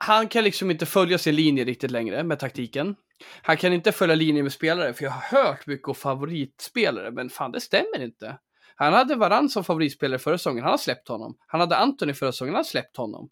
han 0.00 0.28
kan 0.28 0.44
liksom 0.44 0.70
inte 0.70 0.86
följa 0.86 1.18
sin 1.18 1.34
linje 1.34 1.64
riktigt 1.64 1.90
längre 1.90 2.22
med 2.22 2.38
taktiken. 2.38 2.96
Han 3.42 3.56
kan 3.56 3.72
inte 3.72 3.92
följa 3.92 4.14
linjen 4.14 4.44
med 4.44 4.52
spelare, 4.52 4.94
för 4.94 5.04
jag 5.04 5.10
har 5.10 5.38
hört 5.38 5.66
mycket 5.66 5.88
om 5.88 5.94
favoritspelare, 5.94 7.10
men 7.10 7.30
fan 7.30 7.52
det 7.52 7.60
stämmer 7.60 8.02
inte. 8.02 8.38
Han 8.76 8.92
hade 8.92 9.14
Varann 9.14 9.48
som 9.48 9.64
favoritspelare 9.64 10.18
förra 10.18 10.38
säsongen, 10.38 10.62
han 10.64 10.70
har 10.70 10.78
släppt 10.78 11.08
honom. 11.08 11.36
Han 11.46 11.60
hade 11.60 11.76
Anthony 11.76 12.14
förra 12.14 12.32
säsongen, 12.32 12.54
han 12.54 12.58
har 12.58 12.64
släppt 12.64 12.96
honom. 12.96 13.30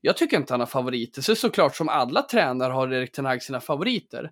Jag 0.00 0.16
tycker 0.16 0.36
inte 0.36 0.52
han 0.52 0.60
har 0.60 0.66
favoriter, 0.66 1.22
så 1.22 1.36
såklart 1.36 1.76
som 1.76 1.88
alla 1.88 2.22
tränare 2.22 2.72
har 2.72 2.92
Erik 2.92 3.12
Ten 3.12 3.24
Hag 3.24 3.42
sina 3.42 3.60
favoriter. 3.60 4.30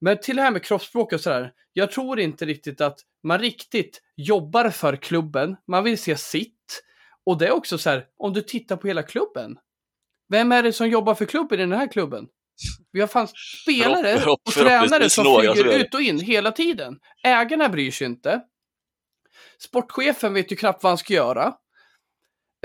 Men 0.00 0.18
till 0.20 0.36
det 0.36 0.42
här 0.42 0.50
med 0.50 0.64
kroppsspråk 0.64 1.12
och 1.12 1.20
sådär, 1.20 1.52
jag 1.72 1.90
tror 1.90 2.20
inte 2.20 2.44
riktigt 2.44 2.80
att 2.80 2.98
man 3.22 3.38
riktigt 3.38 4.02
jobbar 4.16 4.70
för 4.70 4.96
klubben, 4.96 5.56
man 5.66 5.84
vill 5.84 5.98
se 5.98 6.16
sitt. 6.16 6.82
Och 7.26 7.38
det 7.38 7.46
är 7.46 7.52
också 7.52 7.78
så 7.78 7.90
här, 7.90 8.06
om 8.16 8.32
du 8.32 8.40
tittar 8.40 8.76
på 8.76 8.86
hela 8.86 9.02
klubben, 9.02 9.58
vem 10.28 10.52
är 10.52 10.62
det 10.62 10.72
som 10.72 10.88
jobbar 10.88 11.14
för 11.14 11.24
klubben 11.24 11.60
i 11.60 11.62
den 11.62 11.78
här 11.78 11.92
klubben? 11.92 12.28
Vi 12.92 13.00
har 13.00 13.08
fan 13.08 13.28
spelare 13.62 14.24
och 14.24 14.52
tränare 14.54 15.10
som 15.10 15.24
flyger 15.40 15.78
ut 15.78 15.94
och 15.94 16.00
in 16.00 16.20
hela 16.20 16.52
tiden. 16.52 16.98
Ägarna 17.24 17.68
bryr 17.68 17.90
sig 17.90 18.06
inte. 18.06 18.40
Sportchefen 19.58 20.34
vet 20.34 20.52
ju 20.52 20.56
knappt 20.56 20.82
vad 20.82 20.90
han 20.90 20.98
ska 20.98 21.14
göra. 21.14 21.46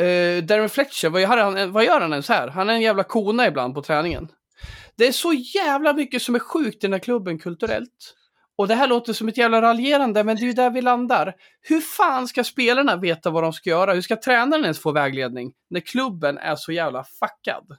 Uh, 0.01 0.43
Darren 0.43 0.69
Fletcher, 0.69 1.09
vad 1.09 1.21
gör, 1.21 1.37
han, 1.37 1.71
vad 1.71 1.85
gör 1.85 2.01
han 2.01 2.11
ens 2.11 2.29
här? 2.29 2.47
Han 2.47 2.69
är 2.69 2.73
en 2.73 2.81
jävla 2.81 3.03
kona 3.03 3.47
ibland 3.47 3.75
på 3.75 3.81
träningen. 3.81 4.27
Det 4.95 5.07
är 5.07 5.11
så 5.11 5.33
jävla 5.33 5.93
mycket 5.93 6.21
som 6.21 6.35
är 6.35 6.39
sjukt 6.39 6.75
i 6.75 6.87
den 6.87 6.93
här 6.93 6.99
klubben 6.99 7.39
kulturellt. 7.39 8.13
Och 8.57 8.67
det 8.67 8.75
här 8.75 8.87
låter 8.87 9.13
som 9.13 9.27
ett 9.27 9.37
jävla 9.37 9.61
raljerande, 9.61 10.23
men 10.23 10.35
det 10.35 10.41
är 10.41 10.47
ju 10.47 10.53
där 10.53 10.69
vi 10.69 10.81
landar. 10.81 11.33
Hur 11.61 11.81
fan 11.81 12.27
ska 12.27 12.43
spelarna 12.43 12.95
veta 12.95 13.29
vad 13.29 13.43
de 13.43 13.53
ska 13.53 13.69
göra? 13.69 13.93
Hur 13.93 14.01
ska 14.01 14.15
tränaren 14.15 14.63
ens 14.63 14.79
få 14.79 14.91
vägledning 14.91 15.53
när 15.69 15.79
klubben 15.79 16.37
är 16.37 16.55
så 16.55 16.71
jävla 16.71 17.03
fuckad? 17.03 17.77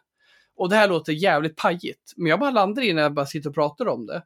Och 0.58 0.68
det 0.68 0.76
här 0.76 0.88
låter 0.88 1.12
jävligt 1.12 1.56
pajigt, 1.56 2.12
men 2.16 2.26
jag 2.26 2.40
bara 2.40 2.50
landar 2.50 2.82
i 2.82 2.92
när 2.92 3.02
jag 3.02 3.14
bara 3.14 3.26
sitter 3.26 3.48
och 3.48 3.54
pratar 3.54 3.88
om 3.88 4.06
det. 4.06 4.22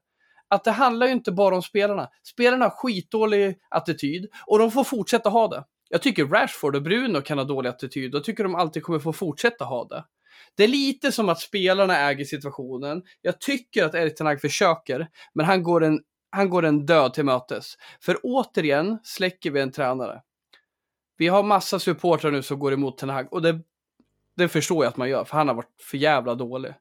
Att 0.48 0.64
det 0.64 0.70
handlar 0.70 1.06
ju 1.06 1.12
inte 1.12 1.32
bara 1.32 1.54
om 1.54 1.62
spelarna. 1.62 2.08
Spelarna 2.22 2.64
har 2.64 2.70
skitdålig 2.70 3.58
attityd 3.70 4.28
och 4.46 4.58
de 4.58 4.70
får 4.70 4.84
fortsätta 4.84 5.28
ha 5.30 5.48
det. 5.48 5.64
Jag 5.88 6.02
tycker 6.02 6.26
Rashford 6.26 6.76
och 6.76 6.82
Bruno 6.82 7.20
kan 7.20 7.38
ha 7.38 7.44
dålig 7.44 7.70
attityd 7.70 8.14
och 8.14 8.24
tycker 8.24 8.44
de 8.44 8.54
alltid 8.54 8.82
kommer 8.82 8.98
få 8.98 9.12
fortsätta 9.12 9.64
ha 9.64 9.84
det. 9.84 10.04
Det 10.56 10.64
är 10.64 10.68
lite 10.68 11.12
som 11.12 11.28
att 11.28 11.40
spelarna 11.40 11.98
äger 11.98 12.24
situationen. 12.24 13.02
Jag 13.22 13.40
tycker 13.40 13.84
att 13.84 13.94
Erik 13.94 14.16
Ten 14.16 14.38
försöker, 14.38 15.08
men 15.34 15.46
han 15.46 15.62
går, 15.62 15.84
en, 15.84 16.00
han 16.30 16.50
går 16.50 16.64
en 16.64 16.86
död 16.86 17.14
till 17.14 17.24
mötes. 17.24 17.74
För 18.00 18.18
återigen 18.22 18.98
släcker 19.02 19.50
vi 19.50 19.60
en 19.60 19.72
tränare. 19.72 20.20
Vi 21.16 21.28
har 21.28 21.42
massa 21.42 21.78
supportrar 21.78 22.30
nu 22.30 22.42
som 22.42 22.58
går 22.58 22.72
emot 22.72 22.98
Ten 22.98 23.26
och 23.30 23.42
det 23.42 23.60
det 24.36 24.48
förstår 24.48 24.84
jag 24.84 24.90
att 24.90 24.96
man 24.96 25.08
gör, 25.08 25.24
för 25.24 25.36
han 25.36 25.48
har 25.48 25.54
varit 25.54 25.82
för 25.82 25.98
jävla 25.98 26.34
dålig. 26.34 26.74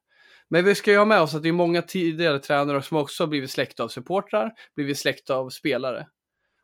Men 0.49 0.65
vi 0.65 0.75
ska 0.75 0.91
ju 0.91 0.97
ha 0.97 1.05
med 1.05 1.21
oss 1.21 1.35
att 1.35 1.43
det 1.43 1.49
är 1.49 1.53
många 1.53 1.81
tidigare 1.81 2.39
tränare 2.39 2.81
som 2.81 2.97
också 2.97 3.23
har 3.23 3.27
blivit 3.27 3.51
släkta 3.51 3.83
av 3.83 3.87
supportrar, 3.87 4.51
blivit 4.75 4.99
släkta 4.99 5.35
av 5.35 5.49
spelare. 5.49 6.07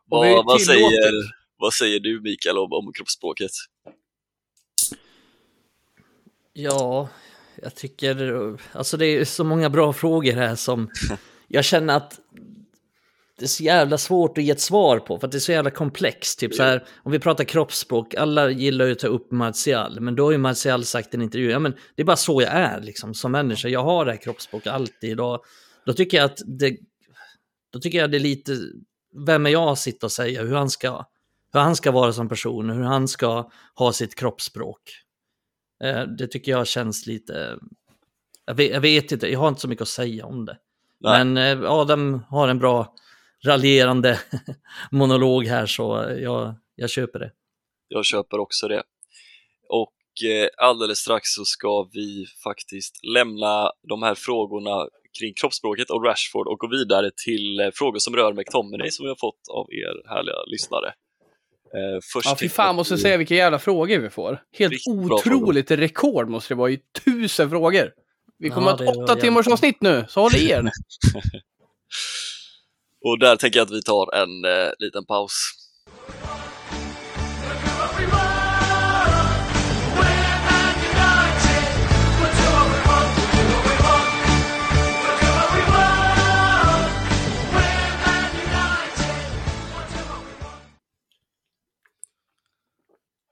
Vad, 0.06 0.46
vad, 0.46 0.62
säger, 0.62 1.12
vad 1.58 1.74
säger 1.74 2.00
du 2.00 2.22
Mikael 2.22 2.58
om, 2.58 2.74
om 2.74 2.94
kroppsspråket? 2.94 3.52
Ja, 6.54 7.10
jag 7.62 7.76
tycker, 7.76 8.58
alltså 8.72 8.98
det 8.98 9.06
är 9.06 9.26
så 9.26 9.44
många 9.44 9.70
bra 9.70 9.94
frågor 9.94 10.34
här 10.34 10.56
som 10.56 10.90
jag 11.48 11.66
känner 11.66 11.98
att 11.98 12.20
det 13.40 13.46
är 13.46 13.48
så 13.48 13.64
jävla 13.64 13.98
svårt 13.98 14.38
att 14.38 14.44
ge 14.44 14.52
ett 14.52 14.62
svar 14.62 15.00
på 15.00 15.20
för 15.20 15.28
att 15.28 15.32
det 15.32 15.38
är 15.38 15.40
så 15.40 15.52
jävla 15.52 15.72
komplext. 15.72 16.40
Typ 16.40 16.54
så 16.54 16.64
här, 16.64 16.86
om 17.04 17.12
vi 17.12 17.20
pratar 17.20 17.44
kroppsspråk, 17.44 18.16
alla 18.16 18.50
gillar 18.50 18.86
ju 18.86 18.92
att 18.92 19.00
ta 19.00 19.08
upp 19.08 19.32
Martial, 19.32 20.00
men 20.00 20.16
då 20.16 20.26
har 20.26 20.32
ju 20.32 20.38
Martial 20.38 20.86
sagt 20.86 21.14
i 21.14 21.18
en 21.18 21.24
intervju, 21.24 21.52
ja 21.52 21.60
men 21.60 21.76
det 21.96 22.02
är 22.02 22.06
bara 22.06 22.16
så 22.16 22.42
jag 22.42 22.52
är 22.52 22.82
liksom 22.82 23.14
som 23.14 23.32
människa, 23.32 23.68
jag 23.68 23.84
har 23.84 24.06
det 24.06 24.12
här 24.12 24.22
kroppsspråket 24.22 24.74
alltid. 24.74 25.20
Och 25.20 25.44
då 25.86 25.94
tycker 25.94 26.18
jag 26.18 26.26
att 26.26 26.40
det, 26.46 26.78
då 27.74 27.80
tycker 27.80 27.98
jag 27.98 28.12
det 28.12 28.18
är 28.18 28.20
lite, 28.20 28.58
vem 29.26 29.46
är 29.46 29.50
jag 29.50 29.70
att 29.70 29.80
sitta 29.80 30.06
och 30.06 30.12
säga 30.12 30.42
hur 30.44 30.56
han 30.56 30.70
ska, 30.70 31.06
hur 31.54 31.60
han 31.60 31.76
ska 31.76 31.92
vara 31.92 32.14
som 32.14 32.30
person, 32.30 32.70
hur 32.70 32.84
han 32.84 33.08
ska 33.08 33.50
ha 33.76 33.94
sitt 33.94 34.16
kroppsspråk. 34.16 34.82
Eh, 35.84 36.04
det 36.04 36.28
tycker 36.28 36.52
jag 36.52 36.68
känns 36.68 37.08
lite, 37.08 37.58
jag 38.46 38.56
vet, 38.56 38.72
jag 38.72 38.82
vet 38.82 39.12
inte, 39.12 39.32
jag 39.32 39.40
har 39.40 39.48
inte 39.48 39.62
så 39.62 39.68
mycket 39.68 39.82
att 39.82 39.88
säga 39.88 40.26
om 40.26 40.46
det. 40.46 40.58
Nej. 41.00 41.26
Men 41.26 41.62
eh, 41.64 41.72
Adam 41.72 42.24
har 42.30 42.48
en 42.48 42.60
bra 42.60 42.96
raljerande 43.46 44.20
monolog 44.92 45.46
här 45.46 45.66
så 45.66 46.16
jag, 46.20 46.56
jag 46.76 46.90
köper 46.90 47.20
det. 47.20 47.32
Jag 47.88 48.06
köper 48.06 48.40
också 48.40 48.68
det. 48.68 48.84
Och 49.70 50.30
eh, 50.30 50.48
alldeles 50.58 50.98
strax 50.98 51.30
så 51.30 51.46
ska 51.46 51.90
vi 51.94 52.26
faktiskt 52.44 53.06
lämna 53.06 53.72
de 53.90 54.04
här 54.04 54.16
frågorna 54.16 54.88
kring 55.20 55.34
kroppsspråket 55.34 55.90
och 55.90 56.06
Rashford 56.06 56.48
och 56.48 56.60
gå 56.60 56.68
vidare 56.68 57.12
till 57.26 57.60
eh, 57.60 57.70
frågor 57.74 58.00
som 58.00 58.16
rör 58.16 58.34
McTominay 58.34 58.92
som 58.92 59.04
vi 59.04 59.10
har 59.10 59.16
fått 59.16 59.48
av 59.52 59.68
er 59.72 60.10
härliga 60.10 60.36
lyssnare. 60.52 60.88
Eh, 61.74 62.00
först 62.14 62.26
ja, 62.26 62.38
fy 62.40 62.50
fan 62.50 62.76
måste 62.76 62.94
jag 62.94 63.02
säga 63.02 63.18
vilka 63.18 63.36
jävla 63.36 63.60
frågor 63.60 64.00
vi 64.00 64.10
får. 64.10 64.44
Helt 64.58 64.88
otroligt 64.88 65.72
rekord 65.72 66.30
måste 66.30 66.54
det 66.54 66.58
vara 66.58 66.72
i 66.72 66.80
tusen 67.06 67.50
frågor. 67.50 67.92
Vi 68.40 68.50
kommer 68.50 68.68
ja, 68.68 68.74
att 68.74 68.80
ha 68.80 68.92
ett 68.92 68.98
åtta 68.98 69.16
timmars 69.16 69.48
avsnitt 69.48 69.82
nu, 69.82 70.06
så 70.10 70.22
håll 70.22 70.36
i 70.36 70.50
er. 70.50 70.64
Och 73.02 73.20
där 73.20 73.36
tänker 73.36 73.60
jag 73.60 73.66
att 73.66 73.72
vi 73.72 73.82
tar 73.82 74.16
en 74.16 74.46
eh, 74.46 74.72
liten 74.80 75.06
paus. 75.06 75.34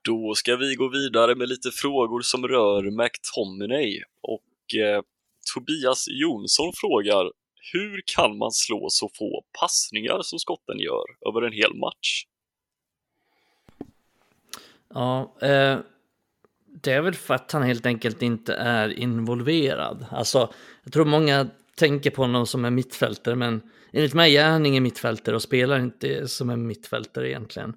Då 0.03 0.35
ska 0.35 0.55
vi 0.55 0.75
gå 0.75 0.89
vidare 0.89 1.35
med 1.35 1.49
lite 1.49 1.71
frågor 1.71 2.21
som 2.21 2.47
rör 2.47 2.91
McTominay 2.91 4.01
och 4.21 4.79
eh, 4.79 5.01
Tobias 5.53 6.05
Jonsson 6.07 6.71
frågar 6.75 7.31
hur 7.73 8.01
kan 8.15 8.37
man 8.37 8.51
slå 8.51 8.87
så 8.89 9.09
få 9.17 9.43
passningar 9.59 10.19
som 10.21 10.39
skotten 10.39 10.79
gör 10.79 11.29
över 11.29 11.41
en 11.47 11.53
hel 11.53 11.75
match? 11.75 12.23
Ja, 14.93 15.37
eh, 15.41 15.79
det 16.83 16.91
är 16.91 17.01
väl 17.01 17.13
för 17.13 17.33
att 17.33 17.51
han 17.51 17.63
helt 17.63 17.85
enkelt 17.85 18.21
inte 18.21 18.53
är 18.53 18.89
involverad. 18.89 20.05
Alltså, 20.11 20.53
jag 20.83 20.93
tror 20.93 21.05
många 21.05 21.49
tänker 21.77 22.11
på 22.11 22.21
honom 22.21 22.47
som 22.47 22.65
en 22.65 22.75
mittfältare, 22.75 23.35
men 23.35 23.61
enligt 23.93 24.13
mig 24.13 24.37
är 24.37 24.49
han 24.49 24.65
ingen 24.65 24.83
mittfältare 24.83 25.35
och 25.35 25.41
spelar 25.41 25.79
inte 25.79 26.27
som 26.27 26.49
en 26.49 26.67
mittfältare 26.67 27.29
egentligen. 27.29 27.73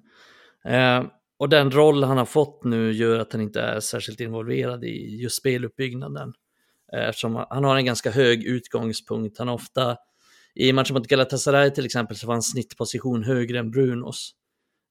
Eh, 0.65 1.03
och 1.39 1.49
den 1.49 1.71
roll 1.71 2.03
han 2.03 2.17
har 2.17 2.25
fått 2.25 2.63
nu 2.63 2.91
gör 2.91 3.19
att 3.19 3.33
han 3.33 3.41
inte 3.41 3.61
är 3.61 3.79
särskilt 3.79 4.19
involverad 4.19 4.83
i 4.83 5.21
just 5.21 5.35
speluppbyggnaden. 5.35 6.33
Eftersom 6.93 7.45
han 7.49 7.63
har 7.63 7.77
en 7.77 7.85
ganska 7.85 8.11
hög 8.11 8.43
utgångspunkt. 8.43 9.37
Han 9.37 9.47
har 9.47 9.55
ofta 9.55 9.97
I 10.55 10.73
matchen 10.73 10.93
mot 10.93 11.07
Galatasaray 11.07 11.71
till 11.71 11.85
exempel 11.85 12.17
så 12.17 12.27
var 12.27 12.33
hans 12.33 12.51
snittposition 12.51 13.23
högre 13.23 13.59
än 13.59 13.71
Brunos. 13.71 14.35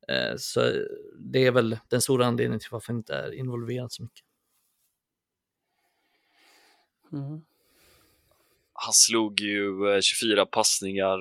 Eh, 0.08 0.36
så 0.36 0.72
det 1.18 1.46
är 1.46 1.52
väl 1.52 1.78
den 1.88 2.00
stora 2.00 2.26
anledningen 2.26 2.60
till 2.60 2.68
varför 2.70 2.92
han 2.92 2.96
inte 2.96 3.14
är 3.14 3.34
involverad 3.34 3.92
så 3.92 4.02
mycket. 4.02 4.24
Mm. 7.12 7.40
Han 8.72 8.92
slog 8.92 9.40
ju 9.40 9.72
24 10.02 10.46
passningar 10.46 11.18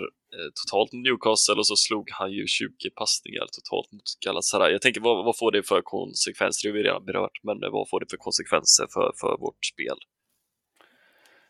totalt 0.55 0.93
mot 0.93 1.03
Newcastle 1.03 1.55
och 1.55 1.67
så 1.67 1.75
slog 1.75 2.09
han 2.11 2.31
ju 2.31 2.47
20 2.47 2.89
passningar 2.89 3.45
totalt 3.51 3.91
mot 3.91 4.19
Galatasaray. 4.25 4.71
Jag 4.71 4.81
tänker 4.81 5.01
vad, 5.01 5.25
vad 5.25 5.37
får 5.37 5.51
det 5.51 5.63
för 5.63 5.81
konsekvenser? 5.81 6.67
Det 6.67 6.71
har 6.71 6.77
vi 6.77 6.83
redan 6.83 7.05
berört, 7.05 7.37
men 7.43 7.59
vad 7.71 7.89
får 7.89 7.99
det 7.99 8.05
för 8.09 8.17
konsekvenser 8.17 8.87
för, 8.93 9.11
för 9.21 9.37
vårt 9.37 9.65
spel? 9.73 9.97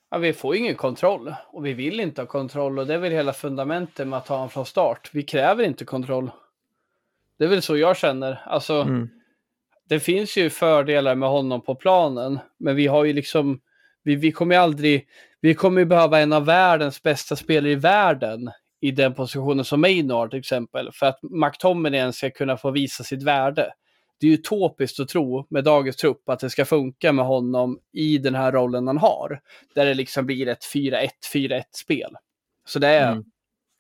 Ja, 0.10 0.18
vi 0.18 0.34
får 0.34 0.55
ingen 0.55 0.76
kontroll 0.76 1.34
och 1.47 1.66
vi 1.66 1.74
vill 1.74 1.99
inte 1.99 2.22
ha 2.22 2.28
kontroll 2.28 2.80
och 2.80 2.88
det 2.88 2.93
är 2.93 2.97
väl 2.97 3.12
hela 3.12 3.34
fundamentet 3.34 4.08
med 4.08 4.18
att 4.18 4.28
ha 4.28 4.36
honom 4.36 4.49
från 4.49 4.66
start. 4.66 5.10
Vi 5.14 5.24
kräver 5.24 5.64
inte 5.64 5.86
kontroll. 5.86 6.32
Det 7.38 7.43
är 7.43 7.49
väl 7.49 7.62
så 7.62 7.78
jag 7.78 7.97
känner. 7.97 8.41
Alltså, 8.45 8.74
mm. 8.74 9.10
det 9.89 9.99
finns 9.99 10.38
ju 10.38 10.49
fördelar 10.49 11.16
med 11.16 11.30
honom 11.30 11.62
på 11.62 11.76
planen, 11.76 12.39
men 12.58 12.76
vi 12.76 12.88
har 12.88 13.05
ju 13.05 13.14
liksom, 13.14 13.60
vi, 14.03 14.16
vi 14.16 14.32
kommer 14.32 14.55
ju 14.55 14.62
aldrig, 14.62 15.08
vi 15.41 15.53
kommer 15.53 15.82
ju 15.82 15.86
behöva 15.86 16.20
en 16.20 16.34
av 16.34 16.45
världens 16.45 17.03
bästa 17.03 17.36
spelare 17.36 17.72
i 17.72 17.76
världen 17.76 18.51
i 18.82 18.91
den 18.91 19.14
positionen 19.14 19.66
som 19.66 19.82
Maynard 19.82 20.30
till 20.30 20.39
exempel, 20.39 20.91
för 20.93 21.05
att 21.05 21.20
McTominay 21.22 22.14
ska 22.14 22.30
kunna 22.30 22.58
få 22.58 22.72
visa 22.72 23.03
sitt 23.03 23.24
värde. 23.24 23.74
Det 24.20 24.28
är 24.28 24.32
utopiskt 24.32 24.99
att 24.99 25.07
tro 25.07 25.47
med 25.49 25.63
dagens 25.63 25.95
trupp 25.95 26.30
att 26.30 26.39
det 26.39 26.49
ska 26.49 26.65
funka 26.65 27.11
med 27.11 27.26
honom 27.26 27.80
i 27.93 28.18
den 28.18 28.36
här 28.36 28.51
rollen 28.51 28.88
han 28.88 28.97
har. 28.97 29.41
Där 29.76 29.86
det 29.86 29.93
liksom 29.93 30.26
blir 30.26 30.47
ett 30.47 30.65
4-1, 30.74 31.09
4-1 31.34 31.63
spel. 31.72 32.15
Så 32.68 32.80
det 32.80 32.88
är, 32.88 33.11
mm. 33.11 33.24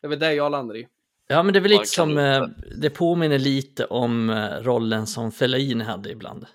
det 0.01 0.07
är 0.07 0.09
väl 0.09 0.19
det 0.19 0.33
jag 0.33 0.51
landar 0.51 0.77
i. 0.77 0.87
Ja, 1.27 1.43
men 1.43 1.53
det 1.53 1.59
är 1.59 1.61
väl 1.61 1.71
lite 1.71 1.85
som, 1.85 2.17
eh, 2.17 2.43
det 2.81 2.89
påminner 2.89 3.39
lite 3.39 3.85
om 3.85 4.29
eh, 4.29 4.49
rollen 4.61 5.07
som 5.07 5.31
Fellaini 5.31 5.83
hade 5.83 6.11
ibland. 6.11 6.45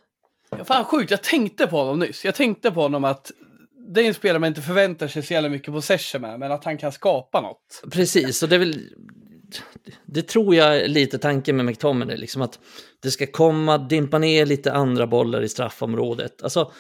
Ja, 0.51 0.65
fan 0.65 0.85
sjukt, 0.85 1.11
jag 1.11 1.23
tänkte 1.23 1.67
på 1.67 1.77
honom 1.77 1.99
nyss. 1.99 2.25
Jag 2.25 2.35
tänkte 2.35 2.71
på 2.71 2.81
honom 2.81 3.05
att 3.05 3.31
det 3.95 4.03
är 4.03 4.09
en 4.09 4.15
spelare 4.15 4.39
man 4.39 4.49
inte 4.49 4.63
förväntar 4.63 5.09
sig 5.09 5.23
så 5.23 5.33
jävla 5.33 5.49
mycket 5.49 5.75
possession 5.75 6.21
med, 6.21 6.41
men 6.41 6.53
att 6.53 6.65
han 6.65 6.79
kan 6.79 6.93
skapa 6.93 7.41
något. 7.41 7.83
Precis, 7.91 8.43
och 8.43 8.49
det 8.49 8.55
är 8.55 8.59
väl... 8.59 8.81
Det 10.07 10.23
tror 10.23 10.55
jag 10.55 10.81
är 10.81 10.89
lite 10.89 11.19
tanken 11.19 11.57
med 11.57 11.65
McTominay, 11.65 12.17
liksom 12.17 12.43
att 12.43 12.59
det 13.03 13.11
ska 13.11 13.27
komma, 13.27 13.79
dimpa 13.79 14.19
ner 14.19 14.47
lite 14.47 14.73
andra 14.73 15.07
bollar 15.07 15.43
i 15.43 15.49
straffområdet. 15.49 16.43
Alltså, 16.43 16.73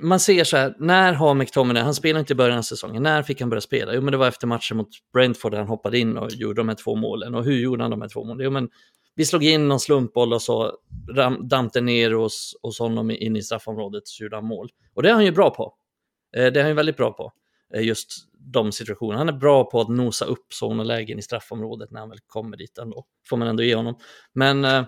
man 0.00 0.20
ser 0.20 0.44
så 0.44 0.56
här, 0.56 0.74
när 0.78 1.12
har 1.12 1.34
McTominay, 1.34 1.82
han 1.82 1.94
spelade 1.94 2.20
inte 2.20 2.32
i 2.32 2.36
början 2.36 2.58
av 2.58 2.62
säsongen, 2.62 3.02
när 3.02 3.22
fick 3.22 3.40
han 3.40 3.50
börja 3.50 3.60
spela? 3.60 3.94
Jo 3.94 4.00
men 4.00 4.12
det 4.12 4.18
var 4.18 4.28
efter 4.28 4.46
matchen 4.46 4.76
mot 4.76 4.88
Brentford 5.12 5.52
där 5.52 5.58
han 5.58 5.68
hoppade 5.68 5.98
in 5.98 6.16
och 6.16 6.30
gjorde 6.30 6.60
de 6.60 6.68
här 6.68 6.76
två 6.76 6.96
målen. 6.96 7.34
Och 7.34 7.44
hur 7.44 7.58
gjorde 7.58 7.84
han 7.84 7.90
de 7.90 8.00
här 8.00 8.08
två 8.08 8.24
målen? 8.24 8.44
Jo 8.44 8.50
men 8.50 8.68
vi 9.14 9.24
slog 9.24 9.44
in 9.44 9.68
någon 9.68 9.80
slumpboll 9.80 10.32
och 10.32 10.42
så 10.42 10.72
damp 11.50 11.72
den 11.72 11.84
ner 11.84 12.10
hos, 12.10 12.56
hos 12.62 12.78
honom 12.78 13.10
in 13.10 13.36
i 13.36 13.42
straffområdet 13.42 14.02
och 14.02 14.08
så 14.08 14.22
gjorde 14.22 14.36
han 14.36 14.44
mål. 14.44 14.68
Och 14.94 15.02
det 15.02 15.08
är 15.08 15.14
han 15.14 15.24
ju 15.24 15.32
bra 15.32 15.50
på. 15.50 15.74
Eh, 16.36 16.52
det 16.52 16.60
är 16.60 16.62
han 16.62 16.70
ju 16.70 16.74
väldigt 16.74 16.96
bra 16.96 17.12
på, 17.12 17.32
eh, 17.74 17.82
just 17.82 18.08
de 18.52 18.72
situationerna. 18.72 19.18
Han 19.18 19.28
är 19.28 19.32
bra 19.32 19.70
på 19.70 19.80
att 19.80 19.88
nosa 19.88 20.24
upp 20.24 20.52
sådana 20.52 20.84
lägen 20.84 21.18
i 21.18 21.22
straffområdet 21.22 21.90
när 21.90 22.00
han 22.00 22.08
väl 22.08 22.18
kommer 22.26 22.56
dit 22.56 22.78
ändå. 22.78 23.04
Får 23.28 23.36
man 23.36 23.48
ändå 23.48 23.62
ge 23.62 23.74
honom. 23.74 23.98
Men 24.34 24.64
eh, 24.64 24.84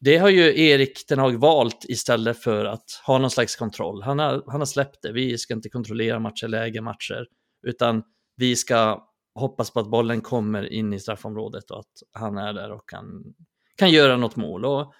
det 0.00 0.16
har 0.16 0.28
ju 0.28 0.60
Erik 0.60 1.08
Den 1.08 1.18
Hag 1.18 1.40
valt 1.40 1.84
istället 1.88 2.42
för 2.42 2.64
att 2.64 2.84
ha 3.06 3.18
någon 3.18 3.30
slags 3.30 3.56
kontroll. 3.56 4.02
Han 4.02 4.18
har, 4.18 4.42
han 4.46 4.60
har 4.60 4.66
släppt 4.66 5.02
det. 5.02 5.12
Vi 5.12 5.38
ska 5.38 5.54
inte 5.54 5.68
kontrollera 5.68 6.18
matcher, 6.18 6.48
läge 6.48 6.80
matcher, 6.80 7.26
utan 7.66 8.02
vi 8.36 8.56
ska 8.56 9.08
hoppas 9.34 9.70
på 9.70 9.80
att 9.80 9.90
bollen 9.90 10.20
kommer 10.20 10.72
in 10.72 10.92
i 10.92 11.00
straffområdet 11.00 11.70
och 11.70 11.78
att 11.78 12.02
han 12.12 12.38
är 12.38 12.52
där 12.52 12.72
och 12.72 12.88
kan 12.88 13.34
kan 13.76 13.90
göra 13.90 14.16
något 14.16 14.36
mål. 14.36 14.64
Och 14.64 14.94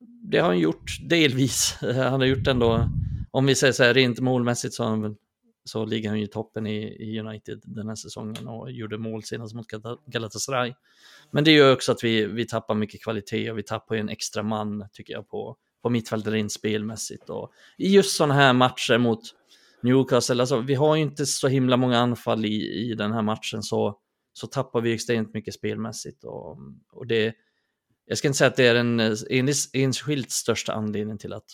det 0.00 0.38
har 0.38 0.46
han 0.46 0.58
gjort 0.58 0.98
delvis. 1.08 1.78
Han 1.80 2.20
har 2.20 2.24
gjort 2.24 2.46
ändå, 2.46 2.88
om 3.30 3.46
vi 3.46 3.54
säger 3.54 3.72
så 3.72 3.84
här 3.84 3.94
rent 3.94 4.20
målmässigt 4.20 4.74
så, 4.74 4.84
har 4.84 4.90
han, 4.90 5.16
så 5.68 5.84
ligger 5.84 6.08
han 6.08 6.18
ju 6.18 6.24
i 6.24 6.28
toppen 6.28 6.66
i, 6.66 6.78
i, 6.82 7.20
United 7.20 7.62
den 7.64 7.88
här 7.88 7.94
säsongen 7.94 8.48
och 8.48 8.72
gjorde 8.72 8.98
mål 8.98 9.22
senast 9.22 9.54
mot 9.54 9.66
Galatasaray. 10.06 10.74
Men 11.30 11.44
det 11.44 11.50
gör 11.50 11.72
också 11.72 11.92
att 11.92 12.04
vi, 12.04 12.26
vi 12.26 12.46
tappar 12.46 12.74
mycket 12.74 13.02
kvalitet 13.02 13.50
och 13.50 13.58
vi 13.58 13.62
tappar 13.62 13.94
ju 13.94 14.00
en 14.00 14.08
extra 14.08 14.42
man 14.42 14.88
tycker 14.92 15.12
jag 15.12 15.28
på, 15.28 15.56
på 15.82 15.90
mittfältet 15.90 16.32
rent 16.32 16.52
spelmässigt. 16.52 17.30
Och 17.30 17.52
i 17.78 17.94
just 17.94 18.16
sådana 18.16 18.34
här 18.34 18.52
matcher 18.52 18.98
mot 18.98 19.20
Newcastle, 19.82 20.42
alltså 20.42 20.60
vi 20.60 20.74
har 20.74 20.96
ju 20.96 21.02
inte 21.02 21.26
så 21.26 21.48
himla 21.48 21.76
många 21.76 21.98
anfall 21.98 22.44
i, 22.44 22.90
i 22.90 22.94
den 22.94 23.12
här 23.12 23.22
matchen 23.22 23.62
så, 23.62 23.98
så 24.32 24.46
tappar 24.46 24.80
vi 24.80 24.92
extremt 24.92 25.34
mycket 25.34 25.54
spelmässigt 25.54 26.24
och, 26.24 26.58
och 26.92 27.06
det, 27.06 27.34
jag 28.06 28.18
ska 28.18 28.28
inte 28.28 28.38
säga 28.38 28.48
att 28.48 28.56
det 28.56 28.66
är 28.66 28.74
den 28.74 29.00
eh, 29.00 29.54
enskilt 29.72 30.30
största 30.30 30.72
anledningen 30.72 31.18
till 31.18 31.32
att 31.32 31.46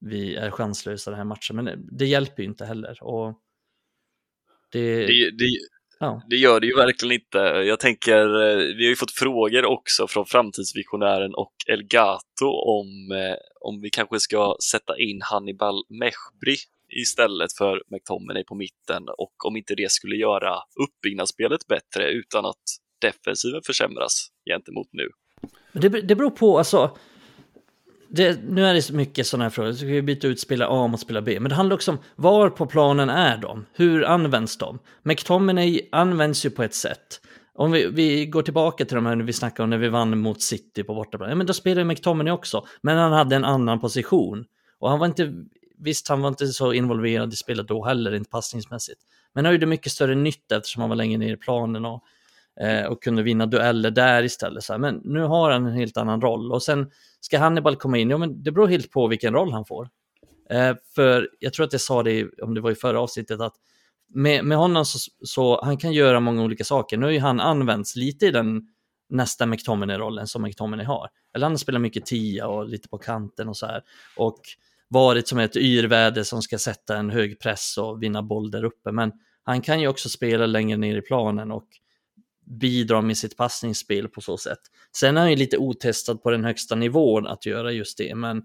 vi 0.00 0.34
är 0.34 0.50
chanslösa 0.50 1.10
den 1.10 1.18
här 1.18 1.24
matchen, 1.24 1.56
men 1.56 1.88
det 1.98 2.06
hjälper 2.06 2.42
ju 2.42 2.48
inte 2.48 2.64
heller. 2.64 3.02
Och 3.02 3.40
det, 4.72 5.06
det, 5.06 5.30
det, 5.30 5.44
ja. 6.00 6.22
det 6.28 6.36
gör 6.36 6.60
det 6.60 6.66
ju 6.66 6.76
verkligen 6.76 7.12
inte. 7.12 7.38
Jag 7.38 7.80
tänker, 7.80 8.20
eh, 8.20 8.56
vi 8.56 8.84
har 8.84 8.90
ju 8.90 8.96
fått 8.96 9.12
frågor 9.12 9.64
också 9.64 10.06
från 10.06 10.26
framtidsvisionären 10.26 11.34
och 11.34 11.54
Elgato 11.66 12.46
om, 12.46 13.12
eh, 13.12 13.36
om 13.60 13.80
vi 13.80 13.90
kanske 13.90 14.20
ska 14.20 14.56
sätta 14.70 14.98
in 14.98 15.20
Hannibal 15.22 15.84
Mechbri 15.88 16.56
istället 16.96 17.52
för 17.52 17.82
McTominay 17.88 18.44
på 18.44 18.54
mitten 18.54 19.02
och 19.18 19.46
om 19.46 19.56
inte 19.56 19.74
det 19.74 19.90
skulle 19.90 20.16
göra 20.16 20.58
uppbyggnadsspelet 20.84 21.66
bättre 21.66 22.10
utan 22.10 22.46
att 22.46 22.62
defensiven 23.00 23.62
försämras 23.66 24.28
gentemot 24.50 24.88
nu. 24.92 25.08
Det, 25.72 25.88
det 25.88 26.14
beror 26.14 26.30
på, 26.30 26.58
alltså. 26.58 26.96
Det, 28.08 28.40
nu 28.48 28.64
är 28.64 28.74
det 28.74 28.82
så 28.82 28.94
mycket 28.94 29.26
sådana 29.26 29.44
här 29.44 29.50
frågor, 29.50 29.72
så 29.72 29.78
ska 29.78 29.86
vi 29.86 30.02
byta 30.02 30.26
ut 30.26 30.40
spela 30.40 30.66
A 30.68 30.86
mot 30.86 31.00
spela 31.00 31.22
B. 31.22 31.40
Men 31.40 31.48
det 31.48 31.54
handlar 31.54 31.76
också 31.76 31.90
om 31.90 31.98
var 32.16 32.50
på 32.50 32.66
planen 32.66 33.10
är 33.10 33.36
de? 33.36 33.66
Hur 33.72 34.04
används 34.04 34.58
de? 34.58 34.78
McTominay 35.02 35.80
används 35.92 36.46
ju 36.46 36.50
på 36.50 36.62
ett 36.62 36.74
sätt. 36.74 37.20
Om 37.54 37.72
vi, 37.72 37.86
vi 37.86 38.26
går 38.26 38.42
tillbaka 38.42 38.84
till 38.84 38.94
de 38.94 39.06
här 39.06 39.16
vi 39.16 39.32
snackade 39.32 39.64
om 39.64 39.70
när 39.70 39.78
vi 39.78 39.88
vann 39.88 40.18
mot 40.18 40.42
City 40.42 40.82
på 40.84 40.94
bortaplan. 40.94 41.30
Ja, 41.30 41.36
men 41.36 41.46
då 41.46 41.52
spelade 41.52 41.84
McTominay 41.84 42.32
också, 42.32 42.66
men 42.82 42.98
han 42.98 43.12
hade 43.12 43.36
en 43.36 43.44
annan 43.44 43.80
position. 43.80 44.44
Och 44.78 44.90
han 44.90 44.98
var 44.98 45.06
inte, 45.06 45.32
visst 45.78 46.08
han 46.08 46.20
var 46.20 46.28
inte 46.28 46.46
så 46.46 46.72
involverad 46.72 47.32
i 47.32 47.36
spelet 47.36 47.68
då 47.68 47.84
heller, 47.84 48.14
inte 48.14 48.30
passningsmässigt. 48.30 49.00
Men 49.34 49.44
han 49.44 49.54
gjorde 49.54 49.66
mycket 49.66 49.92
större 49.92 50.14
nytta 50.14 50.56
eftersom 50.56 50.80
han 50.80 50.88
var 50.88 50.96
längre 50.96 51.18
ner 51.18 51.34
i 51.34 51.36
planen 51.36 51.84
och 51.84 52.02
eh, 52.60 52.86
och 52.86 53.02
kunde 53.02 53.22
vinna 53.22 53.46
dueller 53.46 53.90
där 53.90 54.22
istället. 54.22 54.64
Så 54.64 54.72
här, 54.72 54.80
men 54.80 55.00
nu 55.04 55.20
har 55.20 55.50
han 55.50 55.66
en 55.66 55.72
helt 55.72 55.96
annan 55.96 56.20
roll 56.20 56.52
och 56.52 56.62
sen 56.62 56.90
ska 57.20 57.38
Hannibal 57.38 57.76
komma 57.76 57.98
in, 57.98 58.10
ja 58.10 58.18
men 58.18 58.42
det 58.42 58.52
beror 58.52 58.66
helt 58.66 58.90
på 58.90 59.06
vilken 59.06 59.34
roll 59.34 59.52
han 59.52 59.64
får. 59.64 59.88
Eh, 60.50 60.76
för 60.94 61.28
jag 61.38 61.52
tror 61.52 61.66
att 61.66 61.72
jag 61.72 61.80
sa 61.80 62.02
det, 62.02 62.28
om 62.42 62.54
det 62.54 62.60
var 62.60 62.70
i 62.70 62.74
förra 62.74 63.00
avsnittet, 63.00 63.40
att 63.40 63.54
med, 64.14 64.44
med 64.44 64.58
honom 64.58 64.84
så, 64.84 64.98
så 65.24 65.64
han 65.64 65.76
kan 65.76 65.92
göra 65.92 66.20
många 66.20 66.42
olika 66.42 66.64
saker. 66.64 66.96
Nu 66.96 67.06
har 67.06 67.10
ju 67.10 67.18
han 67.18 67.40
använts 67.40 67.96
lite 67.96 68.26
i 68.26 68.30
den 68.30 68.68
nästa 69.08 69.46
McTominay-rollen 69.46 70.26
som 70.26 70.42
McTominay 70.42 70.86
har. 70.86 71.08
Eller 71.34 71.46
han 71.46 71.58
spelar 71.58 71.78
mycket 71.78 72.06
tia 72.06 72.46
och 72.48 72.68
lite 72.68 72.88
på 72.88 72.98
kanten 72.98 73.48
och 73.48 73.56
så 73.56 73.66
här. 73.66 73.82
Och 74.16 74.40
varit 74.88 75.28
som 75.28 75.38
ett 75.38 75.56
yrväder 75.56 76.22
som 76.22 76.42
ska 76.42 76.58
sätta 76.58 76.96
en 76.96 77.10
hög 77.10 77.40
press 77.40 77.78
och 77.78 78.02
vinna 78.02 78.22
boll 78.22 78.50
där 78.50 78.64
uppe. 78.64 78.92
Men 78.92 79.12
han 79.42 79.60
kan 79.60 79.80
ju 79.80 79.88
också 79.88 80.08
spela 80.08 80.46
längre 80.46 80.76
ner 80.76 80.96
i 80.96 81.02
planen 81.02 81.50
och 81.50 81.68
bidrar 82.46 83.02
med 83.02 83.18
sitt 83.18 83.36
passningsspel 83.36 84.08
på 84.08 84.20
så 84.20 84.36
sätt. 84.36 84.58
Sen 84.96 85.16
är 85.16 85.20
han 85.20 85.30
ju 85.30 85.36
lite 85.36 85.58
otestad 85.58 86.22
på 86.22 86.30
den 86.30 86.44
högsta 86.44 86.74
nivån 86.74 87.26
att 87.26 87.46
göra 87.46 87.72
just 87.72 87.98
det, 87.98 88.14
men 88.14 88.42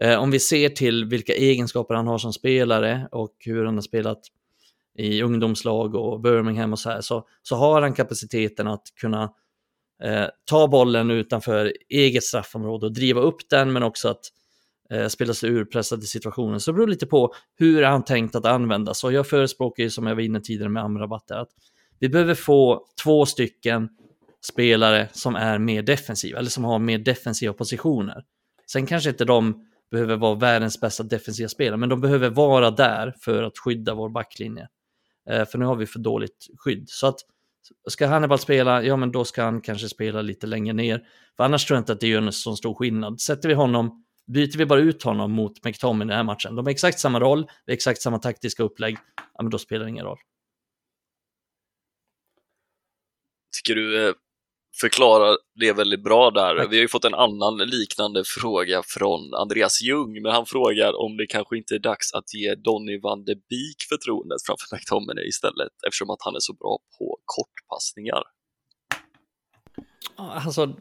eh, 0.00 0.18
om 0.18 0.30
vi 0.30 0.40
ser 0.40 0.68
till 0.68 1.04
vilka 1.04 1.34
egenskaper 1.34 1.94
han 1.94 2.06
har 2.06 2.18
som 2.18 2.32
spelare 2.32 3.08
och 3.12 3.34
hur 3.38 3.64
han 3.64 3.74
har 3.74 3.82
spelat 3.82 4.20
i 4.98 5.22
ungdomslag 5.22 5.94
och 5.94 6.20
Birmingham 6.20 6.72
och 6.72 6.78
så 6.78 6.90
här, 6.90 7.00
så, 7.00 7.26
så 7.42 7.56
har 7.56 7.82
han 7.82 7.94
kapaciteten 7.94 8.66
att 8.66 8.82
kunna 9.00 9.22
eh, 10.02 10.26
ta 10.44 10.68
bollen 10.68 11.10
utanför 11.10 11.72
eget 11.88 12.24
straffområde 12.24 12.86
och 12.86 12.92
driva 12.92 13.20
upp 13.20 13.50
den, 13.50 13.72
men 13.72 13.82
också 13.82 14.08
att 14.08 14.20
eh, 14.90 15.08
spela 15.08 15.34
sig 15.34 15.50
ur 15.50 15.64
pressade 15.64 16.02
situationer. 16.02 16.58
Så 16.58 16.70
det 16.70 16.74
beror 16.74 16.86
lite 16.86 17.06
på 17.06 17.34
hur 17.58 17.82
han 17.82 18.04
tänkt 18.04 18.34
att 18.34 18.46
användas. 18.46 19.04
Och 19.04 19.12
jag 19.12 19.28
förespråkar 19.28 19.82
ju, 19.82 19.90
som 19.90 20.06
jag 20.06 20.14
var 20.14 20.22
inne 20.22 20.40
tidigare 20.40 20.70
med 20.70 20.84
Amrabat, 20.84 21.30
att 21.30 21.48
vi 22.00 22.08
behöver 22.08 22.34
få 22.34 22.86
två 23.02 23.26
stycken 23.26 23.88
spelare 24.46 25.08
som 25.12 25.36
är 25.36 25.58
mer 25.58 25.82
defensiva, 25.82 26.38
eller 26.38 26.50
som 26.50 26.64
har 26.64 26.78
mer 26.78 26.98
defensiva 26.98 27.52
positioner. 27.52 28.24
Sen 28.70 28.86
kanske 28.86 29.10
inte 29.10 29.24
de 29.24 29.68
behöver 29.90 30.16
vara 30.16 30.34
världens 30.34 30.80
bästa 30.80 31.02
defensiva 31.02 31.48
spelare, 31.48 31.76
men 31.76 31.88
de 31.88 32.00
behöver 32.00 32.30
vara 32.30 32.70
där 32.70 33.14
för 33.20 33.42
att 33.42 33.58
skydda 33.58 33.94
vår 33.94 34.08
backlinje. 34.08 34.68
Eh, 35.30 35.44
för 35.44 35.58
nu 35.58 35.64
har 35.64 35.76
vi 35.76 35.86
för 35.86 35.98
dåligt 35.98 36.46
skydd. 36.58 36.84
Så 36.88 37.06
att 37.06 37.16
ska 37.88 38.06
Hannibal 38.06 38.38
spela, 38.38 38.82
ja 38.82 38.96
men 38.96 39.12
då 39.12 39.24
ska 39.24 39.42
han 39.42 39.60
kanske 39.60 39.88
spela 39.88 40.22
lite 40.22 40.46
längre 40.46 40.72
ner. 40.72 41.02
För 41.36 41.44
annars 41.44 41.66
tror 41.66 41.76
jag 41.76 41.80
inte 41.80 41.92
att 41.92 42.00
det 42.00 42.08
gör 42.08 42.22
en 42.22 42.32
så 42.32 42.56
stor 42.56 42.74
skillnad. 42.74 43.20
Sätter 43.20 43.48
vi 43.48 43.54
honom, 43.54 44.04
byter 44.26 44.58
vi 44.58 44.66
bara 44.66 44.80
ut 44.80 45.02
honom 45.02 45.32
mot 45.32 45.64
McTominay 45.64 46.06
i 46.06 46.08
den 46.08 46.16
här 46.16 46.24
matchen, 46.34 46.56
de 46.56 46.66
har 46.66 46.70
exakt 46.70 46.98
samma 46.98 47.20
roll, 47.20 47.46
exakt 47.66 48.02
samma 48.02 48.18
taktiska 48.18 48.62
upplägg, 48.62 48.98
ja 49.34 49.42
men 49.42 49.50
då 49.50 49.58
spelar 49.58 49.84
det 49.84 49.90
ingen 49.90 50.04
roll. 50.04 50.18
Tycker 53.56 53.74
du 53.74 54.08
eh, 54.08 54.14
förklarar 54.80 55.36
det 55.60 55.72
väldigt 55.72 56.04
bra 56.04 56.30
där. 56.30 56.54
Vi 56.68 56.76
har 56.76 56.82
ju 56.82 56.88
fått 56.88 57.04
en 57.04 57.14
annan 57.14 57.56
liknande 57.58 58.22
fråga 58.26 58.82
från 58.86 59.34
Andreas 59.34 59.82
Ljung, 59.82 60.22
men 60.22 60.32
han 60.32 60.46
frågar 60.46 61.00
om 61.04 61.16
det 61.16 61.26
kanske 61.26 61.56
inte 61.58 61.74
är 61.74 61.78
dags 61.78 62.12
att 62.14 62.34
ge 62.34 62.54
Donny 62.54 63.00
van 63.00 63.24
de 63.24 63.34
Beek 63.34 63.76
förtroendet 63.88 64.38
framför 64.46 64.66
McTominay 64.76 65.28
istället, 65.28 65.72
eftersom 65.86 66.10
att 66.10 66.22
han 66.24 66.34
är 66.34 66.40
så 66.40 66.52
bra 66.52 66.78
på 66.98 67.18
kortpassningar. 67.24 68.22
Alltså, 70.16 70.74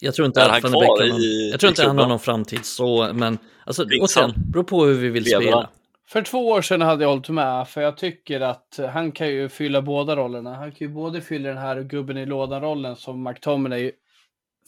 jag 0.00 0.14
tror 0.14 0.26
inte 0.26 0.40
Är 0.40 0.44
att 0.48 0.62
han 0.62 0.62
Van 0.62 0.72
de 0.72 0.78
Beek 0.80 0.88
har 0.88 1.06
någon, 1.08 1.20
i- 1.20 1.48
Jag 1.50 1.60
tror 1.60 1.68
inte 1.70 1.86
han 1.86 1.98
har 1.98 2.08
någon 2.08 2.18
framtid 2.20 2.64
så, 2.64 3.10
men 3.14 3.38
alltså, 3.66 3.82
han? 3.82 4.00
återigen, 4.00 4.32
beror 4.52 4.64
på 4.64 4.84
hur 4.84 4.94
vi 4.94 5.08
vill 5.08 5.22
Lever 5.24 5.42
spela. 5.42 5.70
För 6.14 6.22
två 6.22 6.48
år 6.48 6.62
sedan 6.62 6.80
hade 6.80 7.04
jag 7.04 7.10
hållit 7.10 7.28
med, 7.28 7.68
för 7.68 7.80
jag 7.80 7.96
tycker 7.96 8.40
att 8.40 8.80
han 8.92 9.12
kan 9.12 9.28
ju 9.28 9.48
fylla 9.48 9.82
båda 9.82 10.16
rollerna. 10.16 10.54
Han 10.54 10.72
kan 10.72 10.88
ju 10.88 10.94
både 10.94 11.20
fylla 11.20 11.48
den 11.48 11.58
här 11.58 11.82
gubben 11.82 12.16
i 12.16 12.26
lådan-rollen 12.26 12.96
som 12.96 13.22
McTominay 13.22 13.92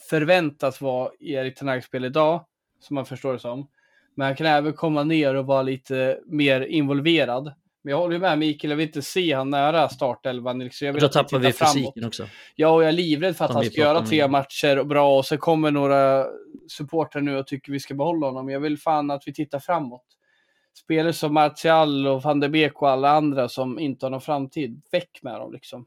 förväntas 0.09 0.81
vara 0.81 1.11
i 1.19 1.33
Erik 1.33 1.55
Ten 1.55 1.67
Hag-spel 1.67 2.05
idag, 2.05 2.45
som 2.79 2.95
man 2.95 3.05
förstår 3.05 3.33
det 3.33 3.39
som. 3.39 3.67
Men 4.15 4.25
han 4.25 4.35
kan 4.35 4.47
även 4.47 4.73
komma 4.73 5.03
ner 5.03 5.35
och 5.35 5.45
vara 5.45 5.61
lite 5.61 6.19
mer 6.25 6.61
involverad. 6.61 7.53
Men 7.83 7.91
jag 7.91 7.97
håller 7.97 8.13
ju 8.13 8.19
med 8.19 8.39
Mikael, 8.39 8.69
jag 8.69 8.77
vill 8.77 8.87
inte 8.87 9.01
se 9.01 9.33
han 9.33 9.49
nära 9.49 9.89
startelvan. 9.89 10.59
Liksom. 10.59 10.85
Jag 10.85 10.93
Och 10.93 10.95
vill 10.95 11.01
då 11.01 11.09
tappar 11.09 11.39
vi 11.39 11.51
framåt. 11.51 11.73
fysiken 11.73 12.05
också. 12.05 12.27
Ja, 12.55 12.69
och 12.69 12.83
jag 12.83 12.87
är 12.87 12.93
livrädd 12.93 13.37
för 13.37 13.45
att 13.45 13.53
han 13.53 13.65
ska 13.65 13.81
göra 13.81 14.05
tre 14.05 14.27
matcher 14.27 14.79
och 14.79 14.87
bra 14.87 15.17
och 15.17 15.25
så 15.25 15.37
kommer 15.37 15.71
några 15.71 16.25
supportrar 16.67 17.21
nu 17.21 17.37
och 17.37 17.47
tycker 17.47 17.71
vi 17.71 17.79
ska 17.79 17.93
behålla 17.93 18.27
honom. 18.27 18.49
Jag 18.49 18.59
vill 18.59 18.77
fan 18.77 19.11
att 19.11 19.23
vi 19.25 19.33
tittar 19.33 19.59
framåt. 19.59 20.16
Spelare 20.77 21.13
som 21.13 21.33
Martial 21.33 22.07
och 22.07 22.23
van 22.23 22.39
de 22.39 22.49
Beek 22.49 22.81
och 22.81 22.89
alla 22.89 23.09
andra 23.09 23.49
som 23.49 23.79
inte 23.79 24.05
har 24.05 24.11
någon 24.11 24.21
framtid, 24.21 24.81
väck 24.91 25.19
med 25.21 25.39
dem 25.39 25.53
liksom. 25.53 25.85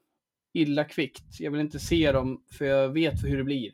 Illa 0.55 0.85
kvickt. 0.85 1.41
Jag 1.41 1.51
vill 1.51 1.61
inte 1.61 1.79
se 1.79 2.12
dem 2.12 2.45
för 2.59 2.65
jag 2.65 2.89
vet 2.89 3.25
hur 3.25 3.37
det 3.37 3.45
blir. 3.45 3.73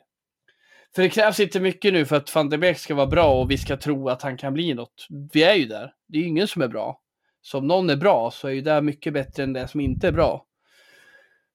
För 0.94 1.02
det 1.02 1.08
krävs 1.08 1.40
inte 1.40 1.60
mycket 1.60 1.92
nu 1.92 2.04
för 2.04 2.16
att 2.16 2.34
van 2.34 2.48
de 2.48 2.58
Beek 2.58 2.78
ska 2.78 2.94
vara 2.94 3.06
bra 3.06 3.40
och 3.40 3.50
vi 3.50 3.58
ska 3.58 3.76
tro 3.76 4.08
att 4.08 4.22
han 4.22 4.36
kan 4.36 4.54
bli 4.54 4.74
något. 4.74 5.06
Vi 5.32 5.42
är 5.42 5.54
ju 5.54 5.66
där. 5.66 5.94
Det 6.08 6.18
är 6.18 6.22
ju 6.22 6.28
ingen 6.28 6.48
som 6.48 6.62
är 6.62 6.68
bra. 6.68 7.00
Så 7.40 7.58
om 7.58 7.66
någon 7.66 7.90
är 7.90 7.96
bra 7.96 8.30
så 8.30 8.48
är 8.48 8.52
ju 8.52 8.60
det 8.60 8.82
mycket 8.82 9.12
bättre 9.12 9.42
än 9.42 9.52
det 9.52 9.68
som 9.68 9.80
inte 9.80 10.08
är 10.08 10.12
bra. 10.12 10.46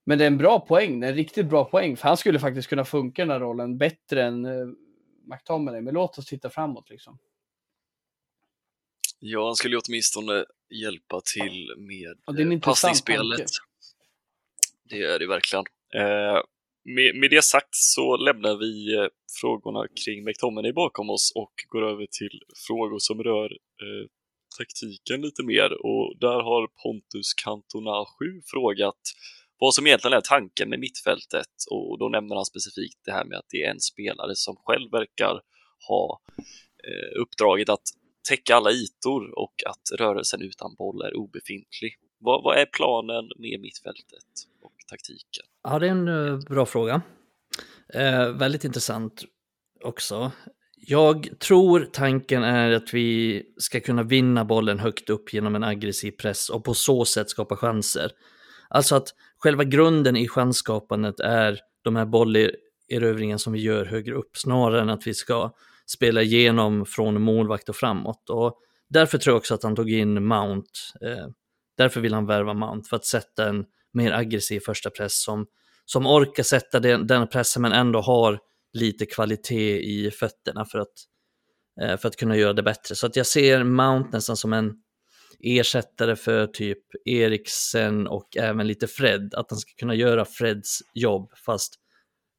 Men 0.06 0.18
det 0.18 0.24
är 0.24 0.28
en 0.28 0.38
bra 0.38 0.60
poäng, 0.60 1.00
det 1.00 1.08
är 1.08 1.12
en 1.12 1.18
riktigt 1.18 1.50
bra 1.50 1.66
poäng. 1.66 1.98
För 1.98 2.08
han 2.08 2.18
skulle 2.18 2.40
faktiskt 2.40 2.68
kunna 2.68 2.86
funka 2.86 3.22
i 3.22 3.26
den 3.26 3.32
här 3.32 3.40
rollen 3.40 3.78
bättre 3.78 4.24
än 4.24 4.46
eh, 4.46 4.68
McTominay. 5.26 5.82
Men 5.82 5.94
låt 5.94 6.18
oss 6.18 6.26
titta 6.26 6.50
framåt 6.50 6.90
liksom. 6.90 7.18
Ja, 9.24 9.46
han 9.46 9.56
skulle 9.56 9.76
ju 9.76 9.82
åtminstone 9.88 10.46
hjälpa 10.84 11.22
till 11.34 11.74
med 11.78 12.18
Ja, 12.26 12.34
det 12.34 12.42
är 12.42 12.52
eh, 12.52 12.60
passningsspelet. 12.60 13.38
tanke. 13.38 13.52
Det 14.90 15.04
är 15.04 15.20
det 15.20 15.28
verkligen. 15.28 15.66
Eh, 15.96 16.42
med, 16.84 17.16
med 17.16 17.30
det 17.30 17.44
sagt 17.44 17.76
så 17.76 18.18
lämnar 18.18 18.56
vi 18.56 18.96
eh, 18.96 19.08
frågorna 19.42 19.88
kring 20.06 20.24
McTominay 20.24 20.74
bakom 20.74 21.10
oss 21.10 21.32
och 21.36 21.54
går 21.68 21.90
över 21.92 22.08
till 22.20 22.42
frågor 22.68 23.00
som 23.00 23.24
rör 23.24 23.52
eh, 23.52 24.08
taktiken 24.58 25.22
lite 25.22 25.44
mer. 25.44 25.86
Och 25.86 26.18
där 26.20 26.42
har 26.42 26.68
Pontus 26.84 27.34
Cantona 27.34 28.06
7 28.20 28.42
frågat 28.52 29.02
vad 29.60 29.74
som 29.74 29.88
egentligen 29.88 30.18
är 30.18 30.22
tanken 30.22 30.70
med 30.70 30.80
mittfältet 30.80 31.54
och 31.72 32.00
då 32.00 32.10
nämner 32.10 32.36
han 32.36 32.46
specifikt 32.46 33.00
det 33.06 33.12
här 33.12 33.26
med 33.26 33.38
att 33.38 33.50
det 33.50 33.64
är 33.64 33.72
en 33.72 33.80
spelare 33.80 34.36
som 34.36 34.56
själv 34.56 34.92
verkar 34.92 35.42
ha 35.88 36.22
eh, 36.88 37.22
uppdraget 37.22 37.70
att 37.70 37.88
täcka 38.30 38.56
alla 38.56 38.72
ytor 38.72 39.40
och 39.40 39.54
att 39.66 40.00
rörelsen 40.00 40.42
utan 40.42 40.76
boll 40.76 41.02
är 41.02 41.18
obefintlig. 41.18 41.98
Vad, 42.20 42.44
vad 42.44 42.58
är 42.58 42.66
planen 42.66 43.26
med 43.38 43.60
mittfältet 43.62 44.26
och 44.62 44.74
taktiken? 44.90 45.46
Ja, 45.64 45.80
det 45.80 45.88
är 45.88 45.92
en 45.92 46.08
eh, 46.08 46.40
bra 46.40 46.66
fråga. 46.66 47.02
Eh, 47.94 48.30
väldigt 48.30 48.64
intressant 48.64 49.24
också. 49.84 50.32
Jag 50.76 51.40
tror 51.40 51.88
tanken 51.94 52.44
är 52.44 52.72
att 52.72 52.94
vi 52.94 53.44
ska 53.58 53.80
kunna 53.80 54.04
vinna 54.04 54.46
bollen 54.46 54.80
högt 54.80 55.10
upp 55.10 55.34
genom 55.34 55.56
en 55.56 55.64
aggressiv 55.64 56.12
press 56.12 56.50
och 56.50 56.64
på 56.64 56.74
så 56.74 57.06
sätt 57.06 57.30
skapa 57.30 57.56
chanser. 57.56 58.12
Alltså 58.70 58.96
att 58.96 59.08
själva 59.38 59.64
grunden 59.64 60.16
i 60.16 60.28
chansskapandet 60.28 61.20
är 61.20 61.60
de 61.84 61.96
här 61.96 62.06
bollerövringarna 62.06 63.40
som 63.40 63.54
vi 63.54 63.62
gör 63.62 63.86
högre 63.86 64.16
upp, 64.16 64.38
snarare 64.38 64.82
än 64.82 64.90
att 64.90 65.08
vi 65.08 65.14
ska 65.14 65.52
spela 65.86 66.22
igenom 66.22 66.86
från 66.86 67.22
målvakt 67.22 67.70
och 67.70 67.76
framåt. 67.76 68.30
Och 68.30 68.60
därför 68.90 69.18
tror 69.18 69.34
jag 69.34 69.38
också 69.38 69.54
att 69.54 69.64
han 69.64 69.76
tog 69.76 69.92
in 69.92 70.26
Mount. 70.26 70.70
Eh, 71.02 71.28
därför 71.78 72.02
vill 72.02 72.14
han 72.14 72.26
värva 72.26 72.54
Mount, 72.54 72.90
för 72.90 72.96
att 72.96 73.06
sätta 73.06 73.50
en 73.50 73.66
mer 73.94 74.12
aggressiv 74.12 74.60
första 74.60 74.90
press 74.90 75.24
som, 75.24 75.46
som 75.86 76.08
orkar 76.08 76.44
sätta 76.44 76.80
den, 76.80 77.08
den 77.08 77.28
pressen 77.28 77.62
men 77.62 77.72
ändå 77.72 78.02
har 78.02 78.40
lite 78.74 79.06
kvalitet 79.06 79.80
i 79.80 80.12
fötterna 80.12 80.66
för 80.66 80.80
att, 80.80 80.94
eh, 81.82 81.98
för 81.98 82.08
att 82.08 82.16
kunna 82.16 82.38
göra 82.38 82.54
det 82.54 82.64
bättre. 82.64 82.96
Så 82.96 83.08
att 83.08 83.16
jag 83.16 83.28
ser 83.28 83.64
Mount 83.64 84.10
nästan 84.14 84.38
som 84.38 84.54
en 84.54 84.74
ersättare 85.44 86.16
för 86.16 86.48
typ 86.48 86.84
Eriksen 87.06 88.08
och 88.08 88.38
även 88.38 88.68
lite 88.68 88.88
Fred, 88.88 89.34
att 89.34 89.50
han 89.50 89.60
ska 89.60 89.72
kunna 89.80 89.96
göra 89.96 90.26
Freds 90.26 90.80
jobb 90.94 91.32
fast 91.46 91.76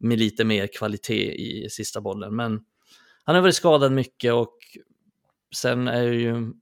med 0.01 0.19
lite 0.19 0.45
mer 0.45 0.67
kvalitet 0.67 1.35
i 1.35 1.69
sista 1.71 2.01
bollen. 2.01 2.37
Men 2.37 2.61
han 3.25 3.35
har 3.35 3.43
varit 3.43 3.55
skadad 3.55 3.93
mycket 3.93 4.33
och 4.33 4.59
sen 5.57 5.89
är 5.89 6.03
ju 6.13 6.53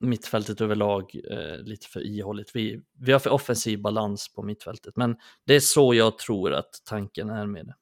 mittfältet 0.00 0.60
överlag 0.60 1.14
eh, 1.30 1.58
lite 1.58 1.86
för 1.88 2.06
ihålligt. 2.06 2.50
Vi, 2.54 2.80
vi 3.06 3.12
har 3.12 3.18
för 3.18 3.30
offensiv 3.30 3.82
balans 3.82 4.32
på 4.34 4.42
mittfältet, 4.42 4.96
men 4.96 5.16
det 5.46 5.54
är 5.54 5.60
så 5.60 5.94
jag 5.94 6.18
tror 6.18 6.52
att 6.52 6.70
tanken 6.84 7.30
är 7.30 7.46
med 7.46 7.66
det. 7.66 7.74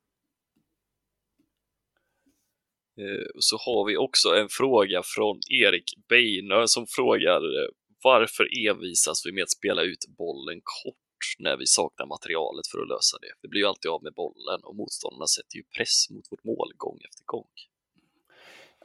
Eh, 3.03 3.27
så 3.39 3.57
har 3.57 3.87
vi 3.87 3.97
också 3.97 4.29
en 4.29 4.49
fråga 4.51 5.03
från 5.05 5.41
Erik 5.51 5.95
Beiner 6.09 6.67
som 6.67 6.87
frågar 6.87 7.41
eh, 7.63 7.69
varför 8.03 8.69
envisas 8.69 9.27
vi 9.27 9.33
med 9.33 9.43
att 9.43 9.51
spela 9.51 9.83
ut 9.83 10.07
bollen 10.19 10.61
kort 10.63 11.27
när 11.39 11.57
vi 11.57 11.67
saknar 11.67 12.07
materialet 12.07 12.67
för 12.67 12.79
att 12.83 12.89
lösa 12.89 13.17
det? 13.19 13.33
Vi 13.43 13.49
blir 13.49 13.61
ju 13.61 13.67
alltid 13.67 13.91
av 13.91 14.03
med 14.03 14.15
bollen 14.15 14.61
och 14.63 14.77
motståndarna 14.77 15.27
sätter 15.27 15.57
ju 15.57 15.65
press 15.77 16.11
mot 16.11 16.33
vårt 16.33 16.45
mål 16.45 16.73
gång 16.77 16.99
efter 17.09 17.25
gång. 17.25 17.53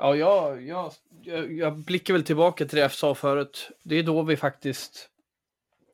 Ja, 0.03 0.15
jag, 0.15 0.61
jag, 0.64 0.91
jag, 1.52 1.78
blickar 1.78 2.14
väl 2.14 2.23
tillbaka 2.23 2.65
till 2.65 2.76
det 2.76 2.82
jag 2.82 2.91
sa 2.91 3.15
förut. 3.15 3.72
Det 3.84 3.95
är 3.95 4.03
då 4.03 4.23
vi 4.23 4.38
faktiskt... 4.38 5.10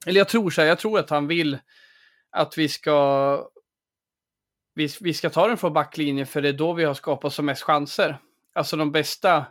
Eller 0.06 0.20
jag 0.20 0.28
tror 0.28 0.50
så 0.50 0.62
här, 0.62 0.68
jag 0.68 0.80
tror 0.80 1.00
att 1.00 1.10
han 1.10 1.28
vill 1.28 1.58
att 2.32 2.58
vi 2.58 2.70
ska... 2.70 3.50
Vi, 4.74 4.90
vi 5.02 5.14
ska 5.14 5.30
ta 5.30 5.48
den 5.48 5.58
från 5.58 5.74
backlinjen 5.74 6.28
för 6.28 6.42
det 6.42 6.50
är 6.50 6.54
då 6.54 6.74
vi 6.74 6.84
har 6.84 6.94
skapat 6.94 7.34
som 7.34 7.46
mest 7.46 7.64
chanser. 7.64 8.18
Alltså 8.54 8.78
de 8.78 8.92
bästa, 8.92 9.46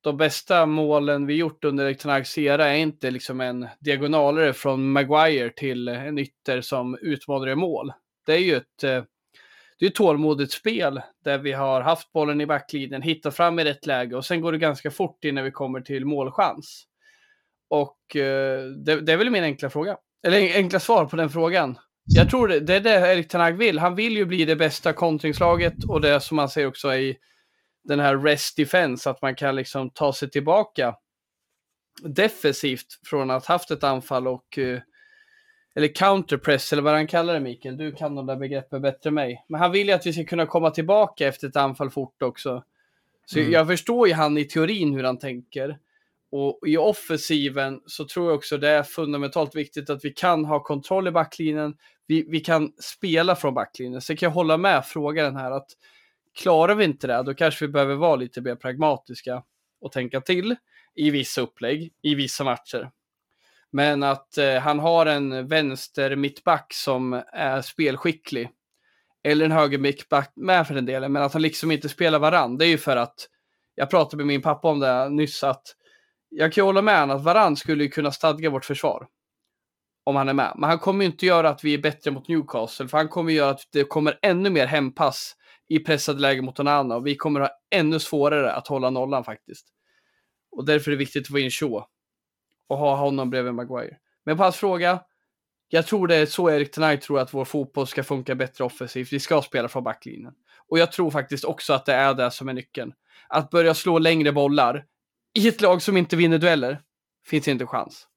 de 0.00 0.16
bästa 0.16 0.66
målen 0.66 1.26
vi 1.26 1.34
gjort 1.34 1.64
under 1.64 1.86
Erik 1.86 2.38
era 2.38 2.68
är 2.68 2.76
inte 2.76 3.10
liksom 3.10 3.40
en 3.40 3.68
diagonalare 3.80 4.52
från 4.52 4.92
Maguire 4.92 5.50
till 5.50 5.88
en 5.88 6.18
ytter 6.18 6.60
som 6.60 6.98
utmanar 7.00 7.48
i 7.48 7.54
mål. 7.54 7.92
Det 8.26 8.32
är 8.32 8.38
ju 8.38 8.56
ett, 8.56 8.84
eh, 8.84 9.04
det 9.78 9.86
är 9.86 9.90
ett 9.90 9.94
tålmodigt 9.94 10.52
spel 10.52 11.00
där 11.24 11.38
vi 11.38 11.52
har 11.52 11.80
haft 11.80 12.12
bollen 12.12 12.40
i 12.40 12.46
backlinjen, 12.46 13.02
hittat 13.02 13.36
fram 13.36 13.58
i 13.58 13.64
rätt 13.64 13.86
läge 13.86 14.16
och 14.16 14.24
sen 14.24 14.40
går 14.40 14.52
det 14.52 14.58
ganska 14.58 14.90
fort 14.90 15.24
innan 15.24 15.44
vi 15.44 15.50
kommer 15.50 15.80
till 15.80 16.04
målchans. 16.04 16.86
Och 17.70 18.16
eh, 18.16 18.64
det, 18.64 19.00
det 19.00 19.12
är 19.12 19.16
väl 19.16 19.30
min 19.30 19.44
enkla 19.44 19.70
fråga. 19.70 19.96
Eller 20.26 20.56
enkla 20.56 20.80
svar 20.80 21.04
på 21.04 21.16
den 21.16 21.30
frågan. 21.30 21.78
Jag 22.04 22.30
tror 22.30 22.48
det, 22.48 22.60
det 22.60 22.74
är 22.74 22.80
det 22.80 23.12
Erik 23.14 23.28
Tanag 23.28 23.52
vill. 23.52 23.78
Han 23.78 23.94
vill 23.94 24.16
ju 24.16 24.24
bli 24.24 24.44
det 24.44 24.56
bästa 24.56 24.92
kontringslaget 24.92 25.84
och 25.88 26.00
det 26.00 26.20
som 26.20 26.36
man 26.36 26.48
säger 26.48 26.66
också 26.66 26.94
i 26.94 27.16
den 27.84 28.00
här 28.00 28.18
rest 28.18 28.56
defense, 28.56 29.10
att 29.10 29.22
man 29.22 29.34
kan 29.34 29.56
liksom 29.56 29.90
ta 29.90 30.12
sig 30.12 30.30
tillbaka 30.30 30.94
defensivt 32.02 32.86
från 33.06 33.30
att 33.30 33.46
haft 33.46 33.70
ett 33.70 33.84
anfall 33.84 34.28
och 34.28 34.58
eh, 34.58 34.80
eller 35.76 35.88
counterpress 35.88 36.72
eller 36.72 36.82
vad 36.82 36.94
han 36.94 37.06
kallar 37.06 37.34
det 37.34 37.40
Mikael. 37.40 37.76
Du 37.76 37.92
kan 37.92 38.14
de 38.14 38.26
där 38.26 38.36
begreppen 38.36 38.82
bättre 38.82 39.08
än 39.08 39.14
mig. 39.14 39.44
Men 39.48 39.60
han 39.60 39.72
vill 39.72 39.86
ju 39.86 39.92
att 39.92 40.06
vi 40.06 40.12
ska 40.12 40.24
kunna 40.24 40.46
komma 40.46 40.70
tillbaka 40.70 41.28
efter 41.28 41.48
ett 41.48 41.56
anfall 41.56 41.90
fort 41.90 42.22
också. 42.22 42.64
Så 43.26 43.38
Mm. 43.38 43.52
jag 43.52 43.66
förstår 43.66 44.08
ju 44.08 44.14
han 44.14 44.38
i 44.38 44.44
teorin 44.44 44.94
hur 44.94 45.04
han 45.04 45.18
tänker. 45.18 45.78
Och 46.30 46.60
i 46.66 46.76
offensiven 46.76 47.80
så 47.86 48.04
tror 48.04 48.26
jag 48.26 48.36
också 48.36 48.58
det 48.58 48.68
är 48.68 48.82
fundamentalt 48.82 49.54
viktigt 49.54 49.90
att 49.90 50.04
vi 50.04 50.10
kan 50.10 50.44
ha 50.44 50.62
kontroll 50.62 51.08
i 51.08 51.10
backlinjen. 51.10 51.74
Vi, 52.06 52.26
vi 52.28 52.40
kan 52.40 52.72
spela 52.78 53.36
från 53.36 53.54
backlinjen. 53.54 54.00
Så 54.00 54.16
kan 54.16 54.26
jag 54.26 54.34
hålla 54.34 54.56
med 54.56 54.84
frågaren 54.86 55.36
här 55.36 55.50
att 55.50 55.66
klarar 56.38 56.74
vi 56.74 56.84
inte 56.84 57.06
det, 57.06 57.22
då 57.22 57.34
kanske 57.34 57.66
vi 57.66 57.72
behöver 57.72 57.94
vara 57.94 58.16
lite 58.16 58.40
mer 58.40 58.54
pragmatiska 58.54 59.42
och 59.80 59.92
tänka 59.92 60.20
till 60.20 60.56
i 60.94 61.10
vissa 61.10 61.40
upplägg, 61.40 61.92
i 62.02 62.14
vissa 62.14 62.44
matcher. 62.44 62.90
Men 63.76 64.02
att 64.02 64.38
eh, 64.38 64.54
han 64.54 64.78
har 64.78 65.06
en 65.06 65.48
vänster 65.48 66.16
mittback 66.16 66.72
som 66.74 67.22
är 67.32 67.60
spelskicklig. 67.60 68.50
Eller 69.24 69.44
en 69.44 69.52
höger 69.52 69.78
mittback 69.78 70.32
med 70.36 70.66
för 70.66 70.74
den 70.74 70.86
delen, 70.86 71.12
men 71.12 71.22
att 71.22 71.32
han 71.32 71.42
liksom 71.42 71.70
inte 71.70 71.88
spelar 71.88 72.18
varann. 72.18 72.58
Det 72.58 72.66
är 72.66 72.68
ju 72.68 72.78
för 72.78 72.96
att, 72.96 73.14
jag 73.74 73.90
pratade 73.90 74.16
med 74.16 74.26
min 74.26 74.42
pappa 74.42 74.68
om 74.68 74.80
det 74.80 75.08
nyss, 75.08 75.44
att 75.44 75.62
jag 76.28 76.52
kan 76.52 76.62
ju 76.62 76.66
hålla 76.66 76.82
med 76.82 77.00
honom 77.00 77.16
att 77.16 77.24
varann 77.24 77.56
skulle 77.56 77.84
ju 77.84 77.90
kunna 77.90 78.12
stadga 78.12 78.50
vårt 78.50 78.64
försvar. 78.64 79.06
om 80.04 80.16
han 80.16 80.28
är 80.28 80.34
med. 80.34 80.52
Men 80.56 80.70
han 80.70 80.78
kommer 80.78 81.04
ju 81.04 81.10
inte 81.10 81.26
göra 81.26 81.48
att 81.48 81.64
vi 81.64 81.74
är 81.74 81.78
bättre 81.78 82.10
mot 82.10 82.28
Newcastle, 82.28 82.88
för 82.88 82.98
han 82.98 83.08
kommer 83.08 83.32
göra 83.32 83.50
att 83.50 83.68
det 83.72 83.84
kommer 83.84 84.18
ännu 84.22 84.50
mer 84.50 84.66
hempass 84.66 85.36
i 85.68 85.78
pressade 85.78 86.20
läge 86.20 86.42
mot 86.42 86.58
någon 86.58 86.68
annan 86.68 86.96
och 86.96 87.06
vi 87.06 87.16
kommer 87.16 87.40
ha 87.40 87.50
ännu 87.74 87.98
svårare 87.98 88.52
att 88.52 88.68
hålla 88.68 88.90
nollan 88.90 89.24
faktiskt. 89.24 89.66
Och 90.56 90.66
därför 90.66 90.90
är 90.90 90.92
det 90.92 90.98
viktigt 90.98 91.22
att 91.22 91.28
få 91.28 91.38
in 91.38 91.50
Shaw 91.50 91.86
och 92.66 92.78
ha 92.78 92.96
honom 92.96 93.30
bredvid 93.30 93.54
Maguire. 93.54 93.96
Men 94.24 94.36
på 94.36 94.42
hans 94.42 94.56
fråga, 94.56 95.00
jag 95.68 95.86
tror 95.86 96.08
det 96.08 96.16
är 96.16 96.26
så 96.26 96.50
Erik 96.50 96.70
Tenay 96.70 96.96
tror 96.96 97.20
att 97.20 97.34
vår 97.34 97.44
fotboll 97.44 97.86
ska 97.86 98.02
funka 98.04 98.34
bättre 98.34 98.64
offensivt. 98.64 99.12
Vi 99.12 99.20
ska 99.20 99.42
spela 99.42 99.68
från 99.68 99.84
backlinjen. 99.84 100.32
Och 100.68 100.78
jag 100.78 100.92
tror 100.92 101.10
faktiskt 101.10 101.44
också 101.44 101.72
att 101.72 101.86
det 101.86 101.94
är 101.94 102.14
det 102.14 102.30
som 102.30 102.48
är 102.48 102.52
nyckeln. 102.52 102.92
Att 103.28 103.50
börja 103.50 103.74
slå 103.74 103.98
längre 103.98 104.32
bollar 104.32 104.84
i 105.34 105.48
ett 105.48 105.60
lag 105.60 105.82
som 105.82 105.96
inte 105.96 106.16
vinner 106.16 106.38
dueller 106.38 106.80
finns 107.26 107.48
inte 107.48 107.66
chans. 107.66 108.08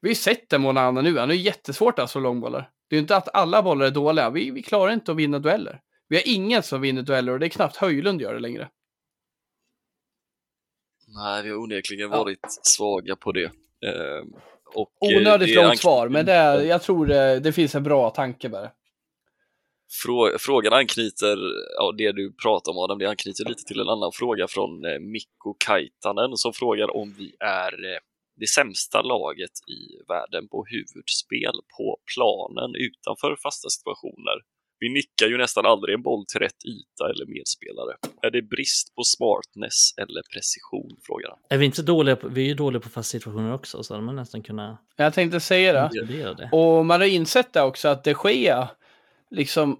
Vi 0.00 0.08
har 0.08 0.14
sett 0.14 0.50
det 0.50 0.58
Monana 0.58 1.00
nu, 1.00 1.18
han 1.18 1.30
är 1.30 1.34
jättesvårt 1.34 1.98
att 1.98 2.10
slå 2.10 2.20
långbollar. 2.20 2.70
Det 2.88 2.96
är 2.96 2.98
ju 2.98 3.02
inte 3.02 3.16
att 3.16 3.34
alla 3.34 3.62
bollar 3.62 3.86
är 3.86 3.90
dåliga, 3.90 4.30
vi, 4.30 4.50
vi 4.50 4.62
klarar 4.62 4.92
inte 4.92 5.12
att 5.12 5.18
vinna 5.18 5.38
dueller. 5.38 5.80
Vi 6.08 6.16
har 6.16 6.22
ingen 6.26 6.62
som 6.62 6.80
vinner 6.80 7.02
dueller 7.02 7.32
och 7.32 7.40
det 7.40 7.46
är 7.46 7.50
knappt 7.50 7.76
Höjlund 7.76 8.20
gör 8.20 8.34
det 8.34 8.40
längre. 8.40 8.68
Nej, 11.14 11.42
vi 11.42 11.48
har 11.50 11.56
onekligen 11.56 12.10
varit 12.10 12.46
svaga 12.62 13.16
på 13.16 13.32
det. 13.32 13.44
Eh, 13.86 14.22
och, 14.74 14.90
eh, 15.10 15.16
Onödigt 15.16 15.48
långt 15.56 15.78
svar, 15.78 16.08
men 16.08 16.26
det 16.26 16.32
är, 16.32 16.60
jag 16.62 16.82
tror 16.82 17.06
det, 17.06 17.40
det 17.40 17.52
finns 17.52 17.74
en 17.74 17.82
bra 17.82 18.10
tanke 18.10 18.48
med 18.48 18.62
det. 18.62 18.72
Frå- 20.04 20.36
Frågan 20.38 20.72
anknyter, 20.72 21.36
ja 21.78 21.92
det 21.98 22.12
du 22.12 22.32
pratar 22.42 22.72
om 22.72 22.78
Adam, 22.78 22.98
det 22.98 23.08
anknyter 23.08 23.44
lite 23.48 23.62
till 23.64 23.80
en 23.80 23.88
annan 23.88 24.12
fråga 24.12 24.46
från 24.48 24.84
eh, 24.84 24.98
Mikko 24.98 25.54
Kaitanen 25.66 26.36
som 26.36 26.52
frågar 26.52 26.96
om 26.96 27.14
vi 27.18 27.34
är 27.40 27.72
eh, 27.92 27.98
det 28.36 28.46
sämsta 28.48 29.02
laget 29.02 29.50
i 29.78 29.80
världen 30.08 30.48
på 30.48 30.64
huvudspel 30.68 31.54
på 31.76 31.98
planen 32.14 32.70
utanför 32.74 33.36
fasta 33.42 33.68
situationer. 33.68 34.36
Vi 34.82 34.88
nickar 34.88 35.26
ju 35.26 35.38
nästan 35.38 35.66
aldrig 35.66 35.94
en 35.94 36.02
boll 36.02 36.24
till 36.26 36.40
rätt 36.40 36.64
yta 36.64 37.10
eller 37.10 37.26
medspelare. 37.26 37.96
Är 38.22 38.30
det 38.30 38.42
brist 38.42 38.94
på 38.94 39.02
smartness 39.04 39.94
eller 39.96 40.22
precision? 40.32 40.96
Frågar 41.02 41.28
han. 41.28 41.38
Är 41.48 41.58
vi 41.58 41.66
inte 41.66 41.82
dåliga 41.82 42.16
på, 42.16 42.28
vi 42.28 42.42
är 42.42 42.46
ju 42.46 42.54
dåliga 42.54 42.80
på 42.80 42.88
fasta 42.88 43.02
situationer 43.02 43.54
också, 43.54 43.82
så 43.82 43.94
hade 43.94 44.06
man 44.06 44.16
nästan 44.16 44.42
kunnat 44.42 44.80
Jag 44.96 45.14
tänkte 45.14 45.40
säga 45.40 45.72
det. 45.72 46.34
det. 46.34 46.48
Och 46.52 46.86
man 46.86 47.00
har 47.00 47.08
insett 47.08 47.52
det 47.52 47.62
också 47.62 47.88
att 47.88 48.04
de 48.04 48.14
Gea, 48.24 48.68
liksom, 49.30 49.78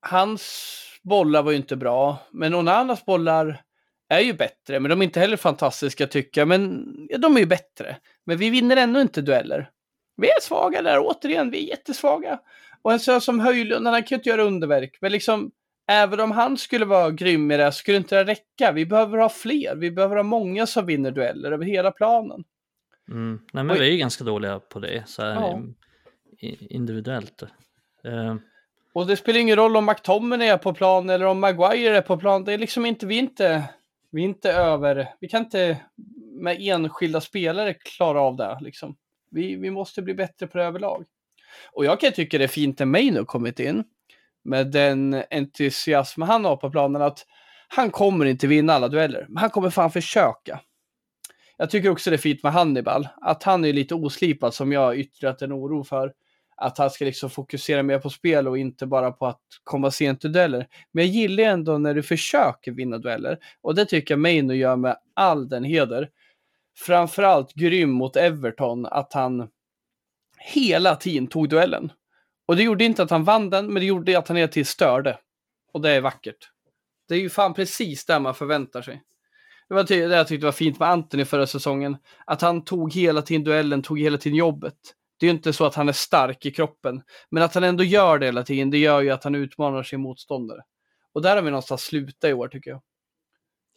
hans 0.00 0.74
bollar 1.02 1.42
var 1.42 1.50
ju 1.50 1.56
inte 1.56 1.76
bra, 1.76 2.18
men 2.30 2.54
Onanas 2.54 3.04
bollar 3.04 3.62
är 4.08 4.20
ju 4.20 4.32
bättre, 4.32 4.80
men 4.80 4.90
de 4.90 5.00
är 5.00 5.04
inte 5.04 5.20
heller 5.20 5.36
fantastiska 5.36 6.06
tycker 6.06 6.40
jag, 6.40 6.48
men 6.48 6.86
ja, 7.10 7.18
de 7.18 7.36
är 7.36 7.40
ju 7.40 7.46
bättre. 7.46 7.96
Men 8.24 8.38
vi 8.38 8.50
vinner 8.50 8.76
ändå 8.76 9.00
inte 9.00 9.22
dueller. 9.22 9.70
Vi 10.16 10.28
är 10.28 10.40
svaga 10.40 10.82
där, 10.82 10.98
återigen, 11.00 11.50
vi 11.50 11.64
är 11.64 11.68
jättesvaga. 11.68 12.38
Och 12.84 12.92
en 12.92 13.00
sån 13.00 13.20
som 13.20 13.40
Höjlund, 13.40 13.86
han 13.86 14.02
kan 14.02 14.06
ju 14.10 14.16
inte 14.16 14.28
göra 14.28 14.42
underverk, 14.42 14.98
men 15.00 15.12
liksom, 15.12 15.50
även 15.88 16.20
om 16.20 16.30
han 16.30 16.56
skulle 16.56 16.84
vara 16.84 17.10
grym 17.10 17.50
i 17.50 17.56
det, 17.56 17.72
skulle 17.72 17.96
inte 17.96 18.16
det 18.16 18.24
räcka. 18.32 18.72
Vi 18.72 18.86
behöver 18.86 19.18
ha 19.18 19.28
fler, 19.28 19.76
vi 19.76 19.90
behöver 19.90 20.16
ha 20.16 20.22
många 20.22 20.66
som 20.66 20.86
vinner 20.86 21.10
dueller 21.10 21.52
över 21.52 21.64
hela 21.64 21.90
planen. 21.90 22.44
Mm. 23.08 23.40
Nej, 23.52 23.64
men 23.64 23.76
vi 23.78 23.86
är 23.88 23.92
ju 23.92 23.96
ganska 23.98 24.24
dåliga 24.24 24.58
på 24.58 24.78
det, 24.78 25.02
så 25.06 25.22
här, 25.22 25.34
Ja. 25.34 25.60
individuellt. 26.60 27.42
Eh, 28.04 28.36
Och 28.92 29.06
det 29.06 29.16
spelar 29.16 29.40
ingen 29.40 29.56
roll 29.56 29.76
om 29.76 29.86
McTominay 29.86 30.48
är 30.48 30.56
på 30.58 30.74
plan 30.74 31.10
eller 31.10 31.26
om 31.26 31.40
Maguire 31.40 31.96
är 31.96 32.02
på 32.02 32.16
plan. 32.16 32.44
Det 32.44 32.52
är 32.52 32.58
liksom 32.58 32.86
inte, 32.86 33.06
vi 33.06 33.14
är 33.14 33.20
inte, 33.20 33.62
vi 34.10 34.20
är 34.22 34.24
inte 34.24 34.52
över, 34.52 35.08
vi 35.20 35.28
kan 35.28 35.44
inte 35.44 35.76
med 36.32 36.56
enskilda 36.60 37.20
spelare 37.20 37.74
klara 37.74 38.20
av 38.20 38.36
det 38.36 38.58
liksom. 38.60 38.96
Vi, 39.30 39.56
vi 39.56 39.70
måste 39.70 40.02
bli 40.02 40.14
bättre 40.14 40.46
på 40.46 40.58
det 40.58 40.64
överlag. 40.64 41.04
Och 41.72 41.84
jag 41.84 42.00
kan 42.00 42.12
tycka 42.12 42.38
det 42.38 42.44
är 42.44 42.48
fint 42.48 42.78
när 42.78 42.86
Maino 42.86 43.24
kommit 43.24 43.60
in 43.60 43.84
med 44.44 44.70
den 44.70 45.22
entusiasm 45.30 46.22
han 46.22 46.44
har 46.44 46.56
på 46.56 46.70
planen 46.70 47.02
att 47.02 47.26
han 47.68 47.90
kommer 47.90 48.24
inte 48.24 48.46
vinna 48.46 48.72
alla 48.72 48.88
dueller, 48.88 49.26
men 49.28 49.36
han 49.36 49.50
kommer 49.50 49.70
fan 49.70 49.90
försöka. 49.90 50.60
Jag 51.56 51.70
tycker 51.70 51.90
också 51.90 52.10
det 52.10 52.16
är 52.16 52.18
fint 52.18 52.42
med 52.42 52.52
Hannibal, 52.52 53.08
att 53.20 53.42
han 53.42 53.64
är 53.64 53.72
lite 53.72 53.94
oslipad 53.94 54.54
som 54.54 54.72
jag 54.72 54.80
har 54.80 54.94
yttrat 54.94 55.42
en 55.42 55.52
oro 55.52 55.84
för 55.84 56.12
att 56.56 56.78
han 56.78 56.90
ska 56.90 57.04
liksom 57.04 57.30
fokusera 57.30 57.82
mer 57.82 57.98
på 57.98 58.10
spel 58.10 58.48
och 58.48 58.58
inte 58.58 58.86
bara 58.86 59.12
på 59.12 59.26
att 59.26 59.42
komma 59.64 59.90
sent 59.90 60.24
i 60.24 60.28
dueller. 60.28 60.66
Men 60.92 61.04
jag 61.04 61.14
gillar 61.14 61.44
ändå 61.44 61.78
när 61.78 61.94
du 61.94 62.02
försöker 62.02 62.72
vinna 62.72 62.98
dueller 62.98 63.38
och 63.62 63.74
det 63.74 63.86
tycker 63.86 64.14
jag 64.14 64.20
Maino 64.20 64.52
gör 64.52 64.76
med 64.76 64.96
all 65.14 65.48
den 65.48 65.64
heder. 65.64 66.10
Framförallt 66.78 67.54
grym 67.54 67.90
mot 67.90 68.16
Everton 68.16 68.86
att 68.86 69.12
han 69.12 69.48
hela 70.44 70.96
tiden 70.96 71.26
tog 71.26 71.48
duellen. 71.48 71.92
Och 72.46 72.56
det 72.56 72.62
gjorde 72.62 72.84
inte 72.84 73.02
att 73.02 73.10
han 73.10 73.24
vann 73.24 73.50
den, 73.50 73.66
men 73.66 73.74
det 73.74 73.86
gjorde 73.86 74.18
att 74.18 74.28
han 74.28 74.36
hela 74.36 74.48
tiden 74.48 74.64
störde. 74.64 75.18
Och 75.72 75.80
det 75.80 75.90
är 75.90 76.00
vackert. 76.00 76.50
Det 77.08 77.14
är 77.14 77.18
ju 77.18 77.30
fan 77.30 77.54
precis 77.54 78.06
det 78.06 78.20
man 78.20 78.34
förväntar 78.34 78.82
sig. 78.82 79.02
Det 79.68 79.74
var 79.74 79.84
det 79.84 79.96
jag 79.96 80.28
tyckte 80.28 80.44
var 80.44 80.52
fint 80.52 80.78
med 80.78 80.88
Anthony 80.88 81.24
förra 81.24 81.46
säsongen. 81.46 81.96
Att 82.26 82.42
han 82.42 82.64
tog 82.64 82.92
hela 82.92 83.22
tiden 83.22 83.44
duellen, 83.44 83.82
tog 83.82 84.00
hela 84.00 84.18
tiden 84.18 84.36
jobbet. 84.36 84.76
Det 85.18 85.26
är 85.26 85.28
ju 85.28 85.36
inte 85.36 85.52
så 85.52 85.64
att 85.64 85.74
han 85.74 85.88
är 85.88 85.92
stark 85.92 86.46
i 86.46 86.50
kroppen. 86.50 87.02
Men 87.30 87.42
att 87.42 87.54
han 87.54 87.64
ändå 87.64 87.84
gör 87.84 88.18
det 88.18 88.26
hela 88.26 88.42
tiden, 88.42 88.70
det 88.70 88.78
gör 88.78 89.00
ju 89.02 89.10
att 89.10 89.24
han 89.24 89.34
utmanar 89.34 89.82
sin 89.82 90.00
motståndare. 90.00 90.60
Och 91.12 91.22
där 91.22 91.36
har 91.36 91.42
vi 91.42 91.50
någonstans 91.50 91.82
slutat 91.82 92.30
i 92.30 92.32
år 92.32 92.48
tycker 92.48 92.70
jag. 92.70 92.82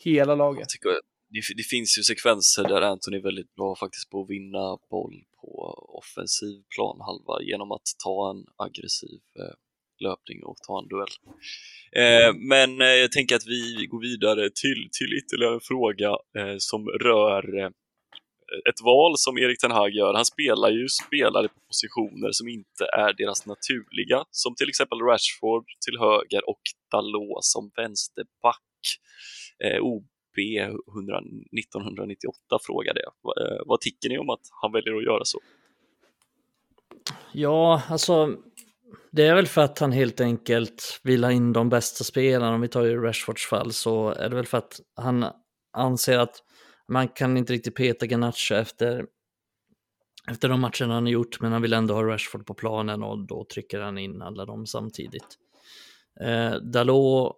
Hela 0.03 0.35
laget. 0.35 0.59
Jag 0.59 0.69
tycker, 0.69 0.89
det, 1.29 1.41
det 1.57 1.63
finns 1.63 1.97
ju 1.99 2.03
sekvenser 2.03 2.63
där 2.63 2.81
Anthony 2.81 3.17
är 3.17 3.23
väldigt 3.23 3.55
bra 3.55 3.75
faktiskt 3.75 4.09
på 4.09 4.21
att 4.21 4.29
vinna 4.29 4.77
boll 4.89 5.23
på 5.41 5.51
offensiv 6.01 6.57
planhalva 6.75 7.41
genom 7.41 7.71
att 7.71 7.87
ta 8.03 8.29
en 8.31 8.45
aggressiv 8.65 9.21
eh, 9.39 9.55
löpning 9.99 10.43
och 10.43 10.57
ta 10.67 10.79
en 10.79 10.87
duell. 10.87 11.15
Eh, 12.01 12.33
men 12.51 12.81
eh, 12.81 12.87
jag 12.87 13.11
tänker 13.11 13.35
att 13.35 13.47
vi 13.47 13.85
går 13.91 14.01
vidare 14.01 14.49
till, 14.61 14.89
till 14.97 15.11
ytterligare 15.19 15.53
en 15.53 15.67
fråga 15.71 16.09
eh, 16.09 16.55
som 16.57 16.87
rör 16.87 17.59
eh, 17.59 17.71
ett 18.69 18.81
val 18.83 19.13
som 19.17 19.37
Erik 19.37 19.59
Ten 19.59 19.71
Hag 19.71 19.91
gör. 19.91 20.13
Han 20.13 20.25
spelar 20.25 20.69
ju 20.69 20.87
spelare 20.89 21.47
på 21.47 21.59
positioner 21.67 22.29
som 22.31 22.47
inte 22.47 22.83
är 22.93 23.13
deras 23.13 23.45
naturliga, 23.45 24.23
som 24.31 24.55
till 24.55 24.69
exempel 24.69 24.99
Rashford 24.99 25.65
till 25.85 25.99
höger 25.99 26.49
och 26.49 26.61
Dalot 26.91 27.43
som 27.43 27.71
vänsterback. 27.75 28.63
Eh, 29.63 29.77
B 30.37 30.59
100, 30.59 31.17
1998 31.17 32.59
frågade 32.61 33.01
jag. 33.01 33.13
Eh, 33.41 33.61
vad 33.65 33.81
tycker 33.81 34.09
ni 34.09 34.17
om 34.17 34.29
att 34.29 34.41
han 34.61 34.71
väljer 34.71 34.95
att 34.97 35.03
göra 35.03 35.25
så? 35.25 35.39
Ja, 37.31 37.81
alltså 37.89 38.37
det 39.11 39.25
är 39.25 39.35
väl 39.35 39.47
för 39.47 39.61
att 39.61 39.79
han 39.79 39.91
helt 39.91 40.21
enkelt 40.21 40.99
vill 41.03 41.23
ha 41.23 41.31
in 41.31 41.53
de 41.53 41.69
bästa 41.69 42.03
spelarna. 42.03 42.55
Om 42.55 42.61
vi 42.61 42.67
tar 42.67 42.83
ju 42.83 43.01
Rashfords 43.01 43.45
fall 43.45 43.73
så 43.73 44.09
är 44.09 44.29
det 44.29 44.35
väl 44.35 44.45
för 44.45 44.57
att 44.57 44.79
han 44.95 45.25
anser 45.73 46.19
att 46.19 46.43
man 46.87 47.07
kan 47.07 47.37
inte 47.37 47.53
riktigt 47.53 47.75
peta 47.75 48.05
Garnacho 48.05 48.55
efter, 48.55 49.05
efter 50.31 50.49
de 50.49 50.61
matcherna 50.61 50.93
han 50.93 51.03
har 51.03 51.11
gjort, 51.11 51.41
men 51.41 51.51
han 51.51 51.61
vill 51.61 51.73
ändå 51.73 51.93
ha 51.93 52.03
Rashford 52.03 52.45
på 52.45 52.53
planen 52.53 53.03
och 53.03 53.27
då 53.27 53.45
trycker 53.53 53.79
han 53.79 53.97
in 53.97 54.21
alla 54.21 54.45
dem 54.45 54.65
samtidigt. 54.65 55.37
Eh, 56.21 56.55
Dalot 56.55 57.35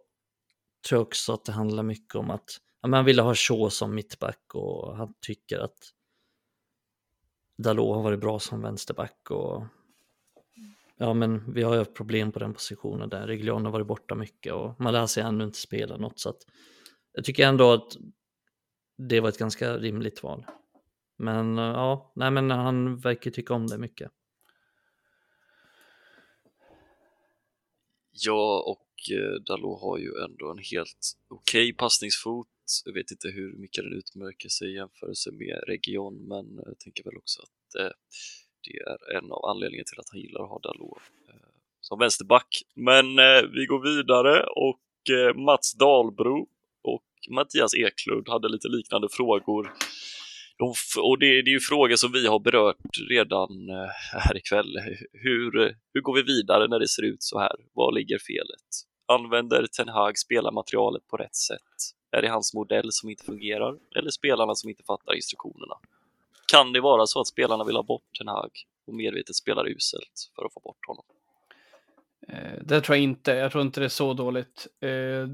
tror 0.87 0.99
jag 0.99 1.01
också 1.01 1.33
att 1.33 1.45
det 1.45 1.51
handlar 1.51 1.83
mycket 1.83 2.15
om 2.15 2.29
att 2.29 2.49
ja, 2.81 2.87
men 2.87 2.93
han 2.93 3.05
ville 3.05 3.21
ha 3.21 3.35
Shaw 3.35 3.69
som 3.69 3.95
mittback 3.95 4.55
och 4.55 4.97
han 4.97 5.13
tycker 5.21 5.59
att 5.59 5.93
Dalot 7.57 7.95
har 7.95 8.03
varit 8.03 8.19
bra 8.19 8.39
som 8.39 8.61
vänsterback 8.61 9.31
och 9.31 9.65
ja, 10.97 11.13
men 11.13 11.53
vi 11.53 11.63
har 11.63 11.73
ju 11.73 11.79
haft 11.79 11.93
problem 11.93 12.31
på 12.31 12.39
den 12.39 12.53
positionen 12.53 13.09
där. 13.09 13.27
Reglion 13.27 13.65
har 13.65 13.71
varit 13.71 13.87
borta 13.87 14.15
mycket 14.15 14.53
och 14.53 14.79
Malaysia 14.81 15.23
har 15.23 15.29
ännu 15.29 15.43
inte 15.43 15.57
spelat 15.57 15.99
något 15.99 16.19
så 16.19 16.29
att 16.29 16.41
jag 17.13 17.25
tycker 17.25 17.47
ändå 17.47 17.73
att 17.73 17.97
det 18.97 19.19
var 19.19 19.29
ett 19.29 19.37
ganska 19.37 19.77
rimligt 19.77 20.23
val. 20.23 20.45
Men 21.17 21.57
ja, 21.57 22.11
nej 22.15 22.31
men 22.31 22.51
han 22.51 22.99
verkar 22.99 23.31
tycka 23.31 23.53
om 23.53 23.67
det 23.67 23.77
mycket. 23.77 24.11
Ja, 28.11 28.63
och 28.67 29.11
eh, 29.11 29.41
Dalot 29.41 29.81
har 29.81 29.97
ju 29.97 30.11
ändå 30.23 30.51
en 30.51 30.57
helt 30.71 31.17
okej 31.27 31.73
passningsfot. 31.73 32.47
Jag 32.85 32.93
vet 32.93 33.11
inte 33.11 33.27
hur 33.27 33.53
mycket 33.53 33.83
den 33.83 33.93
utmärker 33.93 34.49
sig 34.49 34.71
i 34.71 34.75
jämförelse 34.75 35.31
med 35.31 35.63
Region, 35.67 36.15
men 36.27 36.45
jag 36.65 36.79
tänker 36.79 37.03
väl 37.03 37.17
också 37.17 37.41
att 37.41 37.81
eh, 37.81 37.91
det 38.63 38.77
är 38.91 39.17
en 39.17 39.31
av 39.31 39.45
anledningarna 39.45 39.85
till 39.85 39.99
att 39.99 40.09
han 40.11 40.19
gillar 40.19 40.43
att 40.43 40.49
ha 40.49 40.59
Dalot 40.59 41.01
eh, 41.29 41.49
som 41.81 41.99
vänsterback. 41.99 42.63
Men 42.75 43.05
eh, 43.19 43.41
vi 43.55 43.65
går 43.65 43.81
vidare 43.95 44.43
och 44.43 45.15
eh, 45.17 45.35
Mats 45.35 45.73
Dahlbro 45.73 46.47
och 46.83 47.09
Mattias 47.29 47.75
Eklund 47.75 48.29
hade 48.29 48.49
lite 48.49 48.67
liknande 48.67 49.07
frågor. 49.11 49.73
De 50.57 50.73
och 51.01 51.19
det, 51.19 51.41
det 51.41 51.49
är 51.49 51.53
ju 51.53 51.59
frågor 51.59 51.95
som 51.95 52.11
vi 52.11 52.27
har 52.27 52.39
berört 52.39 52.97
redan 53.09 53.69
eh, 53.69 53.89
här 54.11 54.37
ikväll. 54.37 54.77
Hur, 55.11 55.75
hur 55.93 56.01
går 56.01 56.15
vi 56.15 56.21
vidare 56.21 56.67
när 56.67 56.79
det 56.79 56.87
ser 56.87 57.03
ut 57.03 57.23
så 57.23 57.39
här? 57.39 57.55
Var 57.73 57.91
ligger 57.91 58.19
felet? 58.19 58.69
Använder 59.07 59.67
Ten 59.67 59.89
Hag 59.89 60.17
spelarmaterialet 60.17 61.07
på 61.07 61.17
rätt 61.17 61.35
sätt? 61.35 61.98
Är 62.11 62.21
det 62.21 62.27
hans 62.27 62.53
modell 62.53 62.91
som 62.91 63.09
inte 63.09 63.23
fungerar 63.23 63.77
eller 63.95 64.09
spelarna 64.09 64.55
som 64.55 64.69
inte 64.69 64.83
fattar 64.83 65.15
instruktionerna? 65.15 65.75
kan 66.51 66.73
det 66.73 66.81
vara 66.81 67.07
så 67.07 67.21
att 67.21 67.27
spelarna 67.27 67.63
vill 67.63 67.75
ha 67.75 67.83
bort 67.83 68.17
Ten 68.17 68.27
Hag 68.27 68.51
och 68.87 68.93
medvetet 68.93 69.35
spelar 69.35 69.67
uselt 69.67 70.31
för 70.35 70.45
att 70.45 70.53
få 70.53 70.59
bort 70.59 70.85
honom? 70.87 71.03
Eh, 72.27 72.61
det 72.61 72.81
tror 72.81 72.95
jag 72.95 73.03
inte. 73.03 73.31
Jag 73.31 73.51
tror 73.51 73.63
inte 73.63 73.79
det 73.79 73.85
är 73.85 73.89
så 73.89 74.13
dåligt. 74.13 74.67
Eh, 74.81 75.27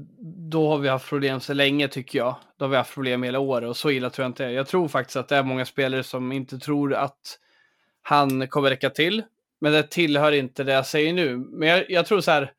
då 0.50 0.68
har 0.68 0.78
vi 0.78 0.88
haft 0.88 1.08
problem 1.08 1.40
så 1.40 1.54
länge 1.54 1.88
tycker 1.88 2.18
jag. 2.18 2.34
Då 2.56 2.64
har 2.64 2.70
vi 2.70 2.76
haft 2.76 2.94
problem 2.94 3.22
hela 3.22 3.38
året 3.38 3.68
och 3.68 3.76
så 3.76 3.90
illa 3.90 4.10
tror 4.10 4.24
jag 4.24 4.30
inte 4.30 4.44
Jag 4.44 4.66
tror 4.66 4.88
faktiskt 4.88 5.16
att 5.16 5.28
det 5.28 5.36
är 5.36 5.42
många 5.42 5.66
spelare 5.66 6.02
som 6.02 6.32
inte 6.32 6.58
tror 6.58 6.94
att 6.94 7.38
han 8.02 8.48
kommer 8.48 8.70
räcka 8.70 8.90
till. 8.90 9.22
Men 9.58 9.72
det 9.72 9.82
tillhör 9.82 10.32
inte 10.32 10.64
det 10.64 10.72
jag 10.72 10.86
säger 10.86 11.12
nu. 11.12 11.36
Men 11.36 11.68
jag, 11.68 11.90
jag 11.90 12.06
tror 12.06 12.20
så 12.20 12.30
här. 12.30 12.52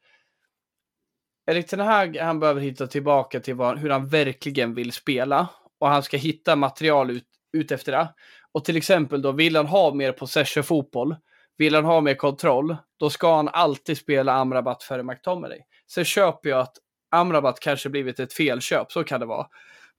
Erik 1.52 1.68
Ten 1.68 1.80
Hag, 1.80 2.18
han 2.18 2.40
behöver 2.40 2.62
hitta 2.62 2.88
tillbaka 2.88 3.40
till 3.40 3.56
vad, 3.56 3.80
hur 3.80 3.90
han 3.90 4.08
verkligen 4.08 4.74
vill 4.74 4.92
spela. 4.92 5.48
Och 5.80 5.88
han 5.88 6.04
ska 6.04 6.18
hitta 6.18 6.56
material 6.56 7.12
ut, 7.12 7.26
ut 7.54 7.72
efter 7.72 7.92
det. 7.92 8.14
Och 8.52 8.66
till 8.66 8.78
exempel 8.78 9.22
då, 9.22 9.32
vill 9.32 9.56
han 9.56 9.66
ha 9.66 9.94
mer 9.94 10.12
possession-fotboll, 10.12 11.16
vill 11.58 11.76
han 11.76 11.86
ha 11.86 12.02
mer 12.02 12.16
kontroll, 12.16 12.78
då 13.00 13.10
ska 13.10 13.36
han 13.36 13.48
alltid 13.48 13.98
spela 13.98 14.34
Amrabat 14.34 14.84
före 14.84 15.04
McTominay. 15.04 15.60
Sen 15.92 16.06
köper 16.06 16.50
jag 16.50 16.60
att 16.60 16.78
Amrabat 17.12 17.60
kanske 17.60 17.90
blivit 17.90 18.20
ett 18.20 18.34
felköp, 18.34 18.92
så 18.92 19.04
kan 19.04 19.20
det 19.20 19.26
vara. 19.26 19.48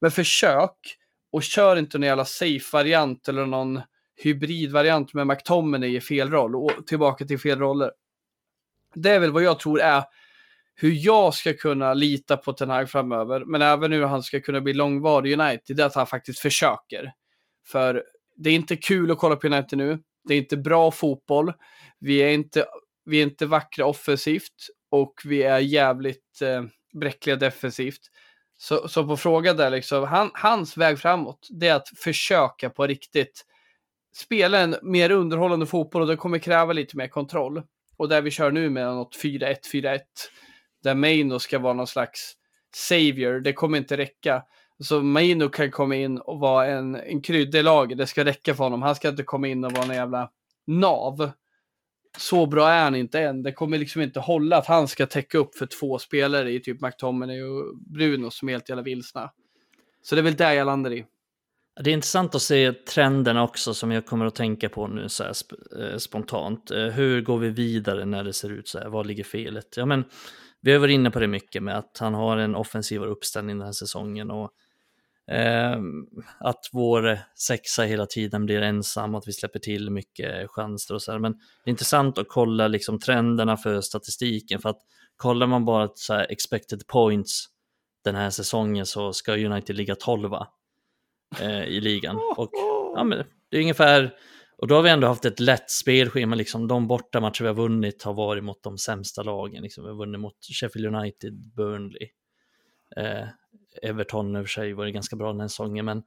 Men 0.01 0.11
försök 0.11 0.75
och 1.31 1.43
kör 1.43 1.75
inte 1.75 1.97
någon 1.97 2.07
jävla 2.07 2.25
safe-variant 2.25 3.27
eller 3.27 3.45
någon 3.45 3.81
hybridvariant 4.23 5.13
med 5.13 5.27
McTominay 5.27 5.95
i 5.95 6.01
fel 6.01 6.29
roll 6.29 6.55
och 6.55 6.71
tillbaka 6.87 7.25
till 7.25 7.39
fel 7.39 7.59
roller. 7.59 7.91
Det 8.95 9.09
är 9.09 9.19
väl 9.19 9.31
vad 9.31 9.43
jag 9.43 9.59
tror 9.59 9.81
är 9.81 10.03
hur 10.81 10.91
jag 10.91 11.33
ska 11.33 11.53
kunna 11.53 11.93
lita 11.93 12.37
på 12.37 12.53
Ten 12.53 12.69
Hag 12.69 12.89
framöver, 12.89 13.45
men 13.45 13.61
även 13.61 13.91
hur 13.91 14.05
han 14.05 14.23
ska 14.23 14.39
kunna 14.39 14.61
bli 14.61 14.73
långvarig 14.73 15.31
i 15.31 15.33
United, 15.33 15.75
det 15.75 15.83
är 15.83 15.87
att 15.87 15.95
han 15.95 16.07
faktiskt 16.07 16.39
försöker. 16.39 17.11
För 17.67 18.03
det 18.35 18.49
är 18.49 18.53
inte 18.53 18.75
kul 18.75 19.11
att 19.11 19.17
kolla 19.17 19.35
på 19.35 19.47
United 19.47 19.77
nu. 19.77 19.99
Det 20.23 20.33
är 20.33 20.37
inte 20.37 20.57
bra 20.57 20.91
fotboll. 20.91 21.53
Vi 21.99 22.17
är 22.17 22.29
inte, 22.29 22.65
vi 23.05 23.19
är 23.19 23.23
inte 23.23 23.45
vackra 23.45 23.85
offensivt 23.85 24.67
och 24.91 25.13
vi 25.25 25.43
är 25.43 25.59
jävligt 25.59 26.41
eh, 26.41 26.63
bräckliga 26.99 27.35
defensivt. 27.35 28.01
Så, 28.57 28.87
så 28.87 29.07
på 29.07 29.17
fråga 29.17 29.53
där, 29.53 29.69
liksom, 29.69 30.03
han, 30.03 30.31
hans 30.33 30.77
väg 30.77 30.99
framåt, 30.99 31.47
det 31.49 31.67
är 31.67 31.75
att 31.75 31.89
försöka 31.97 32.69
på 32.69 32.87
riktigt 32.87 33.45
spela 34.15 34.59
en 34.59 34.75
mer 34.81 35.11
underhållande 35.11 35.65
fotboll 35.65 36.01
och 36.01 36.07
det 36.07 36.15
kommer 36.15 36.39
kräva 36.39 36.73
lite 36.73 36.97
mer 36.97 37.07
kontroll. 37.07 37.63
Och 37.97 38.09
där 38.09 38.21
vi 38.21 38.31
kör 38.31 38.51
nu 38.51 38.69
med 38.69 38.85
något 38.85 39.17
4-1, 39.23 39.55
4-1, 39.73 39.99
där 40.83 40.95
Maino 40.95 41.39
ska 41.39 41.59
vara 41.59 41.73
någon 41.73 41.87
slags 41.87 42.33
savior, 42.75 43.39
det 43.39 43.53
kommer 43.53 43.77
inte 43.77 43.97
räcka. 43.97 44.43
Så 44.79 45.01
Maino 45.01 45.49
kan 45.49 45.71
komma 45.71 45.95
in 45.95 46.17
och 46.17 46.39
vara 46.39 46.67
en, 46.67 46.95
en 46.95 47.21
krydda 47.21 47.59
i 47.59 47.63
laget. 47.63 47.97
Det 47.97 48.07
ska 48.07 48.25
räcka 48.25 48.55
för 48.55 48.63
honom. 48.63 48.81
Han 48.81 48.95
ska 48.95 49.09
inte 49.09 49.23
komma 49.23 49.47
in 49.47 49.63
och 49.63 49.71
vara 49.71 49.85
en 49.85 49.95
jävla 49.95 50.29
nav. 50.67 51.31
Så 52.17 52.45
bra 52.45 52.69
är 52.69 52.83
han 52.83 52.95
inte 52.95 53.19
än. 53.19 53.43
Det 53.43 53.51
kommer 53.51 53.77
liksom 53.77 54.01
inte 54.01 54.19
hålla 54.19 54.57
att 54.57 54.67
han 54.67 54.87
ska 54.87 55.05
täcka 55.05 55.37
upp 55.37 55.55
för 55.55 55.65
två 55.65 55.99
spelare 55.99 56.51
i 56.51 56.59
typ 56.59 56.81
McTominay 56.81 57.41
och 57.43 57.77
Bruno 57.77 58.31
som 58.31 58.49
är 58.49 58.53
helt 58.53 58.69
jävla 58.69 58.83
vilsna. 58.83 59.31
Så 60.01 60.15
det 60.15 60.21
är 60.21 60.23
väl 60.23 60.35
där 60.35 60.51
jag 60.51 60.65
landar 60.65 60.93
i. 60.93 61.05
Det 61.81 61.89
är 61.89 61.93
intressant 61.93 62.35
att 62.35 62.41
se 62.41 62.73
trenderna 62.73 63.43
också 63.43 63.73
som 63.73 63.91
jag 63.91 64.05
kommer 64.05 64.25
att 64.25 64.35
tänka 64.35 64.69
på 64.69 64.87
nu 64.87 65.09
så 65.09 65.23
här 65.23 65.33
sp 65.41 65.51
eh, 65.79 65.97
spontant. 65.97 66.71
Eh, 66.71 66.85
hur 66.85 67.21
går 67.21 67.37
vi 67.37 67.49
vidare 67.49 68.05
när 68.05 68.23
det 68.23 68.33
ser 68.33 68.49
ut 68.49 68.67
så 68.67 68.79
här? 68.79 68.89
Var 68.89 69.03
ligger 69.03 69.23
felet? 69.23 69.77
Ja, 69.77 69.85
men 69.85 70.03
vi 70.61 70.71
har 70.71 70.79
varit 70.79 70.93
inne 70.93 71.11
på 71.11 71.19
det 71.19 71.27
mycket 71.27 71.63
med 71.63 71.77
att 71.77 71.97
han 71.99 72.13
har 72.13 72.37
en 72.37 72.55
offensivare 72.55 73.09
uppställning 73.09 73.57
den 73.57 73.65
här 73.65 73.73
säsongen 73.73 74.31
och 74.31 74.51
Eh, 75.31 75.79
att 76.39 76.69
vår 76.71 77.19
sexa 77.35 77.83
hela 77.83 78.05
tiden 78.05 78.45
blir 78.45 78.61
ensam, 78.61 79.15
att 79.15 79.27
vi 79.27 79.33
släpper 79.33 79.59
till 79.59 79.89
mycket 79.89 80.51
chanser 80.51 80.93
och 80.93 81.01
så 81.01 81.11
här. 81.11 81.19
Men 81.19 81.31
det 81.31 81.69
är 81.69 81.69
intressant 81.69 82.17
att 82.17 82.29
kolla 82.29 82.67
liksom 82.67 82.99
trenderna 82.99 83.57
för 83.57 83.81
statistiken 83.81 84.59
för 84.59 84.69
att 84.69 84.81
kollar 85.17 85.47
man 85.47 85.65
bara 85.65 85.89
så 85.95 86.13
här 86.13 86.31
expected 86.31 86.87
points 86.87 87.45
den 88.03 88.15
här 88.15 88.29
säsongen 88.29 88.85
så 88.85 89.13
ska 89.13 89.33
United 89.33 89.75
ligga 89.75 89.95
12 89.95 90.33
eh, 91.39 91.63
i 91.63 91.81
ligan. 91.81 92.15
Och 92.37 92.49
ja, 92.95 93.03
men 93.03 93.23
det 93.49 93.57
är 93.57 93.61
ungefär, 93.61 94.15
och 94.61 94.67
då 94.67 94.75
har 94.75 94.81
vi 94.81 94.89
ändå 94.89 95.07
haft 95.07 95.25
ett 95.25 95.39
lätt 95.39 95.71
spelschema, 95.71 96.35
liksom 96.35 96.67
de 96.67 96.87
bortamatcher 96.87 97.41
vi 97.41 97.47
har 97.47 97.55
vunnit 97.55 98.03
har 98.03 98.13
varit 98.13 98.43
mot 98.43 98.63
de 98.63 98.77
sämsta 98.77 99.23
lagen, 99.23 99.63
liksom. 99.63 99.83
vi 99.83 99.89
har 99.89 99.97
vunnit 99.97 100.21
mot 100.21 100.35
Sheffield 100.61 100.95
United, 100.95 101.33
Burnley, 101.55 102.09
eh, 102.95 103.27
Everton 103.81 104.35
i 104.35 104.39
och 104.39 104.43
för 104.43 104.49
sig 104.49 104.73
var 104.73 104.85
det 104.85 104.91
ganska 104.91 105.15
bra 105.15 105.31
den 105.31 105.41
här 105.41 105.47
säsongen, 105.47 105.85
men, 105.85 106.03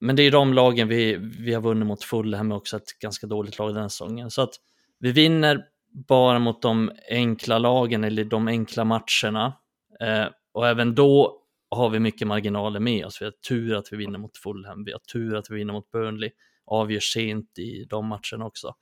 men 0.00 0.16
det 0.16 0.22
är 0.22 0.30
de 0.30 0.54
lagen 0.54 0.88
vi, 0.88 1.16
vi 1.16 1.54
har 1.54 1.62
vunnit 1.62 1.86
mot 1.86 2.04
Fulham 2.04 2.52
också, 2.52 2.76
ett 2.76 2.98
ganska 3.00 3.26
dåligt 3.26 3.58
lag 3.58 3.68
den 3.68 3.82
här 3.82 3.88
säsongen. 3.88 4.30
Så 4.30 4.42
att 4.42 4.54
vi 4.98 5.12
vinner 5.12 5.64
bara 6.08 6.38
mot 6.38 6.62
de 6.62 6.92
enkla 7.10 7.58
lagen 7.58 8.04
eller 8.04 8.24
de 8.24 8.48
enkla 8.48 8.84
matcherna. 8.84 9.56
Eh, 10.00 10.26
och 10.52 10.68
även 10.68 10.94
då 10.94 11.42
har 11.70 11.90
vi 11.90 11.98
mycket 11.98 12.28
marginaler 12.28 12.80
med 12.80 13.06
oss. 13.06 13.20
Vi 13.22 13.24
har 13.24 13.32
tur 13.48 13.74
att 13.74 13.92
vi 13.92 13.96
vinner 13.96 14.18
mot 14.18 14.36
Fulham, 14.36 14.84
vi 14.84 14.92
har 14.92 15.00
tur 15.12 15.36
att 15.36 15.50
vi 15.50 15.54
vinner 15.54 15.72
mot 15.72 15.90
Burnley, 15.90 16.30
avgör 16.70 17.00
sent 17.00 17.58
i 17.58 17.84
de 17.84 18.06
matcherna 18.06 18.46
också. 18.46 18.74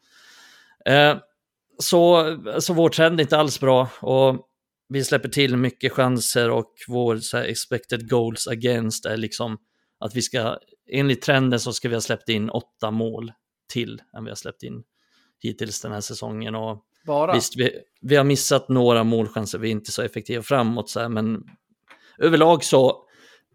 Eh, 0.84 1.16
så, 1.78 2.36
så 2.60 2.74
vår 2.74 2.88
trend 2.88 3.20
är 3.20 3.22
inte 3.22 3.38
alls 3.38 3.60
bra 3.60 3.88
och 4.00 4.48
vi 4.88 5.04
släpper 5.04 5.28
till 5.28 5.56
mycket 5.56 5.92
chanser 5.92 6.50
och 6.50 6.74
vår 6.88 7.36
här, 7.36 7.44
expected 7.44 8.10
goals 8.10 8.46
against 8.48 9.06
är 9.06 9.16
liksom 9.16 9.58
att 10.00 10.14
vi 10.14 10.22
ska, 10.22 10.58
enligt 10.90 11.22
trenden 11.22 11.60
så 11.60 11.72
ska 11.72 11.88
vi 11.88 11.94
ha 11.94 12.00
släppt 12.00 12.28
in 12.28 12.50
åtta 12.50 12.90
mål 12.90 13.32
till 13.72 14.02
än 14.16 14.24
vi 14.24 14.30
har 14.30 14.36
släppt 14.36 14.62
in 14.62 14.82
hittills 15.40 15.80
den 15.80 15.92
här 15.92 16.00
säsongen. 16.00 16.54
Och 16.54 16.84
Bara? 17.06 17.34
Visst, 17.34 17.56
vi, 17.56 17.70
vi 18.00 18.16
har 18.16 18.24
missat 18.24 18.68
några 18.68 19.04
målchanser, 19.04 19.58
vi 19.58 19.68
är 19.68 19.72
inte 19.72 19.92
så 19.92 20.02
effektiva 20.02 20.42
framåt, 20.42 20.90
så 20.90 21.00
här, 21.00 21.08
men 21.08 21.44
överlag 22.18 22.64
så 22.64 23.07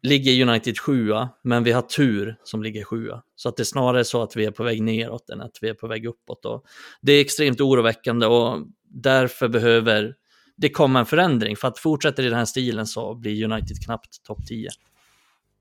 ligger 0.04 0.48
United 0.48 0.80
sjua, 0.80 1.30
men 1.44 1.64
vi 1.64 1.72
har 1.72 1.82
tur 1.82 2.36
som 2.44 2.64
ligger 2.64 2.84
sjua. 2.84 3.24
Så 3.36 3.50
att 3.50 3.58
det 3.58 3.64
är 3.64 3.66
snarare 3.66 4.06
så 4.06 4.24
att 4.24 4.36
vi 4.36 4.46
är 4.46 4.52
på 4.52 4.64
väg 4.64 4.84
neråt 4.84 5.30
än 5.30 5.42
att 5.42 5.58
vi 5.62 5.70
är 5.70 5.74
på 5.74 5.88
väg 5.88 6.06
uppåt. 6.06 6.46
Och 6.46 6.66
det 7.02 7.14
är 7.14 7.22
extremt 7.22 7.62
oroväckande 7.62 8.26
och 8.26 8.68
därför 8.84 9.48
behöver 9.48 10.16
det 10.56 10.70
komma 10.70 11.00
en 11.00 11.06
förändring. 11.06 11.56
För 11.56 11.68
att 11.68 11.80
fortsätter 11.80 12.24
i 12.24 12.30
den 12.30 12.38
här 12.38 12.46
stilen 12.46 12.88
så 12.88 13.16
blir 13.16 13.44
United 13.44 13.86
knappt 13.86 14.24
topp 14.24 14.48
10. 14.48 14.70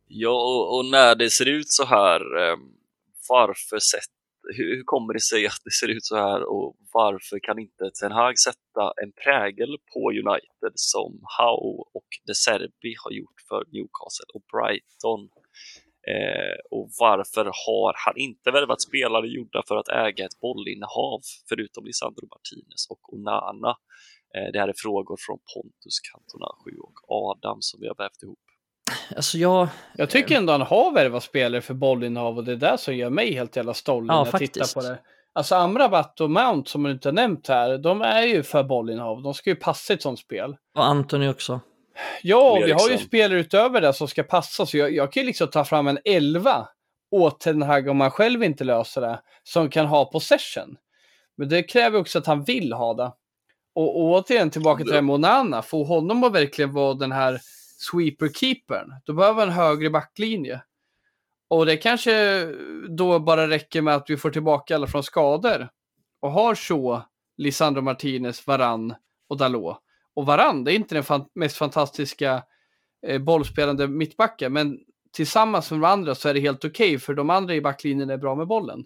Ja, 0.09 0.67
och, 0.77 0.85
när 0.85 1.15
det 1.15 1.31
ser 1.31 1.49
ut 1.49 1.69
så 1.69 1.85
här, 1.85 2.21
eh, 2.21 2.57
varför 3.29 3.79
sätter 3.79 4.22
hur, 4.57 4.77
hur, 4.77 4.83
kommer 4.85 5.13
det 5.15 5.21
sig 5.21 5.47
att 5.47 5.63
det 5.65 5.71
ser 5.71 5.89
ut 5.89 6.05
så 6.05 6.17
här 6.17 6.41
och 6.53 6.77
varför 6.93 7.39
kan 7.39 7.59
inte 7.59 7.91
Ten 8.01 8.13
Hag 8.13 8.39
sätta 8.39 8.85
en 9.03 9.13
prägel 9.25 9.73
på 9.93 10.01
United 10.11 10.73
som 10.75 11.13
Howe 11.39 11.83
och 11.99 12.09
De 12.27 12.35
Serbi 12.35 12.95
har 13.05 13.13
gjort 13.21 13.41
för 13.49 13.61
Newcastle 13.73 14.31
och 14.35 14.45
Brighton? 14.53 15.21
Eh, 16.13 16.57
och 16.71 16.87
varför 16.99 17.45
har 17.67 17.95
han 18.05 18.17
inte 18.17 18.51
värvat 18.51 18.83
spelare 18.83 19.27
gjorda 19.29 19.63
för 19.69 19.77
att 19.77 19.89
äga 19.89 20.25
ett 20.25 20.41
bollinnehav 20.41 21.21
förutom 21.49 21.85
Lisandro 21.85 22.27
Martinez 22.35 22.83
och 22.93 23.15
Onana? 23.15 23.73
Eh, 24.35 24.49
det 24.53 24.59
här 24.61 24.69
är 24.69 24.75
frågor 24.77 25.17
från 25.27 25.39
Pontus, 25.55 25.97
Cantona 26.09 26.51
7 26.65 26.71
och 26.89 26.99
Adam 27.21 27.59
som 27.61 27.81
vi 27.81 27.87
har 27.89 27.99
vävt 28.05 28.23
ihop. 28.23 28.45
Alltså 29.17 29.39
jag... 29.39 29.69
Jag 29.97 30.11
tycker 30.11 30.37
ändå 30.37 30.53
han 30.53 30.61
har 30.61 30.93
värvat 30.93 31.23
spelare 31.23 31.61
för 31.61 31.75
bollinnehav 31.75 32.37
och 32.37 32.45
det 32.45 32.53
är 32.53 32.57
det 32.57 32.79
som 32.79 32.97
gör 32.97 33.11
mig 33.11 33.35
helt 33.35 33.57
jävla 33.57 33.75
stolt 33.75 34.07
ja, 34.09 34.15
när 34.15 34.21
jag 34.21 34.29
faktiskt. 34.29 34.55
tittar 34.55 34.81
på 34.81 34.89
det. 34.89 34.99
Alltså 35.35 35.55
Amrabat 35.55 36.21
och 36.21 36.31
Mount 36.31 36.71
som 36.71 36.83
man 36.83 36.93
inte 36.93 37.09
har 37.09 37.13
nämnt 37.13 37.49
här, 37.49 37.79
de 37.79 38.03
är 38.03 38.23
ju 38.23 38.43
för 38.43 38.63
bollinnehav. 38.63 39.23
De 39.23 39.35
ska 39.35 39.51
ju 39.51 39.57
passa 39.57 39.93
ett 39.93 40.03
sånt 40.03 40.19
spel. 40.19 40.57
Och 40.75 40.85
Anthony 40.85 41.29
också. 41.29 41.61
Ja, 42.23 42.55
vi 42.55 42.73
har 42.73 42.91
ju 42.91 42.99
spelare 42.99 43.41
utöver 43.41 43.81
det 43.81 43.93
som 43.93 44.09
ska 44.09 44.23
passa, 44.23 44.67
så 44.67 44.77
jag, 44.77 44.93
jag 44.93 45.13
kan 45.13 45.23
ju 45.23 45.27
liksom 45.27 45.49
ta 45.49 45.65
fram 45.65 45.89
en 45.89 45.99
elva 46.05 46.69
åt 47.11 47.41
Ten 47.41 47.63
Hag 47.63 47.89
om 47.89 47.97
man 47.97 48.11
själv 48.11 48.45
inte 48.45 48.65
löser 48.65 49.01
det, 49.01 49.21
som 49.43 49.71
kan 49.71 49.87
ha 49.87 50.05
possession. 50.05 50.77
Men 51.37 51.49
det 51.49 51.63
kräver 51.63 51.99
också 51.99 52.19
att 52.19 52.27
han 52.27 52.45
vill 52.45 52.73
ha 52.73 52.95
det. 52.95 53.13
Och, 53.75 54.01
och 54.01 54.11
återigen 54.11 54.51
tillbaka 54.51 54.79
till 54.79 54.91
det 54.91 54.95
här 54.95 55.03
med 55.03 55.15
Onana, 55.15 55.63
få 55.63 55.85
honom 55.85 56.25
att 56.25 56.33
verkligen 56.33 56.73
vara 56.73 56.95
den 56.95 57.13
här 57.13 57.41
sweeper-keepern, 57.91 58.95
då 59.05 59.13
behöver 59.13 59.41
han 59.41 59.49
en 59.49 59.55
högre 59.55 59.91
backlinje. 59.91 60.63
Och 61.49 61.67
det 61.67 61.77
kanske 61.77 62.45
då 62.89 63.19
bara 63.19 63.49
räcker 63.49 63.83
med 63.83 63.95
att 63.95 64.11
vi 64.11 64.17
får 64.17 64.31
tillbaka 64.31 64.75
alla 64.75 64.87
från 64.87 65.03
skador. 65.03 65.69
Och 66.21 66.33
har 66.33 66.55
så 66.55 67.03
Lisandro 67.37 67.81
Martinez, 67.81 68.47
Varann 68.47 68.95
och 69.29 69.37
Dalot. 69.37 69.79
Och 70.15 70.27
Varann, 70.27 70.65
det 70.65 70.73
är 70.73 70.75
inte 70.75 70.95
den 70.95 71.05
fan 71.05 71.25
mest 71.35 71.57
fantastiska 71.57 72.43
eh, 73.07 73.23
bollspelande 73.23 73.89
mittbacken, 73.89 74.53
men 74.53 74.79
tillsammans 75.13 75.71
med 75.71 75.81
de 75.81 75.87
andra 75.87 76.15
så 76.15 76.29
är 76.29 76.35
det 76.35 76.41
helt 76.41 76.65
okej, 76.65 76.99
för 76.99 77.15
de 77.15 77.31
andra 77.31 77.55
i 77.55 77.61
backlinjen 77.61 78.11
är 78.11 78.17
bra 78.17 78.35
med 78.35 78.47
bollen. 78.47 78.85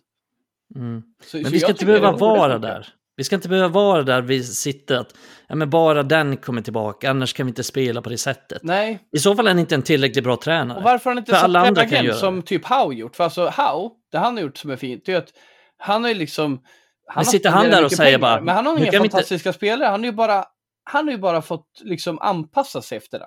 Mm. 0.74 1.02
Så, 1.22 1.36
Men 1.36 1.44
så 1.44 1.50
vi 1.50 1.60
ska 1.60 1.70
inte 1.70 1.86
behöva 1.86 2.12
vara 2.12 2.58
där. 2.58 2.88
Vi 3.16 3.24
ska 3.24 3.34
inte 3.36 3.48
behöva 3.48 3.68
vara 3.68 4.02
där 4.02 4.22
vi 4.22 4.44
sitter 4.44 4.96
att 4.96 5.14
ja, 5.48 5.54
men 5.54 5.70
bara 5.70 6.02
den 6.02 6.36
kommer 6.36 6.62
tillbaka, 6.62 7.10
annars 7.10 7.32
kan 7.32 7.46
vi 7.46 7.50
inte 7.50 7.62
spela 7.64 8.02
på 8.02 8.08
det 8.10 8.18
sättet. 8.18 8.62
Nej, 8.62 8.98
I 9.12 9.18
så 9.18 9.36
fall 9.36 9.46
är 9.46 9.50
han 9.50 9.58
inte 9.58 9.74
en 9.74 9.82
tillräckligt 9.82 10.24
bra 10.24 10.36
tränare. 10.36 10.78
och 10.78 10.84
varför 10.84 11.04
har 11.04 11.14
han 11.14 11.18
inte 11.18 11.32
För 11.32 11.38
alla 11.38 11.60
andra 11.60 11.86
kan 11.86 12.04
göra 12.04 12.16
som 12.16 12.42
typ 12.42 12.64
Howe 12.64 12.94
gjort? 12.94 13.16
För 13.16 13.24
alltså 13.24 13.42
Howe, 13.44 13.90
det 14.12 14.18
han 14.18 14.36
har 14.36 14.42
gjort 14.42 14.56
som 14.58 14.70
är 14.70 14.76
fint, 14.76 15.02
det 15.06 15.12
är 15.12 15.18
att 15.18 15.32
han 15.78 16.02
har 16.02 16.08
ju 16.08 16.14
liksom... 16.14 16.62
Han 17.06 17.20
Men 17.20 17.24
sitter 17.24 17.50
han 17.50 17.70
där 17.70 17.84
och 17.84 17.92
säger 17.92 18.18
pengar, 18.18 18.18
bara, 18.18 18.40
Men 18.40 18.54
han 18.54 18.66
har 18.66 18.74
"Nu 18.74 18.80
inga 18.80 18.90
vi 18.90 18.96
inte-" 18.96 19.10
fantastiska 19.10 19.52
spelare, 19.52 19.88
han 19.88 20.00
har 20.00 20.06
ju 20.06 20.12
bara... 20.12 20.44
Han 20.90 21.04
har 21.04 21.12
ju 21.12 21.18
bara 21.18 21.42
fått 21.42 21.80
liksom 21.84 22.18
anpassa 22.18 22.82
sig 22.82 22.98
efter 22.98 23.18
det. 23.18 23.26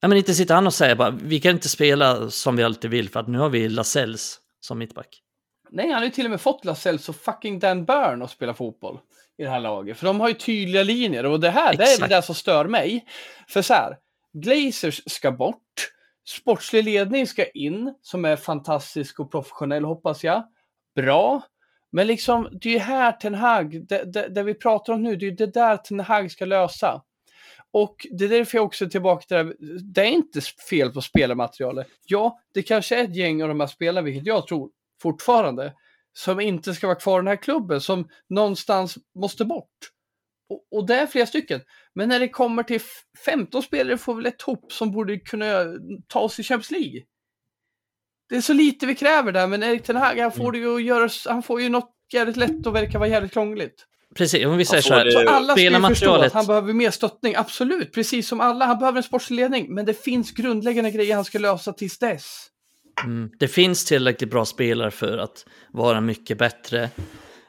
Ja, 0.00 0.08
men 0.08 0.18
inte 0.18 0.34
sitter 0.34 0.54
han 0.54 0.66
och 0.66 0.74
säger 0.74 0.94
bara, 0.94 1.10
vi 1.10 1.40
kan 1.40 1.50
inte 1.50 1.68
spela 1.68 2.30
som 2.30 2.56
vi 2.56 2.62
alltid 2.62 2.90
vill 2.90 3.08
för 3.08 3.20
att 3.20 3.28
nu 3.28 3.38
har 3.38 3.48
vi 3.48 3.68
Lasells 3.68 4.38
som 4.60 4.78
mittback. 4.78 5.08
Nej, 5.70 5.86
han 5.90 5.98
har 5.98 6.04
ju 6.04 6.10
till 6.10 6.24
och 6.24 6.30
med 6.30 6.40
fått 6.40 6.64
Lascelles 6.64 7.08
och 7.08 7.16
fucking 7.16 7.58
Dan 7.58 7.84
Burn 7.84 8.22
att 8.22 8.30
spela 8.30 8.54
fotboll 8.54 8.98
i 9.40 9.42
det 9.42 9.50
här 9.50 9.60
laget. 9.60 9.98
För 9.98 10.06
de 10.06 10.20
har 10.20 10.28
ju 10.28 10.34
tydliga 10.34 10.82
linjer 10.82 11.26
och 11.26 11.40
det 11.40 11.50
här, 11.50 11.76
det 11.76 11.84
är 11.84 12.08
det 12.08 12.22
som 12.22 12.34
stör 12.34 12.64
mig. 12.64 13.04
För 13.48 13.62
så 13.62 13.74
här, 13.74 13.96
Glazers 14.32 15.02
ska 15.06 15.32
bort, 15.32 15.90
sportslig 16.26 16.84
ledning 16.84 17.26
ska 17.26 17.44
in, 17.44 17.94
som 18.02 18.24
är 18.24 18.36
fantastisk 18.36 19.20
och 19.20 19.30
professionell 19.30 19.84
hoppas 19.84 20.24
jag. 20.24 20.44
Bra. 20.94 21.42
Men 21.92 22.06
liksom, 22.06 22.48
det 22.60 22.68
är 22.68 22.72
ju 22.72 22.78
här 22.78 23.12
Ten 23.12 23.34
Hag, 23.34 23.86
det, 23.88 24.12
det, 24.12 24.28
det 24.28 24.42
vi 24.42 24.54
pratar 24.54 24.92
om 24.92 25.02
nu, 25.02 25.16
det 25.16 25.26
är 25.26 25.30
ju 25.30 25.36
det 25.36 25.54
där 25.54 25.76
Ten 25.76 26.00
Hag 26.00 26.30
ska 26.30 26.44
lösa. 26.44 27.02
Och 27.72 28.06
det 28.10 28.24
är 28.24 28.28
därför 28.28 28.58
jag 28.58 28.64
också 28.64 28.84
är 28.84 28.88
tillbaka 28.88 29.22
till 29.22 29.36
det 29.36 29.42
här, 29.42 29.54
det 29.94 30.00
är 30.00 30.06
inte 30.06 30.40
fel 30.40 30.90
på 30.90 31.00
spelarmaterialet. 31.00 31.86
Ja, 32.04 32.40
det 32.54 32.62
kanske 32.62 32.96
är 32.96 33.04
ett 33.04 33.16
gäng 33.16 33.42
av 33.42 33.48
de 33.48 33.60
här 33.60 33.66
spelarna, 33.66 34.04
vilket 34.04 34.26
jag 34.26 34.46
tror 34.46 34.70
fortfarande, 35.02 35.72
som 36.12 36.40
inte 36.40 36.74
ska 36.74 36.86
vara 36.86 36.98
kvar 36.98 37.18
i 37.18 37.20
den 37.20 37.26
här 37.26 37.42
klubben, 37.42 37.80
som 37.80 38.08
någonstans 38.28 38.98
måste 39.18 39.44
bort. 39.44 39.78
Och, 40.50 40.78
och 40.78 40.86
det 40.86 40.94
är 40.94 41.06
flera 41.06 41.26
stycken. 41.26 41.60
Men 41.94 42.08
när 42.08 42.20
det 42.20 42.28
kommer 42.28 42.62
till 42.62 42.76
f- 42.76 43.02
15 43.24 43.62
spelare 43.62 43.98
får 43.98 44.14
vi 44.14 44.22
väl 44.22 44.26
ett 44.32 44.42
hopp 44.42 44.72
som 44.72 44.92
borde 44.92 45.18
kunna 45.18 45.64
ta 46.08 46.20
oss 46.20 46.38
i 46.40 46.42
Champions 46.42 46.70
League. 46.70 47.00
Det 48.28 48.36
är 48.36 48.40
så 48.40 48.52
lite 48.52 48.86
vi 48.86 48.94
kräver 48.94 49.32
där, 49.32 49.46
men 49.46 49.62
Erik 49.62 49.82
Ten 49.82 49.96
Hag, 49.96 50.18
han 50.18 50.32
får, 50.32 50.52
det 50.52 50.58
ju 50.58 50.76
att 50.76 50.82
göra, 50.82 51.08
han 51.26 51.42
får 51.42 51.60
ju 51.60 51.68
något 51.68 51.90
jävligt 52.12 52.36
lätt 52.36 52.66
och 52.66 52.74
verkar 52.74 52.98
vara 52.98 53.08
jävligt 53.08 53.32
krångligt. 53.32 53.86
Precis, 54.14 54.46
om 54.46 54.56
vi 54.56 54.64
säger 54.64 54.82
så 54.82 54.94
här. 54.94 55.04
det- 55.04 55.12
Så 55.12 55.18
alla 55.28 55.52
ska 55.52 55.54
ju 55.78 55.82
förstå 55.94 56.06
att 56.26 56.32
han 56.32 56.46
behöver 56.46 56.72
mer 56.72 56.90
stöttning, 56.90 57.34
absolut, 57.36 57.92
precis 57.92 58.28
som 58.28 58.40
alla. 58.40 58.64
Han 58.66 58.78
behöver 58.78 58.96
en 58.96 59.02
sportsledning, 59.02 59.74
men 59.74 59.86
det 59.86 59.94
finns 60.04 60.30
grundläggande 60.32 60.90
grejer 60.90 61.14
han 61.14 61.24
ska 61.24 61.38
lösa 61.38 61.72
tills 61.72 61.98
dess. 61.98 62.46
Mm. 63.04 63.30
Det 63.38 63.48
finns 63.48 63.84
tillräckligt 63.84 64.30
bra 64.30 64.44
spelare 64.44 64.90
för 64.90 65.18
att 65.18 65.46
vara 65.72 66.00
mycket 66.00 66.38
bättre 66.38 66.90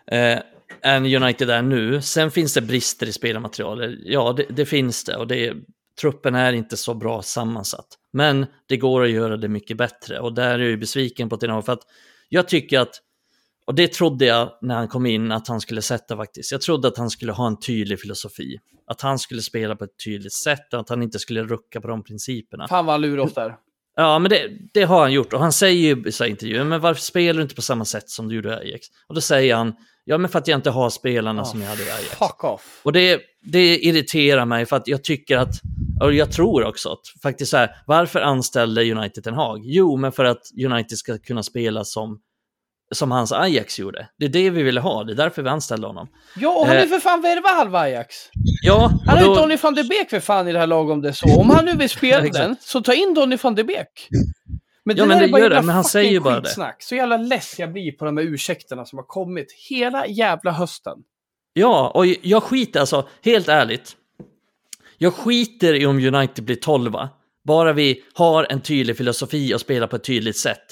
eh, 0.08 0.40
än 0.82 1.24
United 1.24 1.50
är 1.50 1.62
nu. 1.62 2.02
Sen 2.02 2.32
finns 2.32 2.54
det 2.54 2.62
brister 2.62 3.08
i 3.08 3.12
spelarmaterialet. 3.12 4.00
Ja, 4.04 4.34
det, 4.38 4.46
det 4.50 4.66
finns 4.66 5.04
det 5.04 5.18
och 5.18 5.28
det, 5.28 5.54
truppen 6.02 6.36
är 6.36 6.54
inte 6.54 6.78
så 6.78 6.94
bra 6.94 7.22
sammansatt. 7.22 7.88
Men 8.14 8.46
det 8.68 8.78
går 8.78 9.04
att 9.04 9.10
göra 9.10 9.38
det 9.38 9.48
mycket 9.48 9.78
bättre 9.78 10.20
och 10.20 10.34
där 10.34 10.54
är 10.54 10.60
jag 10.60 10.70
ju 10.70 10.78
besviken 10.78 11.30
på 11.30 11.38
Ten 11.38 11.64
för 11.64 11.74
att 11.74 11.84
jag 12.30 12.48
tycker 12.48 12.80
att 12.80 13.02
och 13.66 13.76
det 13.76 13.94
trodde 13.94 14.26
jag 14.26 14.58
när 14.62 14.76
han 14.76 14.88
kom 14.88 15.06
in 15.06 15.32
att 15.32 15.48
han 15.48 15.62
skulle 15.62 15.82
sätta 15.82 16.18
faktiskt. 16.18 16.52
Jag 16.52 16.62
trodde 16.62 16.88
att 16.88 16.98
han 16.98 17.10
skulle 17.10 17.32
ha 17.32 17.48
en 17.48 17.60
tydlig 17.60 18.00
filosofi. 18.00 18.58
Att 18.88 19.02
han 19.02 19.20
skulle 19.20 19.42
spela 19.42 19.76
på 19.76 19.84
ett 19.84 20.04
tydligt 20.06 20.34
sätt 20.34 20.74
och 20.74 20.80
att 20.80 20.90
han 20.90 21.04
inte 21.04 21.20
skulle 21.20 21.44
rucka 21.44 21.82
på 21.82 21.88
de 21.88 22.04
principerna. 22.04 22.68
Fan 22.68 22.86
vad 22.86 22.94
han 22.94 23.02
lurar 23.02 23.24
oss 23.24 23.34
där. 23.34 23.56
Ja, 24.02 24.20
men 24.20 24.30
det, 24.30 24.50
det 24.74 24.84
har 24.84 25.02
han 25.02 25.12
gjort. 25.12 25.34
Och 25.34 25.40
han 25.40 25.52
säger 25.52 25.82
ju 25.82 26.10
i 26.10 26.30
intervjuer, 26.30 26.64
men 26.64 26.82
varför 26.82 27.02
spelar 27.02 27.38
du 27.38 27.44
inte 27.44 27.56
på 27.56 27.62
samma 27.62 27.86
sätt 27.86 28.10
som 28.10 28.28
du 28.28 28.36
gjorde 28.36 28.50
i 28.50 28.54
Ajax? 28.54 28.88
Och 29.08 29.16
då 29.16 29.22
säger 29.22 29.56
han, 29.56 29.74
ja 30.06 30.18
men 30.18 30.30
för 30.30 30.40
att 30.40 30.48
jag 30.48 30.58
inte 30.58 30.70
har 30.70 30.90
spelarna 30.90 31.46
som 31.46 31.62
jag 31.62 31.70
hade 31.70 31.84
i 31.84 31.90
Ajax. 31.90 32.10
Fuck 32.10 32.44
off. 32.44 32.82
Och 32.84 32.94
det, 32.94 33.22
det 33.42 33.78
irriterar 33.78 34.46
mig 34.46 34.66
för 34.66 34.76
att 34.76 34.88
jag 34.88 35.04
tycker 35.04 35.38
att, 35.38 35.62
och 36.02 36.14
jag 36.14 36.32
tror 36.32 36.64
också 36.64 36.90
att 36.90 37.22
faktiskt 37.24 37.52
så 37.52 37.58
här, 37.58 37.70
varför 37.86 38.20
anställde 38.20 38.92
United 38.92 39.28
en 39.28 39.34
Hag? 39.34 39.62
Jo, 39.64 39.98
men 39.98 40.12
för 40.12 40.26
att 40.26 40.42
United 40.66 40.98
ska 40.98 41.18
kunna 41.18 41.44
spela 41.44 41.84
som, 41.84 42.20
som 42.92 43.12
hans 43.12 43.32
Ajax 43.32 43.80
gjorde. 43.80 44.08
Det 44.18 44.26
är 44.26 44.30
det 44.30 44.50
vi 44.50 44.64
ville 44.64 44.80
ha, 44.80 45.04
det 45.04 45.14
är 45.14 45.16
därför 45.16 45.42
vi 45.42 45.50
anställde 45.50 45.88
honom. 45.88 46.08
Ja, 46.36 46.50
och 46.60 46.68
han 46.68 46.76
ju 46.76 46.82
Eh. 46.82 46.88
för 46.88 47.00
fan 47.00 47.22
värvat 47.22 47.52
halva 47.52 47.80
Ajax. 47.80 48.16
Ja, 48.64 48.92
Han 49.06 49.18
har 49.18 49.24
ju 49.24 49.30
då, 49.30 49.36
Donny 49.36 49.56
van 49.56 49.76
de 49.76 49.84
Beek 49.84 50.10
för 50.10 50.20
fan 50.20 50.48
i 50.48 50.52
det 50.52 50.60
här 50.60 50.68
laget 50.68 50.94
om 50.94 51.02
det 51.02 51.08
är 51.10 51.14
så. 51.14 51.40
Om 51.40 51.50
han 51.50 51.66
nu 51.66 51.74
vill 51.76 51.90
spela 51.90 52.26
Ja, 52.26 52.32
den, 52.34 52.56
så 52.62 52.82
ta 52.82 52.94
in 52.94 53.14
Donny 53.14 53.38
van 53.42 53.56
de 53.56 53.64
Beek. 53.64 54.08
Men 54.86 54.98
Ja, 54.98 55.06
men 55.06 55.18
där 55.18 55.28
är 55.28 55.32
det 55.32 55.40
gör 55.40 55.50
det, 55.50 55.62
men 55.62 55.76
han 55.76 55.84
säger 55.84 56.12
ju 56.12 56.20
bara 56.20 56.36
det. 56.40 56.42
skitsnack. 56.48 56.84
Så 56.84 56.96
jävla 56.96 57.18
less 57.18 57.60
jag 57.60 57.72
blir 57.74 57.92
på 57.92 58.06
de 58.06 58.18
här 58.18 58.24
ursäkterna 58.24 58.86
som 58.86 58.98
har 58.98 59.06
kommit 59.06 59.48
hela 59.70 60.08
jävla 60.08 60.52
hösten. 60.52 60.98
Ja, 61.54 61.92
och 61.96 62.06
jag 62.06 62.44
skiter 62.44 62.80
alltså, 62.80 63.08
helt 63.24 63.48
ärligt. 63.48 63.96
Jag 64.98 65.14
skiter 65.14 65.74
i 65.74 65.86
om 65.86 65.98
United 66.16 66.44
blir 66.46 66.56
12 66.56 66.92
bara 67.48 67.74
vi 67.74 68.04
har 68.14 68.48
en 68.50 68.62
tydlig 68.62 68.98
filosofi 68.98 69.54
och 69.56 69.62
spelar 69.62 69.88
på 69.88 69.96
ett 69.96 70.04
tydligt 70.04 70.38
sätt. 70.38 70.64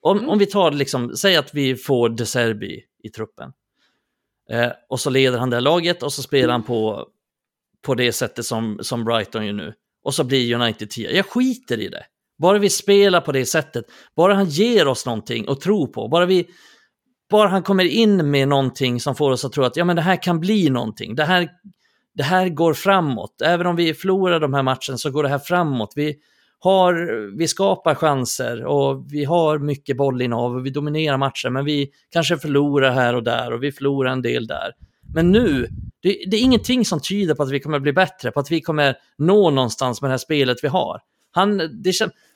Om, 0.00 0.28
om 0.28 0.38
vi 0.38 0.46
tar 0.46 0.70
liksom, 0.70 1.16
säg 1.16 1.36
att 1.36 1.54
vi 1.54 1.76
får 1.76 2.08
De 2.08 2.26
Serbi 2.26 2.82
i 3.02 3.08
truppen. 3.08 3.52
Eh, 4.50 4.70
och 4.88 5.00
så 5.00 5.10
leder 5.10 5.38
han 5.38 5.50
det 5.50 5.56
här 5.56 5.60
laget 5.60 6.02
och 6.02 6.12
så 6.12 6.22
spelar 6.22 6.52
han 6.52 6.62
på, 6.62 7.08
på 7.82 7.94
det 7.94 8.12
sättet 8.12 8.44
som, 8.44 8.78
som 8.82 9.04
Brighton 9.04 9.46
gör 9.46 9.52
nu. 9.52 9.74
Och 10.02 10.14
så 10.14 10.24
blir 10.24 10.54
United 10.54 10.90
10. 10.90 11.10
Jag 11.10 11.26
skiter 11.26 11.80
i 11.80 11.88
det. 11.88 12.04
Bara 12.38 12.58
vi 12.58 12.70
spelar 12.70 13.20
på 13.20 13.32
det 13.32 13.46
sättet. 13.46 13.84
Bara 14.16 14.34
han 14.34 14.48
ger 14.48 14.88
oss 14.88 15.06
någonting 15.06 15.48
att 15.48 15.60
tro 15.60 15.86
på. 15.86 16.08
Bara 16.08 16.26
vi, 16.26 16.46
bara 17.30 17.48
han 17.48 17.62
kommer 17.62 17.84
in 17.84 18.30
med 18.30 18.48
någonting 18.48 19.00
som 19.00 19.14
får 19.14 19.30
oss 19.30 19.44
att 19.44 19.52
tro 19.52 19.64
att 19.64 19.76
ja, 19.76 19.84
men 19.84 19.96
det 19.96 20.02
här 20.02 20.22
kan 20.22 20.40
bli 20.40 20.70
någonting. 20.70 21.14
Det 21.14 21.24
här, 21.24 21.48
det 22.14 22.22
här 22.22 22.48
går 22.48 22.74
framåt. 22.74 23.42
Även 23.42 23.66
om 23.66 23.76
vi 23.76 23.94
förlorar 23.94 24.40
de 24.40 24.54
här 24.54 24.62
matcherna 24.62 24.98
så 24.98 25.10
går 25.10 25.22
det 25.22 25.28
här 25.28 25.38
framåt. 25.38 25.92
Vi, 25.96 26.16
har, 26.60 26.94
vi 27.38 27.48
skapar 27.48 27.94
chanser 27.94 28.64
och 28.64 29.12
vi 29.12 29.24
har 29.24 29.58
mycket 29.58 29.96
bollinnehav 29.96 30.54
och 30.54 30.66
vi 30.66 30.70
dominerar 30.70 31.16
matcher 31.16 31.50
men 31.50 31.64
vi 31.64 31.90
kanske 32.10 32.38
förlorar 32.38 32.90
här 32.90 33.14
och 33.14 33.22
där 33.22 33.52
och 33.52 33.62
vi 33.62 33.72
förlorar 33.72 34.10
en 34.10 34.22
del 34.22 34.46
där. 34.46 34.72
Men 35.14 35.32
nu, 35.32 35.68
det, 36.02 36.24
det 36.30 36.36
är 36.36 36.40
ingenting 36.40 36.84
som 36.84 37.00
tyder 37.00 37.34
på 37.34 37.42
att 37.42 37.50
vi 37.50 37.60
kommer 37.60 37.78
bli 37.78 37.92
bättre, 37.92 38.30
på 38.30 38.40
att 38.40 38.50
vi 38.50 38.60
kommer 38.60 38.96
nå 39.18 39.50
någonstans 39.50 40.02
med 40.02 40.08
det 40.08 40.12
här 40.12 40.18
spelet 40.18 40.58
vi 40.62 40.68
har. 40.68 41.00
Han, 41.30 41.58
det, 41.82 41.92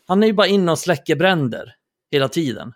han 0.07 0.23
är 0.23 0.27
ju 0.27 0.33
bara 0.33 0.47
inne 0.47 0.73
och 0.73 0.79
släcker 0.79 1.17
bränder 1.17 1.75
hela 2.11 2.29
tiden. 2.29 2.73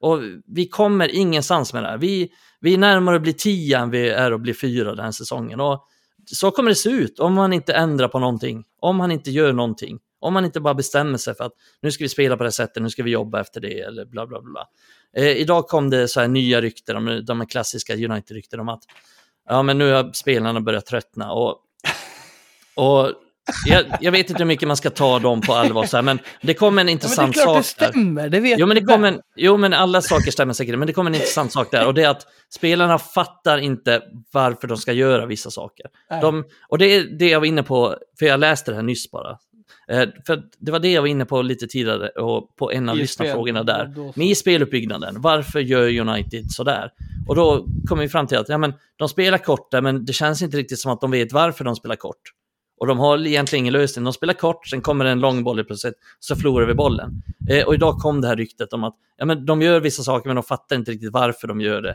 Och 0.00 0.20
vi 0.46 0.68
kommer 0.68 1.08
ingenstans 1.08 1.72
med 1.72 1.82
det 1.82 1.88
här. 1.88 1.98
Vi, 1.98 2.30
vi 2.60 2.74
är 2.74 2.78
närmare 2.78 3.16
att 3.16 3.22
bli 3.22 3.32
tio 3.32 3.78
än 3.78 3.90
vi 3.90 4.08
är 4.08 4.32
att 4.32 4.40
bli 4.40 4.54
fyra 4.54 4.94
den 4.94 5.04
här 5.04 5.12
säsongen. 5.12 5.60
Och 5.60 5.84
så 6.26 6.50
kommer 6.50 6.70
det 6.70 6.74
se 6.74 6.90
ut 6.90 7.18
om 7.18 7.34
man 7.34 7.52
inte 7.52 7.74
ändrar 7.74 8.08
på 8.08 8.18
någonting. 8.18 8.64
Om 8.80 9.00
han 9.00 9.10
inte 9.10 9.30
gör 9.30 9.52
någonting. 9.52 9.98
Om 10.24 10.34
man 10.34 10.44
inte 10.44 10.60
bara 10.60 10.74
bestämmer 10.74 11.18
sig 11.18 11.34
för 11.34 11.44
att 11.44 11.52
nu 11.82 11.90
ska 11.92 12.04
vi 12.04 12.08
spela 12.08 12.36
på 12.36 12.42
det 12.42 12.46
här 12.46 12.52
sättet, 12.52 12.82
nu 12.82 12.90
ska 12.90 13.02
vi 13.02 13.10
jobba 13.10 13.40
efter 13.40 13.60
det 13.60 13.80
eller 13.80 14.04
bla 14.04 14.26
bla 14.26 14.40
bla. 14.40 14.68
Eh, 15.16 15.28
idag 15.28 15.68
kom 15.68 15.90
det 15.90 16.08
så 16.08 16.20
här 16.20 16.28
nya 16.28 16.60
rykten, 16.60 17.04
de, 17.04 17.24
de 17.24 17.40
här 17.40 17.48
klassiska 17.48 17.94
United-rykten 17.94 18.60
om 18.60 18.68
att 18.68 18.82
ja, 19.48 19.62
men 19.62 19.78
nu 19.78 19.92
har 19.92 20.12
spelarna 20.12 20.60
börjat 20.60 20.86
tröttna. 20.86 21.32
Och, 21.32 21.58
och 22.74 23.12
jag, 23.66 23.84
jag 24.00 24.12
vet 24.12 24.30
inte 24.30 24.42
hur 24.42 24.48
mycket 24.48 24.68
man 24.68 24.76
ska 24.76 24.90
ta 24.90 25.18
dem 25.18 25.40
på 25.40 25.54
allvar, 25.54 25.86
så 25.86 25.96
här, 25.96 26.02
men 26.02 26.18
det 26.42 26.54
kom 26.54 26.78
en 26.78 26.78
Ja, 26.78 26.84
men 26.84 26.86
det 26.86 26.90
är 26.90 26.92
intressant 26.92 27.34
klart 27.34 27.56
det 27.56 27.62
sak 27.62 27.78
där. 27.78 27.88
stämmer, 27.88 28.28
det 28.28 28.40
vet 28.40 28.58
Jo 28.58 28.66
men, 28.66 28.74
det 28.74 28.84
kom 28.84 29.04
en, 29.04 29.20
jo, 29.36 29.56
men 29.56 29.72
alla 29.72 30.02
saker 30.02 30.30
stämmer 30.30 30.52
säkert, 30.52 30.78
men 30.78 30.86
det 30.86 30.92
kommer 30.92 31.10
en 31.10 31.14
intressant 31.14 31.52
sak 31.52 31.70
där. 31.70 31.86
Och 31.86 31.94
det 31.94 32.02
är 32.02 32.08
att 32.08 32.26
spelarna 32.54 32.98
fattar 32.98 33.58
inte 33.58 34.02
varför 34.32 34.68
de 34.68 34.76
ska 34.76 34.92
göra 34.92 35.26
vissa 35.26 35.50
saker. 35.50 35.86
De, 36.20 36.44
och 36.68 36.78
det 36.78 36.86
är 36.86 37.18
det 37.18 37.28
jag 37.28 37.40
var 37.40 37.46
inne 37.46 37.62
på, 37.62 37.96
för 38.18 38.26
jag 38.26 38.40
läste 38.40 38.70
det 38.70 38.74
här 38.74 38.82
nyss 38.82 39.10
bara. 39.10 39.38
Eh, 39.88 40.08
för 40.26 40.42
det 40.58 40.72
var 40.72 40.78
det 40.78 40.92
jag 40.92 41.02
var 41.02 41.08
inne 41.08 41.24
på 41.24 41.42
lite 41.42 41.66
tidigare 41.66 42.08
och 42.08 42.56
på 42.56 42.72
en 42.72 42.88
av 42.88 42.96
lyssnarfrågorna 42.96 43.62
där. 43.62 43.84
Men 44.16 44.26
i 44.26 44.34
speluppbyggnaden, 44.34 45.20
varför 45.20 45.60
gör 45.60 45.98
United 46.00 46.50
sådär? 46.50 46.90
Och 47.28 47.34
då 47.36 47.66
kommer 47.88 48.02
vi 48.02 48.08
fram 48.08 48.26
till 48.26 48.38
att 48.38 48.48
ja, 48.48 48.58
men, 48.58 48.72
de 48.96 49.08
spelar 49.08 49.38
kort 49.38 49.70
där, 49.70 49.80
men 49.80 50.04
det 50.04 50.12
känns 50.12 50.42
inte 50.42 50.56
riktigt 50.56 50.78
som 50.78 50.92
att 50.92 51.00
de 51.00 51.10
vet 51.10 51.32
varför 51.32 51.64
de 51.64 51.76
spelar 51.76 51.96
kort. 51.96 52.20
Och 52.80 52.86
de 52.86 52.98
har 52.98 53.26
egentligen 53.26 53.62
ingen 53.62 53.72
lösning. 53.72 54.04
De 54.04 54.12
spelar 54.12 54.34
kort, 54.34 54.66
sen 54.66 54.80
kommer 54.80 55.04
det 55.04 55.10
en 55.10 55.20
lång 55.20 55.44
boll 55.44 55.60
i 55.60 55.64
plötsligt, 55.64 55.94
så 56.20 56.36
förlorar 56.36 56.66
vi 56.66 56.74
bollen. 56.74 57.22
Eh, 57.50 57.66
och 57.66 57.74
idag 57.74 57.96
kom 57.98 58.20
det 58.20 58.28
här 58.28 58.36
ryktet 58.36 58.72
om 58.72 58.84
att 58.84 58.94
ja, 59.16 59.24
men 59.24 59.46
de 59.46 59.62
gör 59.62 59.80
vissa 59.80 60.02
saker, 60.02 60.28
men 60.28 60.36
de 60.36 60.42
fattar 60.42 60.76
inte 60.76 60.90
riktigt 60.90 61.12
varför 61.12 61.48
de 61.48 61.60
gör 61.60 61.82
det. 61.82 61.94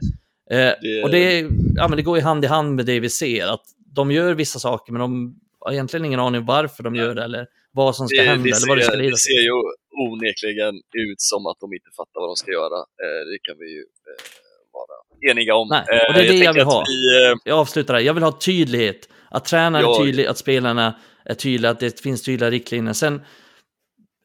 Eh, 0.51 0.73
Det- 0.81 1.03
Och 1.03 1.09
det, 1.09 1.39
ja, 1.75 1.87
men 1.87 1.91
det 1.97 2.01
går 2.01 2.17
ju 2.17 2.23
hand 2.23 2.43
i 2.45 2.47
hand 2.47 2.75
med 2.75 2.85
det 2.85 2.99
vi 2.99 3.09
ser, 3.09 3.47
att 3.47 3.61
de 3.95 4.11
gör 4.11 4.33
vissa 4.33 4.59
saker, 4.59 4.93
men 4.93 4.99
de 5.01 5.35
har 5.59 5.71
egentligen 5.71 6.05
ingen 6.05 6.19
aning 6.19 6.45
varför 6.45 6.83
de 6.83 6.95
gör 6.95 7.15
det, 7.15 7.23
eller 7.23 7.47
vad 7.85 7.95
som 7.95 8.07
ska 8.07 8.21
Det, 8.21 8.27
hända, 8.27 8.43
det, 8.43 8.49
eller 8.57 8.67
vad 8.67 8.77
det 8.77 8.83
ska 8.83 8.91
ser, 8.91 8.97
leda 8.97 9.09
det 9.09 9.17
ser 9.17 9.41
ju 9.49 9.55
onekligen 10.07 10.73
ut 11.07 11.21
som 11.31 11.41
att 11.49 11.57
de 11.63 11.67
inte 11.77 11.89
fattar 11.99 12.17
vad 12.21 12.29
de 12.29 12.35
ska 12.35 12.51
göra. 12.51 12.77
Eh, 13.03 13.21
det 13.31 13.39
kan 13.47 13.55
vi 13.61 13.67
ju 13.77 13.83
eh, 14.09 14.19
vara 14.77 14.95
eniga 15.31 15.55
om. 15.55 15.67
Nej, 15.71 15.83
och 16.07 16.13
det 16.13 16.19
är 16.19 16.23
Eh, 16.25 16.29
det 16.31 16.37
jag 16.49 16.53
vill 16.53 16.63
ha. 16.63 16.83
Vi, 16.87 16.99
eh, 17.25 17.35
Jag 17.45 17.57
avslutar 17.59 17.93
där. 17.93 18.01
Jag 18.01 18.13
vill 18.13 18.23
ha 18.23 18.31
tydlighet. 18.39 19.09
Att 19.31 19.45
tränaren 19.45 19.85
är 19.85 19.89
Jag- 19.89 20.03
tydlig, 20.05 20.25
att 20.25 20.37
spelarna 20.37 20.95
är 21.25 21.33
tydliga, 21.33 21.71
att 21.71 21.79
det 21.79 21.99
finns 21.99 22.23
tydliga 22.23 22.49
riktlinjer. 22.51 22.93
Sen, 22.93 23.21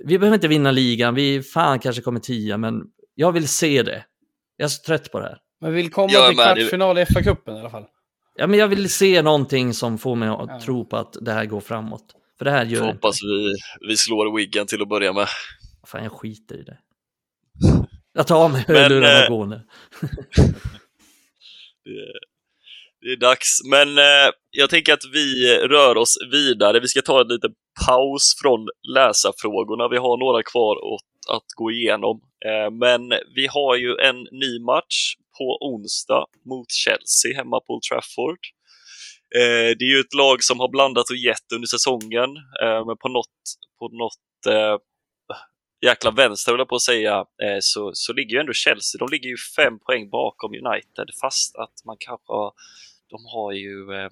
vi 0.04 0.18
behöver 0.18 0.34
inte 0.34 0.48
vinna 0.48 0.70
ligan, 0.70 1.14
vi 1.14 1.42
fan 1.42 1.78
kanske 1.78 2.02
kommer 2.02 2.20
tia, 2.20 2.56
men 2.56 2.74
jag 3.14 3.32
vill 3.32 3.48
se 3.48 3.82
det. 3.82 4.04
Jag 4.56 4.64
är 4.64 4.68
så 4.68 4.82
trött 4.86 5.12
på 5.12 5.18
det 5.20 5.24
här. 5.26 5.38
Men 5.60 5.74
vill 5.74 5.90
komma 5.90 6.08
Jag 6.12 6.24
är 6.24 6.28
till 6.28 6.36
kvartsfinal 6.36 6.98
i 6.98 7.04
FA-cupen 7.04 7.56
i 7.56 7.60
alla 7.60 7.70
fall. 7.70 7.84
ja, 8.34 8.46
men 8.46 8.58
jag 8.58 8.68
vill 8.68 8.88
se 8.92 9.22
någonting 9.22 9.74
som 9.74 9.98
får 9.98 10.16
mig 10.16 10.28
att 10.28 10.48
Ja. 10.48 10.60
tro 10.60 10.84
på 10.84 10.96
att 10.96 11.16
det 11.20 11.32
här 11.32 11.44
går 11.44 11.60
framåt. 11.60 12.04
För 12.38 12.44
det 12.44 12.50
här 12.50 12.64
Får 12.64 12.72
gör 12.72 12.80
inte. 12.80 12.94
hoppas 12.94 13.22
vi, 13.22 13.54
vi 13.88 13.96
slår 13.96 14.36
Wiggen 14.36 14.66
till 14.66 14.82
att 14.82 14.88
börja 14.88 15.12
med. 15.12 15.28
Fan, 15.86 16.02
jag 16.02 16.12
skiter 16.12 16.54
i 16.54 16.62
det. 16.62 16.78
Jag 18.12 18.26
tar 18.26 18.44
av 18.44 18.50
mig 18.50 18.64
hörlurarna 18.68 19.18
eh, 19.18 19.32
och 19.32 19.38
går 19.38 19.46
nu. 19.46 19.60
Det, 21.84 22.12
det 23.00 23.12
är 23.12 23.16
dags. 23.16 23.48
Men 23.70 23.98
eh, 23.98 24.30
jag 24.50 24.70
tänker 24.70 24.92
att 24.92 25.04
vi 25.12 25.58
rör 25.58 25.96
oss 25.96 26.16
vidare. 26.30 26.80
Vi 26.80 26.88
ska 26.88 27.02
ta 27.02 27.20
en 27.20 27.28
liten 27.28 27.54
paus 27.86 28.34
från 28.42 28.68
läsarfrågorna. 28.94 29.88
Vi 29.88 29.96
har 29.96 30.16
några 30.16 30.42
kvar 30.42 30.76
att, 30.94 31.36
att 31.36 31.46
gå 31.56 31.70
igenom. 31.70 32.20
Eh, 32.46 32.70
men 32.70 33.00
vi 33.34 33.46
har 33.46 33.76
ju 33.76 33.96
en 34.08 34.22
ny 34.22 34.60
match 34.60 35.14
på 35.38 35.58
onsdag 35.60 36.26
mot 36.44 36.66
Chelsea 36.72 37.36
hemma 37.36 37.60
på 37.60 37.72
Old 37.74 37.82
Trafford. 37.82 38.38
Eh, 39.38 39.70
det 39.78 39.84
är 39.84 39.94
ju 39.96 40.00
ett 40.00 40.14
lag 40.14 40.42
som 40.44 40.60
har 40.60 40.68
blandat 40.68 41.10
och 41.10 41.16
gett 41.16 41.52
under 41.54 41.66
säsongen, 41.66 42.30
eh, 42.62 42.86
men 42.86 42.96
på 42.96 43.08
något, 43.08 43.38
på 43.78 43.88
något 43.88 44.46
eh, 44.48 44.78
jäkla 45.86 46.10
vänster 46.10 46.52
höll 46.52 46.58
jag 46.60 46.68
på 46.68 46.74
att 46.76 46.82
säga, 46.82 47.14
eh, 47.42 47.58
så, 47.60 47.90
så 47.94 48.12
ligger 48.12 48.34
ju 48.34 48.40
ändå 48.40 48.52
Chelsea, 48.52 48.98
de 48.98 49.08
ligger 49.10 49.28
ju 49.28 49.36
fem 49.56 49.78
poäng 49.78 50.10
bakom 50.10 50.50
United, 50.54 51.08
fast 51.20 51.56
att 51.56 51.84
man 51.84 51.96
kanske 51.98 52.32
har, 52.32 52.52
de 53.08 53.24
har 53.34 53.52
ju 53.52 53.92
eh, 53.94 54.10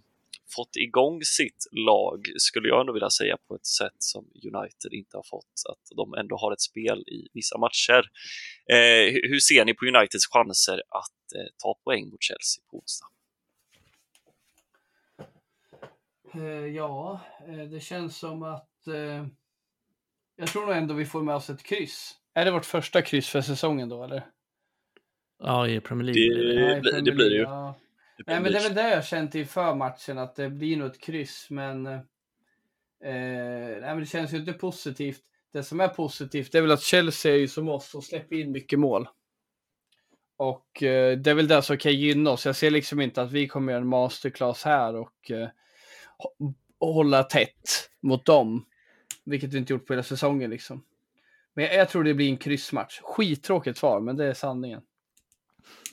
fått 0.56 0.76
igång 0.76 1.22
sitt 1.22 1.66
lag, 1.72 2.26
skulle 2.36 2.68
jag 2.68 2.80
ändå 2.80 2.92
vilja 2.92 3.10
säga, 3.10 3.36
på 3.48 3.54
ett 3.54 3.66
sätt 3.66 3.96
som 3.98 4.24
United 4.34 4.92
inte 4.92 5.16
har 5.16 5.24
fått. 5.30 5.54
Att 5.70 5.96
de 5.96 6.14
ändå 6.14 6.36
har 6.36 6.52
ett 6.52 6.60
spel 6.60 6.98
i 7.06 7.28
vissa 7.32 7.58
matcher. 7.58 8.02
Eh, 8.72 9.12
hur- 9.12 9.28
hur 9.28 9.40
ser 9.40 9.64
ni 9.64 9.74
på 9.74 9.84
Uniteds 9.86 10.26
chanser 10.26 10.74
att 10.88 11.34
eh, 11.36 11.48
ta 11.62 11.74
poäng 11.84 12.08
mot 12.10 12.22
Chelsea 12.22 12.64
på 12.70 12.76
onsdag? 12.78 13.06
Eh, 16.21 16.21
ja, 16.74 17.20
eh, 17.48 17.54
det 17.64 17.80
känns 17.80 18.18
som 18.18 18.42
att 18.42 18.86
eh, 18.86 19.26
jag 20.36 20.48
tror 20.48 20.66
nog 20.66 20.76
ändå 20.76 20.94
vi 20.94 21.04
får 21.04 21.22
med 21.22 21.34
oss 21.34 21.50
ett 21.50 21.62
kryss. 21.62 22.14
Är 22.34 22.44
det 22.44 22.50
vårt 22.50 22.64
första 22.64 23.02
kryss 23.02 23.28
för 23.28 23.40
säsongen 23.40 23.88
då 23.88 24.04
eller? 24.04 24.26
Ja, 25.38 25.68
i 25.68 25.80
Premier 25.80 26.04
League 26.14 26.34
Det- 26.34 26.34
blir 26.34 26.54
det. 26.54 26.60
Ja, 26.60 26.78
i 26.78 26.80
Premier 26.82 27.02
det 27.02 27.12
blir 27.12 27.30
det 27.30 27.36
ju. 27.36 27.42
Ja. 27.42 27.74
Nej, 28.26 28.40
men 28.40 28.52
det 28.52 28.58
är 28.58 28.62
väl 28.62 28.74
det 28.74 28.90
jag 28.90 29.04
känt 29.04 29.34
inför 29.34 29.74
matchen, 29.74 30.18
att 30.18 30.36
det 30.36 30.48
blir 30.50 30.76
nog 30.76 30.86
ett 30.86 31.00
kryss, 31.00 31.46
men, 31.50 31.86
eh, 31.86 32.00
nej, 33.00 33.80
men 33.80 34.00
det 34.00 34.06
känns 34.06 34.32
ju 34.32 34.36
inte 34.36 34.52
positivt. 34.52 35.20
Det 35.52 35.62
som 35.62 35.80
är 35.80 35.88
positivt 35.88 36.52
det 36.52 36.58
är 36.58 36.62
väl 36.62 36.70
att 36.70 36.82
Chelsea 36.82 37.34
är 37.34 37.38
ju 37.38 37.48
som 37.48 37.68
oss 37.68 37.94
och 37.94 38.04
släpper 38.04 38.36
in 38.36 38.52
mycket 38.52 38.78
mål. 38.78 39.08
Och 40.36 40.82
eh, 40.82 41.18
det 41.18 41.30
är 41.30 41.34
väl 41.34 41.48
det 41.48 41.62
som 41.62 41.76
kan 41.78 41.92
gynna 41.92 42.30
oss. 42.30 42.46
Jag 42.46 42.56
ser 42.56 42.70
liksom 42.70 43.00
inte 43.00 43.22
att 43.22 43.32
vi 43.32 43.48
kommer 43.48 43.72
göra 43.72 43.82
en 43.82 43.88
masterclass 43.88 44.64
här 44.64 44.94
och, 44.96 45.30
eh, 45.30 45.48
hålla 46.80 47.22
tätt 47.22 47.90
mot 48.00 48.26
dem. 48.26 48.64
Vilket 49.24 49.52
vi 49.52 49.58
inte 49.58 49.72
gjort 49.72 49.86
på 49.86 49.92
hela 49.92 50.02
säsongen 50.02 50.50
liksom. 50.50 50.84
Men 51.54 51.64
jag, 51.64 51.74
jag 51.74 51.88
tror 51.88 52.04
det 52.04 52.14
blir 52.14 52.28
en 52.28 52.36
kryssmatch. 52.36 53.00
Skittråkigt 53.02 53.78
svar, 53.78 54.00
men 54.00 54.16
det 54.16 54.24
är 54.24 54.34
sanningen. 54.34 54.82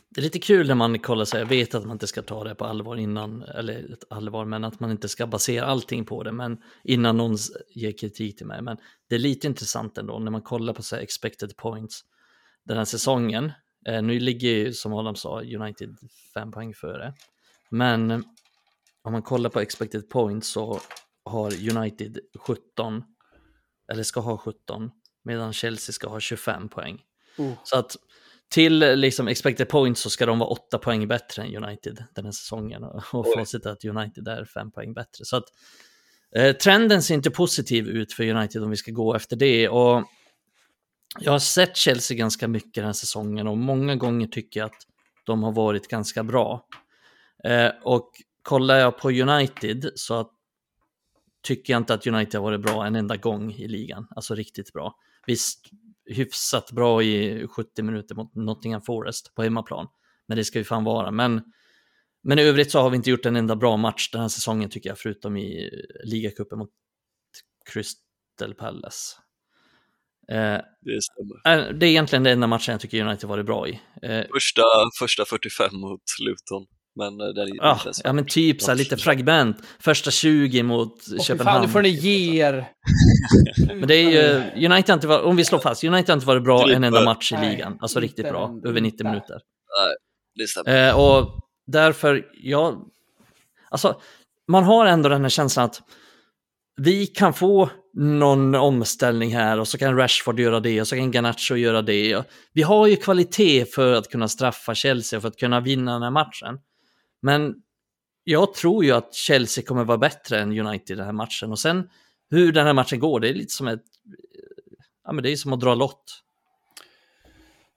Det 0.09 0.21
är 0.21 0.23
lite 0.23 0.39
kul 0.39 0.67
när 0.67 0.75
man 0.75 0.99
kollar 0.99 1.25
så 1.25 1.37
här, 1.37 1.43
jag 1.43 1.49
vet 1.49 1.75
att 1.75 1.85
man 1.85 1.95
inte 1.95 2.07
ska 2.07 2.21
ta 2.21 2.43
det 2.43 2.55
på 2.55 2.65
allvar 2.65 2.95
innan, 2.95 3.43
eller 3.43 3.93
ett 3.93 4.03
allvar, 4.09 4.45
men 4.45 4.63
att 4.63 4.79
man 4.79 4.91
inte 4.91 5.09
ska 5.09 5.27
basera 5.27 5.65
allting 5.65 6.05
på 6.05 6.23
det, 6.23 6.31
men 6.31 6.57
innan 6.83 7.17
någon 7.17 7.37
ger 7.75 7.97
kritik 7.97 8.37
till 8.37 8.47
mig. 8.47 8.61
Men 8.61 8.77
det 9.07 9.15
är 9.15 9.19
lite 9.19 9.47
intressant 9.47 9.97
ändå 9.97 10.19
när 10.19 10.31
man 10.31 10.41
kollar 10.41 10.73
på 10.73 10.83
så 10.83 10.95
här 10.95 11.03
expected 11.03 11.57
points 11.57 12.01
den 12.63 12.77
här 12.77 12.85
säsongen. 12.85 13.51
Eh, 13.87 14.01
nu 14.01 14.19
ligger 14.19 14.49
ju, 14.49 14.73
som 14.73 14.93
Adam 14.93 15.15
sa, 15.15 15.41
United 15.41 15.97
fem 16.33 16.51
poäng 16.51 16.73
före. 16.73 17.13
Men 17.69 18.23
om 19.03 19.11
man 19.11 19.21
kollar 19.21 19.49
på 19.49 19.59
expected 19.59 20.09
points 20.09 20.47
så 20.47 20.79
har 21.25 21.77
United 21.77 22.19
17, 22.39 23.03
eller 23.91 24.03
ska 24.03 24.19
ha 24.19 24.37
17, 24.37 24.91
medan 25.23 25.53
Chelsea 25.53 25.93
ska 25.93 26.09
ha 26.09 26.19
25 26.19 26.69
poäng. 26.69 27.01
Oh. 27.37 27.53
Så 27.63 27.77
att 27.77 27.95
till 28.49 28.79
liksom 28.79 29.27
expected 29.27 29.69
points 29.69 30.01
så 30.01 30.09
ska 30.09 30.25
de 30.25 30.39
vara 30.39 30.49
åtta 30.49 30.77
poäng 30.77 31.07
bättre 31.07 31.43
än 31.43 31.63
United 31.63 32.03
den 32.15 32.25
här 32.25 32.31
säsongen 32.31 32.83
och 32.83 33.03
Oj. 33.13 33.33
facit 33.35 33.65
är 33.65 33.69
att 33.69 33.85
United 33.85 34.27
är 34.27 34.45
fem 34.45 34.71
poäng 34.71 34.93
bättre. 34.93 35.25
Så 35.25 35.37
att 35.37 35.43
eh, 36.35 36.55
trenden 36.55 37.03
ser 37.03 37.15
inte 37.15 37.31
positiv 37.31 37.87
ut 37.87 38.13
för 38.13 38.29
United 38.29 38.63
om 38.63 38.69
vi 38.69 38.77
ska 38.77 38.91
gå 38.91 39.15
efter 39.15 39.35
det 39.35 39.69
och 39.69 40.03
jag 41.19 41.31
har 41.31 41.39
sett 41.39 41.77
Chelsea 41.77 42.17
ganska 42.17 42.47
mycket 42.47 42.73
den 42.73 42.85
här 42.85 42.93
säsongen 42.93 43.47
och 43.47 43.57
många 43.57 43.95
gånger 43.95 44.27
tycker 44.27 44.59
jag 44.59 44.67
att 44.67 44.87
de 45.25 45.43
har 45.43 45.51
varit 45.51 45.87
ganska 45.87 46.23
bra. 46.23 46.65
Eh, 47.43 47.71
och 47.83 48.11
kollar 48.49 48.77
jag 48.79 48.97
på 48.97 49.09
United 49.11 49.91
så 49.95 50.31
tycker 51.43 51.73
jag 51.73 51.79
inte 51.79 51.93
att 51.93 52.07
United 52.07 52.35
har 52.35 52.41
varit 52.41 52.61
bra 52.61 52.85
en 52.85 52.95
enda 52.95 53.17
gång 53.17 53.51
i 53.53 53.67
ligan, 53.67 54.07
alltså 54.15 54.35
riktigt 54.35 54.73
bra. 54.73 54.95
Visst, 55.27 55.69
hyfsat 56.05 56.71
bra 56.71 57.03
i 57.03 57.47
70 57.47 57.83
minuter 57.83 58.15
mot 58.15 58.35
Nottingham 58.35 58.81
Forest 58.81 59.35
på 59.35 59.43
hemmaplan, 59.43 59.87
men 60.27 60.37
det 60.37 60.45
ska 60.45 60.59
ju 60.59 60.65
fan 60.65 60.83
vara. 60.83 61.11
Men, 61.11 61.41
men 62.23 62.39
i 62.39 62.41
övrigt 62.41 62.71
så 62.71 62.79
har 62.79 62.89
vi 62.89 62.95
inte 62.97 63.09
gjort 63.09 63.25
en 63.25 63.35
enda 63.35 63.55
bra 63.55 63.77
match 63.77 64.09
den 64.11 64.21
här 64.21 64.27
säsongen 64.27 64.69
tycker 64.69 64.89
jag, 64.89 64.99
förutom 64.99 65.37
i 65.37 65.69
ligacupen 66.03 66.59
mot 66.59 66.69
Crystal 67.73 68.53
Palace. 68.57 69.15
Eh, 70.31 70.61
Det 70.81 71.01
stämmer. 71.01 71.67
Eh, 71.67 71.73
Det 71.73 71.85
är 71.85 71.89
egentligen 71.89 72.23
den 72.23 72.33
enda 72.33 72.47
matchen 72.47 72.71
jag 72.71 72.81
tycker 72.81 73.05
United 73.05 73.29
varit 73.29 73.45
bra 73.45 73.67
i. 73.67 73.81
Eh, 74.01 74.25
Första, 74.33 74.61
första 74.99 75.25
45 75.25 75.79
mot 75.79 76.01
Luton. 76.19 76.78
Men 76.99 77.21
eh, 77.21 77.27
där 77.27 77.41
är 77.41 77.55
ja, 77.55 77.73
inte 77.73 77.85
ens- 77.87 78.01
ja, 78.03 78.13
men 78.13 78.25
typ 78.25 78.61
så 78.61 78.71
här, 78.71 78.75
lite 78.77 78.97
fragment. 78.97 79.57
Första 79.79 80.11
20 80.11 80.63
mot 80.63 80.87
Åh, 80.87 80.95
fy 81.11 81.15
fan, 81.17 81.23
Köpenhamn. 81.25 81.61
nu 81.65 81.71
får 81.71 81.81
ni 81.81 81.89
ge 81.89 82.43
er. 82.45 82.67
Men 83.75 83.87
det 83.87 83.95
är 83.95 84.09
ju, 84.55 84.65
United 84.65 84.93
inte 84.93 85.07
varit, 85.07 85.25
om 85.25 85.35
vi 85.35 85.45
slår 85.45 85.59
fast, 85.59 85.83
United 85.83 86.09
har 86.09 86.13
inte 86.15 86.27
varit 86.27 86.43
bra 86.43 86.63
Typ, 86.67 86.75
en 86.75 86.83
enda 86.83 87.03
match 87.03 87.31
i 87.31 87.35
nej, 87.35 87.51
ligan. 87.51 87.77
Alltså 87.81 87.99
riktigt 87.99 88.29
bra, 88.29 88.47
en- 88.47 88.69
över 88.69 88.81
90 88.81 88.93
inte. 88.93 89.03
minuter. 89.03 89.39
det 90.35 90.47
stämmer. 90.47 90.87
Eh, 90.89 90.99
och 90.99 91.39
därför, 91.67 92.25
ja, 92.43 92.85
alltså 93.69 94.01
man 94.51 94.63
har 94.63 94.85
ändå 94.85 95.09
den 95.09 95.21
här 95.21 95.29
känslan 95.29 95.65
att 95.65 95.81
vi 96.81 97.07
kan 97.07 97.33
få 97.33 97.69
någon 97.97 98.55
omställning 98.55 99.35
här 99.35 99.59
och 99.59 99.67
så 99.67 99.77
kan 99.77 99.97
Rashford 99.97 100.39
göra 100.39 100.59
det 100.59 100.81
och 100.81 100.87
så 100.87 100.95
kan 100.95 101.11
Garnacho 101.11 101.55
göra 101.55 101.81
det. 101.81 102.23
Vi 102.53 102.61
har 102.61 102.87
ju 102.87 102.95
kvalitet 102.95 103.65
för 103.65 103.93
att 103.93 104.09
kunna 104.09 104.27
straffa 104.27 104.75
Chelsea 104.75 105.21
för 105.21 105.27
att 105.27 105.37
kunna 105.37 105.59
vinna 105.59 105.93
den 105.93 106.01
här 106.03 106.11
matchen. 106.11 106.59
Men 107.21 107.55
jag 108.23 108.53
tror 108.53 108.85
ju 108.85 108.91
att 108.91 109.13
Chelsea 109.13 109.63
kommer 109.63 109.83
vara 109.83 109.97
bättre 109.97 110.39
än 110.39 110.59
United 110.59 110.93
i 110.93 110.95
den 110.95 111.05
här 111.05 111.13
matchen 111.13 111.51
och 111.51 111.59
sen 111.59 111.89
hur 112.29 112.51
den 112.51 112.65
här 112.65 112.73
matchen 112.73 112.99
går, 112.99 113.19
det 113.19 113.29
är 113.29 113.33
lite 113.33 113.53
som 113.53 113.67
ett, 113.67 113.83
ja 115.03 115.11
men 115.11 115.23
det 115.23 115.31
är 115.31 115.35
som 115.35 115.53
att 115.53 115.59
dra 115.59 115.75
lott. 115.75 116.23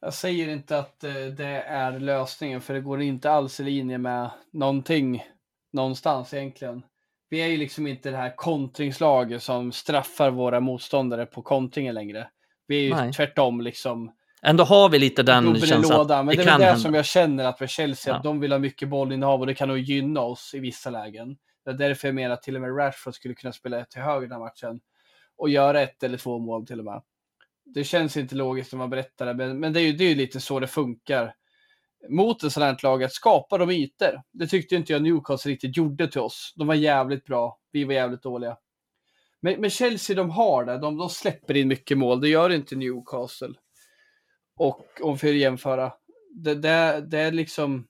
Jag 0.01 0.15
säger 0.15 0.49
inte 0.49 0.79
att 0.79 1.05
eh, 1.05 1.13
det 1.13 1.63
är 1.63 2.01
lösningen, 2.01 2.61
för 2.61 2.75
det 2.75 2.81
går 2.81 3.03
inte 3.03 3.31
alls 3.31 3.61
i 3.61 3.65
linje 3.65 3.99
med 3.99 4.31
någonting 4.53 5.25
någonstans 5.73 6.35
egentligen. 6.35 6.83
Vi 7.29 7.43
är 7.43 7.47
ju 7.47 7.57
liksom 7.57 7.87
inte 7.87 8.11
det 8.11 8.17
här 8.17 8.37
kontringslaget 8.37 9.43
som 9.43 9.73
straffar 9.73 10.31
våra 10.31 10.61
motståndare 10.61 11.27
på 11.27 11.43
kontringen 11.43 11.95
längre. 11.95 12.29
Vi 12.67 12.77
är 12.77 12.83
ju 12.83 12.95
Nej. 12.95 13.13
tvärtom 13.13 13.61
liksom 13.61 14.13
Ändå 14.47 14.65
har 14.65 14.89
vi 14.89 14.99
lite 14.99 15.23
den 15.23 15.61
känslan 15.61 15.99
lådan. 15.99 16.19
att 16.19 16.27
Men 16.27 16.37
det 16.37 16.45
det 16.45 16.51
är 16.51 16.75
det 16.75 16.81
som 16.81 16.95
jag 16.95 17.05
känner 17.05 17.45
att 17.45 17.59
för 17.59 17.67
Chelsea, 17.67 18.13
Ja. 18.13 18.17
att 18.17 18.23
de 18.25 18.41
vill 18.41 18.53
ha 18.53 18.59
mycket 18.59 18.89
bollinnehav 18.89 19.41
och 19.41 19.47
det 19.47 19.55
kan 19.55 19.69
nog 19.69 19.79
gynna 19.79 20.21
oss 20.21 20.55
i 20.55 20.59
vissa 20.59 20.91
lägen. 20.91 21.37
Det 21.65 21.71
är 21.71 21.75
därför 21.75 22.09
jag 22.09 22.15
menar 22.15 22.35
att 22.35 22.43
till 22.43 22.57
och 22.57 22.63
med 22.63 22.79
Rashford 22.79 23.15
skulle 23.15 23.35
kunna 23.35 23.53
spela 23.53 23.85
till 23.85 24.03
höger 24.03 24.21
den 24.29 24.33
här 24.33 24.39
matchen 24.39 24.81
och 25.37 25.49
göra 25.49 25.81
ett 25.81 26.03
eller 26.03 26.19
två 26.19 26.39
mål 26.39 26.67
till 26.67 26.79
och 26.79 26.85
med. 26.85 27.03
Det 27.65 27.85
känns 27.85 28.17
inte 28.17 28.35
logiskt 28.35 28.73
när 28.73 28.79
man 28.79 28.91
berättar 28.91 29.27
det, 29.27 29.35
men, 29.35 29.61
men 29.61 29.73
det 29.73 29.81
är 29.81 29.83
ju 29.83 29.93
det 29.93 30.05
är 30.05 30.15
lite 30.15 30.41
så 30.41 30.61
det 30.61 30.67
funkar. 30.67 31.35
Mot 32.09 32.43
ett 32.43 32.53
sådant 32.53 32.83
här 32.83 32.89
lag, 32.89 33.05
att 33.05 33.13
skapa 33.13 33.59
de 33.59 33.71
ytor. 33.71 34.23
Det 34.33 34.47
tyckte 34.47 34.75
inte 34.77 34.93
jag 34.93 35.03
Newcastle 35.03 35.53
riktigt 35.53 35.77
gjorde 35.77 36.09
till 36.09 36.21
oss. 36.21 36.53
De 36.57 36.67
var 36.67 36.75
jävligt 36.75 37.25
bra, 37.25 37.59
vi 37.73 37.85
var 37.85 37.95
jävligt 37.95 38.23
dåliga. 38.23 38.57
Men, 39.41 39.61
men 39.61 39.71
Chelsea, 39.71 40.17
de 40.17 40.31
har 40.31 40.65
det. 40.65 40.79
De, 40.79 40.97
de 40.97 41.09
släpper 41.09 41.57
in 41.57 41.69
mycket 41.69 41.99
mål. 41.99 42.21
Det 42.21 42.29
gör 42.29 42.51
inte 42.51 42.77
Newcastle. 42.77 43.55
Och 44.57 44.87
om 45.01 45.17
vi 45.17 45.39
jämföra, 45.39 45.93
det, 46.35 46.55
det, 46.55 47.05
det 47.07 47.19
är 47.19 47.33
liksom... 47.33 47.87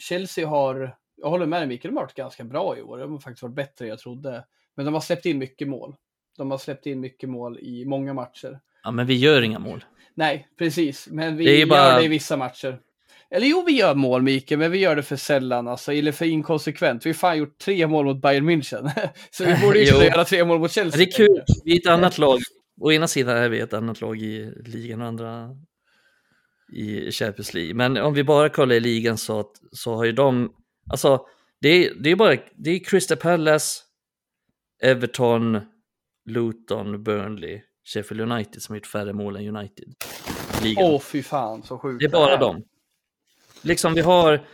Chelsea 0.00 0.46
har, 0.48 0.96
jag 1.16 1.30
håller 1.30 1.46
med 1.46 1.60
dig 1.60 1.68
Mikael, 1.68 1.94
de 1.94 1.96
har 1.96 2.04
varit 2.04 2.14
ganska 2.14 2.44
bra 2.44 2.78
i 2.78 2.82
år. 2.82 2.98
De 2.98 3.12
har 3.12 3.18
faktiskt 3.18 3.42
varit 3.42 3.54
bättre 3.54 3.84
än 3.84 3.88
jag 3.88 3.98
trodde. 3.98 4.44
Men 4.76 4.84
de 4.84 4.94
har 4.94 5.00
släppt 5.00 5.26
in 5.26 5.38
mycket 5.38 5.68
mål. 5.68 5.96
De 6.36 6.50
har 6.50 6.58
släppt 6.58 6.86
in 6.86 7.00
mycket 7.00 7.28
mål 7.28 7.58
i 7.58 7.84
många 7.84 8.14
matcher. 8.14 8.60
Ja, 8.82 8.90
men 8.90 9.06
vi 9.06 9.14
gör 9.14 9.42
inga 9.42 9.58
mål. 9.58 9.84
Nej, 10.14 10.48
precis. 10.58 11.08
Men 11.10 11.36
vi 11.36 11.44
Det 11.44 11.56
gör 11.56 11.66
bara- 11.66 11.96
det 11.98 12.04
i 12.04 12.08
vissa 12.08 12.36
matcher. 12.36 12.80
Eller 13.30 13.46
jo, 13.46 13.62
vi 13.66 13.72
gör 13.78 13.94
mål 13.94 14.22
Mikael, 14.22 14.58
men 14.58 14.70
vi 14.70 14.78
gör 14.78 14.96
det 14.96 15.02
för 15.02 15.16
sällan, 15.16 15.68
alltså, 15.68 15.92
eller 15.92 16.12
för 16.12 16.24
inkonsekvent. 16.24 17.06
Vi 17.06 17.10
har 17.10 17.14
fan 17.14 17.38
gjort 17.38 17.58
tre 17.58 17.86
mål 17.86 18.04
mot 18.04 18.22
Bayern 18.22 18.50
München. 18.50 18.90
Så 19.30 19.44
vi 19.44 19.54
borde 19.62 19.78
ju 19.78 19.86
kunna 19.92 20.04
göra 20.04 20.24
tre 20.24 20.44
mål 20.44 20.58
mot 20.58 20.72
Chelsea. 20.72 20.98
Det 20.98 21.04
är 21.04 21.12
kul, 21.12 21.42
vi 21.64 21.76
är 21.76 21.80
ett 21.80 21.86
annat 21.86 22.18
lag. 22.18 22.38
Å 22.80 22.92
ena 22.92 23.08
sidan 23.08 23.36
är 23.36 23.48
vi 23.48 23.60
ett 23.60 23.72
annat 23.72 24.00
lag 24.00 24.22
i 24.22 24.52
ligan 24.64 25.00
och 25.00 25.06
andra 25.06 25.56
i 26.72 27.10
Champions 27.12 27.54
League. 27.54 27.74
Men 27.74 27.96
om 27.96 28.14
vi 28.14 28.24
bara 28.24 28.48
kollar 28.48 28.74
i 28.74 28.80
ligan 28.80 29.18
så, 29.18 29.40
att, 29.40 29.52
så 29.72 29.94
har 29.94 30.04
ju 30.04 30.12
de, 30.12 30.54
alltså 30.90 31.26
Det 31.60 31.68
är, 31.68 31.94
det 31.94 32.10
är 32.10 32.16
bara 32.16 32.36
det 32.56 32.70
är 32.70 32.84
Crystal 32.84 33.16
Palace, 33.16 33.82
Everton, 34.82 35.60
Luton, 36.26 37.02
Burnley, 37.04 37.62
Sheffield 37.84 38.20
United 38.32 38.62
som 38.62 38.72
har 38.72 38.76
gjort 38.76 38.86
färre 38.86 39.12
mål 39.12 39.36
än 39.36 39.56
United. 39.56 39.94
ligan. 40.62 40.84
Åh 40.84 41.00
fy 41.00 41.22
fan 41.22 41.62
så 41.62 41.78
sjukt. 41.78 42.00
Det 42.00 42.04
är 42.04 42.10
bara 42.10 42.36
dem. 42.36 42.64
Liksom 43.62 43.94
vi 43.94 44.00
har, 44.00 44.46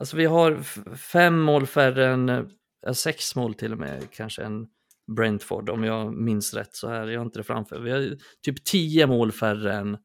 alltså 0.00 0.16
vi 0.16 0.24
har 0.24 0.62
fem 0.96 1.40
mål 1.40 1.66
färre 1.66 2.08
än, 2.08 2.50
sex 2.94 3.36
mål 3.36 3.54
till 3.54 3.72
och 3.72 3.78
med 3.78 4.10
kanske 4.10 4.42
än 4.42 4.66
Brentford 5.16 5.70
om 5.70 5.84
jag 5.84 6.12
minns 6.14 6.54
rätt 6.54 6.74
så 6.76 6.88
här. 6.88 7.06
Jag 7.06 7.20
har 7.20 7.24
inte 7.24 7.38
det 7.38 7.44
framför. 7.44 7.80
Vi 7.80 7.90
har 7.90 8.16
typ 8.44 8.64
tio 8.64 9.06
mål 9.06 9.32
färre 9.32 9.72
än, 9.74 9.96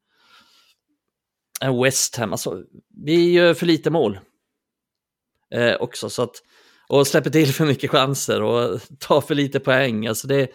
än 1.62 1.82
West 1.82 2.16
Ham. 2.16 2.32
Alltså, 2.32 2.62
vi 3.04 3.32
gör 3.32 3.54
för 3.54 3.66
lite 3.66 3.90
mål 3.90 4.18
eh, 5.54 5.74
också 5.74 6.10
så 6.10 6.22
att 6.22 6.34
och 6.88 7.06
släpper 7.06 7.30
till 7.30 7.52
för 7.52 7.66
mycket 7.66 7.90
chanser 7.90 8.42
och 8.42 8.80
tar 8.98 9.20
för 9.20 9.34
lite 9.34 9.60
poäng. 9.60 10.06
Alltså 10.06 10.28
det, 10.28 10.48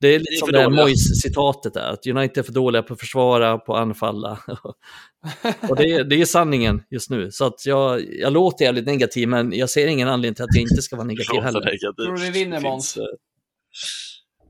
det 0.00 0.08
är 0.08 0.18
lite 0.18 0.32
som 0.38 0.52
det 0.52 0.58
här. 0.58 0.68
Moyes-citatet 0.70 1.74
där, 1.74 1.90
att 1.92 2.06
United 2.06 2.38
är 2.38 2.42
för 2.42 2.52
dåliga 2.52 2.82
på 2.82 2.94
att 2.94 3.00
försvara, 3.00 3.58
på 3.58 3.74
att 3.76 3.80
anfalla. 3.82 4.38
och 5.68 5.76
det, 5.76 5.92
är- 5.92 6.04
det 6.04 6.20
är 6.20 6.24
sanningen 6.24 6.82
just 6.90 7.10
nu. 7.10 7.30
Så 7.30 7.44
att 7.44 7.66
jag, 7.66 8.02
jag 8.20 8.32
låter 8.32 8.64
jävligt 8.64 8.86
negativ, 8.86 9.28
men 9.28 9.52
jag 9.52 9.70
ser 9.70 9.86
ingen 9.86 10.08
anledning 10.08 10.34
till 10.34 10.44
att 10.44 10.54
jag 10.54 10.62
inte 10.62 10.82
ska 10.82 10.96
vara 10.96 11.06
negativ 11.06 11.40
heller. 11.44 11.60
Tror 12.06 12.16
du 12.16 12.22
vi 12.22 12.30
vinner, 12.30 12.60
Måns? 12.60 12.98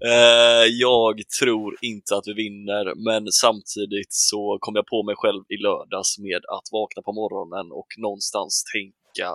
Eh, 0.05 0.67
jag 0.71 1.15
tror 1.41 1.77
inte 1.81 2.17
att 2.17 2.27
vi 2.27 2.33
vinner, 2.33 2.85
men 3.09 3.33
samtidigt 3.33 4.13
så 4.13 4.59
kom 4.61 4.75
jag 4.75 4.87
på 4.87 5.03
mig 5.03 5.15
själv 5.19 5.43
i 5.49 5.57
lördags 5.57 6.19
med 6.19 6.43
att 6.57 6.67
vakna 6.73 7.03
på 7.03 7.13
morgonen 7.13 7.73
och 7.73 7.91
någonstans 7.99 8.65
tänka 8.75 9.29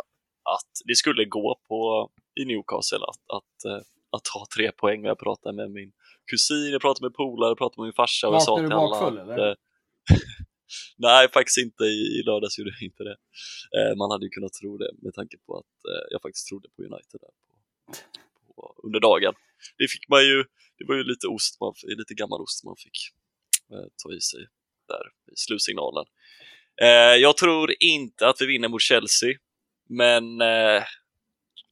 att 0.55 0.73
det 0.85 0.95
skulle 0.95 1.25
gå 1.25 1.59
på 1.67 2.09
i 2.41 2.45
Newcastle 2.45 3.05
att, 3.11 3.23
att, 3.37 3.57
eh, 3.69 3.81
att 4.15 4.23
ta 4.33 4.41
tre 4.55 4.71
poäng. 4.71 5.03
Jag 5.03 5.19
pratade 5.19 5.55
med 5.55 5.71
min 5.71 5.91
kusin, 6.31 6.71
jag 6.71 6.81
pratade 6.81 7.05
med 7.07 7.13
polare, 7.13 7.49
jag 7.49 7.57
pratade 7.57 7.81
med 7.81 7.87
min 7.87 7.99
farsa 8.03 8.27
och 8.27 8.35
jag 8.35 8.43
sa 8.43 8.55
till 8.57 8.69
du 8.69 8.75
alla 8.75 8.89
bakfull, 8.89 9.19
att, 9.19 9.39
eh, 9.39 9.53
Nej, 10.97 11.29
faktiskt 11.37 11.57
inte. 11.57 11.83
I, 11.83 11.99
i 12.17 12.23
lördags 12.29 12.59
gjorde 12.59 12.71
jag 12.79 12.85
inte 12.89 13.03
det. 13.09 13.17
Man 14.01 14.11
hade 14.11 14.25
ju 14.25 14.29
kunnat 14.29 14.53
tro 14.53 14.77
det 14.77 14.91
med 15.03 15.13
tanke 15.13 15.37
på 15.45 15.57
att 15.57 15.75
jag 16.11 16.21
faktiskt 16.21 16.47
trodde 16.47 16.67
på 16.75 16.81
United 16.81 17.19
där 17.23 17.33
på, 18.45 18.53
på, 18.55 18.75
under 18.87 18.99
dagen. 18.99 19.33
Det 19.77 19.87
fick 19.87 20.09
man 20.09 20.23
ju, 20.25 20.43
det 20.77 20.85
var 20.87 20.95
ju 20.95 21.03
lite 21.03 21.27
ost, 21.27 21.59
man, 21.61 21.73
lite 21.83 22.13
gammal 22.13 22.41
ost 22.41 22.63
man 22.63 22.75
fick 22.77 22.97
eh, 23.71 23.87
ta 24.03 24.13
i 24.13 24.21
sig 24.21 24.47
där 24.87 25.31
i 25.33 25.35
slutsignalen. 25.35 26.05
Eh, 26.81 26.87
jag 27.21 27.37
tror 27.37 27.73
inte 27.79 28.27
att 28.27 28.41
vi 28.41 28.45
vinner 28.45 28.67
mot 28.67 28.81
Chelsea, 28.81 29.33
men 29.89 30.41
eh, 30.41 30.83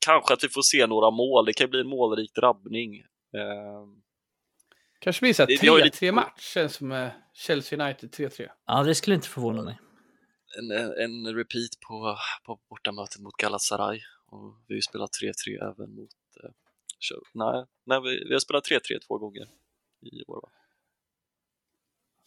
kanske 0.05 0.33
att 0.33 0.43
vi 0.43 0.49
får 0.49 0.61
se 0.61 0.87
några 0.87 1.11
mål. 1.11 1.45
Det 1.45 1.53
kan 1.53 1.69
bli 1.69 1.79
en 1.79 1.87
målrik 1.87 2.35
drabbning. 2.35 2.99
Eh, 2.99 3.85
Kanske 4.99 5.21
blir 5.21 5.33
har 5.71 5.77
ju 5.77 5.83
lite- 5.83 6.05
3-3 6.05 6.11
match, 6.11 6.53
känns 6.53 6.73
som 6.75 6.91
eh, 6.91 7.09
Chelsea 7.33 7.85
United 7.85 8.09
3-3. 8.13 8.49
Ja, 8.67 8.83
det 8.83 8.95
skulle 8.95 9.15
inte 9.15 9.27
förvåna 9.27 9.61
mig. 9.63 9.77
en, 10.57 10.71
en 11.03 11.35
repeat 11.35 11.79
på, 11.87 12.17
på 12.45 12.59
bortamötet 12.69 13.21
mot 13.21 13.37
Galatasaray. 13.37 14.01
Och 14.27 14.55
vi 14.67 14.73
har 14.73 14.75
ju 14.75 14.81
spelat 14.81 15.09
3-3 15.23 15.33
även 15.73 15.95
mot... 15.95 16.09
Eh, 16.95 16.99
Kö- 16.99 17.21
nej, 17.33 17.65
nej 17.85 18.01
vi, 18.01 18.23
vi 18.27 18.33
har 18.33 18.39
spelat 18.39 18.63
3-3 18.69 18.79
två 19.07 19.17
gånger 19.17 19.47
i 20.01 20.23
år. 20.27 20.41
Va? 20.41 20.49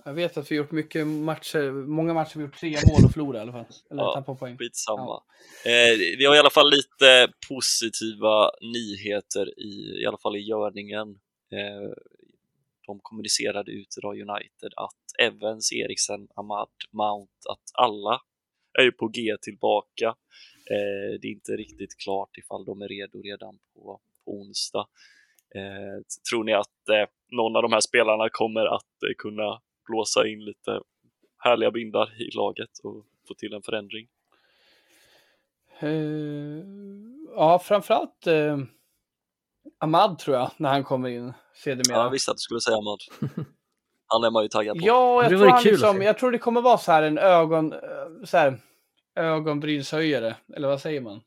Jag 0.05 0.15
vet 0.15 0.37
att 0.37 0.51
vi 0.51 0.57
gjort 0.57 0.71
mycket 0.71 1.07
matcher, 1.07 1.71
många 1.73 2.15
matcher 2.15 2.37
vi 2.37 2.45
gjort 2.45 2.59
tre 2.61 2.71
mål 2.71 3.05
och 3.05 3.13
förlorat 3.13 3.39
i 3.39 3.41
alla 3.43 3.53
fall. 3.53 3.67
Eller 3.91 4.03
Ja. 4.03 4.15
tappat 4.15 4.39
poäng. 4.39 4.59
Skitsamma. 4.59 5.23
Eh, 5.65 5.99
vi 6.19 6.25
har 6.25 6.35
i 6.37 6.39
alla 6.39 6.51
fall 6.51 6.71
lite 6.71 7.33
positiva 7.49 8.51
nyheter 8.61 9.59
i, 9.61 10.03
i 10.03 10.07
alla 10.07 10.19
fall 10.19 10.37
i 10.37 10.41
görningen. 10.41 11.09
Eh, 11.53 11.91
de 12.87 13.01
kommunicerade 13.03 13.71
ut 13.73 13.95
idag 13.99 14.15
United 14.21 14.73
att 14.77 14.97
Evans, 15.19 15.73
Eriksen, 15.73 16.29
Ahmad, 16.35 16.69
Mount, 16.91 17.33
att 17.51 17.63
alla 17.75 18.21
är 18.79 18.83
ju 18.83 18.93
på 18.93 19.09
G 19.09 19.37
tillbaka. 19.43 20.07
Eh, 20.71 21.21
det 21.21 21.29
är 21.29 21.33
inte 21.33 21.53
riktigt 21.53 21.97
klart 21.97 22.37
ifall 22.39 22.65
de 22.65 22.83
är 22.83 22.89
redo 22.89 23.23
redan 23.23 23.59
på, 23.75 24.01
på 24.29 24.35
onsdag. 24.35 24.87
Eh, 25.55 26.05
tror 26.31 26.45
ni 26.45 26.53
att 26.53 26.89
eh, 26.89 27.09
någon 27.31 27.57
av 27.57 27.63
de 27.63 27.73
här 27.73 27.81
spelarna 27.81 28.29
kommer 28.33 28.67
att 28.77 29.03
eh, 29.09 29.15
kunna 29.19 29.61
blåsa 29.87 30.27
in 30.27 30.45
lite 30.45 30.81
härliga 31.39 31.71
bindar 31.71 32.23
i 32.23 32.31
laget 32.37 32.71
och 32.83 33.07
få 33.29 33.35
till 33.35 33.53
en 33.55 33.63
förändring? 33.63 34.09
Eh, 35.81 36.65
ja, 37.37 37.59
framförallt 37.59 38.27
eh, 38.27 38.59
Ahmad 39.79 40.19
tror 40.19 40.37
jag, 40.37 40.51
när 40.57 40.71
han 40.71 40.85
kommer 40.85 41.09
in 41.09 41.33
sedermera. 41.55 41.99
Ja, 41.99 42.05
jag 42.05 42.11
visste 42.11 42.31
att 42.31 42.37
du 42.37 42.41
skulle 42.41 42.61
säga 42.61 42.77
Ahmad. 42.77 42.99
Han 44.11 44.25
är 44.25 44.31
man 44.31 44.43
ju 44.43 44.49
taggad 44.49 44.79
på. 44.79 44.87
Ja, 44.87 45.23
jag 45.23 45.33
Det 45.33 45.39
tror, 45.39 45.49
han 45.49 45.63
kul 45.63 45.73
liksom, 45.73 46.03
jag 46.03 46.19
tror 46.19 46.33
det 46.33 46.39
kommer 46.39 46.61
vara 46.61 46.79
så 46.79 46.93
här 46.93 47.03
en 47.03 47.19
ögon, 47.19 47.73
eh, 47.73 47.79
så 48.25 48.37
här, 48.37 48.61
ögonbrynshöjare, 49.17 50.37
eller 50.57 50.69
vad 50.69 50.81
säger 50.81 51.01
man? 51.01 51.21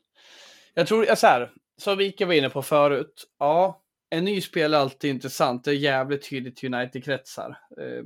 Jag 0.74 0.86
tror, 0.86 1.14
så 1.14 1.26
här, 1.26 1.52
som 1.82 1.98
Vika 1.98 2.26
var 2.26 2.34
inne 2.34 2.50
på 2.50 2.62
förut, 2.62 3.24
ja, 3.38 3.82
en 4.10 4.24
ny 4.24 4.40
spelare 4.40 4.80
är 4.80 4.82
alltid 4.82 5.10
intressant. 5.10 5.64
Det 5.64 5.70
är 5.70 5.74
jävligt 5.74 6.30
tydligt 6.30 6.64
i 6.64 6.66
United-kretsar. 6.66 7.58
Eh, 7.80 8.04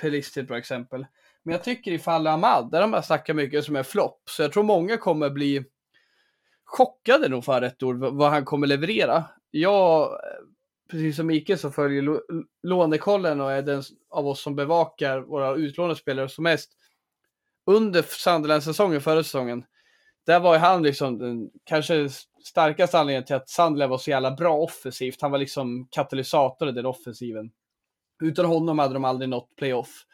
Pelist 0.00 0.36
är 0.36 0.42
ett 0.42 0.48
bra 0.48 0.58
exempel. 0.58 1.06
Men 1.42 1.52
jag 1.52 1.64
tycker 1.64 1.92
i 1.92 1.98
fallet 1.98 2.30
Ahmad, 2.30 2.70
där 2.70 2.80
de 2.80 2.92
har 2.92 3.02
snackat 3.02 3.36
mycket 3.36 3.64
som 3.64 3.76
en 3.76 3.84
flopp, 3.84 4.22
så 4.24 4.42
jag 4.42 4.52
tror 4.52 4.62
många 4.62 4.96
kommer 4.96 5.30
bli 5.30 5.64
chockade 6.64 7.28
nog 7.28 7.44
för 7.44 7.60
rätt 7.60 7.82
ord, 7.82 7.98
vad 7.98 8.30
han 8.30 8.44
kommer 8.44 8.66
leverera. 8.66 9.24
Jag, 9.50 10.18
precis 10.90 11.16
som 11.16 11.26
Mikael, 11.26 11.58
så 11.58 11.70
följer 11.70 12.20
lånekollen 12.62 13.40
och 13.40 13.52
är 13.52 13.62
den 13.62 13.82
av 14.10 14.26
oss 14.26 14.42
som 14.42 14.56
bevakar 14.56 15.20
våra 15.20 15.54
utlånade 15.54 15.96
spelare 15.96 16.28
som 16.28 16.44
mest. 16.44 16.72
Under 17.66 18.02
Sunderland-säsongen, 18.02 19.00
förra 19.00 19.22
säsongen, 19.22 19.64
där 20.30 20.40
var 20.40 20.54
ju 20.54 20.60
han 20.60 20.82
liksom 20.82 21.18
den 21.18 21.50
kanske 21.64 22.08
starkaste 22.44 22.98
anledningen 22.98 23.24
till 23.24 23.36
att 23.36 23.48
Sunderland 23.48 23.90
var 23.90 23.98
så 23.98 24.10
jävla 24.10 24.30
bra 24.30 24.56
offensivt. 24.56 25.22
Han 25.22 25.30
var 25.30 25.38
liksom 25.38 25.88
katalysator 25.90 26.68
i 26.68 26.72
den 26.72 26.86
offensiven. 26.86 27.50
Utan 28.22 28.44
honom 28.44 28.78
hade 28.78 28.94
de 28.94 29.04
aldrig 29.04 29.28
nått 29.28 29.56
playoff. 29.56 30.04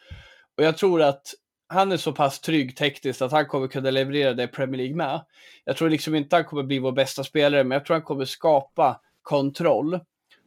Och 0.57 0.63
jag 0.63 0.77
tror 0.77 1.01
att 1.01 1.21
han 1.69 1.91
är 1.91 1.97
så 1.97 2.11
pass 2.13 2.39
trygg 2.39 2.77
tekniskt 2.77 3.21
att 3.21 3.31
han 3.31 3.45
kommer 3.45 3.67
kunna 3.67 3.91
leverera 3.91 4.33
det 4.33 4.43
i 4.43 4.47
Premier 4.47 4.77
League 4.77 4.95
med. 4.95 5.21
Jag 5.65 5.77
tror 5.77 5.89
liksom 5.89 6.15
inte 6.15 6.35
han 6.35 6.45
kommer 6.45 6.63
bli 6.63 6.79
vår 6.79 6.91
bästa 6.91 7.23
spelare, 7.23 7.63
men 7.63 7.75
jag 7.75 7.85
tror 7.85 7.95
han 7.95 8.03
kommer 8.03 8.25
skapa 8.25 9.01
kontroll. 9.21 9.99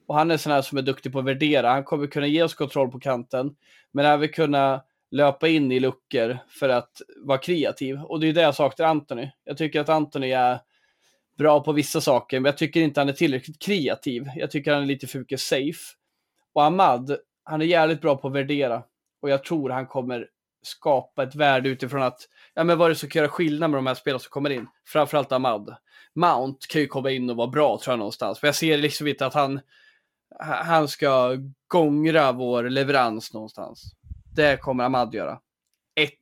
Och 0.07 0.15
han 0.15 0.31
är 0.31 0.37
sån 0.37 0.53
här 0.53 0.63
som 0.63 0.79
är 0.79 0.83
duktig 0.83 1.13
på 1.13 1.19
att 1.19 1.25
värdera. 1.25 1.71
Han 1.71 1.85
kommer 1.85 2.07
kunna 2.07 2.27
ge 2.27 2.43
oss 2.43 2.55
kontroll 2.55 2.91
på 2.91 3.01
kanten, 3.01 3.55
men 3.93 4.07
även 4.07 4.29
kunna 4.29 4.83
löpa 5.11 5.49
in 5.49 5.73
i 5.73 5.81
luckor 5.81 6.39
för 6.49 6.69
att 6.69 7.03
vara 7.17 7.39
kreativ. 7.39 8.01
Och 8.01 8.21
det 8.21 8.29
är 8.29 8.33
det 8.33 8.41
jag 8.41 8.55
saknar 8.55 8.87
Anthony. 8.87 9.31
Jag 9.45 9.57
tycker 9.57 9.81
att 9.81 9.89
Anthony 9.89 10.31
är 10.33 10.59
bra 11.39 11.61
på 11.65 11.73
vissa 11.73 12.01
saker, 12.01 12.41
men 12.41 12.49
jag 12.51 12.59
tycker 12.59 12.81
inte 12.81 13.01
han 13.01 13.09
är 13.09 13.13
tillräckligt 13.13 13.63
kreativ. 13.63 14.27
Jag 14.37 14.51
tycker 14.51 14.73
han 14.73 14.83
är 14.83 14.87
lite 14.87 15.07
för 15.07 15.19
mycket 15.19 15.41
safe. 15.41 15.81
Och 16.53 16.65
Ahmad, 16.65 17.17
han 17.45 17.61
är 17.61 17.67
jävligt 17.67 18.01
bra 18.01 18.17
på 18.17 18.29
att 18.29 18.35
värdera. 18.35 18.83
Och 19.23 19.31
jag 19.31 19.45
tror 19.45 19.71
han 19.71 19.87
kommer 19.87 20.27
skapa 20.63 21.23
ett 21.23 21.35
värde 21.35 21.69
utifrån 21.69 22.03
att, 22.03 22.29
ja 22.55 22.65
men 22.65 22.79
vad 22.79 22.87
är 22.87 22.89
det 22.89 22.97
som 22.97 23.09
kan 23.09 23.21
göra 23.21 23.31
skillnad 23.31 23.71
med 23.71 23.79
de 23.79 23.87
här 23.87 23.95
spelarna 23.95 24.19
som 24.19 24.31
kommer 24.31 24.51
in? 24.51 24.67
Framförallt 24.87 25.33
Ahmad. 25.33 25.77
Mount 26.15 26.67
kan 26.69 26.81
ju 26.81 26.87
komma 26.87 27.11
in 27.11 27.31
och 27.31 27.37
vara 27.37 27.49
bra 27.49 27.79
tror 27.79 27.93
jag 27.93 27.99
någonstans. 27.99 28.43
Men 28.43 28.49
jag 28.49 28.55
ser 28.55 28.79
liksom 28.79 29.07
inte 29.07 29.27
att 29.27 29.35
han, 29.35 29.61
han 30.41 30.89
ska 30.89 31.37
gångra 31.69 32.33
vår 32.33 32.63
leverans 32.63 33.35
någonstans. 33.35 33.95
Det 34.35 34.57
kommer 34.57 34.85
Ahmad 34.85 35.15
göra. 35.15 35.41
Ett, 36.01 36.13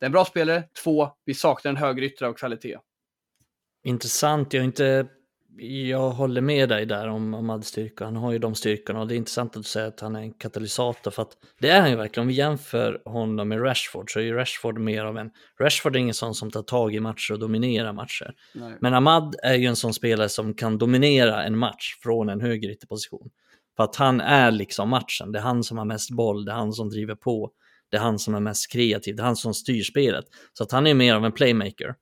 det 0.00 0.04
är 0.04 0.06
en 0.06 0.12
bra 0.12 0.24
spelare. 0.24 0.64
Två, 0.84 1.10
vi 1.24 1.34
saknar 1.34 1.70
en 1.70 1.76
högerytter 1.76 2.26
av 2.26 2.32
kvalitet. 2.32 2.78
Intressant, 3.84 4.52
jag 4.52 4.64
inte... 4.64 5.06
Jag 5.58 6.10
håller 6.10 6.40
med 6.40 6.68
dig 6.68 6.86
där 6.86 7.08
om 7.08 7.34
Ahmads 7.34 7.68
styrka. 7.68 8.04
Han 8.04 8.16
har 8.16 8.32
ju 8.32 8.38
de 8.38 8.54
styrkorna 8.54 9.00
och 9.00 9.08
det 9.08 9.14
är 9.14 9.16
intressant 9.16 9.56
att 9.56 9.62
du 9.62 9.68
säger 9.68 9.88
att 9.88 10.00
han 10.00 10.16
är 10.16 10.20
en 10.20 10.32
katalysator 10.32 11.10
för 11.10 11.22
att 11.22 11.32
det 11.60 11.68
är 11.68 11.80
han 11.80 11.90
ju 11.90 11.96
verkligen. 11.96 12.24
Om 12.24 12.28
vi 12.28 12.34
jämför 12.34 13.02
honom 13.04 13.48
med 13.48 13.62
Rashford 13.62 14.12
så 14.12 14.18
är 14.18 14.24
ju 14.24 14.34
Rashford 14.34 14.78
mer 14.78 15.04
av 15.04 15.18
en... 15.18 15.30
Rashford 15.60 15.96
är 15.96 16.00
ingen 16.00 16.14
sån 16.14 16.34
som 16.34 16.50
tar 16.50 16.62
tag 16.62 16.94
i 16.94 17.00
matcher 17.00 17.32
och 17.32 17.38
dominerar 17.38 17.92
matcher. 17.92 18.34
Nej. 18.54 18.72
Men 18.80 18.94
Ahmad 18.94 19.36
är 19.42 19.54
ju 19.54 19.66
en 19.66 19.76
sån 19.76 19.94
spelare 19.94 20.28
som 20.28 20.54
kan 20.54 20.78
dominera 20.78 21.44
en 21.44 21.58
match 21.58 21.98
från 22.02 22.28
en 22.28 22.40
högerytterposition. 22.40 23.30
För 23.76 23.84
att 23.84 23.96
han 23.96 24.20
är 24.20 24.50
liksom 24.50 24.88
matchen. 24.88 25.32
Det 25.32 25.38
är 25.38 25.42
han 25.42 25.64
som 25.64 25.78
har 25.78 25.84
mest 25.84 26.10
boll, 26.10 26.44
det 26.44 26.52
är 26.52 26.56
han 26.56 26.72
som 26.72 26.90
driver 26.90 27.14
på. 27.14 27.50
Det 27.90 27.96
är 27.96 28.00
han 28.00 28.18
som 28.18 28.34
är 28.34 28.40
mest 28.40 28.72
kreativ, 28.72 29.16
det 29.16 29.22
är 29.22 29.26
han 29.26 29.36
som 29.36 29.54
styr 29.54 29.82
spelet. 29.82 30.24
Så 30.52 30.64
att 30.64 30.72
han 30.72 30.86
är 30.86 30.94
mer 30.94 31.14
av 31.14 31.24
en 31.24 31.32
playmaker. 31.32 31.94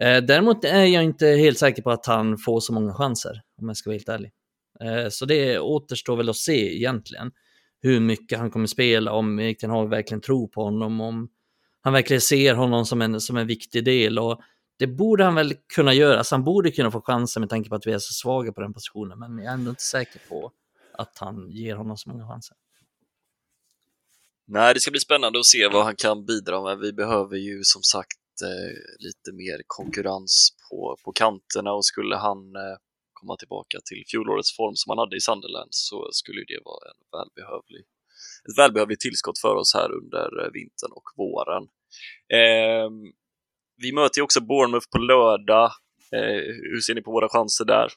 Eh, 0.00 0.22
däremot 0.22 0.64
är 0.64 0.84
jag 0.84 1.04
inte 1.04 1.26
helt 1.26 1.58
säker 1.58 1.82
på 1.82 1.90
att 1.90 2.06
han 2.06 2.38
får 2.38 2.60
så 2.60 2.72
många 2.72 2.94
chanser, 2.94 3.42
om 3.60 3.68
jag 3.68 3.76
ska 3.76 3.90
vara 3.90 3.94
helt 3.96 4.08
ärlig. 4.08 4.30
Eh, 4.80 5.08
så 5.10 5.24
det 5.24 5.58
återstår 5.58 6.16
väl 6.16 6.28
att 6.28 6.36
se 6.36 6.76
egentligen. 6.76 7.30
Hur 7.80 8.00
mycket 8.00 8.38
han 8.38 8.50
kommer 8.50 8.66
spela, 8.66 9.12
om 9.12 9.40
Erik 9.40 9.58
Ten 9.58 9.70
Hag 9.70 9.90
verkligen 9.90 10.20
tror 10.20 10.48
på 10.48 10.64
honom, 10.64 11.00
om 11.00 11.28
han 11.80 11.92
verkligen 11.92 12.20
ser 12.20 12.54
honom 12.54 12.86
som 12.86 13.02
en, 13.02 13.20
som 13.20 13.36
en 13.36 13.46
viktig 13.46 13.84
del. 13.84 14.18
Och 14.18 14.40
det 14.78 14.86
borde 14.86 15.24
han 15.24 15.34
väl 15.34 15.54
kunna 15.74 15.94
göra, 15.94 16.24
så 16.24 16.34
han 16.34 16.44
borde 16.44 16.70
kunna 16.70 16.90
få 16.90 17.00
chansen 17.00 17.40
med 17.40 17.50
tanke 17.50 17.68
på 17.68 17.74
att 17.74 17.86
vi 17.86 17.92
är 17.92 17.98
så 17.98 18.12
svaga 18.12 18.52
på 18.52 18.60
den 18.60 18.72
positionen, 18.72 19.18
men 19.18 19.38
jag 19.38 19.46
är 19.46 19.54
ändå 19.54 19.70
inte 19.70 19.82
säker 19.82 20.20
på 20.28 20.52
att 20.98 21.18
han 21.18 21.50
ger 21.50 21.76
honom 21.76 21.96
så 21.96 22.10
många 22.10 22.28
chanser. 22.28 22.56
Nej, 24.48 24.74
det 24.74 24.80
ska 24.80 24.90
bli 24.90 25.00
spännande 25.00 25.38
att 25.38 25.46
se 25.46 25.68
vad 25.68 25.84
han 25.84 25.96
kan 25.96 26.26
bidra 26.26 26.62
med. 26.62 26.78
Vi 26.78 26.92
behöver 26.92 27.36
ju 27.36 27.64
som 27.64 27.82
sagt 27.82 28.42
eh, 28.42 28.76
lite 28.98 29.32
mer 29.32 29.62
konkurrens 29.66 30.56
på, 30.70 30.96
på 31.04 31.12
kanterna 31.12 31.72
och 31.72 31.86
skulle 31.86 32.16
han 32.16 32.38
eh, 32.56 32.76
komma 33.12 33.36
tillbaka 33.36 33.78
till 33.84 34.04
fjolårets 34.10 34.56
form 34.56 34.74
som 34.74 34.90
han 34.90 34.98
hade 34.98 35.16
i 35.16 35.20
Sunderland 35.20 35.68
så 35.70 36.08
skulle 36.12 36.40
det 36.40 36.60
vara 36.64 36.86
en 36.92 37.02
välbehövlig, 37.16 37.82
ett 38.48 38.58
välbehövligt 38.58 39.00
tillskott 39.00 39.38
för 39.38 39.54
oss 39.54 39.74
här 39.74 39.90
under 40.00 40.44
eh, 40.44 40.50
vintern 40.58 40.92
och 40.98 41.08
våren. 41.16 41.64
Eh, 42.38 42.88
vi 43.82 43.92
möter 43.92 44.18
ju 44.18 44.24
också 44.24 44.40
Bournemouth 44.40 44.88
på 44.92 44.98
lördag. 44.98 45.70
Eh, 46.12 46.42
hur 46.72 46.80
ser 46.80 46.94
ni 46.94 47.02
på 47.02 47.12
våra 47.12 47.28
chanser 47.28 47.64
där? 47.64 47.88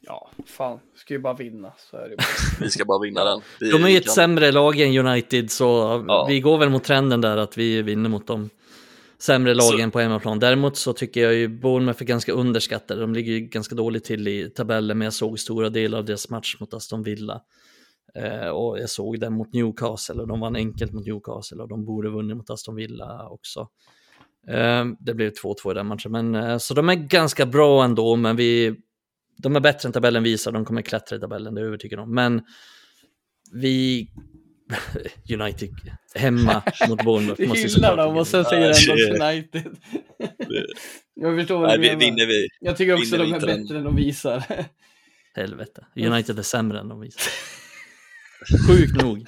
Ja, 0.00 0.30
fan, 0.46 0.78
ska 0.94 1.14
ju 1.14 1.20
bara 1.20 1.34
vinna 1.34 1.72
så 1.78 1.96
är 1.96 2.08
det 2.08 2.16
bara. 2.16 2.26
Vi 2.60 2.70
ska 2.70 2.84
bara 2.84 3.02
vinna 3.02 3.24
den. 3.24 3.40
Vi, 3.60 3.70
De 3.70 3.84
är 3.84 3.88
ju 3.88 3.96
ett 3.96 4.04
kan- 4.04 4.14
sämre 4.14 4.52
lag 4.52 4.80
än 4.80 5.06
United, 5.06 5.50
så 5.50 5.64
Ja. 6.08 6.26
vi 6.28 6.40
går 6.40 6.58
väl 6.58 6.70
mot 6.70 6.84
trenden 6.84 7.20
där 7.20 7.36
att 7.36 7.58
vi 7.58 7.82
vinner 7.82 8.08
mot 8.10 8.26
de 8.26 8.50
sämre 9.18 9.54
lagen 9.54 9.90
på 9.90 10.00
hemmaplan. 10.00 10.38
Däremot 10.38 10.76
så 10.76 10.92
tycker 10.92 11.22
jag 11.22 11.34
ju 11.34 11.48
Bournemouth 11.48 12.02
är 12.02 12.06
ganska 12.06 12.32
underskattade. 12.32 13.00
De 13.00 13.14
ligger 13.14 13.32
ju 13.32 13.40
ganska 13.40 13.74
dåligt 13.74 14.04
till 14.04 14.28
i 14.28 14.50
tabellen, 14.50 14.98
men 14.98 15.04
jag 15.06 15.12
såg 15.12 15.38
stora 15.38 15.68
delar 15.70 15.98
av 15.98 16.04
deras 16.04 16.30
match 16.30 16.56
mot 16.60 16.74
Aston 16.74 17.02
Villa. 17.02 17.40
Eh, 18.14 18.48
och 18.48 18.78
jag 18.78 18.90
såg 18.90 19.20
den 19.20 19.32
mot 19.32 19.52
Newcastle 19.52 20.20
och 20.22 20.28
de 20.28 20.40
vann 20.40 20.56
enkelt 20.56 20.92
mot 20.92 21.06
Newcastle 21.06 21.62
och 21.62 21.68
de 21.68 21.84
borde 21.84 22.10
vunnit 22.10 22.36
mot 22.36 22.50
Aston 22.50 22.74
Villa 22.74 23.28
också. 23.28 23.68
Eh, 24.48 24.84
det 25.00 25.14
blev 25.14 25.30
2-2 25.32 25.70
i 25.70 25.74
den 25.74 25.86
matchen, 25.86 26.12
men 26.12 26.34
eh, 26.34 26.58
så 26.58 26.74
de 26.74 26.88
är 26.88 26.94
ganska 26.94 27.46
bra 27.46 27.84
ändå, 27.84 28.16
men 28.16 28.36
vi, 28.36 28.76
de 29.36 29.56
är 29.56 29.60
bättre 29.60 29.86
än 29.86 29.92
tabellen 29.92 30.22
visar, 30.22 30.52
de 30.52 30.64
kommer 30.64 30.82
klättra 30.82 31.16
i 31.16 31.20
tabellen, 31.20 31.54
det 31.54 31.60
är 31.60 31.62
jag 31.62 31.68
övertygad 31.68 32.00
om. 32.00 32.14
Men 32.14 32.42
vi, 33.52 34.08
United 35.40 35.70
hemma 36.14 36.62
mot 36.88 37.04
Bournemouth. 37.04 37.40
Du 37.42 37.68
såklart 37.68 37.96
dem 37.96 38.16
och 38.16 38.26
sen 38.26 38.44
säger 38.44 38.90
ändå 38.90 39.24
United. 39.24 39.76
Jag 41.20 41.38
förstår 41.38 41.58
vad 41.60 41.70
du 41.70 41.80
vi, 41.80 41.86
menar. 41.86 42.00
vinner 42.00 42.26
vi. 42.26 42.48
Jag 42.60 42.76
tycker 42.76 42.94
också 42.94 43.16
vinner 43.16 43.18
de 43.18 43.32
är 43.32 43.46
den. 43.46 43.62
bättre 43.62 43.78
än 43.78 43.84
de 43.84 43.96
visar. 43.96 44.44
Helvete. 45.34 45.86
United 45.96 46.38
är 46.38 46.42
sämre 46.42 46.80
än 46.80 46.88
de 46.88 47.00
visar. 47.00 47.32
Sjukt 48.68 49.02
nog. 49.02 49.24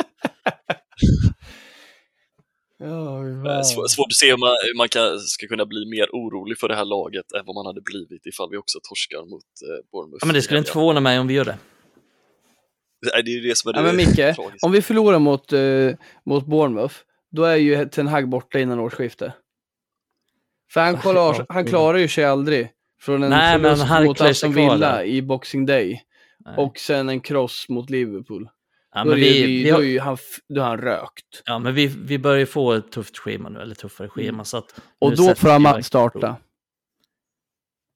Ja, 2.79 3.19
Eh, 3.29 3.61
sv- 3.61 3.87
Svårt 3.89 4.07
att 4.07 4.13
se 4.15 4.31
hur 4.31 4.37
man, 4.37 4.49
hur 4.67 4.77
man 4.77 4.89
kan, 4.89 5.19
ska 5.19 5.47
kunna 5.47 5.67
bli 5.67 5.87
mer 5.87 6.07
orolig 6.13 6.59
för 6.59 6.69
det 6.69 6.75
här 6.77 6.85
laget 6.85 7.33
än 7.33 7.43
vad 7.47 7.55
man 7.55 7.67
hade 7.67 7.81
blivit 7.81 8.27
ifall 8.27 8.51
vi 8.51 8.57
också 8.57 8.79
torskar 8.83 9.21
mot 9.31 9.43
eh, 9.43 9.91
Bournemouth. 9.93 10.19
Ja, 10.23 10.27
men 10.27 10.35
det 10.35 10.43
skulle 10.43 10.59
inte 10.59 10.71
förvåna 10.73 11.01
mig 11.01 11.19
om 11.19 11.27
vi 11.27 11.35
gör 11.35 11.45
det. 11.45 11.59
Nej, 13.13 13.23
det 13.23 13.31
är 13.31 13.35
ju 13.43 13.49
det 13.49 13.57
som 13.57 13.69
är 13.69 13.75
Ja, 13.75 13.81
det 13.83 13.87
men 13.87 13.97
Micke, 13.97 14.39
om 14.63 14.73
vi 14.73 14.83
förlorar 14.83 15.19
mot, 15.19 15.53
eh, 15.53 15.61
mot 16.27 16.47
Bournemouth, 16.47 16.95
då 17.31 17.45
är 17.45 17.57
ju 17.57 17.89
Ten 17.89 18.07
Hag 18.09 18.29
borta 18.29 18.59
innan 18.59 18.79
årsskiftet. 18.79 19.33
För 20.73 20.81
han, 20.81 20.99
klarar, 21.01 21.35
Ja, 21.39 21.47
han 21.49 21.67
klarar 21.67 21.99
ju 21.99 22.09
sig 22.09 22.25
aldrig 22.25 22.71
från 23.01 23.23
en 23.23 23.31
Nej, 23.31 23.59
men 23.59 23.71
förlust 23.77 23.83
han 23.91 24.05
mot 24.05 24.21
Aston 24.21 24.53
Villa 24.53 24.77
där. 24.79 25.05
i 25.05 25.23
Boxing 25.23 25.67
Day 25.67 26.03
Nej. 26.45 26.55
och 26.57 26.79
sen 26.79 27.09
en 27.09 27.21
cross 27.21 27.67
mot 27.69 27.91
Liverpool. 27.91 28.49
Ja, 28.95 29.05
då, 29.05 29.11
men 29.11 29.19
det, 29.19 29.25
vi, 29.25 29.47
vi, 29.47 29.63
vi 29.65 29.71
då, 29.71 29.77
har, 29.77 29.83
ju 29.83 29.99
han, 30.01 30.17
då 30.49 30.61
är 30.61 30.65
han 30.65 30.79
rökt. 30.79 31.43
ja, 31.45 31.59
men 31.59 31.75
vi, 31.75 31.87
vi 31.87 32.19
börjar 32.19 32.39
ju 32.39 32.47
få 32.47 32.73
ett 32.73 32.93
tufft 32.93 33.19
schema 33.19 33.49
nu, 33.49 33.61
eller 33.61 33.75
tuffare 33.75 34.09
schema. 34.09 34.45
Så 34.45 34.57
att 34.57 34.81
Och 34.99 35.17
då 35.17 35.35
får 35.35 35.49
vi 35.49 35.53
han 35.53 35.63
verkligen 35.63 35.83
starta. 35.85 36.19
prov. 36.21 36.35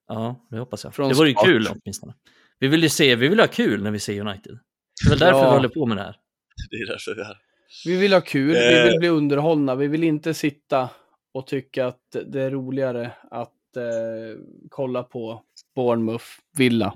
Ja, 0.08 0.46
det 0.50 0.58
hoppas 0.58 0.84
jag. 0.84 0.94
Från 0.94 1.08
det 1.08 1.14
vore 1.14 1.28
ju 1.28 1.34
kul 1.34 1.68
åtminstone. 1.70 2.14
Vi 2.58 2.68
vill 2.68 2.82
ju 2.82 2.88
se, 2.88 3.16
vi 3.16 3.28
vill 3.28 3.40
ha 3.40 3.46
kul 3.46 3.82
när 3.82 3.90
vi 3.90 3.98
ser 3.98 4.20
United. 4.20 4.58
Det 5.02 5.06
är 5.06 5.10
väl 5.10 5.18
därför 5.18 5.38
Ja. 5.38 5.50
vi 5.50 5.56
håller 5.56 5.68
på 5.68 5.86
med 5.86 5.96
det 5.96 6.02
här. 6.02 6.16
Det 6.70 6.76
är 6.76 6.86
därför 6.86 7.14
vi 7.14 7.20
är 7.20 7.24
här. 7.24 7.38
Vi 7.84 7.96
vill 7.96 8.12
ha 8.12 8.20
kul, 8.20 8.50
vi 8.52 8.78
Eh. 8.80 8.84
vill 8.84 8.98
bli 8.98 9.08
underhållna, 9.08 9.74
vi 9.74 9.86
vill 9.88 10.04
inte 10.04 10.34
sitta 10.34 10.88
och 11.34 11.46
tycka 11.46 11.86
att 11.86 12.16
det 12.26 12.42
är 12.42 12.50
roligare 12.50 13.12
att 13.30 13.76
eh, 13.76 13.82
kolla 14.70 15.02
på 15.02 15.42
Bournemouth 15.74 16.24
Villa. 16.56 16.94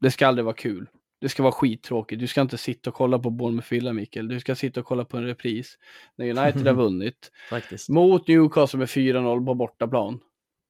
Det 0.00 0.10
ska 0.10 0.26
aldrig 0.26 0.44
vara 0.44 0.54
kul. 0.56 0.86
Det 1.20 1.28
ska 1.28 1.42
vara 1.42 1.52
skittråkigt. 1.52 2.20
Du 2.20 2.26
ska 2.26 2.40
inte 2.40 2.58
sitta 2.58 2.90
och 2.90 2.96
kolla 2.96 3.18
på 3.18 3.30
Bournemouth 3.30 3.72
Villa, 3.72 3.92
Mikael. 3.92 4.28
Du 4.28 4.40
ska 4.40 4.54
sitta 4.54 4.80
och 4.80 4.86
kolla 4.86 5.04
på 5.04 5.16
en 5.16 5.24
repris 5.26 5.78
när 6.16 6.24
United 6.26 6.66
har 6.66 6.74
vunnit 6.82 7.32
Faktiskt. 7.50 7.88
mot 7.88 8.28
Newcastle 8.28 8.78
med 8.78 8.88
4-0 8.88 9.46
på 9.46 9.54
bortaplan. 9.54 10.20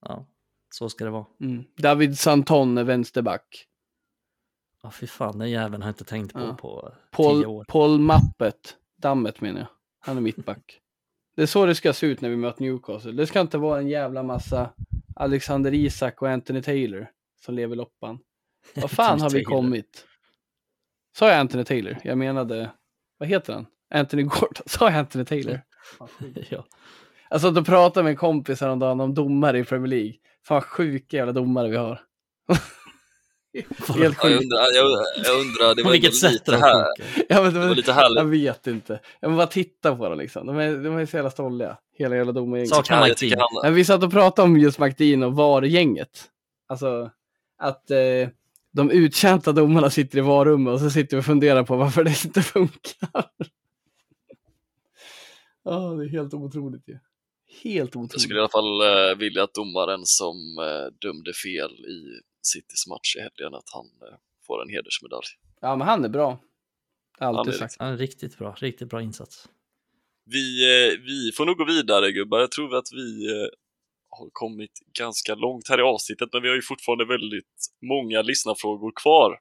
Ja, 0.07 0.27
så 0.75 0.89
ska 0.89 1.05
det 1.05 1.11
vara. 1.11 1.27
Mm. 1.41 1.65
David 1.77 2.19
Santon 2.19 2.79
är 2.79 2.85
vänsterback. 2.85 3.67
Ja, 4.83 4.91
fy 4.91 5.07
fan, 5.07 5.39
den 5.39 5.51
jäveln 5.51 5.83
har 5.83 5.89
jag 5.89 5.93
inte 5.93 6.05
tänkt 6.05 6.33
på 6.33 6.41
Ja. 6.41 6.57
på 6.61 6.81
tio 6.91 7.25
Paul, 7.25 7.47
år. 7.47 7.65
Paul 7.69 7.99
Mappet, 8.01 8.77
Dammet 8.97 9.41
menar 9.41 9.61
jag. 9.61 9.69
Han 10.01 10.17
är 10.17 10.21
mittback. 10.21 10.81
Det 11.37 11.43
är 11.43 11.47
så 11.47 11.67
det 11.67 11.75
ska 11.75 11.93
se 11.93 12.07
ut 12.07 12.21
när 12.21 12.29
vi 12.29 12.37
möter 12.37 12.63
Newcastle. 12.63 13.13
Det 13.13 13.27
ska 13.27 13.41
inte 13.41 13.59
vara 13.59 13.79
en 13.79 13.89
jävla 13.89 14.23
massa 14.23 14.71
Alexander 15.17 15.75
Isak 15.75 16.23
och 16.23 16.29
Anthony 16.29 16.63
Taylor 16.63 17.11
som 17.45 17.55
lever 17.55 17.77
loppan. 17.77 18.19
Vad 18.75 18.91
fan 19.01 19.21
har 19.21 19.31
vi 19.31 19.45
kommit? 19.45 20.07
Sa 21.19 21.29
jag 21.29 21.39
Anthony 21.39 21.65
Taylor? 21.65 21.97
Jag 22.05 22.19
menade, 22.19 22.71
vad 23.19 23.29
heter 23.29 23.53
han? 23.53 23.67
Anthony 23.95 24.23
Gordon. 24.23 24.53
Sa 24.67 24.91
jag 24.91 24.99
Anthony 24.99 25.25
Taylor? 25.25 25.61
ja. 26.51 26.67
Alltså 27.31 27.49
att 27.49 27.67
prata 27.67 28.03
med 28.03 28.11
en 28.11 28.17
kompis 28.17 28.61
häromdagen 28.61 29.01
om 29.01 29.15
domare 29.15 29.59
i 29.59 29.65
Premier 29.65 29.89
League. 29.89 30.13
Fan 30.45 30.55
vad 30.55 30.65
sjuka 30.65 31.17
jävla 31.17 31.33
domare 31.33 31.69
vi 31.69 31.77
har. 31.77 32.01
Helt 33.55 33.69
Ja, 33.89 33.95
jag, 33.99 34.17
sjukt. 34.17 34.43
undrar, 34.43 34.75
jag, 34.75 34.87
jag 35.25 35.41
undrar, 35.41 35.75
det 35.75 35.83
På 35.83 35.89
var 35.89 35.93
vilket 35.93 36.23
ändå 36.25 36.29
typ 36.29 36.39
sätt 36.39 36.49
lite 36.49 36.57
här. 36.57 36.87
Ja, 37.29 37.43
men, 37.43 37.55
Det 37.55 37.61
var 37.61 37.75
lite 37.75 37.93
härligt. 37.93 38.19
jag 38.19 38.25
vet 38.25 38.67
inte. 38.67 39.01
Jag 39.21 39.37
bara 39.37 39.47
titta 39.47 39.97
på 39.97 40.09
dem 40.09 40.19
liksom. 40.19 40.47
De 40.47 40.59
är, 40.59 40.77
de 40.77 40.97
är 40.97 41.07
så 41.07 41.17
jävla 41.17 41.31
stolliga. 41.31 41.77
Hela 41.99 42.17
jävla 42.17 42.33
domargänget. 42.33 42.75
Saknar 42.75 43.15
han, 43.63 43.75
vi 43.75 43.85
satt 43.85 44.03
och 44.05 44.11
pratade 44.11 44.49
om 44.49 44.57
just 44.59 44.79
McDean 44.79 45.23
och 45.23 45.33
VAR-gänget. 45.37 46.25
Alltså 46.69 47.11
att 47.59 47.91
eh, 47.91 48.29
de 48.77 48.91
uttjänta 48.91 49.53
domarna 49.53 49.91
sitter 49.91 50.19
i 50.19 50.21
VAR-rummet 50.21 50.75
och 50.75 50.81
så 50.81 50.91
sitter 50.91 51.17
vi 51.17 51.21
och 51.21 51.25
funderar 51.25 51.65
på 51.65 51.77
varför 51.77 52.05
det 52.05 52.25
inte 52.25 52.43
funkar. 52.43 53.31
Ja, 55.63 55.79
det 55.79 56.05
är 56.05 56.09
helt 56.09 56.35
otroligt 56.35 56.89
ju. 56.89 56.99
Helt 57.63 57.95
jag 57.95 58.03
otroligt. 58.03 58.21
skulle 58.21 58.39
i 58.39 58.41
alla 58.41 58.49
fall 58.49 58.81
eh, 58.81 59.17
vilja 59.19 59.45
att 59.45 59.55
domaren 59.55 60.01
som 60.05 60.37
eh, 60.59 60.93
dömde 61.01 61.33
fel 61.33 61.71
i 61.71 62.21
Citys 62.43 62.87
match 62.87 63.17
i 63.17 63.21
helgen, 63.21 63.55
att 63.55 63.71
han 63.75 63.87
eh, 63.87 64.17
får 64.47 64.63
en 64.63 64.69
hedersmedalj. 64.69 65.27
Ja, 65.61 65.77
men 65.77 65.89
han 65.89 66.05
är 66.05 66.09
bra. 66.09 66.39
Alltid 67.19 67.39
Han 67.39 67.49
är 67.49 67.53
sagt. 67.53 67.77
Ja, 67.79 67.87
riktigt 67.87 68.39
bra, 68.39 68.57
riktigt 68.59 68.89
bra 68.89 69.03
insats. 69.03 69.49
Vi, 70.25 70.65
eh, 70.65 71.01
vi 71.01 71.33
får 71.33 71.47
nog 71.47 71.57
gå 71.57 71.65
vidare 71.65 72.13
gubbar. 72.13 72.41
Jag 72.41 72.51
tror 72.51 72.77
att 72.77 72.93
vi 72.93 73.27
eh, 73.27 73.49
har 74.19 74.29
kommit 74.33 74.71
ganska 74.99 75.35
långt 75.35 75.69
här 75.69 75.79
i 75.79 75.83
avsnittet, 75.83 76.29
men 76.33 76.43
vi 76.43 76.49
har 76.49 76.57
ju 76.57 76.63
fortfarande 76.63 77.05
väldigt 77.05 77.57
många 77.83 78.23
lyssnarfrågor 78.23 78.93
kvar. 79.03 79.39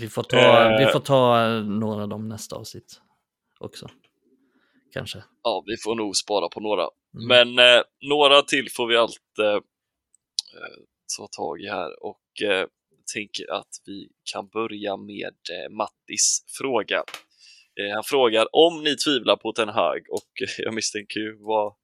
Vi 0.00 0.08
får 0.08 0.22
ta, 0.22 0.36
Eh. 0.36 0.78
vi 0.78 0.92
får 0.92 1.00
ta 1.00 1.48
några 1.60 2.02
av 2.02 2.08
dem 2.08 2.28
nästa 2.28 2.56
avsnitt 2.56 3.00
också. 3.60 3.88
Kanske. 4.92 5.24
Ja, 5.42 5.64
vi 5.66 5.76
får 5.76 5.94
nog 5.94 6.16
spara 6.16 6.48
på 6.48 6.60
några. 6.60 6.82
Mm. 7.14 7.28
Men 7.54 7.76
eh, 7.78 7.82
några 8.08 8.42
till 8.42 8.70
får 8.70 8.86
vi 8.86 8.96
allt 8.96 9.38
eh, 9.40 9.46
eh, 9.46 9.60
ta 11.18 11.26
tag 11.36 11.60
i 11.60 11.68
här 11.68 12.04
och 12.04 12.42
eh, 12.42 12.66
tänker 13.14 13.52
att 13.52 13.68
vi 13.86 14.08
kan 14.32 14.48
börja 14.48 14.96
med 14.96 15.34
eh, 15.52 15.70
Mattis 15.70 16.44
fråga. 16.58 17.04
Han 17.94 18.04
frågar 18.04 18.46
om 18.52 18.82
ni 18.84 18.96
tvivlar 18.96 19.36
på 19.36 19.52
Ten 19.52 19.68
Hag 19.68 20.00
och 20.10 20.30
jag 20.58 20.74
misstänker 20.74 21.20
ju 21.20 21.36
vad 21.40 21.74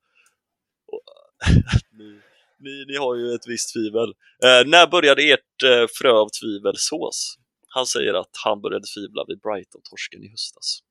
ni, 1.98 2.20
ni, 2.58 2.84
ni 2.88 2.96
har 2.96 3.14
ju 3.16 3.34
ett 3.34 3.48
visst 3.48 3.72
tvivel. 3.72 4.08
Eh, 4.44 4.68
när 4.68 4.86
började 4.86 5.22
ert 5.22 5.62
eh, 5.64 5.86
frö 5.98 6.10
av 6.10 6.28
tvivel 6.40 6.74
sås? 6.76 7.38
Han 7.68 7.86
säger 7.86 8.14
att 8.14 8.30
han 8.44 8.60
började 8.60 8.86
tvivla 8.86 9.24
vid 9.28 9.40
Brighton-torsken 9.40 10.22
i 10.24 10.28
höstas. 10.28 10.82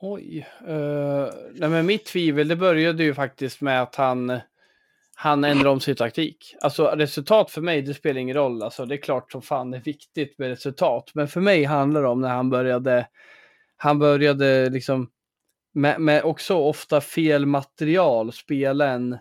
Oj. 0.00 0.46
eh, 0.66 1.28
nej, 1.54 1.68
men 1.68 1.86
mitt 1.86 2.04
tvivel, 2.04 2.48
det 2.48 2.56
började 2.56 3.04
ju 3.04 3.14
faktiskt 3.14 3.60
med 3.60 3.82
att 3.82 3.94
han, 3.94 4.40
han 5.14 5.44
ändrade 5.44 5.70
om 5.70 5.80
sin 5.80 5.96
taktik. 5.96 6.54
Alltså 6.60 6.86
resultat 6.86 7.50
för 7.50 7.60
mig, 7.60 7.82
det 7.82 7.94
spelar 7.94 8.20
ingen 8.20 8.36
roll. 8.36 8.62
Alltså, 8.62 8.86
det 8.86 8.94
är 8.94 9.02
klart 9.02 9.32
som 9.32 9.42
fan 9.42 9.70
det 9.70 9.76
är 9.76 9.82
viktigt 9.82 10.38
med 10.38 10.48
resultat. 10.48 11.10
Men 11.14 11.28
för 11.28 11.40
mig 11.40 11.64
handlar 11.64 12.02
det 12.02 12.08
om 12.08 12.20
när 12.20 12.28
han 12.28 12.50
började, 12.50 13.08
han 13.76 13.98
började 13.98 14.70
liksom 14.70 15.10
med, 15.78 16.00
med 16.00 16.24
också 16.24 16.54
ofta 16.54 17.00
fel 17.00 17.46
material 17.46 18.32
spela 18.32 18.86
en, 18.86 19.18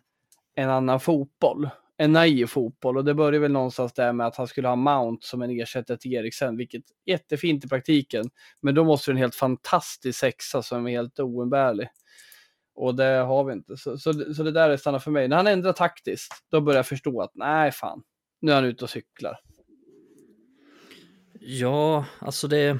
en 0.55 0.69
annan 0.69 0.99
fotboll. 0.99 1.69
En 1.97 2.11
naiv 2.11 2.45
fotboll 2.45 2.97
och 2.97 3.05
det 3.05 3.13
började 3.13 3.39
väl 3.39 3.51
någonstans 3.51 3.93
där 3.93 4.13
med 4.13 4.27
att 4.27 4.35
han 4.35 4.47
skulle 4.47 4.67
ha 4.67 4.75
Mount 4.75 5.27
som 5.27 5.41
en 5.41 5.49
ersättare 5.49 5.97
till 5.97 6.13
Eriksen, 6.13 6.57
vilket 6.57 6.83
är 7.05 7.11
jättefint 7.11 7.65
i 7.65 7.67
praktiken. 7.67 8.29
Men 8.61 8.75
då 8.75 8.83
måste 8.83 9.11
du 9.11 9.13
en 9.13 9.17
helt 9.17 9.35
fantastisk 9.35 10.19
sexa 10.19 10.63
som 10.63 10.87
är 10.87 10.91
helt 10.91 11.19
oumbärlig. 11.19 11.89
Och 12.75 12.95
det 12.95 13.03
har 13.03 13.43
vi 13.43 13.53
inte. 13.53 13.77
Så, 13.77 13.97
så, 13.97 14.33
så 14.33 14.43
det 14.43 14.51
där 14.51 14.69
är 14.69 14.77
stannar 14.77 14.99
för 14.99 15.11
mig. 15.11 15.27
När 15.27 15.37
han 15.37 15.47
ändrar 15.47 15.73
taktiskt, 15.73 16.33
då 16.51 16.61
börjar 16.61 16.77
jag 16.77 16.87
förstå 16.87 17.21
att 17.21 17.31
nej 17.35 17.71
fan, 17.71 18.03
nu 18.41 18.51
är 18.51 18.55
han 18.55 18.65
ute 18.65 18.83
och 18.83 18.89
cyklar. 18.89 19.39
Ja, 21.39 22.05
alltså 22.19 22.47
det... 22.47 22.77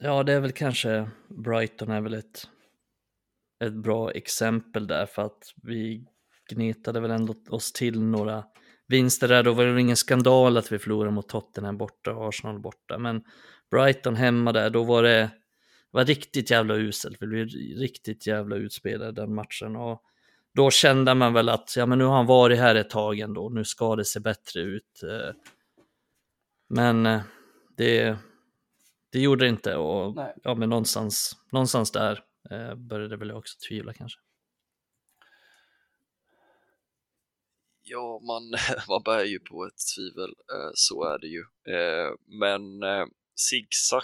Ja, 0.00 0.22
det 0.22 0.32
är 0.32 0.40
väl 0.40 0.52
kanske 0.52 1.10
Brighton 1.28 1.90
är 1.90 2.00
väl 2.00 2.14
ett, 2.14 2.48
ett 3.64 3.72
bra 3.72 4.10
exempel 4.10 4.86
där 4.86 5.06
för 5.06 5.22
att 5.22 5.52
vi 5.62 6.06
gnetade 6.50 7.00
väl 7.00 7.10
ändå 7.10 7.34
oss 7.48 7.72
till 7.72 8.02
några 8.02 8.44
vinster 8.88 9.28
där. 9.28 9.42
Då 9.42 9.52
var 9.52 9.64
det 9.64 9.80
ingen 9.80 9.96
skandal 9.96 10.56
att 10.56 10.72
vi 10.72 10.78
förlorade 10.78 11.10
mot 11.10 11.28
Tottenham 11.28 11.78
borta 11.78 12.14
och 12.14 12.28
Arsenal 12.28 12.60
borta. 12.60 12.98
Men 12.98 13.22
Brighton 13.70 14.16
hemma 14.16 14.52
där, 14.52 14.70
då 14.70 14.84
var 14.84 15.02
det 15.02 15.30
var 15.90 16.04
riktigt 16.04 16.50
jävla 16.50 16.74
uselt. 16.74 17.16
Vi 17.20 17.26
blev 17.26 17.46
riktigt 17.76 18.26
jävla 18.26 18.56
utspelade 18.56 19.12
den 19.12 19.34
matchen. 19.34 19.76
Och 19.76 20.02
då 20.54 20.70
kände 20.70 21.14
man 21.14 21.32
väl 21.32 21.48
att 21.48 21.74
ja, 21.76 21.86
men 21.86 21.98
nu 21.98 22.04
har 22.04 22.16
han 22.16 22.26
varit 22.26 22.58
här 22.58 22.74
ett 22.74 22.90
tag 22.90 23.18
ändå, 23.18 23.48
nu 23.48 23.64
ska 23.64 23.96
det 23.96 24.04
se 24.04 24.20
bättre 24.20 24.60
ut. 24.60 25.02
Eh, 25.02 25.34
men 26.68 27.06
eh, 27.06 27.20
det, 27.76 28.16
det 29.12 29.20
gjorde 29.20 29.44
det 29.44 29.48
inte 29.48 29.76
och 29.76 30.14
Nej. 30.16 30.34
ja, 30.42 30.54
men 30.54 30.68
någonstans, 30.68 31.36
någonstans 31.52 31.90
där 31.92 32.24
eh, 32.50 32.74
började 32.74 33.16
väl 33.16 33.28
jag 33.28 33.38
också 33.38 33.58
tvivla 33.68 33.92
kanske. 33.92 34.20
Ja, 37.82 38.20
man, 38.22 38.42
man 38.88 39.02
bär 39.04 39.24
ju 39.24 39.38
på 39.38 39.66
ett 39.66 39.80
tvivel, 39.96 40.30
eh, 40.30 40.70
så 40.74 41.04
är 41.04 41.18
det 41.18 41.26
ju. 41.26 41.40
Eh, 41.74 42.12
men 42.26 42.82
eh, 42.82 43.06
Zigzag, 43.34 44.02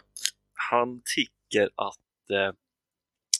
han 0.70 1.02
tycker 1.16 1.70
att, 1.74 2.04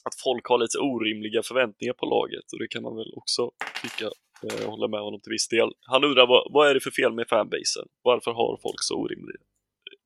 att 0.04 0.20
folk 0.24 0.46
har 0.46 0.58
lite 0.58 0.78
orimliga 0.78 1.42
förväntningar 1.42 1.92
på 1.92 2.06
laget 2.06 2.52
och 2.52 2.58
det 2.58 2.68
kan 2.68 2.82
man 2.82 2.96
väl 2.96 3.12
också 3.16 3.50
tycka, 3.82 4.10
eh, 4.46 4.68
hålla 4.70 4.88
med 4.88 5.00
honom 5.00 5.20
till 5.20 5.30
viss 5.30 5.48
del. 5.48 5.70
Han 5.80 6.04
undrar 6.04 6.26
vad, 6.26 6.52
vad 6.52 6.68
är 6.68 6.74
det 6.74 6.80
för 6.80 6.90
fel 6.90 7.12
med 7.12 7.28
fanbasen? 7.28 7.86
Varför 8.02 8.32
har 8.32 8.58
folk 8.62 8.80
så 8.80 8.94
orimliga, 8.94 9.40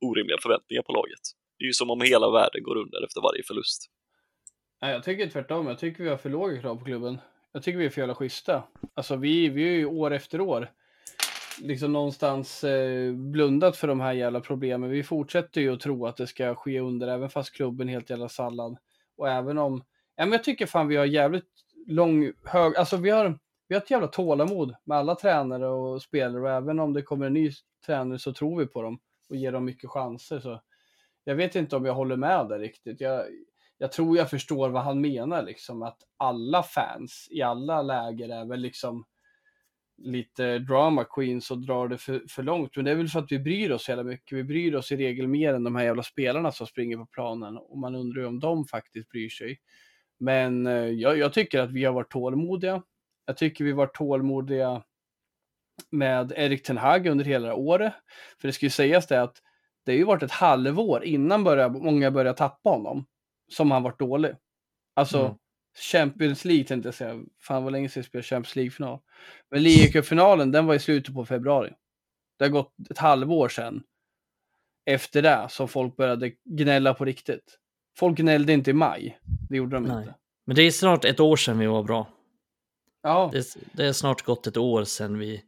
orimliga 0.01 0.37
förväntningar 0.41 0.83
på 0.83 0.91
laget? 0.91 1.25
Det 1.59 1.63
är 1.63 1.67
ju 1.67 1.73
som 1.73 1.89
om 1.89 2.01
hela 2.01 2.31
världen 2.31 2.63
går 2.63 2.77
under 2.77 3.03
efter 3.05 3.21
varje 3.21 3.43
förlust. 3.43 3.91
Nej, 4.81 4.93
jag 4.93 5.03
tycker 5.03 5.29
tvärtom. 5.29 5.67
Jag 5.67 5.79
tycker 5.79 6.03
vi 6.03 6.09
har 6.09 6.17
för 6.17 6.29
låga 6.29 6.61
krav 6.61 6.75
på 6.75 6.85
klubben. 6.85 7.17
Jag 7.51 7.63
tycker 7.63 7.79
vi 7.79 7.85
är 7.85 7.89
för 7.89 8.01
jävla 8.01 8.15
schyssta. 8.15 8.63
Alltså 8.93 9.15
vi, 9.15 9.49
vi 9.49 9.67
är 9.67 9.71
ju 9.71 9.85
år 9.85 10.11
efter 10.11 10.41
år 10.41 10.69
liksom 11.61 11.93
någonstans 11.93 12.63
eh, 12.63 13.13
blundat 13.13 13.77
för 13.77 13.87
de 13.87 13.99
här 13.99 14.13
jävla 14.13 14.39
problemen. 14.39 14.89
Vi 14.89 15.03
fortsätter 15.03 15.61
ju 15.61 15.73
att 15.73 15.79
tro 15.79 16.05
att 16.05 16.17
det 16.17 16.27
ska 16.27 16.55
ske 16.55 16.79
under, 16.79 17.07
även 17.07 17.29
fast 17.29 17.55
klubben 17.55 17.89
är 17.89 17.93
helt 17.93 18.09
jävla 18.09 18.29
sallad. 18.29 18.77
Och 19.17 19.29
även 19.29 19.57
om, 19.57 19.83
ja 20.15 20.25
men 20.25 20.31
jag 20.31 20.43
tycker 20.43 20.65
fan 20.65 20.87
vi 20.87 20.95
har 20.95 21.05
jävligt 21.05 21.49
lång, 21.87 22.31
hög, 22.43 22.75
alltså 22.75 22.97
vi 22.97 23.09
har, 23.09 23.39
vi 23.67 23.75
har 23.75 23.81
ett 23.81 23.91
jävla 23.91 24.07
tålamod 24.07 24.75
med 24.85 24.97
alla 24.97 25.15
tränare 25.15 25.67
och 25.67 26.01
spelare 26.01 26.41
och 26.41 26.49
även 26.49 26.79
om 26.79 26.93
det 26.93 27.01
kommer 27.01 27.25
en 27.25 27.33
ny 27.33 27.51
tränare 27.85 28.19
så 28.19 28.33
tror 28.33 28.59
vi 28.59 28.65
på 28.65 28.81
dem 28.81 28.99
och 29.29 29.35
ger 29.35 29.51
dem 29.51 29.65
mycket 29.65 29.89
chanser. 29.89 30.39
Så 30.39 30.61
jag 31.23 31.35
vet 31.35 31.55
inte 31.55 31.75
om 31.75 31.85
jag 31.85 31.93
håller 31.93 32.17
med 32.17 32.49
där 32.49 32.59
riktigt. 32.59 33.01
Jag, 33.01 33.25
jag 33.77 33.91
tror 33.91 34.17
jag 34.17 34.29
förstår 34.29 34.69
vad 34.69 34.83
han 34.83 35.01
menar, 35.01 35.43
liksom 35.43 35.81
att 35.83 35.97
alla 36.17 36.63
fans 36.63 37.27
i 37.31 37.41
alla 37.41 37.81
läger 37.81 38.29
är 38.29 38.45
väl 38.45 38.59
liksom 38.59 39.05
lite 40.01 40.59
drama 40.59 41.03
queens 41.03 41.51
och 41.51 41.57
drar 41.57 41.87
det 41.87 41.97
för, 41.97 42.23
för 42.29 42.43
långt. 42.43 42.75
Men 42.75 42.85
det 42.85 42.91
är 42.91 42.95
väl 42.95 43.07
för 43.07 43.19
att 43.19 43.31
vi 43.31 43.39
bryr 43.39 43.71
oss 43.71 43.89
hela 43.89 44.03
mycket. 44.03 44.37
Vi 44.37 44.43
bryr 44.43 44.75
oss 44.75 44.91
i 44.91 44.97
regel 44.97 45.27
mer 45.27 45.53
än 45.53 45.63
de 45.63 45.75
här 45.75 45.83
jävla 45.83 46.03
spelarna 46.03 46.51
som 46.51 46.67
springer 46.67 46.97
på 46.97 47.05
planen 47.05 47.57
och 47.57 47.77
man 47.77 47.95
undrar 47.95 48.21
ju 48.21 48.27
om 48.27 48.39
de 48.39 48.65
faktiskt 48.65 49.09
bryr 49.09 49.29
sig. 49.29 49.59
Men 50.19 50.67
eh, 50.67 50.73
jag, 50.73 51.17
jag 51.17 51.33
tycker 51.33 51.59
att 51.59 51.71
vi 51.71 51.85
har 51.85 51.93
varit 51.93 52.11
tålmodiga. 52.11 52.83
Jag 53.25 53.37
tycker 53.37 53.63
vi 53.63 53.71
var 53.71 53.87
tålmodiga 53.87 54.83
med 55.89 56.33
Erik 56.35 56.63
Ten 56.63 56.77
Hag 56.77 57.07
under 57.07 57.25
hela 57.25 57.55
året. 57.55 57.93
För 58.41 58.47
det 58.47 58.53
ska 58.53 58.65
ju 58.65 58.69
sägas 58.69 59.07
det 59.07 59.21
att 59.21 59.37
det 59.89 59.93
har 59.93 59.97
ju 59.97 60.03
varit 60.03 60.23
ett 60.23 60.31
halvår 60.31 61.03
innan 61.03 61.43
börja, 61.43 61.69
många 61.69 62.11
började 62.11 62.37
tappa 62.37 62.69
honom 62.69 63.05
som 63.51 63.71
han 63.71 63.83
varit 63.83 63.99
dålig. 63.99 64.31
Alltså 64.95 65.19
Mm. 65.19 65.33
Champions 65.91 66.45
League 66.45 66.63
tänkte 66.63 66.87
jag 66.87 66.95
säga. 66.95 67.19
Fan 67.41 67.63
vad 67.63 67.71
länge 67.71 67.89
sedan 67.89 67.99
jag 67.99 68.05
spelade 68.05 68.27
Champions 68.27 68.55
League-final. 68.55 68.99
Men 69.51 69.63
ligacupfinalen 69.63 70.51
den 70.51 70.65
var 70.65 70.75
i 70.75 70.79
slutet 70.79 71.13
på 71.13 71.25
februari. 71.25 71.73
Det 72.39 72.45
har 72.45 72.49
gått 72.49 72.73
ett 72.89 72.97
halvår 72.97 73.49
sedan. 73.49 73.83
Efter 74.85 75.21
det 75.21 75.47
som 75.49 75.67
folk 75.67 75.95
började 75.95 76.31
gnälla 76.45 76.93
på 76.93 77.05
riktigt. 77.05 77.59
Folk 77.97 78.17
gnällde 78.17 78.53
inte 78.53 78.69
i 78.69 78.73
maj. 78.73 79.19
Det 79.49 79.57
gjorde 79.57 79.75
de 79.75 79.83
Nej. 79.83 79.97
inte. 79.97 80.15
Men 80.45 80.55
det 80.55 80.61
är 80.61 80.71
snart 80.71 81.05
ett 81.05 81.19
år 81.19 81.35
sedan 81.35 81.59
vi 81.59 81.65
var 81.65 81.83
bra. 81.83 82.07
Ja, 83.01 83.29
Det, 83.33 83.45
det 83.73 83.85
är 83.85 83.93
snart 83.93 84.21
gått 84.21 84.47
ett 84.47 84.57
år 84.57 84.83
sedan 84.83 85.17
vi 85.17 85.43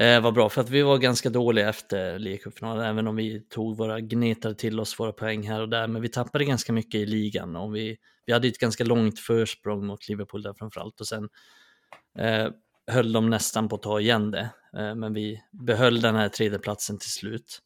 eh, 0.00 0.20
var 0.20 0.32
bra, 0.32 0.48
för 0.48 0.60
att 0.60 0.70
vi 0.70 0.82
var 0.82 0.98
ganska 0.98 1.30
dåliga 1.30 1.68
efter 1.68 2.18
ligacupfinalen, 2.18 2.86
även 2.86 3.06
om 3.06 3.16
vi 3.16 3.40
tog 3.40 3.76
våra 3.76 4.00
gnetade 4.00 4.54
till 4.54 4.80
oss 4.80 5.00
våra 5.00 5.12
poäng 5.12 5.48
här 5.48 5.60
och 5.60 5.68
där, 5.68 5.86
men 5.86 6.02
vi 6.02 6.08
tappade 6.08 6.44
ganska 6.44 6.72
mycket 6.72 7.00
i 7.00 7.06
ligan 7.06 7.56
och 7.56 7.76
vi, 7.76 7.96
vi 8.26 8.32
hade 8.32 8.48
ett 8.48 8.58
ganska 8.58 8.84
långt 8.84 9.18
försprång 9.18 9.86
mot 9.86 10.08
Liverpool 10.08 10.42
där 10.42 10.54
framförallt 10.58 11.00
och 11.00 11.06
sen 11.06 11.28
eh, 12.18 12.48
höll 12.86 13.12
de 13.12 13.30
nästan 13.30 13.68
på 13.68 13.76
att 13.76 13.82
ta 13.82 14.00
igen 14.00 14.30
det, 14.30 14.50
eh, 14.76 14.94
men 14.94 15.14
vi 15.14 15.42
behöll 15.52 16.00
den 16.00 16.14
här 16.14 16.28
tredjeplatsen 16.28 16.98
till 16.98 17.10
slut. 17.10 17.58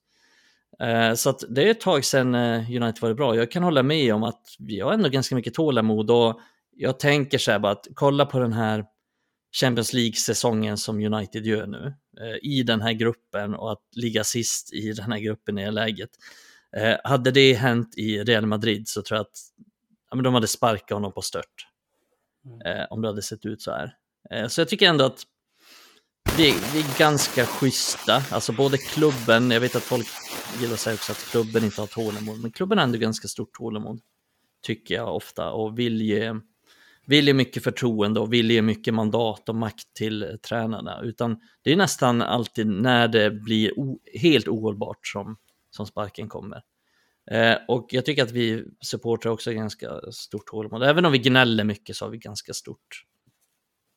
Eh, 0.81 1.15
Så 1.15 1.31
att 1.31 1.44
det 1.48 1.62
är 1.62 1.70
ett 1.70 1.81
tag 1.81 2.05
sedan 2.05 2.35
eh, 2.35 2.70
United 2.70 3.01
var 3.01 3.15
bra. 3.15 3.36
Jag 3.36 3.51
kan 3.51 3.62
hålla 3.62 3.82
med 3.82 4.15
om 4.15 4.23
att 4.23 4.43
vi 4.59 4.81
har 4.81 4.93
ändå 4.93 5.09
ganska 5.09 5.35
mycket 5.35 5.55
tålamod 5.55 6.11
och 6.11 6.40
jag 6.77 6.98
tänker 6.98 7.39
så 7.39 7.51
här 7.51 7.59
bara 7.59 7.73
att 7.73 7.86
kolla 7.94 8.27
på 8.27 8.39
den 8.39 8.52
här 8.52 8.85
Champions 9.61 9.93
League-säsongen 9.93 10.77
som 10.77 10.98
United 11.05 11.47
gör 11.47 11.66
nu 11.66 11.94
i 12.43 12.62
den 12.62 12.81
här 12.81 12.93
gruppen 12.93 13.55
och 13.55 13.73
att 13.73 13.82
ligga 13.93 14.24
sist 14.24 14.73
i 14.73 14.93
den 14.93 15.12
här 15.12 15.19
gruppen 15.19 15.59
i 15.59 15.65
det 15.65 15.70
läget. 15.70 16.11
Eh, 16.77 16.97
hade 17.05 17.31
det 17.31 17.53
hänt 17.53 17.95
i 17.97 18.24
Real 18.24 18.47
Madrid 18.47 18.89
så 18.89 19.03
tror 19.03 19.16
jag 19.16 19.23
att 19.23 19.39
ja, 20.11 20.16
men 20.16 20.24
de 20.24 20.35
hade 20.35 20.49
sparkat 20.49 20.91
honom 20.91 21.12
på 21.12 21.23
stört. 21.23 21.66
Eh, 22.65 22.85
om 22.91 23.03
det 23.03 23.09
hade 23.09 23.23
sett 23.23 23.47
ut 23.47 23.62
så 23.62 23.70
här. 23.70 23.97
Eh, 24.31 24.49
så 24.49 24.61
jag 24.61 24.69
tycker 24.69 24.89
ändå 24.89 25.05
att 25.05 25.23
vi, 26.36 26.55
vi 26.73 26.81
är 26.81 26.99
ganska 26.99 27.47
schyssta, 27.47 28.23
alltså 28.31 28.53
både 28.53 28.78
klubben, 28.78 29.51
jag 29.51 29.61
vet 29.61 29.77
att 29.77 29.82
folk 29.82 30.07
gillar 30.61 30.74
att 30.74 30.81
säga 30.81 30.95
också 30.95 31.12
att 31.12 31.19
klubben 31.19 31.65
inte 31.65 31.81
har 31.81 31.86
tålamod, 31.86 32.41
men 32.41 32.51
klubben 32.51 32.78
har 32.78 32.85
ändå 32.85 32.99
ganska 32.99 33.28
stort 33.28 33.53
tålamod, 33.53 34.01
tycker 34.62 34.95
jag 34.95 35.16
ofta, 35.16 35.51
och 35.51 35.78
vill 35.78 36.03
ge, 36.03 36.35
vill 37.06 37.26
ge 37.26 37.35
mycket 37.35 37.64
förtroende 37.64 38.20
och 38.20 38.32
vill 38.32 38.51
ge 38.51 38.62
mycket 38.62 38.94
mandat 38.94 39.48
och 39.48 39.55
makt 39.55 39.94
till 39.94 40.39
tränarna, 40.48 41.01
utan 41.02 41.40
det 41.62 41.72
är 41.72 41.76
nästan 41.76 42.22
alltid 42.22 42.66
när 42.66 43.09
det 43.09 43.31
blir 43.31 43.78
o, 43.78 44.01
helt 44.20 44.48
ohållbart 44.48 45.06
som, 45.06 45.36
som 45.70 45.86
sparken 45.86 46.28
kommer. 46.28 46.62
Eh, 47.31 47.56
och 47.68 47.86
jag 47.90 48.05
tycker 48.05 48.22
att 48.22 48.32
vi 48.32 48.64
supportrar 48.81 49.32
också 49.32 49.51
har 49.51 49.55
ganska 49.55 50.01
stort 50.12 50.47
tålamod, 50.47 50.82
även 50.82 51.05
om 51.05 51.12
vi 51.12 51.18
gnäller 51.18 51.64
mycket 51.64 51.97
så 51.97 52.05
har 52.05 52.10
vi 52.10 52.18
ganska 52.18 52.52
stort 52.52 53.05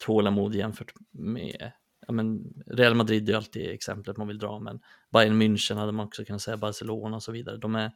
tålamod 0.05 0.55
jämfört 0.55 0.93
med 1.11 1.71
ja, 2.07 2.13
men 2.13 2.53
Real 2.67 2.95
Madrid 2.95 3.29
är 3.29 3.33
ju 3.33 3.37
alltid 3.37 3.69
exemplet 3.69 4.17
man 4.17 4.27
vill 4.27 4.37
dra, 4.37 4.59
men 4.59 4.79
Bayern 5.13 5.41
München 5.41 5.75
hade 5.75 5.91
man 5.91 6.05
också 6.05 6.25
kunnat 6.25 6.41
säga, 6.41 6.57
Barcelona 6.57 7.15
och 7.15 7.23
så 7.23 7.31
vidare. 7.31 7.57
De 7.57 7.75
är, 7.75 7.91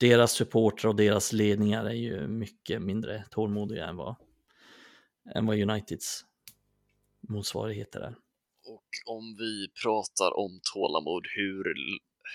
deras 0.00 0.32
supportrar 0.32 0.88
och 0.88 0.96
deras 0.96 1.32
ledningar 1.32 1.84
är 1.84 1.94
ju 1.94 2.28
mycket 2.28 2.82
mindre 2.82 3.24
tålmodiga 3.30 3.86
än 3.86 3.96
vad, 3.96 4.16
än 5.34 5.46
vad 5.46 5.58
Uniteds 5.58 6.24
motsvarigheter 7.28 8.00
är. 8.00 8.14
Och 8.64 8.88
om 9.06 9.36
vi 9.38 9.68
pratar 9.82 10.38
om 10.38 10.60
tålamod, 10.74 11.26
hur, 11.36 11.64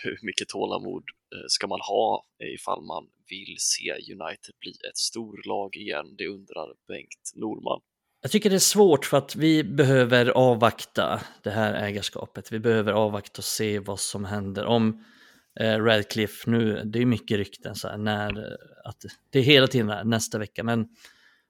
hur 0.04 0.20
mycket 0.22 0.48
tålamod 0.48 1.04
eh, 1.34 1.46
ska 1.48 1.68
man 1.68 1.80
ha 1.82 2.26
ifall 2.56 2.82
man 2.82 3.08
vill 3.30 3.56
se 3.58 3.92
United 3.92 4.56
bli 4.60 4.72
ett 4.90 4.98
storlag 4.98 5.76
igen? 5.76 6.16
Det 6.18 6.28
undrar 6.28 6.74
Bengt 6.88 7.32
Norman. 7.36 7.82
Jag 8.22 8.32
tycker 8.32 8.50
det 8.50 8.56
är 8.56 8.60
svårt 8.60 9.06
för 9.06 9.18
att 9.18 9.36
vi 9.36 9.64
behöver 9.64 10.26
avvakta 10.26 11.22
det 11.44 11.50
här 11.50 11.74
ägarskapet. 11.74 12.52
Vi 12.52 12.60
behöver 12.60 12.92
avvakta 12.94 13.40
och 13.40 13.44
se 13.44 13.80
vad 13.80 14.00
som 14.00 14.26
händer. 14.26 14.66
Om 14.66 15.04
eh, 15.60 15.78
Radcliffe 15.78 16.50
nu, 16.50 16.82
det 16.86 17.02
är 17.02 17.06
mycket 17.06 17.38
rykten 17.38 17.76
så 17.76 17.88
här, 17.88 17.98
när, 17.98 18.58
att 18.86 19.06
det 19.30 19.40
är 19.40 19.44
hela 19.44 19.68
tiden 19.68 20.10
nästa 20.10 20.38
vecka, 20.38 20.64
men 20.64 20.88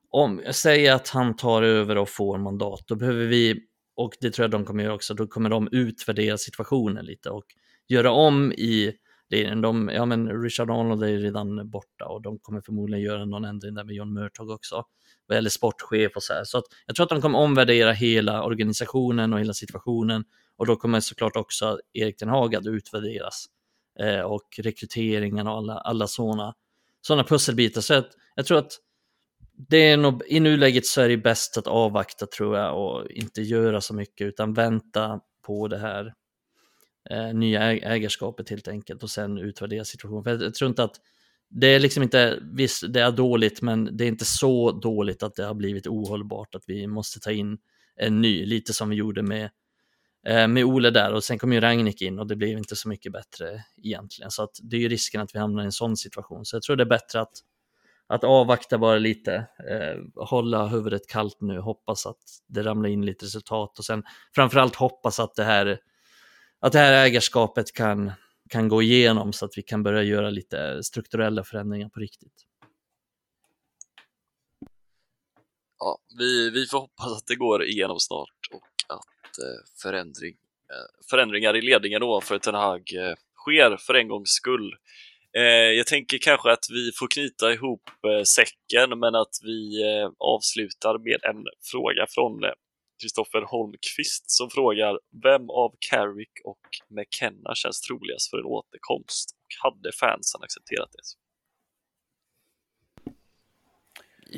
om 0.10 0.42
jag 0.46 0.56
säger 0.56 0.94
att 0.94 1.10
han 1.10 1.36
tar 1.36 1.64
över 1.64 1.98
och 1.98 2.10
får 2.10 2.38
mandat, 2.38 2.84
då 2.88 2.96
behöver 2.96 3.26
vi, 3.26 3.62
och 3.96 4.14
det 4.20 4.32
tror 4.32 4.44
jag 4.44 4.52
de 4.52 4.66
kommer 4.66 4.84
göra 4.84 4.94
också, 4.94 5.14
då 5.14 5.28
kommer 5.28 5.50
de 5.50 5.70
utvärdera 5.72 6.38
situationen 6.38 7.06
lite 7.06 7.30
och 7.30 7.46
göra 7.88 8.12
om 8.12 8.52
i 8.52 8.94
det. 9.30 9.56
De, 9.56 9.92
ja 9.94 10.06
men 10.06 10.44
Richard 10.44 10.70
Arnold 10.70 11.04
är 11.04 11.08
ju 11.08 11.18
redan 11.18 11.70
borta 11.70 12.06
och 12.06 12.22
de 12.22 12.40
kommer 12.40 12.62
förmodligen 12.62 13.06
göra 13.06 13.26
någon 13.26 13.46
ändring 13.46 13.76
där 13.76 13.84
med 13.84 13.96
John 13.96 14.14
Murtog 14.14 14.50
också 14.50 14.84
vad 15.28 15.38
gäller 15.38 15.50
sportchef 15.50 16.12
och 16.16 16.24
så 16.24 16.34
här. 16.34 16.44
Så 16.44 16.58
att 16.58 16.64
jag 16.86 16.96
tror 16.96 17.04
att 17.04 17.10
de 17.10 17.22
kommer 17.22 17.40
omvärdera 17.40 17.92
hela 17.92 18.44
organisationen 18.44 19.34
och 19.34 19.40
hela 19.40 19.54
situationen 19.54 20.24
och 20.58 20.66
då 20.66 20.76
kommer 20.76 21.00
såklart 21.00 21.36
också 21.36 21.80
Erik 21.94 22.20
Den 22.20 22.30
Hag 22.30 22.56
att 22.56 22.66
utvärderas 22.66 23.46
eh, 24.00 24.22
och 24.22 24.44
rekryteringen 24.58 25.48
och 25.48 25.58
alla, 25.58 25.74
alla 25.74 26.08
sådana 26.08 26.56
såna 27.02 27.24
pusselbitar. 27.24 27.82
Så 27.82 27.94
att, 27.94 28.10
jag 28.36 28.46
tror 28.46 28.58
att 28.58 28.72
det 29.70 29.78
är 29.78 29.98
nog, 29.98 30.24
I 30.28 30.40
nuläget 30.40 30.86
så 30.86 31.02
är 31.02 31.10
det 31.10 31.18
bäst 31.18 31.58
att 31.58 31.68
avvakta 31.68 32.26
tror 32.26 32.58
jag 32.58 32.78
och 32.84 33.12
inte 33.12 33.42
göra 33.42 33.82
så 33.82 33.94
mycket 33.94 34.28
utan 34.28 34.54
vänta 34.54 35.20
på 35.46 35.68
det 35.68 35.78
här 35.78 36.14
eh, 37.10 37.34
nya 37.34 37.62
ägarskapet 37.72 38.50
helt 38.50 38.68
enkelt 38.68 39.04
och 39.04 39.10
sen 39.10 39.38
utvärdera 39.38 39.86
situationen. 39.86 40.24
För 40.24 40.32
jag, 40.32 40.42
jag 40.42 40.54
tror 40.54 40.70
inte 40.70 40.84
att 40.84 40.96
det 41.50 41.68
är 41.68 41.80
liksom 41.80 42.04
inte, 42.04 42.40
visst 42.54 42.94
det 42.94 43.02
är 43.02 43.12
dåligt 43.12 43.62
men 43.62 43.98
det 43.98 44.04
är 44.04 44.08
inte 44.08 44.26
så 44.26 44.72
dåligt 44.72 45.24
att 45.24 45.36
det 45.36 45.46
har 45.46 45.54
blivit 45.54 45.88
ohållbart 45.88 46.56
att 46.56 46.64
vi 46.68 46.88
måste 46.88 47.20
ta 47.20 47.32
in 47.32 47.58
en 47.96 48.22
ny, 48.22 48.46
lite 48.46 48.74
som 48.74 48.90
vi 48.90 48.96
gjorde 48.96 49.22
med, 49.22 49.50
Eh, 50.26 50.48
med 50.48 50.66
Ole 50.66 50.90
där 50.90 51.14
och 51.14 51.24
sen 51.24 51.40
kom 51.40 51.54
ju 51.54 51.62
Ragnik 51.62 52.02
in 52.02 52.20
och 52.20 52.28
det 52.28 52.36
blev 52.36 52.58
inte 52.58 52.76
så 52.76 52.90
mycket 52.90 53.12
bättre 53.12 53.64
egentligen. 53.84 54.32
Så 54.32 54.44
att 54.44 54.60
det 54.64 54.76
är 54.76 54.80
ju 54.80 54.90
risken 54.90 55.22
att 55.22 55.36
vi 55.36 55.40
hamnar 55.40 55.64
i 55.64 55.66
en 55.66 55.72
sån 55.72 55.98
situation. 55.98 56.46
Så 56.46 56.56
jag 56.56 56.64
tror 56.64 56.76
det 56.76 56.84
är 56.84 56.86
bättre 56.86 57.22
att, 57.22 57.34
att 58.08 58.24
avvakta 58.24 58.78
bara 58.78 58.98
lite, 58.98 59.36
eh, 59.70 60.26
hålla 60.26 60.68
huvudet 60.68 61.08
kallt 61.08 61.38
nu, 61.42 61.60
hoppas 61.60 62.06
att 62.06 62.22
det 62.48 62.64
ramlar 62.64 62.90
in 62.90 63.06
lite 63.06 63.26
resultat 63.26 63.80
och 63.80 63.86
sen 63.86 64.04
framförallt 64.36 64.76
hoppas 64.76 65.20
att 65.20 65.36
det 65.36 65.44
här, 65.44 65.80
att 66.60 66.72
det 66.72 66.80
här 66.80 67.06
ägarskapet 67.06 67.74
kan 67.74 68.12
kan 68.50 68.68
gå 68.68 68.82
igenom 68.82 69.34
så 69.34 69.46
att 69.46 69.58
vi 69.58 69.62
kan 69.62 69.84
börja 69.84 70.04
göra 70.04 70.30
lite 70.30 70.84
strukturella 70.84 71.44
förändringar 71.44 71.90
på 71.90 72.00
riktigt. 72.00 72.46
Ja, 75.80 75.98
vi, 76.18 76.50
vi 76.50 76.66
får 76.66 76.80
hoppas 76.80 77.18
att 77.18 77.28
det 77.28 77.36
går 77.36 77.64
igenom 77.64 78.00
snart 78.00 78.50
och 78.52 78.75
Eh, 79.40 79.82
förändring, 79.82 80.36
eh, 80.72 81.06
förändringar 81.10 81.56
i 81.56 81.62
ledningen 81.62 82.04
ovanför 82.04 82.40
Ten 82.40 82.56
Hag 82.56 82.94
eh, 82.94 83.16
sker 83.36 83.78
för 83.78 83.94
en 83.94 84.08
gångs 84.08 84.30
skull. 84.30 84.76
Jag 85.78 85.88
tänker 85.88 86.18
kanske 86.18 86.52
att 86.52 86.66
vi 86.70 86.92
får 86.92 87.08
knyta 87.08 87.54
ihop 87.54 87.90
säcken 88.36 89.00
men 89.00 89.16
att 89.16 89.36
vi 89.44 89.84
avslutar 90.18 90.98
med 90.98 91.24
en 91.24 91.46
fråga 91.72 92.06
från 92.10 92.42
Kristoffer 93.02 93.42
Holmqvist 93.42 94.32
som 94.32 94.50
frågar 94.50 95.00
vem 95.24 95.50
av 95.50 95.76
Carrick 95.80 96.32
och 96.44 96.60
McKenna 96.88 97.56
känns 97.56 97.82
troligast 97.82 98.30
för 98.30 98.38
en 98.38 98.46
återkomst 98.46 99.30
och 99.32 99.72
hade 99.72 99.92
fansen 99.92 100.42
accepterat 100.44 100.90
det? 100.92 101.04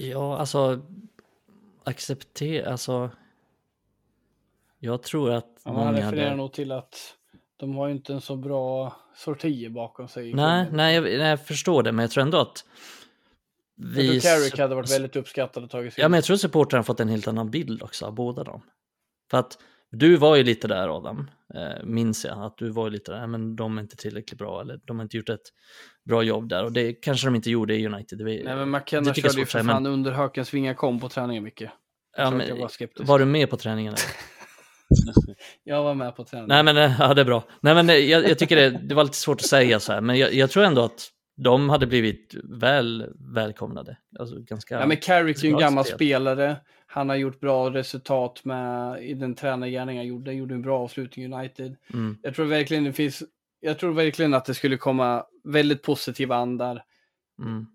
Ja, 0.01 0.37
alltså 0.37 0.81
acceptera, 1.83 2.71
alltså 2.71 3.11
jag 4.79 5.03
tror 5.03 5.31
att 5.31 5.61
ja, 5.65 5.73
Man 5.73 5.95
refererar 5.95 6.23
hade... 6.23 6.35
nog 6.35 6.53
till 6.53 6.71
att 6.71 7.17
de 7.57 7.75
har 7.75 7.87
ju 7.87 7.93
inte 7.93 8.13
en 8.13 8.21
så 8.21 8.35
bra 8.35 8.95
sorti 9.15 9.69
bakom 9.69 10.07
sig. 10.07 10.33
Nej, 10.33 10.67
nej 10.71 10.95
jag, 10.95 11.03
nej, 11.03 11.13
jag 11.13 11.45
förstår 11.45 11.83
det, 11.83 11.91
men 11.91 12.03
jag 12.03 12.11
tror 12.11 12.21
ändå 12.21 12.37
att 12.37 12.65
vi... 13.75 14.13
Jag 14.13 14.23
Carrick 14.23 14.59
hade 14.59 14.75
varit 14.75 14.91
väldigt 14.91 15.15
uppskattad 15.15 15.63
och 15.63 15.69
tagit 15.69 15.93
sig 15.93 16.01
Ja, 16.01 16.09
men 16.09 16.17
jag 16.17 16.23
tror 16.23 16.37
supportrarna 16.37 16.83
fått 16.83 16.99
en 16.99 17.09
helt 17.09 17.27
annan 17.27 17.51
bild 17.51 17.83
också 17.83 18.05
av 18.05 18.15
båda 18.15 18.43
dem. 18.43 18.61
För 19.31 19.37
att 19.37 19.57
du 19.91 20.17
var 20.17 20.35
ju 20.35 20.43
lite 20.43 20.67
där 20.67 20.97
Adam, 20.97 21.31
eh, 21.55 21.83
minns 21.83 22.25
jag, 22.25 22.43
att 22.43 22.57
du 22.57 22.69
var 22.69 22.89
lite 22.89 23.11
där, 23.11 23.27
men 23.27 23.55
de 23.55 23.77
är 23.77 23.81
inte 23.81 23.95
tillräckligt 23.95 24.37
bra 24.37 24.61
eller 24.61 24.79
de 24.85 24.97
har 24.97 25.03
inte 25.03 25.17
gjort 25.17 25.29
ett 25.29 25.49
bra 26.05 26.23
jobb 26.23 26.49
där 26.49 26.63
och 26.63 26.71
det 26.71 26.93
kanske 26.93 27.27
de 27.27 27.35
inte 27.35 27.49
gjorde 27.49 27.75
i 27.75 27.85
United. 27.85 28.17
Det, 28.17 28.23
Nej, 28.23 28.43
men 28.43 28.71
McKenna 28.71 29.13
körde 29.13 29.39
ju 29.39 29.45
för 29.45 29.63
fan 29.63 29.83
men... 29.83 29.85
under 29.85 30.11
Hökens 30.11 30.53
vingar 30.53 30.73
kom 30.73 30.99
på 30.99 31.09
träningen 31.09 31.43
mycket. 31.43 31.71
Ja, 32.17 32.31
men, 32.31 32.59
var, 32.59 33.05
var 33.05 33.19
du 33.19 33.25
med 33.25 33.49
på 33.49 33.57
träningen? 33.57 33.95
jag 35.63 35.83
var 35.83 35.93
med 35.93 36.15
på 36.15 36.23
träningen. 36.23 36.65
Nej, 36.65 36.73
men 36.73 36.91
ja, 36.99 37.13
det 37.13 37.21
är 37.21 37.25
bra. 37.25 37.43
Nej, 37.61 37.75
men 37.75 37.87
jag, 37.87 38.29
jag 38.29 38.39
tycker 38.39 38.55
det, 38.55 38.69
det 38.69 38.95
var 38.95 39.03
lite 39.03 39.17
svårt 39.17 39.41
att 39.41 39.47
säga 39.47 39.79
så 39.79 39.93
här, 39.93 40.01
men 40.01 40.17
jag, 40.17 40.33
jag 40.33 40.49
tror 40.49 40.63
ändå 40.63 40.81
att 40.81 41.11
de 41.37 41.69
hade 41.69 41.87
blivit 41.87 42.35
väl 42.43 43.13
välkomnade. 43.19 43.97
Alltså 44.19 44.39
ganska 44.39 44.79
ja, 44.79 44.85
men 44.85 44.97
Carrick 44.97 45.37
är 45.37 45.47
ju 45.47 45.53
en 45.53 45.59
gammal 45.59 45.85
spel. 45.85 45.97
spelare. 45.97 46.55
Han 46.87 47.09
har 47.09 47.15
gjort 47.15 47.39
bra 47.39 47.69
resultat 47.69 48.45
med, 48.45 49.03
i 49.03 49.13
den 49.13 49.35
tränargärning 49.35 49.97
han 49.97 50.07
gjorde. 50.07 50.33
gjorde 50.33 50.55
en 50.55 50.61
bra 50.61 50.79
avslutning 50.79 51.25
i 51.25 51.35
United. 51.35 51.75
Mm. 51.93 52.17
Jag 52.21 52.35
tror 52.35 52.45
verkligen 52.45 52.83
det 52.83 52.93
finns, 52.93 53.23
jag 53.59 53.79
tror 53.79 53.93
verkligen 53.93 54.33
att 54.33 54.45
det 54.45 54.53
skulle 54.53 54.77
komma 54.77 55.25
väldigt 55.43 55.83
positiva 55.83 56.35
andar. 56.35 56.83
Mm. 57.41 57.67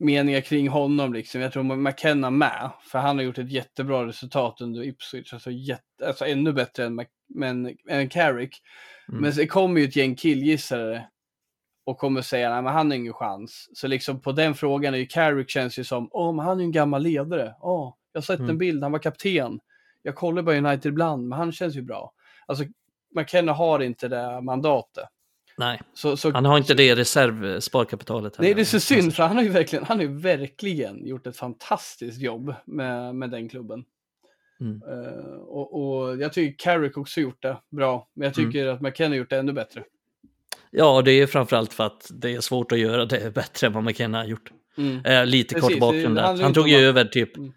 Meningar 0.00 0.40
kring 0.40 0.68
honom 0.68 1.12
liksom. 1.12 1.40
Jag 1.40 1.52
tror 1.52 1.76
McKenna 1.76 2.30
med, 2.30 2.70
för 2.82 2.98
han 2.98 3.16
har 3.16 3.24
gjort 3.24 3.38
ett 3.38 3.50
jättebra 3.50 4.06
resultat 4.06 4.60
under 4.60 4.82
Ipswich. 4.82 5.32
Alltså, 5.32 5.50
jätte, 5.50 6.06
alltså 6.06 6.26
ännu 6.26 6.52
bättre 6.52 6.84
än, 6.84 7.06
men, 7.28 7.76
än 7.88 8.08
Carrick. 8.08 8.56
Mm. 9.08 9.20
Men 9.20 9.32
det 9.36 9.46
kommer 9.46 9.80
ju 9.80 9.86
ett 9.86 9.96
gäng 9.96 10.16
killgissare 10.16 11.06
och 11.84 11.98
kommer 11.98 12.22
säga 12.22 12.56
att 12.56 12.64
han 12.64 12.90
har 12.90 12.96
ingen 12.96 13.12
chans. 13.12 13.68
Så 13.74 13.88
liksom 13.88 14.20
på 14.20 14.32
den 14.32 14.54
frågan 14.54 14.94
är 14.94 14.98
ju 14.98 15.06
Carrick 15.06 15.50
känns 15.50 15.78
ju 15.78 15.84
som, 15.84 16.08
åh, 16.12 16.34
men 16.34 16.44
han 16.44 16.56
är 16.56 16.60
ju 16.60 16.66
en 16.66 16.72
gammal 16.72 17.02
ledare. 17.02 17.54
Åh, 17.60 17.94
jag 18.12 18.20
har 18.20 18.24
sett 18.24 18.38
mm. 18.38 18.50
en 18.50 18.58
bild, 18.58 18.82
han 18.82 18.92
var 18.92 18.98
kapten. 18.98 19.60
Jag 20.02 20.14
kollar 20.14 20.42
bara 20.42 20.56
United 20.56 20.86
ibland, 20.86 21.28
men 21.28 21.38
han 21.38 21.52
känns 21.52 21.76
ju 21.76 21.82
bra. 21.82 22.12
Alltså, 22.46 22.64
McKenna 23.14 23.52
har 23.52 23.80
inte 23.80 24.08
det 24.08 24.40
mandatet. 24.40 25.04
Nej, 25.60 25.80
så, 25.94 26.16
så, 26.16 26.30
han 26.30 26.44
har 26.44 26.58
inte 26.58 26.74
det 26.74 26.94
reservsparkapitalet. 26.94 28.38
Nej, 28.38 28.54
det 28.54 28.60
är 28.60 28.64
så 28.64 28.80
synd, 28.80 29.14
för 29.14 29.22
han 29.22 29.36
har 29.36 29.42
ju 29.44 29.48
verkligen, 29.48 29.84
han 29.84 29.96
har 29.96 30.04
ju 30.04 30.18
verkligen 30.18 31.06
gjort 31.06 31.26
ett 31.26 31.36
fantastiskt 31.36 32.20
jobb 32.20 32.54
med, 32.66 33.14
med 33.14 33.30
den 33.30 33.48
klubben. 33.48 33.84
Mm. 34.60 34.82
Uh, 34.82 35.34
och, 35.34 35.80
och, 35.80 36.22
jag 36.22 36.32
tycker 36.32 36.64
Carrick 36.64 36.96
också 36.96 37.20
gjort 37.20 37.42
det 37.42 37.56
bra, 37.70 38.08
men 38.14 38.26
jag 38.26 38.38
mm. 38.38 38.50
tycker 38.50 38.62
mm. 38.62 38.74
att 38.74 38.80
McKenna 38.80 39.16
gjort 39.16 39.30
det 39.30 39.38
ännu 39.38 39.52
bättre. 39.52 39.84
Ja, 40.70 41.02
det 41.02 41.12
är 41.12 41.26
framförallt 41.26 41.72
för 41.72 41.84
att 41.84 42.10
det 42.10 42.34
är 42.34 42.40
svårt 42.40 42.72
att 42.72 42.78
göra 42.78 43.04
det 43.04 43.30
bättre 43.34 43.66
än 43.66 43.72
vad 43.72 43.84
McKenna 43.84 44.18
har 44.18 44.24
gjort. 44.24 44.50
Mm. 44.78 45.04
Eh, 45.04 45.26
lite 45.26 45.54
Precis, 45.54 45.70
kort 45.70 45.80
bakgrund 45.80 46.16
där. 46.16 46.42
Han 46.42 46.54
tog 46.54 46.68
ju 46.68 46.76
över 46.76 47.04
typ, 47.04 47.36
mm. 47.36 47.52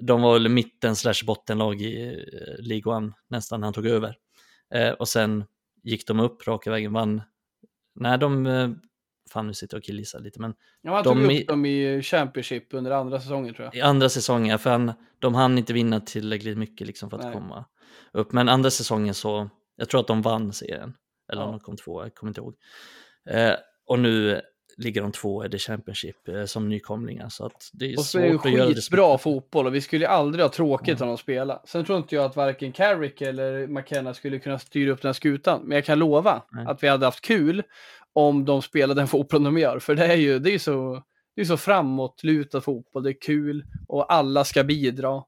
de 0.00 0.22
var 0.22 0.32
väl 0.32 0.48
mitten 0.48 0.96
slash 0.96 1.24
bottenlag 1.26 1.82
i 1.82 2.06
eh, 2.06 2.64
League 2.64 2.92
One 2.92 3.12
nästan, 3.28 3.62
han 3.62 3.72
tog 3.72 3.86
över. 3.86 4.16
Eh, 4.74 4.90
och 4.90 5.08
sen 5.08 5.44
gick 5.82 6.06
de 6.06 6.20
upp 6.20 6.48
raka 6.48 6.70
vägen, 6.70 6.92
vann. 6.92 7.22
Nej, 7.94 8.18
de, 8.18 8.46
eh, 8.46 8.70
fan 9.32 9.46
nu 9.46 9.54
sitter 9.54 9.76
jag 9.76 9.80
och 9.80 9.84
killgissar 9.84 10.20
lite, 10.20 10.40
men. 10.40 10.54
Ja, 10.82 10.94
han 10.94 11.04
tog 11.04 11.32
upp 11.32 11.46
dem 11.46 11.66
i 11.66 12.02
Championship 12.02 12.74
under 12.74 12.90
andra 12.90 13.20
säsongen 13.20 13.54
tror 13.54 13.64
jag. 13.64 13.74
I 13.76 13.80
andra 13.80 14.08
säsongen, 14.08 14.58
för 14.58 14.70
han, 14.70 14.92
de 15.18 15.34
hann 15.34 15.58
inte 15.58 15.72
vinna 15.72 16.00
tillräckligt 16.00 16.58
mycket 16.58 16.86
liksom 16.86 17.10
för 17.10 17.18
att 17.18 17.24
Nej. 17.24 17.32
komma 17.32 17.64
upp. 18.12 18.32
Men 18.32 18.48
andra 18.48 18.70
säsongen 18.70 19.14
så, 19.14 19.50
jag 19.76 19.88
tror 19.88 20.00
att 20.00 20.06
de 20.06 20.22
vann 20.22 20.52
serien. 20.52 20.94
Eller 21.32 21.42
ja. 21.42 21.46
om 21.46 21.52
de 21.52 21.60
kom 21.60 21.76
två, 21.76 22.02
jag 22.02 22.14
kommer 22.14 22.30
inte 22.30 22.40
ihåg. 22.40 22.54
Eh, 23.30 23.54
och 23.86 23.98
nu 23.98 24.40
ligger 24.80 25.02
de 25.02 25.12
två 25.12 25.44
i 25.44 25.50
The 25.50 25.58
Championship 25.58 26.28
eh, 26.28 26.44
som 26.44 26.68
nykomlingar. 26.68 27.28
Så 27.28 27.46
att 27.46 27.70
det 27.72 27.92
är 27.92 27.98
och 27.98 28.04
svårt 28.04 28.46
att 28.46 28.52
göra 28.52 28.68
det. 28.68 28.74
skitbra 28.74 29.18
fotboll 29.18 29.66
och 29.66 29.74
vi 29.74 29.80
skulle 29.80 30.08
aldrig 30.08 30.44
ha 30.44 30.50
tråkigt 30.50 31.00
mm. 31.00 31.02
om 31.02 31.08
de 31.08 31.18
spelar. 31.18 31.60
Sen 31.64 31.84
tror 31.84 31.98
inte 31.98 32.14
jag 32.14 32.24
att 32.24 32.36
varken 32.36 32.72
Carrick 32.72 33.20
eller 33.20 33.66
McKenna 33.66 34.14
skulle 34.14 34.38
kunna 34.38 34.58
styra 34.58 34.92
upp 34.92 35.02
den 35.02 35.08
här 35.08 35.12
skutan. 35.12 35.60
Men 35.64 35.74
jag 35.74 35.84
kan 35.84 35.98
lova 35.98 36.42
Nej. 36.52 36.66
att 36.66 36.82
vi 36.82 36.88
hade 36.88 37.06
haft 37.06 37.20
kul 37.20 37.62
om 38.12 38.44
de 38.44 38.62
spelade 38.62 39.00
den 39.00 39.08
fotbollen 39.08 39.44
de 39.44 39.60
gör. 39.60 39.78
För 39.78 39.94
det 39.94 40.06
är 40.06 40.16
ju 40.16 40.38
det 40.38 40.54
är 40.54 40.58
så, 40.58 41.02
det 41.36 41.40
är 41.40 41.44
så 41.44 41.56
framåtlutad 41.56 42.60
fotboll, 42.60 43.02
det 43.02 43.10
är 43.10 43.20
kul 43.20 43.64
och 43.88 44.12
alla 44.12 44.44
ska 44.44 44.64
bidra. 44.64 45.22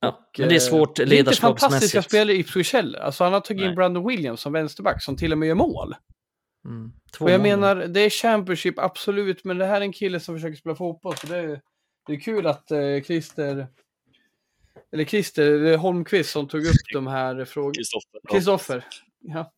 Ja, 0.00 0.08
och, 0.08 0.38
men 0.38 0.48
det 0.48 0.54
är 0.54 0.58
svårt 0.58 0.98
ledarskapsmässigt. 0.98 1.10
Det 1.10 1.16
är 1.16 1.50
inte 1.50 1.60
fantastiska 1.60 2.02
spelare 2.02 2.36
i 2.36 2.40
Ipswich 2.40 2.72
heller. 2.72 2.98
Alltså 2.98 3.24
han 3.24 3.32
har 3.32 3.40
tagit 3.40 3.60
Nej. 3.60 3.68
in 3.68 3.74
Brandon 3.74 4.08
Williams 4.08 4.40
som 4.40 4.52
vänsterback 4.52 5.02
som 5.02 5.16
till 5.16 5.32
och 5.32 5.38
med 5.38 5.48
gör 5.48 5.54
mål. 5.54 5.94
Mm. 6.68 6.92
Och 7.20 7.30
jag 7.30 7.40
menar, 7.40 7.76
det 7.76 8.00
är 8.00 8.10
Championship 8.10 8.78
absolut, 8.78 9.44
men 9.44 9.58
det 9.58 9.66
här 9.66 9.76
är 9.76 9.80
en 9.80 9.92
kille 9.92 10.20
som 10.20 10.34
försöker 10.34 10.56
spela 10.56 10.76
fotboll. 10.76 11.16
Så 11.16 11.26
det 11.26 11.36
är, 11.36 11.60
det 12.06 12.12
är 12.12 12.20
kul 12.20 12.46
att 12.46 12.70
eh, 12.70 13.02
Christer, 13.04 13.66
eller 14.92 15.04
Christer 15.04 15.76
Holmqvist 15.76 16.30
som 16.30 16.48
tog 16.48 16.66
upp 16.66 16.92
de 16.92 17.06
här 17.06 17.44
frågorna. 17.44 17.84
Kristoffer. 18.30 18.84
Ja 19.20 19.52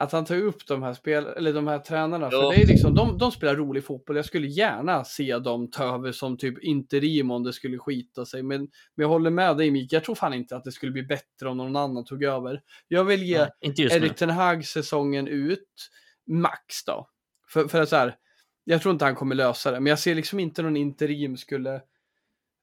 att 0.00 0.12
han 0.12 0.24
tar 0.24 0.36
upp 0.36 0.66
de 0.66 0.82
här, 0.82 0.94
spel, 0.94 1.26
eller 1.26 1.52
de 1.52 1.66
här 1.66 1.78
tränarna. 1.78 2.28
Ja. 2.32 2.40
För 2.40 2.56
det 2.56 2.62
är 2.62 2.66
liksom, 2.66 2.94
de, 2.94 3.18
de 3.18 3.32
spelar 3.32 3.56
rolig 3.56 3.84
fotboll. 3.84 4.16
Jag 4.16 4.24
skulle 4.24 4.46
gärna 4.46 5.04
se 5.04 5.38
dem 5.38 5.70
ta 5.70 5.94
över 5.94 6.12
som 6.12 6.36
typ 6.36 6.58
interim 6.58 7.30
om 7.30 7.42
det 7.42 7.52
skulle 7.52 7.78
skita 7.78 8.26
sig. 8.26 8.42
Men, 8.42 8.60
men 8.60 9.02
jag 9.02 9.08
håller 9.08 9.30
med 9.30 9.56
dig 9.56 9.70
Mikael, 9.70 9.96
jag 9.96 10.04
tror 10.04 10.14
fan 10.14 10.34
inte 10.34 10.56
att 10.56 10.64
det 10.64 10.72
skulle 10.72 10.92
bli 10.92 11.02
bättre 11.02 11.48
om 11.48 11.56
någon 11.56 11.76
annan 11.76 12.04
tog 12.04 12.24
över. 12.24 12.62
Jag 12.88 13.04
vill 13.04 13.22
ge 13.22 13.38
Nej, 13.38 13.74
Erik 13.78 14.16
Ten 14.16 14.30
Hag 14.30 14.66
säsongen 14.66 15.28
ut, 15.28 15.90
max 16.26 16.84
då. 16.86 17.08
För, 17.48 17.68
för 17.68 17.82
att 17.82 17.88
så 17.88 17.96
här, 17.96 18.16
jag 18.64 18.82
tror 18.82 18.92
inte 18.92 19.04
han 19.04 19.14
kommer 19.14 19.34
lösa 19.34 19.70
det, 19.70 19.80
men 19.80 19.90
jag 19.90 19.98
ser 19.98 20.14
liksom 20.14 20.40
inte 20.40 20.62
någon 20.62 20.76
interim 20.76 21.36
skulle 21.36 21.80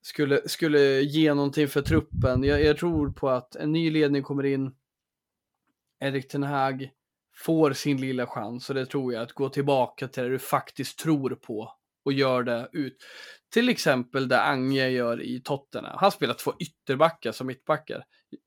skulle, 0.02 0.50
skulle 0.50 1.02
ge 1.02 1.34
någonting 1.34 1.68
för 1.68 1.82
truppen. 1.82 2.44
Jag, 2.44 2.64
jag 2.64 2.78
tror 2.78 3.12
på 3.12 3.30
att 3.30 3.56
en 3.56 3.72
ny 3.72 3.92
ledning 3.92 4.24
kommer 4.24 4.46
in, 4.46 4.72
Erik 6.00 6.28
Ten 6.28 6.44
Hag 6.44 6.90
får 7.46 7.74
sin 7.74 8.02
lilla 8.02 8.28
chans 8.28 8.70
och 8.70 8.76
det 8.76 8.86
tror 8.86 9.14
jag 9.14 9.24
att 9.24 9.32
gå 9.32 9.50
tillbaka 9.50 10.08
till 10.08 10.24
det 10.24 10.30
du 10.30 10.40
faktiskt 10.40 11.00
tror 11.00 11.36
på 11.36 11.74
och 12.06 12.14
gör 12.14 12.44
det 12.44 12.70
ut. 12.74 12.98
Till 13.54 13.70
exempel 13.70 14.28
det 14.28 14.42
Ange 14.42 14.88
gör 14.88 15.22
i 15.22 15.42
Tottenham. 15.42 15.98
Han 16.00 16.12
spelar 16.12 16.34
två 16.34 16.54
ytterbackar 16.60 17.32
som 17.32 17.48
mittbackar. 17.48 18.04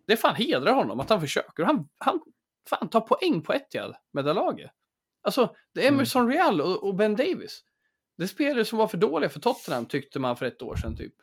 Det 0.07 0.17
fan 0.17 0.35
hedrar 0.35 0.75
honom 0.75 1.01
att 1.01 1.11
han 1.11 1.21
försöker. 1.21 1.65
Han, 1.65 1.89
han 1.99 2.21
fan 2.71 2.89
tar 2.89 3.01
poäng 3.01 3.43
på 3.43 3.53
ett 3.53 3.67
med 4.13 4.25
det 4.25 4.33
laget. 4.33 4.71
Alltså, 5.23 5.55
det 5.75 5.81
är 5.81 5.89
mm. 5.89 5.95
Emerson 5.95 6.23
mm. 6.23 6.35
Real 6.35 6.61
och, 6.61 6.89
och, 6.89 6.95
Ben 6.97 7.17
Davis. 7.17 7.63
Det 8.17 8.23
är 8.23 8.29
spelare 8.29 8.65
som 8.65 8.79
var 8.79 8.89
för 8.89 8.99
dåliga 8.99 9.31
för 9.31 9.41
Tottenham 9.41 9.87
tyckte 9.87 10.19
man 10.19 10.37
för 10.37 10.47
ett 10.47 10.63
år 10.63 10.77
sedan 10.77 10.97
typ. 10.97 11.15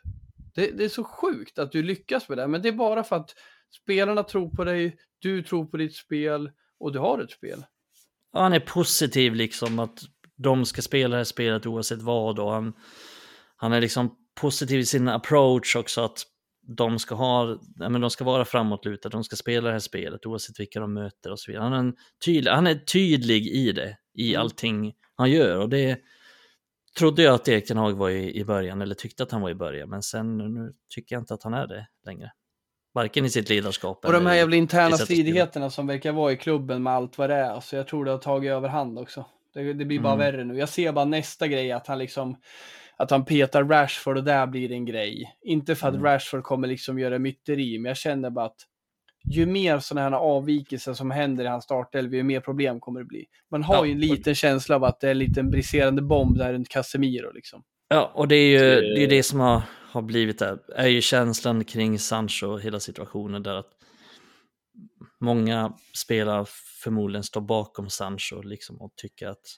Det, 0.55 0.71
det 0.71 0.85
är 0.85 0.89
så 0.89 1.03
sjukt 1.03 1.59
att 1.59 1.71
du 1.71 1.83
lyckas 1.83 2.29
med 2.29 2.37
det, 2.37 2.47
men 2.47 2.61
det 2.61 2.69
är 2.69 2.73
bara 2.73 3.03
för 3.03 3.15
att 3.15 3.35
spelarna 3.83 4.23
tror 4.23 4.49
på 4.49 4.63
dig, 4.63 4.97
du 5.19 5.43
tror 5.43 5.65
på 5.65 5.77
ditt 5.77 5.95
spel 5.95 6.51
och 6.79 6.93
du 6.93 6.99
har 6.99 7.19
ett 7.19 7.31
spel. 7.31 7.65
Ja, 8.33 8.41
han 8.41 8.53
är 8.53 8.59
positiv 8.59 9.35
liksom 9.35 9.79
att 9.79 9.99
de 10.35 10.65
ska 10.65 10.81
spela 10.81 11.09
det 11.09 11.19
här 11.19 11.23
spelet 11.23 11.65
oavsett 11.65 12.01
vad 12.01 12.39
och 12.39 12.51
han, 12.51 12.73
han 13.55 13.73
är 13.73 13.81
liksom 13.81 14.15
positiv 14.41 14.79
i 14.79 14.85
sin 14.85 15.07
approach 15.07 15.75
också 15.75 16.01
att 16.01 16.23
de 16.67 16.99
ska 16.99 17.15
ha, 17.15 17.59
ja, 17.75 17.89
men 17.89 18.01
de 18.01 18.09
ska 18.09 18.23
vara 18.23 18.45
framåtlutade, 18.45 19.15
de 19.17 19.23
ska 19.23 19.35
spela 19.35 19.67
det 19.67 19.73
här 19.73 19.79
spelet 19.79 20.25
oavsett 20.25 20.59
vilka 20.59 20.79
de 20.79 20.93
möter 20.93 21.31
och 21.31 21.39
så 21.39 21.51
vidare. 21.51 21.63
Han 21.63 21.87
är, 21.87 21.93
tydlig, 22.25 22.51
han 22.51 22.67
är 22.67 22.75
tydlig 22.75 23.47
i 23.47 23.71
det, 23.71 23.97
i 24.13 24.33
Mm. 24.33 24.41
allting 24.41 24.93
han 25.15 25.31
gör 25.31 25.57
och 25.57 25.69
det 25.69 25.99
trodde 26.97 27.23
jag 27.23 27.35
att 27.35 27.47
Erik 27.47 27.67
Ten 27.67 27.77
Hag 27.77 27.93
var 27.93 28.09
i, 28.09 28.39
i 28.39 28.45
början, 28.45 28.81
eller 28.81 28.95
tyckte 28.95 29.23
att 29.23 29.31
han 29.31 29.41
var 29.41 29.49
i 29.49 29.55
början, 29.55 29.89
men 29.89 30.01
sen 30.01 30.37
nu 30.37 30.73
tycker 30.89 31.15
jag 31.15 31.21
inte 31.21 31.33
att 31.33 31.43
han 31.43 31.53
är 31.53 31.67
det 31.67 31.87
längre. 32.05 32.31
Varken 32.97 33.25
i 33.25 33.29
sitt 33.29 33.49
ledarskap 33.49 34.05
Och 34.05 34.13
de 34.13 34.25
här 34.25 34.35
jävla 34.35 34.55
interna 34.55 34.97
stridigheterna 34.97 35.69
som 35.69 35.87
verkar 35.87 36.11
vara 36.11 36.31
i 36.31 36.37
klubben 36.37 36.83
med 36.83 36.93
allt 36.93 37.17
vad 37.17 37.29
det 37.29 37.35
är. 37.35 37.59
Så 37.59 37.75
jag 37.75 37.87
tror 37.87 38.05
det 38.05 38.11
har 38.11 38.17
tagit 38.17 38.51
överhand 38.51 38.99
också. 38.99 39.25
Det, 39.53 39.73
det 39.73 39.85
blir 39.85 39.99
bara 39.99 40.13
Mm. 40.13 40.25
värre 40.31 40.43
nu. 40.43 40.57
Jag 40.57 40.69
ser 40.69 40.91
bara 40.91 41.05
nästa 41.05 41.47
grej 41.47 41.71
att 41.71 41.87
han 41.87 41.97
liksom 41.99 42.35
att 42.97 43.11
han 43.11 43.25
petar 43.25 43.63
Rashford 43.63 44.17
och 44.17 44.23
där 44.23 44.47
blir 44.47 44.69
det 44.69 44.75
en 44.75 44.85
grej. 44.85 45.35
Inte 45.41 45.75
för 45.75 45.87
att 45.87 45.93
Mm. 45.93 46.05
Rashford 46.05 46.43
kommer 46.43 46.67
liksom 46.67 46.99
göra 46.99 47.19
myteri, 47.19 47.79
men 47.79 47.89
jag 47.89 47.97
känner 47.97 48.29
bara 48.29 48.45
att 48.45 48.57
ju 49.29 49.45
mer 49.45 49.79
sådana 49.79 50.09
här 50.09 50.17
avvikelser 50.17 50.93
som 50.93 51.11
händer 51.11 51.43
i 51.43 51.47
hans 51.47 51.63
startelva, 51.63 52.15
ju 52.15 52.23
mer 52.23 52.39
problem 52.39 52.79
kommer 52.79 52.99
det 52.99 53.05
bli. 53.05 53.25
Man 53.51 53.63
har 53.63 53.75
Ja, 53.75 53.85
ju 53.85 53.91
en 53.91 53.99
liten 53.99 54.35
känsla 54.35 54.75
av 54.75 54.83
att 54.83 54.99
det 54.99 55.07
är 55.07 55.11
en 55.11 55.19
liten 55.19 55.49
briserande 55.51 56.01
bomb 56.01 56.37
där 56.37 56.53
runt 56.53 56.69
Casemiro 56.69 57.31
liksom. 57.33 57.63
Ja, 57.89 58.11
och 58.15 58.27
det 58.27 58.35
är 58.35 58.47
ju 58.49 58.59
Det- 58.59 58.95
det, 58.95 59.03
är 59.03 59.07
det 59.07 59.23
som 59.23 59.39
har, 59.39 59.61
har 59.97 60.07
blivit 60.07 60.39
där, 60.39 60.59
är 60.75 60.87
ju 60.87 61.01
känslan 61.01 61.65
kring 61.65 61.99
Sancho 61.99 62.47
och 62.47 62.61
hela 62.61 62.79
situationen 62.79 63.43
där 63.43 63.55
att 63.55 63.71
många 65.21 65.73
spelare 65.95 66.45
förmodligen 66.83 67.23
står 67.23 67.41
bakom 67.41 67.89
Sancho 67.89 68.41
liksom 68.41 68.81
och 68.81 68.93
tycker 68.95 69.27
att 69.27 69.57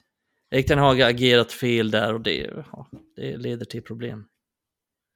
Erik 0.50 0.66
Ten 0.66 0.78
Hag 0.78 0.94
har 1.00 1.10
agerat 1.10 1.52
fel 1.52 1.90
där 1.90 2.14
och 2.14 2.20
det, 2.20 2.64
ja, 2.72 2.90
det 3.16 3.36
leder 3.36 3.64
till 3.64 3.82
problem. 3.82 4.24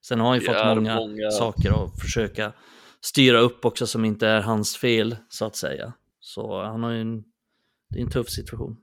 Sen 0.07 0.21
har 0.21 0.27
han 0.27 0.39
ju 0.39 0.45
fått 0.45 0.67
många, 0.77 0.97
många- 0.97 1.31
saker 1.31 1.85
att 1.85 2.01
försöka 2.01 2.53
styra 3.01 3.39
upp 3.39 3.65
också 3.65 3.87
som 3.87 4.05
inte 4.05 4.29
är 4.29 4.41
hans 4.41 4.77
fel 4.77 5.17
så 5.29 5.45
att 5.45 5.57
säga. 5.57 5.93
Så 6.21 6.63
han 6.63 6.83
har 6.83 6.91
ju 6.91 7.01
en, 7.01 7.25
det 7.91 7.99
är 7.99 8.03
en 8.03 8.11
tuff 8.11 8.29
situation. 8.31 8.77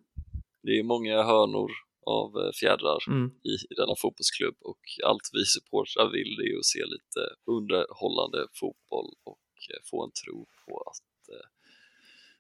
Det 0.63 0.79
är 0.79 0.83
många 0.83 1.23
hörnor 1.23 1.71
av 2.05 2.37
eh, 2.37 2.51
fjädrar 2.59 2.99
Mm. 3.07 3.31
i, 3.43 3.53
i 3.73 3.75
denna 3.75 3.95
fotbollsklubb 3.97 4.55
och 4.59 4.81
allt 5.03 5.29
vi 5.33 5.45
supportrar 5.45 6.09
vill 6.11 6.33
är 6.47 6.59
att 6.59 6.65
se 6.65 6.85
lite 6.85 7.21
underhållande 7.45 8.47
fotboll 8.53 9.09
och 9.23 9.47
eh, 9.73 9.81
få 9.89 10.03
en 10.05 10.11
tro 10.11 10.47
på 10.65 10.81
att 10.89 11.29
eh, 11.35 11.47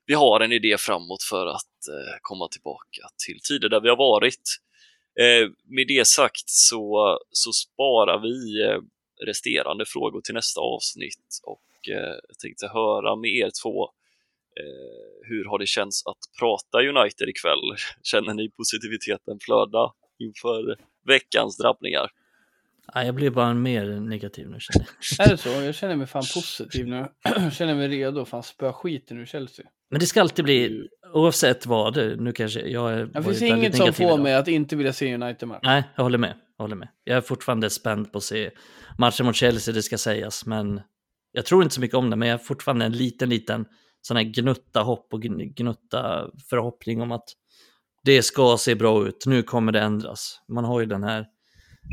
vi 0.05 0.13
har 0.13 0.39
en 0.39 0.51
idé 0.51 0.77
framåt 0.77 1.23
för 1.23 1.45
att 1.47 1.87
eh, 1.89 2.15
komma 2.21 2.47
tillbaka 2.47 3.01
till 3.25 3.39
tider 3.47 3.69
där 3.69 3.81
vi 3.81 3.89
har 3.89 3.97
varit. 3.97 4.57
Eh, 5.19 5.49
med 5.63 5.87
det 5.87 6.07
sagt 6.07 6.49
så, 6.49 7.17
så 7.29 7.51
sparar 7.51 8.19
vi 8.19 8.63
eh, 8.63 8.79
resterande 9.25 9.85
frågor 9.85 10.21
till 10.21 10.33
nästa 10.33 10.61
avsnitt 10.61 11.39
och 11.43 11.63
jag 11.81 12.39
tänkte 12.41 12.67
höra 12.67 13.15
med 13.15 13.29
er 13.31 13.51
två 13.63 13.89
hur 15.27 15.45
har 15.49 15.59
det 15.59 15.65
känts 15.67 16.05
att 16.05 16.17
prata 16.39 16.77
United 16.77 17.29
ikväll? 17.29 17.75
Känner 18.03 18.33
ni 18.33 18.49
positiviteten 18.49 19.37
flöda 19.41 19.91
inför 20.19 20.77
veckans 21.07 21.57
drabbningar? 21.57 22.09
Ja, 22.93 23.03
jag 23.03 23.15
blir 23.15 23.29
bara 23.29 23.53
mer 23.53 23.85
negativ 23.99 24.49
nu 24.49 24.57
känner 24.59 24.87
jag. 25.17 25.27
Är 25.27 25.31
det 25.31 25.37
så? 25.37 25.49
Jag 25.49 25.75
känner 25.75 25.95
mig 25.95 26.07
fan 26.07 26.23
positiv 26.33 26.87
nu. 26.87 27.05
Jag 27.23 27.53
känner 27.53 27.75
mig 27.75 27.87
redo 27.87 28.21
att 28.21 28.27
fan 28.29 28.43
spöa 28.43 28.73
skiten 28.73 29.17
ur 29.17 29.25
Chelsea. 29.25 29.65
Men 29.89 29.99
det 29.99 30.05
ska 30.05 30.21
alltid 30.21 30.45
bli, 30.45 30.87
oavsett 31.13 31.65
vad, 31.65 31.93
det- 31.93 32.15
nu 32.15 32.31
kanske 32.31 32.59
jag 32.61 32.93
är 32.93 33.05
Det 33.05 33.23
finns 33.23 33.41
inget 33.41 33.75
som 33.77 33.93
får 33.93 34.05
idag. 34.05 34.19
mig 34.19 34.33
att 34.35 34.47
inte 34.47 34.75
vilja 34.75 34.93
se 34.93 35.15
United-match. 35.15 35.59
Nej, 35.63 35.83
jag 35.95 36.03
håller 36.03 36.17
med. 36.17 36.33
Jag 36.57 36.63
håller 36.63 36.75
med. 36.75 36.87
Jag 37.03 37.17
är 37.17 37.21
fortfarande 37.21 37.69
spänd 37.69 38.11
på 38.11 38.17
att 38.17 38.23
se 38.23 38.51
matchen 38.97 39.25
mot 39.25 39.35
Chelsea, 39.35 39.73
det 39.73 39.81
ska 39.83 39.97
sägas, 39.97 40.45
men 40.45 40.81
jag 41.31 41.45
tror 41.45 41.63
inte 41.63 41.75
så 41.75 41.81
mycket 41.81 41.97
om 41.97 42.09
det, 42.09 42.15
men 42.15 42.27
jag 42.27 42.33
har 42.37 42.43
fortfarande 42.43 42.85
en 42.85 42.91
liten, 42.91 43.29
liten 43.29 43.65
sån 44.01 44.17
här 44.17 44.23
gnutta 44.23 44.81
hopp 44.81 45.13
och 45.13 45.23
gn- 45.23 45.53
gnutta 45.55 46.29
förhoppning 46.49 47.01
om 47.01 47.11
att 47.11 47.25
det 48.03 48.23
ska 48.23 48.57
se 48.59 48.75
bra 48.75 49.07
ut, 49.07 49.23
nu 49.25 49.43
kommer 49.43 49.71
det 49.71 49.79
ändras. 49.79 50.41
Man 50.47 50.65
har 50.65 50.79
ju 50.79 50.85
den 50.85 51.03
här 51.03 51.25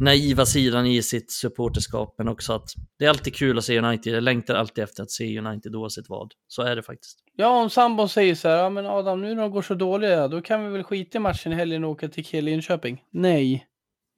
naiva 0.01 0.47
sidan 0.47 0.87
i 0.87 1.03
sitt 1.03 1.33
supporterskap, 1.33 2.15
men 2.19 2.29
också 2.29 2.53
att 2.53 2.69
det 2.99 3.05
är 3.05 3.09
alltid 3.09 3.35
kul 3.35 3.59
att 3.59 3.65
se 3.65 3.79
United. 3.79 4.15
Jag 4.15 4.23
längtar 4.23 4.55
alltid 4.55 4.85
efter 4.85 5.03
att 5.03 5.11
se 5.11 5.39
United 5.39 5.77
oavsett 5.77 6.09
vad. 6.09 6.33
Så 6.49 6.63
är 6.63 6.77
det 6.77 6.83
faktiskt. 6.83 7.19
Ja, 7.37 7.63
om 7.63 7.71
sambon 7.71 8.09
säger 8.09 8.35
så 8.35 8.49
här, 8.49 8.57
ja 8.57 8.71
men 8.71 8.87
Adam, 8.87 9.21
nu 9.21 9.35
när 9.35 9.43
de 9.43 9.51
går 9.51 9.63
så 9.63 9.75
dåliga, 9.75 10.29
då 10.29 10.43
kan 10.43 10.65
vi 10.65 10.71
väl 10.73 10.83
skita 10.85 11.19
i 11.19 11.21
matchen 11.21 11.53
i 11.53 11.55
helgen 11.55 11.85
och 11.85 11.91
åka 11.91 12.09
till 12.09 12.45
Linköping? 12.45 13.03
Nej. 13.11 13.67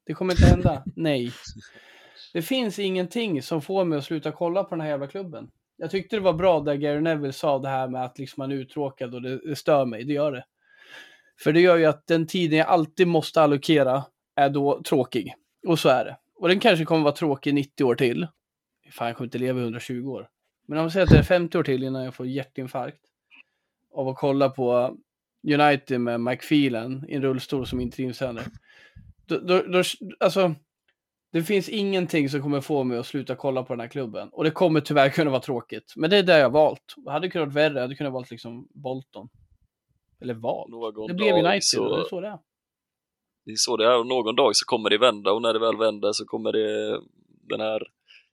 Det 0.07 0.15
kommer 0.15 0.33
inte 0.33 0.47
hända. 0.47 0.83
Nej. 0.97 1.33
Det 2.33 2.43
finns 2.43 2.79
ingenting 2.79 3.43
som 3.43 3.63
får 3.63 3.85
mig 3.85 3.99
att 3.99 4.05
sluta 4.05 4.33
kolla 4.33 4.65
på 4.65 4.71
den 4.71 4.81
här 4.81 4.89
jävla 4.89 5.07
klubben. 5.07 5.49
Jag 5.81 5.91
tyckte 5.91 6.17
det 6.17 6.21
var 6.21 6.33
bra 6.33 6.61
där 6.61 6.75
Gary 6.75 7.01
Neville 7.01 7.33
sa 7.33 7.59
det 7.59 7.69
här 7.69 7.89
med 7.89 8.05
att 8.05 8.19
liksom 8.19 8.43
man 8.43 8.53
är 8.53 8.57
uttråkad 8.57 9.15
och 9.15 9.23
det, 9.23 9.39
det 9.39 9.57
stör 9.57 9.85
mig. 9.85 10.05
Det 10.05 10.13
gör 10.13 10.33
det. 10.33 10.45
För 11.43 11.53
det 11.53 11.61
gör 11.61 11.77
ju 11.77 11.85
att 11.85 12.07
den 12.07 12.27
tiden 12.27 12.59
jag 12.59 12.69
alltid 12.69 13.07
måste 13.07 13.43
allokera 13.43 14.05
är 14.37 14.51
då 14.51 14.83
tråkig. 14.83 15.35
Och 15.67 15.79
så 15.79 15.89
är 15.89 16.05
det. 16.05 16.17
Och 16.35 16.49
den 16.49 16.61
kanske 16.61 16.85
kommer 16.85 17.03
vara 17.03 17.15
tråkig 17.15 17.55
90 17.55 17.85
år 17.85 17.95
till. 17.95 18.27
Fan, 18.93 19.07
jag 19.07 19.17
kommer 19.17 19.27
inte 19.27 19.39
leva 19.39 19.59
i 19.59 19.63
120 19.63 20.09
år. 20.09 20.29
Men 20.69 20.79
om 20.79 20.85
vi 20.85 20.91
säger 20.91 21.07
att 21.07 21.13
det 21.13 21.19
är 21.19 21.23
50 21.23 21.59
år 21.59 21.63
till 21.63 21.85
innan 21.85 22.05
jag 22.05 22.15
får 22.15 22.27
hjärtinfarkt. 22.27 23.01
Av 23.95 24.09
att 24.09 24.17
kolla 24.17 24.49
på 24.49 24.97
United 25.53 26.01
med 26.01 26.21
McPhelan 26.21 27.05
i 27.09 27.15
en 27.15 27.23
rullstol 27.23 27.67
som 27.67 27.81
inte 27.81 28.03
är. 28.03 28.43
Då, 29.27 29.39
då, 29.39 29.63
då, 29.63 29.83
alltså, 30.21 30.55
det 31.33 31.43
finns 31.43 31.69
ingenting 31.69 32.29
som 32.29 32.43
kommer 32.43 32.61
få 32.61 32.85
mig 32.85 32.99
att 32.99 33.07
sluta 33.07 33.37
kolla 33.37 33.63
på 33.63 33.73
den 33.73 33.81
här 33.81 33.89
klubben. 33.89 34.29
Och 34.33 34.45
det 34.45 34.51
kommer 34.51 34.81
tyvärr 34.81 35.09
kunna 35.11 35.31
vara 35.31 35.41
tråkigt. 35.41 35.93
Men 35.97 36.11
det 36.11 36.17
är 36.17 36.23
det 36.23 36.39
jag 36.39 36.45
har 36.45 36.51
valt. 36.51 36.95
Det 36.97 37.11
hade 37.11 37.29
kunnat 37.31 37.49
vara 37.55 37.55
värre. 37.55 37.75
Jag 37.75 37.81
hade 37.83 37.95
kunnat 37.95 38.13
valt 38.13 38.31
liksom 38.31 38.69
Bolton. 38.75 39.29
Eller 40.21 40.35
valt. 40.35 40.71
Någon 40.71 41.07
Det 41.09 41.15
blev 41.15 41.35
United 41.35 41.63
så- 41.65 41.85
och 41.85 41.97
det 41.97 42.03
är 42.03 42.09
så 42.09 42.21
det 42.21 42.29
är. 42.29 42.39
Det 43.45 43.53
är 43.53 43.57
så 43.57 43.77
det 43.77 43.85
är 43.87 43.99
och 43.99 44.07
någon 44.07 44.37
dag 44.37 44.57
så 44.57 44.65
kommer 44.67 44.91
det 44.91 44.99
vända 44.99 45.33
och 45.33 45.43
när 45.43 45.53
det 45.53 45.59
väl 45.59 45.77
vänder 45.77 46.13
så 46.13 46.25
kommer 46.25 46.53
det 46.53 47.01
den 47.49 47.61
här 47.61 47.83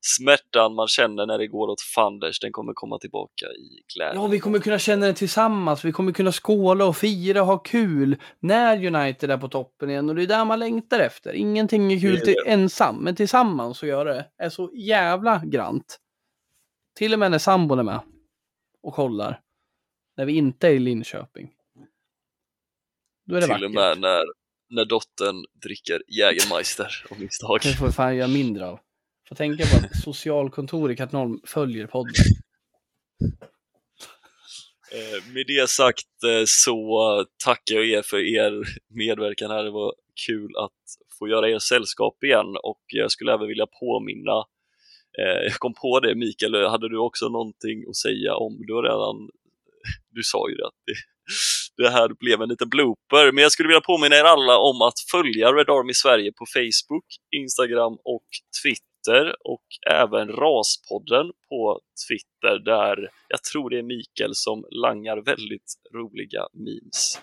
smärtan 0.08 0.76
man 0.76 0.88
känner 0.88 1.26
när 1.26 1.38
det 1.38 1.48
går 1.48 1.68
åt 1.68 1.82
fanders, 1.82 2.40
den 2.40 2.52
kommer 2.52 2.74
komma 2.74 2.98
tillbaka 3.00 3.46
i 3.46 3.84
glädje. 3.96 4.22
Ja, 4.22 4.28
vi 4.28 4.40
kommer 4.40 4.60
kunna 4.60 4.80
känna 4.80 5.06
den 5.06 5.16
tillsammans. 5.16 5.86
Vi 5.86 5.92
kommer 5.92 6.12
kunna 6.12 6.32
skåla 6.32 6.86
och 6.86 6.98
fira 6.98 7.42
och 7.42 7.48
ha 7.48 7.58
kul 7.58 8.18
när 8.40 8.86
United 8.86 9.32
är 9.32 9.38
på 9.38 9.48
toppen 9.48 9.90
igen. 9.90 10.10
Och 10.10 10.16
det 10.16 10.24
är 10.24 10.28
där 10.28 10.46
man 10.46 10.60
längtar 10.60 11.00
efter. 11.00 11.34
Ingenting 11.34 11.94
är 11.94 12.00
kul 12.00 12.20
till 12.20 12.36
ensam, 12.46 12.96
men 12.96 13.16
tillsammans 13.16 13.84
att 13.84 13.90
göra 13.90 14.14
det 14.14 14.26
är 14.38 14.50
så 14.50 14.72
jävla 14.74 15.42
grant. 15.46 16.00
Till 16.96 17.14
och 17.14 17.20
med 17.20 17.32
när 17.32 17.38
sambon 17.40 17.80
är 17.80 17.84
med 17.84 18.00
och 18.84 18.94
kollar. 18.94 19.42
När 20.18 20.26
vi 20.26 20.34
inte 20.38 20.68
är 20.68 20.72
i 20.72 20.80
Linköping. 20.80 21.50
Då 23.26 23.36
är 23.36 23.42
det 23.42 23.46
Till 23.46 23.54
vackert. 23.54 23.66
och 23.66 23.72
med 23.72 24.00
när, 24.00 24.24
när 24.70 24.86
dottern 24.86 25.46
dricker 25.64 26.04
Jägermeister 26.08 27.06
av 27.12 27.20
misstag. 27.20 27.60
Det 27.64 27.74
får 27.74 27.86
vi 27.86 27.92
fan 27.92 28.16
göra 28.16 28.28
mindre 28.28 28.66
av. 28.68 28.80
Får 29.28 29.36
tänka 29.36 29.64
på 29.66 29.86
att 29.86 30.02
socialkontor 30.04 30.92
i 30.92 30.96
Katrineholm 30.96 31.40
följer 31.44 31.88
podden. 31.88 32.14
Eh, 34.92 35.34
Med 35.34 35.46
det 35.48 35.70
sagt 35.70 36.24
eh, 36.24 36.44
så 36.46 37.26
tackar 37.46 37.76
jag 37.76 37.86
er 37.86 38.02
för 38.02 38.18
er 38.18 38.64
medverkan 38.90 39.52
här. 39.52 39.64
Det 39.64 39.72
var 39.72 39.94
kul 40.28 40.52
att 40.58 40.82
få 41.20 41.28
göra 41.28 41.50
er 41.50 41.60
sällskap 41.60 42.24
igen 42.24 42.58
och 42.64 42.82
jag 42.94 43.12
skulle 43.12 43.34
även 43.34 43.48
vilja 43.48 43.68
påminna 43.80 44.38
eh, 45.20 45.44
jag 45.44 45.54
kom 45.54 45.74
på 45.74 46.00
det 46.00 46.16
Mikael, 46.16 46.66
hade 46.66 46.90
du 46.90 46.98
också 46.98 47.30
någonting 47.30 47.78
att 47.90 47.96
säga 47.96 48.36
om, 48.36 48.54
du 48.68 48.74
har 48.74 48.84
redan, 48.84 49.30
du 50.10 50.24
sa 50.24 50.50
ju 50.50 50.56
det 50.56 50.68
att 50.68 50.82
det, 50.86 50.96
det 51.84 51.90
här 51.90 52.10
blev 52.20 52.42
en 52.42 52.50
liten 52.50 52.70
blooper, 52.70 53.32
men 53.32 53.42
jag 53.42 53.52
skulle 53.52 53.68
vilja 53.68 53.82
påminna 53.82 54.16
er 54.16 54.24
alla 54.24 54.58
om 54.58 54.82
att 54.82 55.00
följa 55.12 55.54
Red 55.54 55.70
Army 55.70 55.94
Sverige 55.94 56.32
på 56.32 56.46
Facebook, 56.56 57.06
Instagram 57.42 57.94
och 57.94 58.28
Twitter 58.64 58.97
och 59.44 59.66
även 59.92 60.28
Raspodden 60.28 61.32
på 61.50 61.82
Twitter 62.08 62.60
där 62.66 63.10
jag 63.28 63.44
tror 63.44 63.70
det 63.70 63.78
är 63.78 63.84
Mikael 63.84 64.36
som 64.36 64.66
langar 64.72 65.18
väldigt 65.18 65.74
roliga 65.94 66.48
memes 66.54 67.22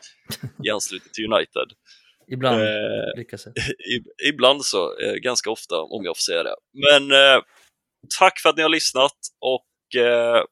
i 0.65 0.71
anslutning 0.71 1.11
till 1.13 1.33
United. 1.33 1.69
Ibland 2.29 2.63
Eh, 2.63 3.17
lyckas 3.17 3.47
jag. 3.47 3.55
Ibland 4.29 4.65
så, 4.65 5.01
eh, 5.01 5.13
ganska 5.15 5.51
ofta 5.51 5.81
om 5.81 6.05
jag 6.05 6.17
får 6.17 6.23
säga 6.33 6.43
det. 6.43 6.57
Men 6.73 7.13
eh, 7.13 7.43
tack 8.19 8.41
för 8.41 8.49
att 8.49 8.57
ni 8.57 8.63
har 8.63 8.69
lyssnat 8.69 9.19
och 9.41 10.01
eh, 10.01 10.43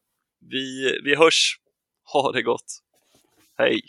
vi, 0.49 0.99
vi 1.03 1.15
hörs. 1.15 1.59
Ha 2.13 2.31
det 2.31 2.41
gott. 2.41 2.79
Hej! 3.57 3.81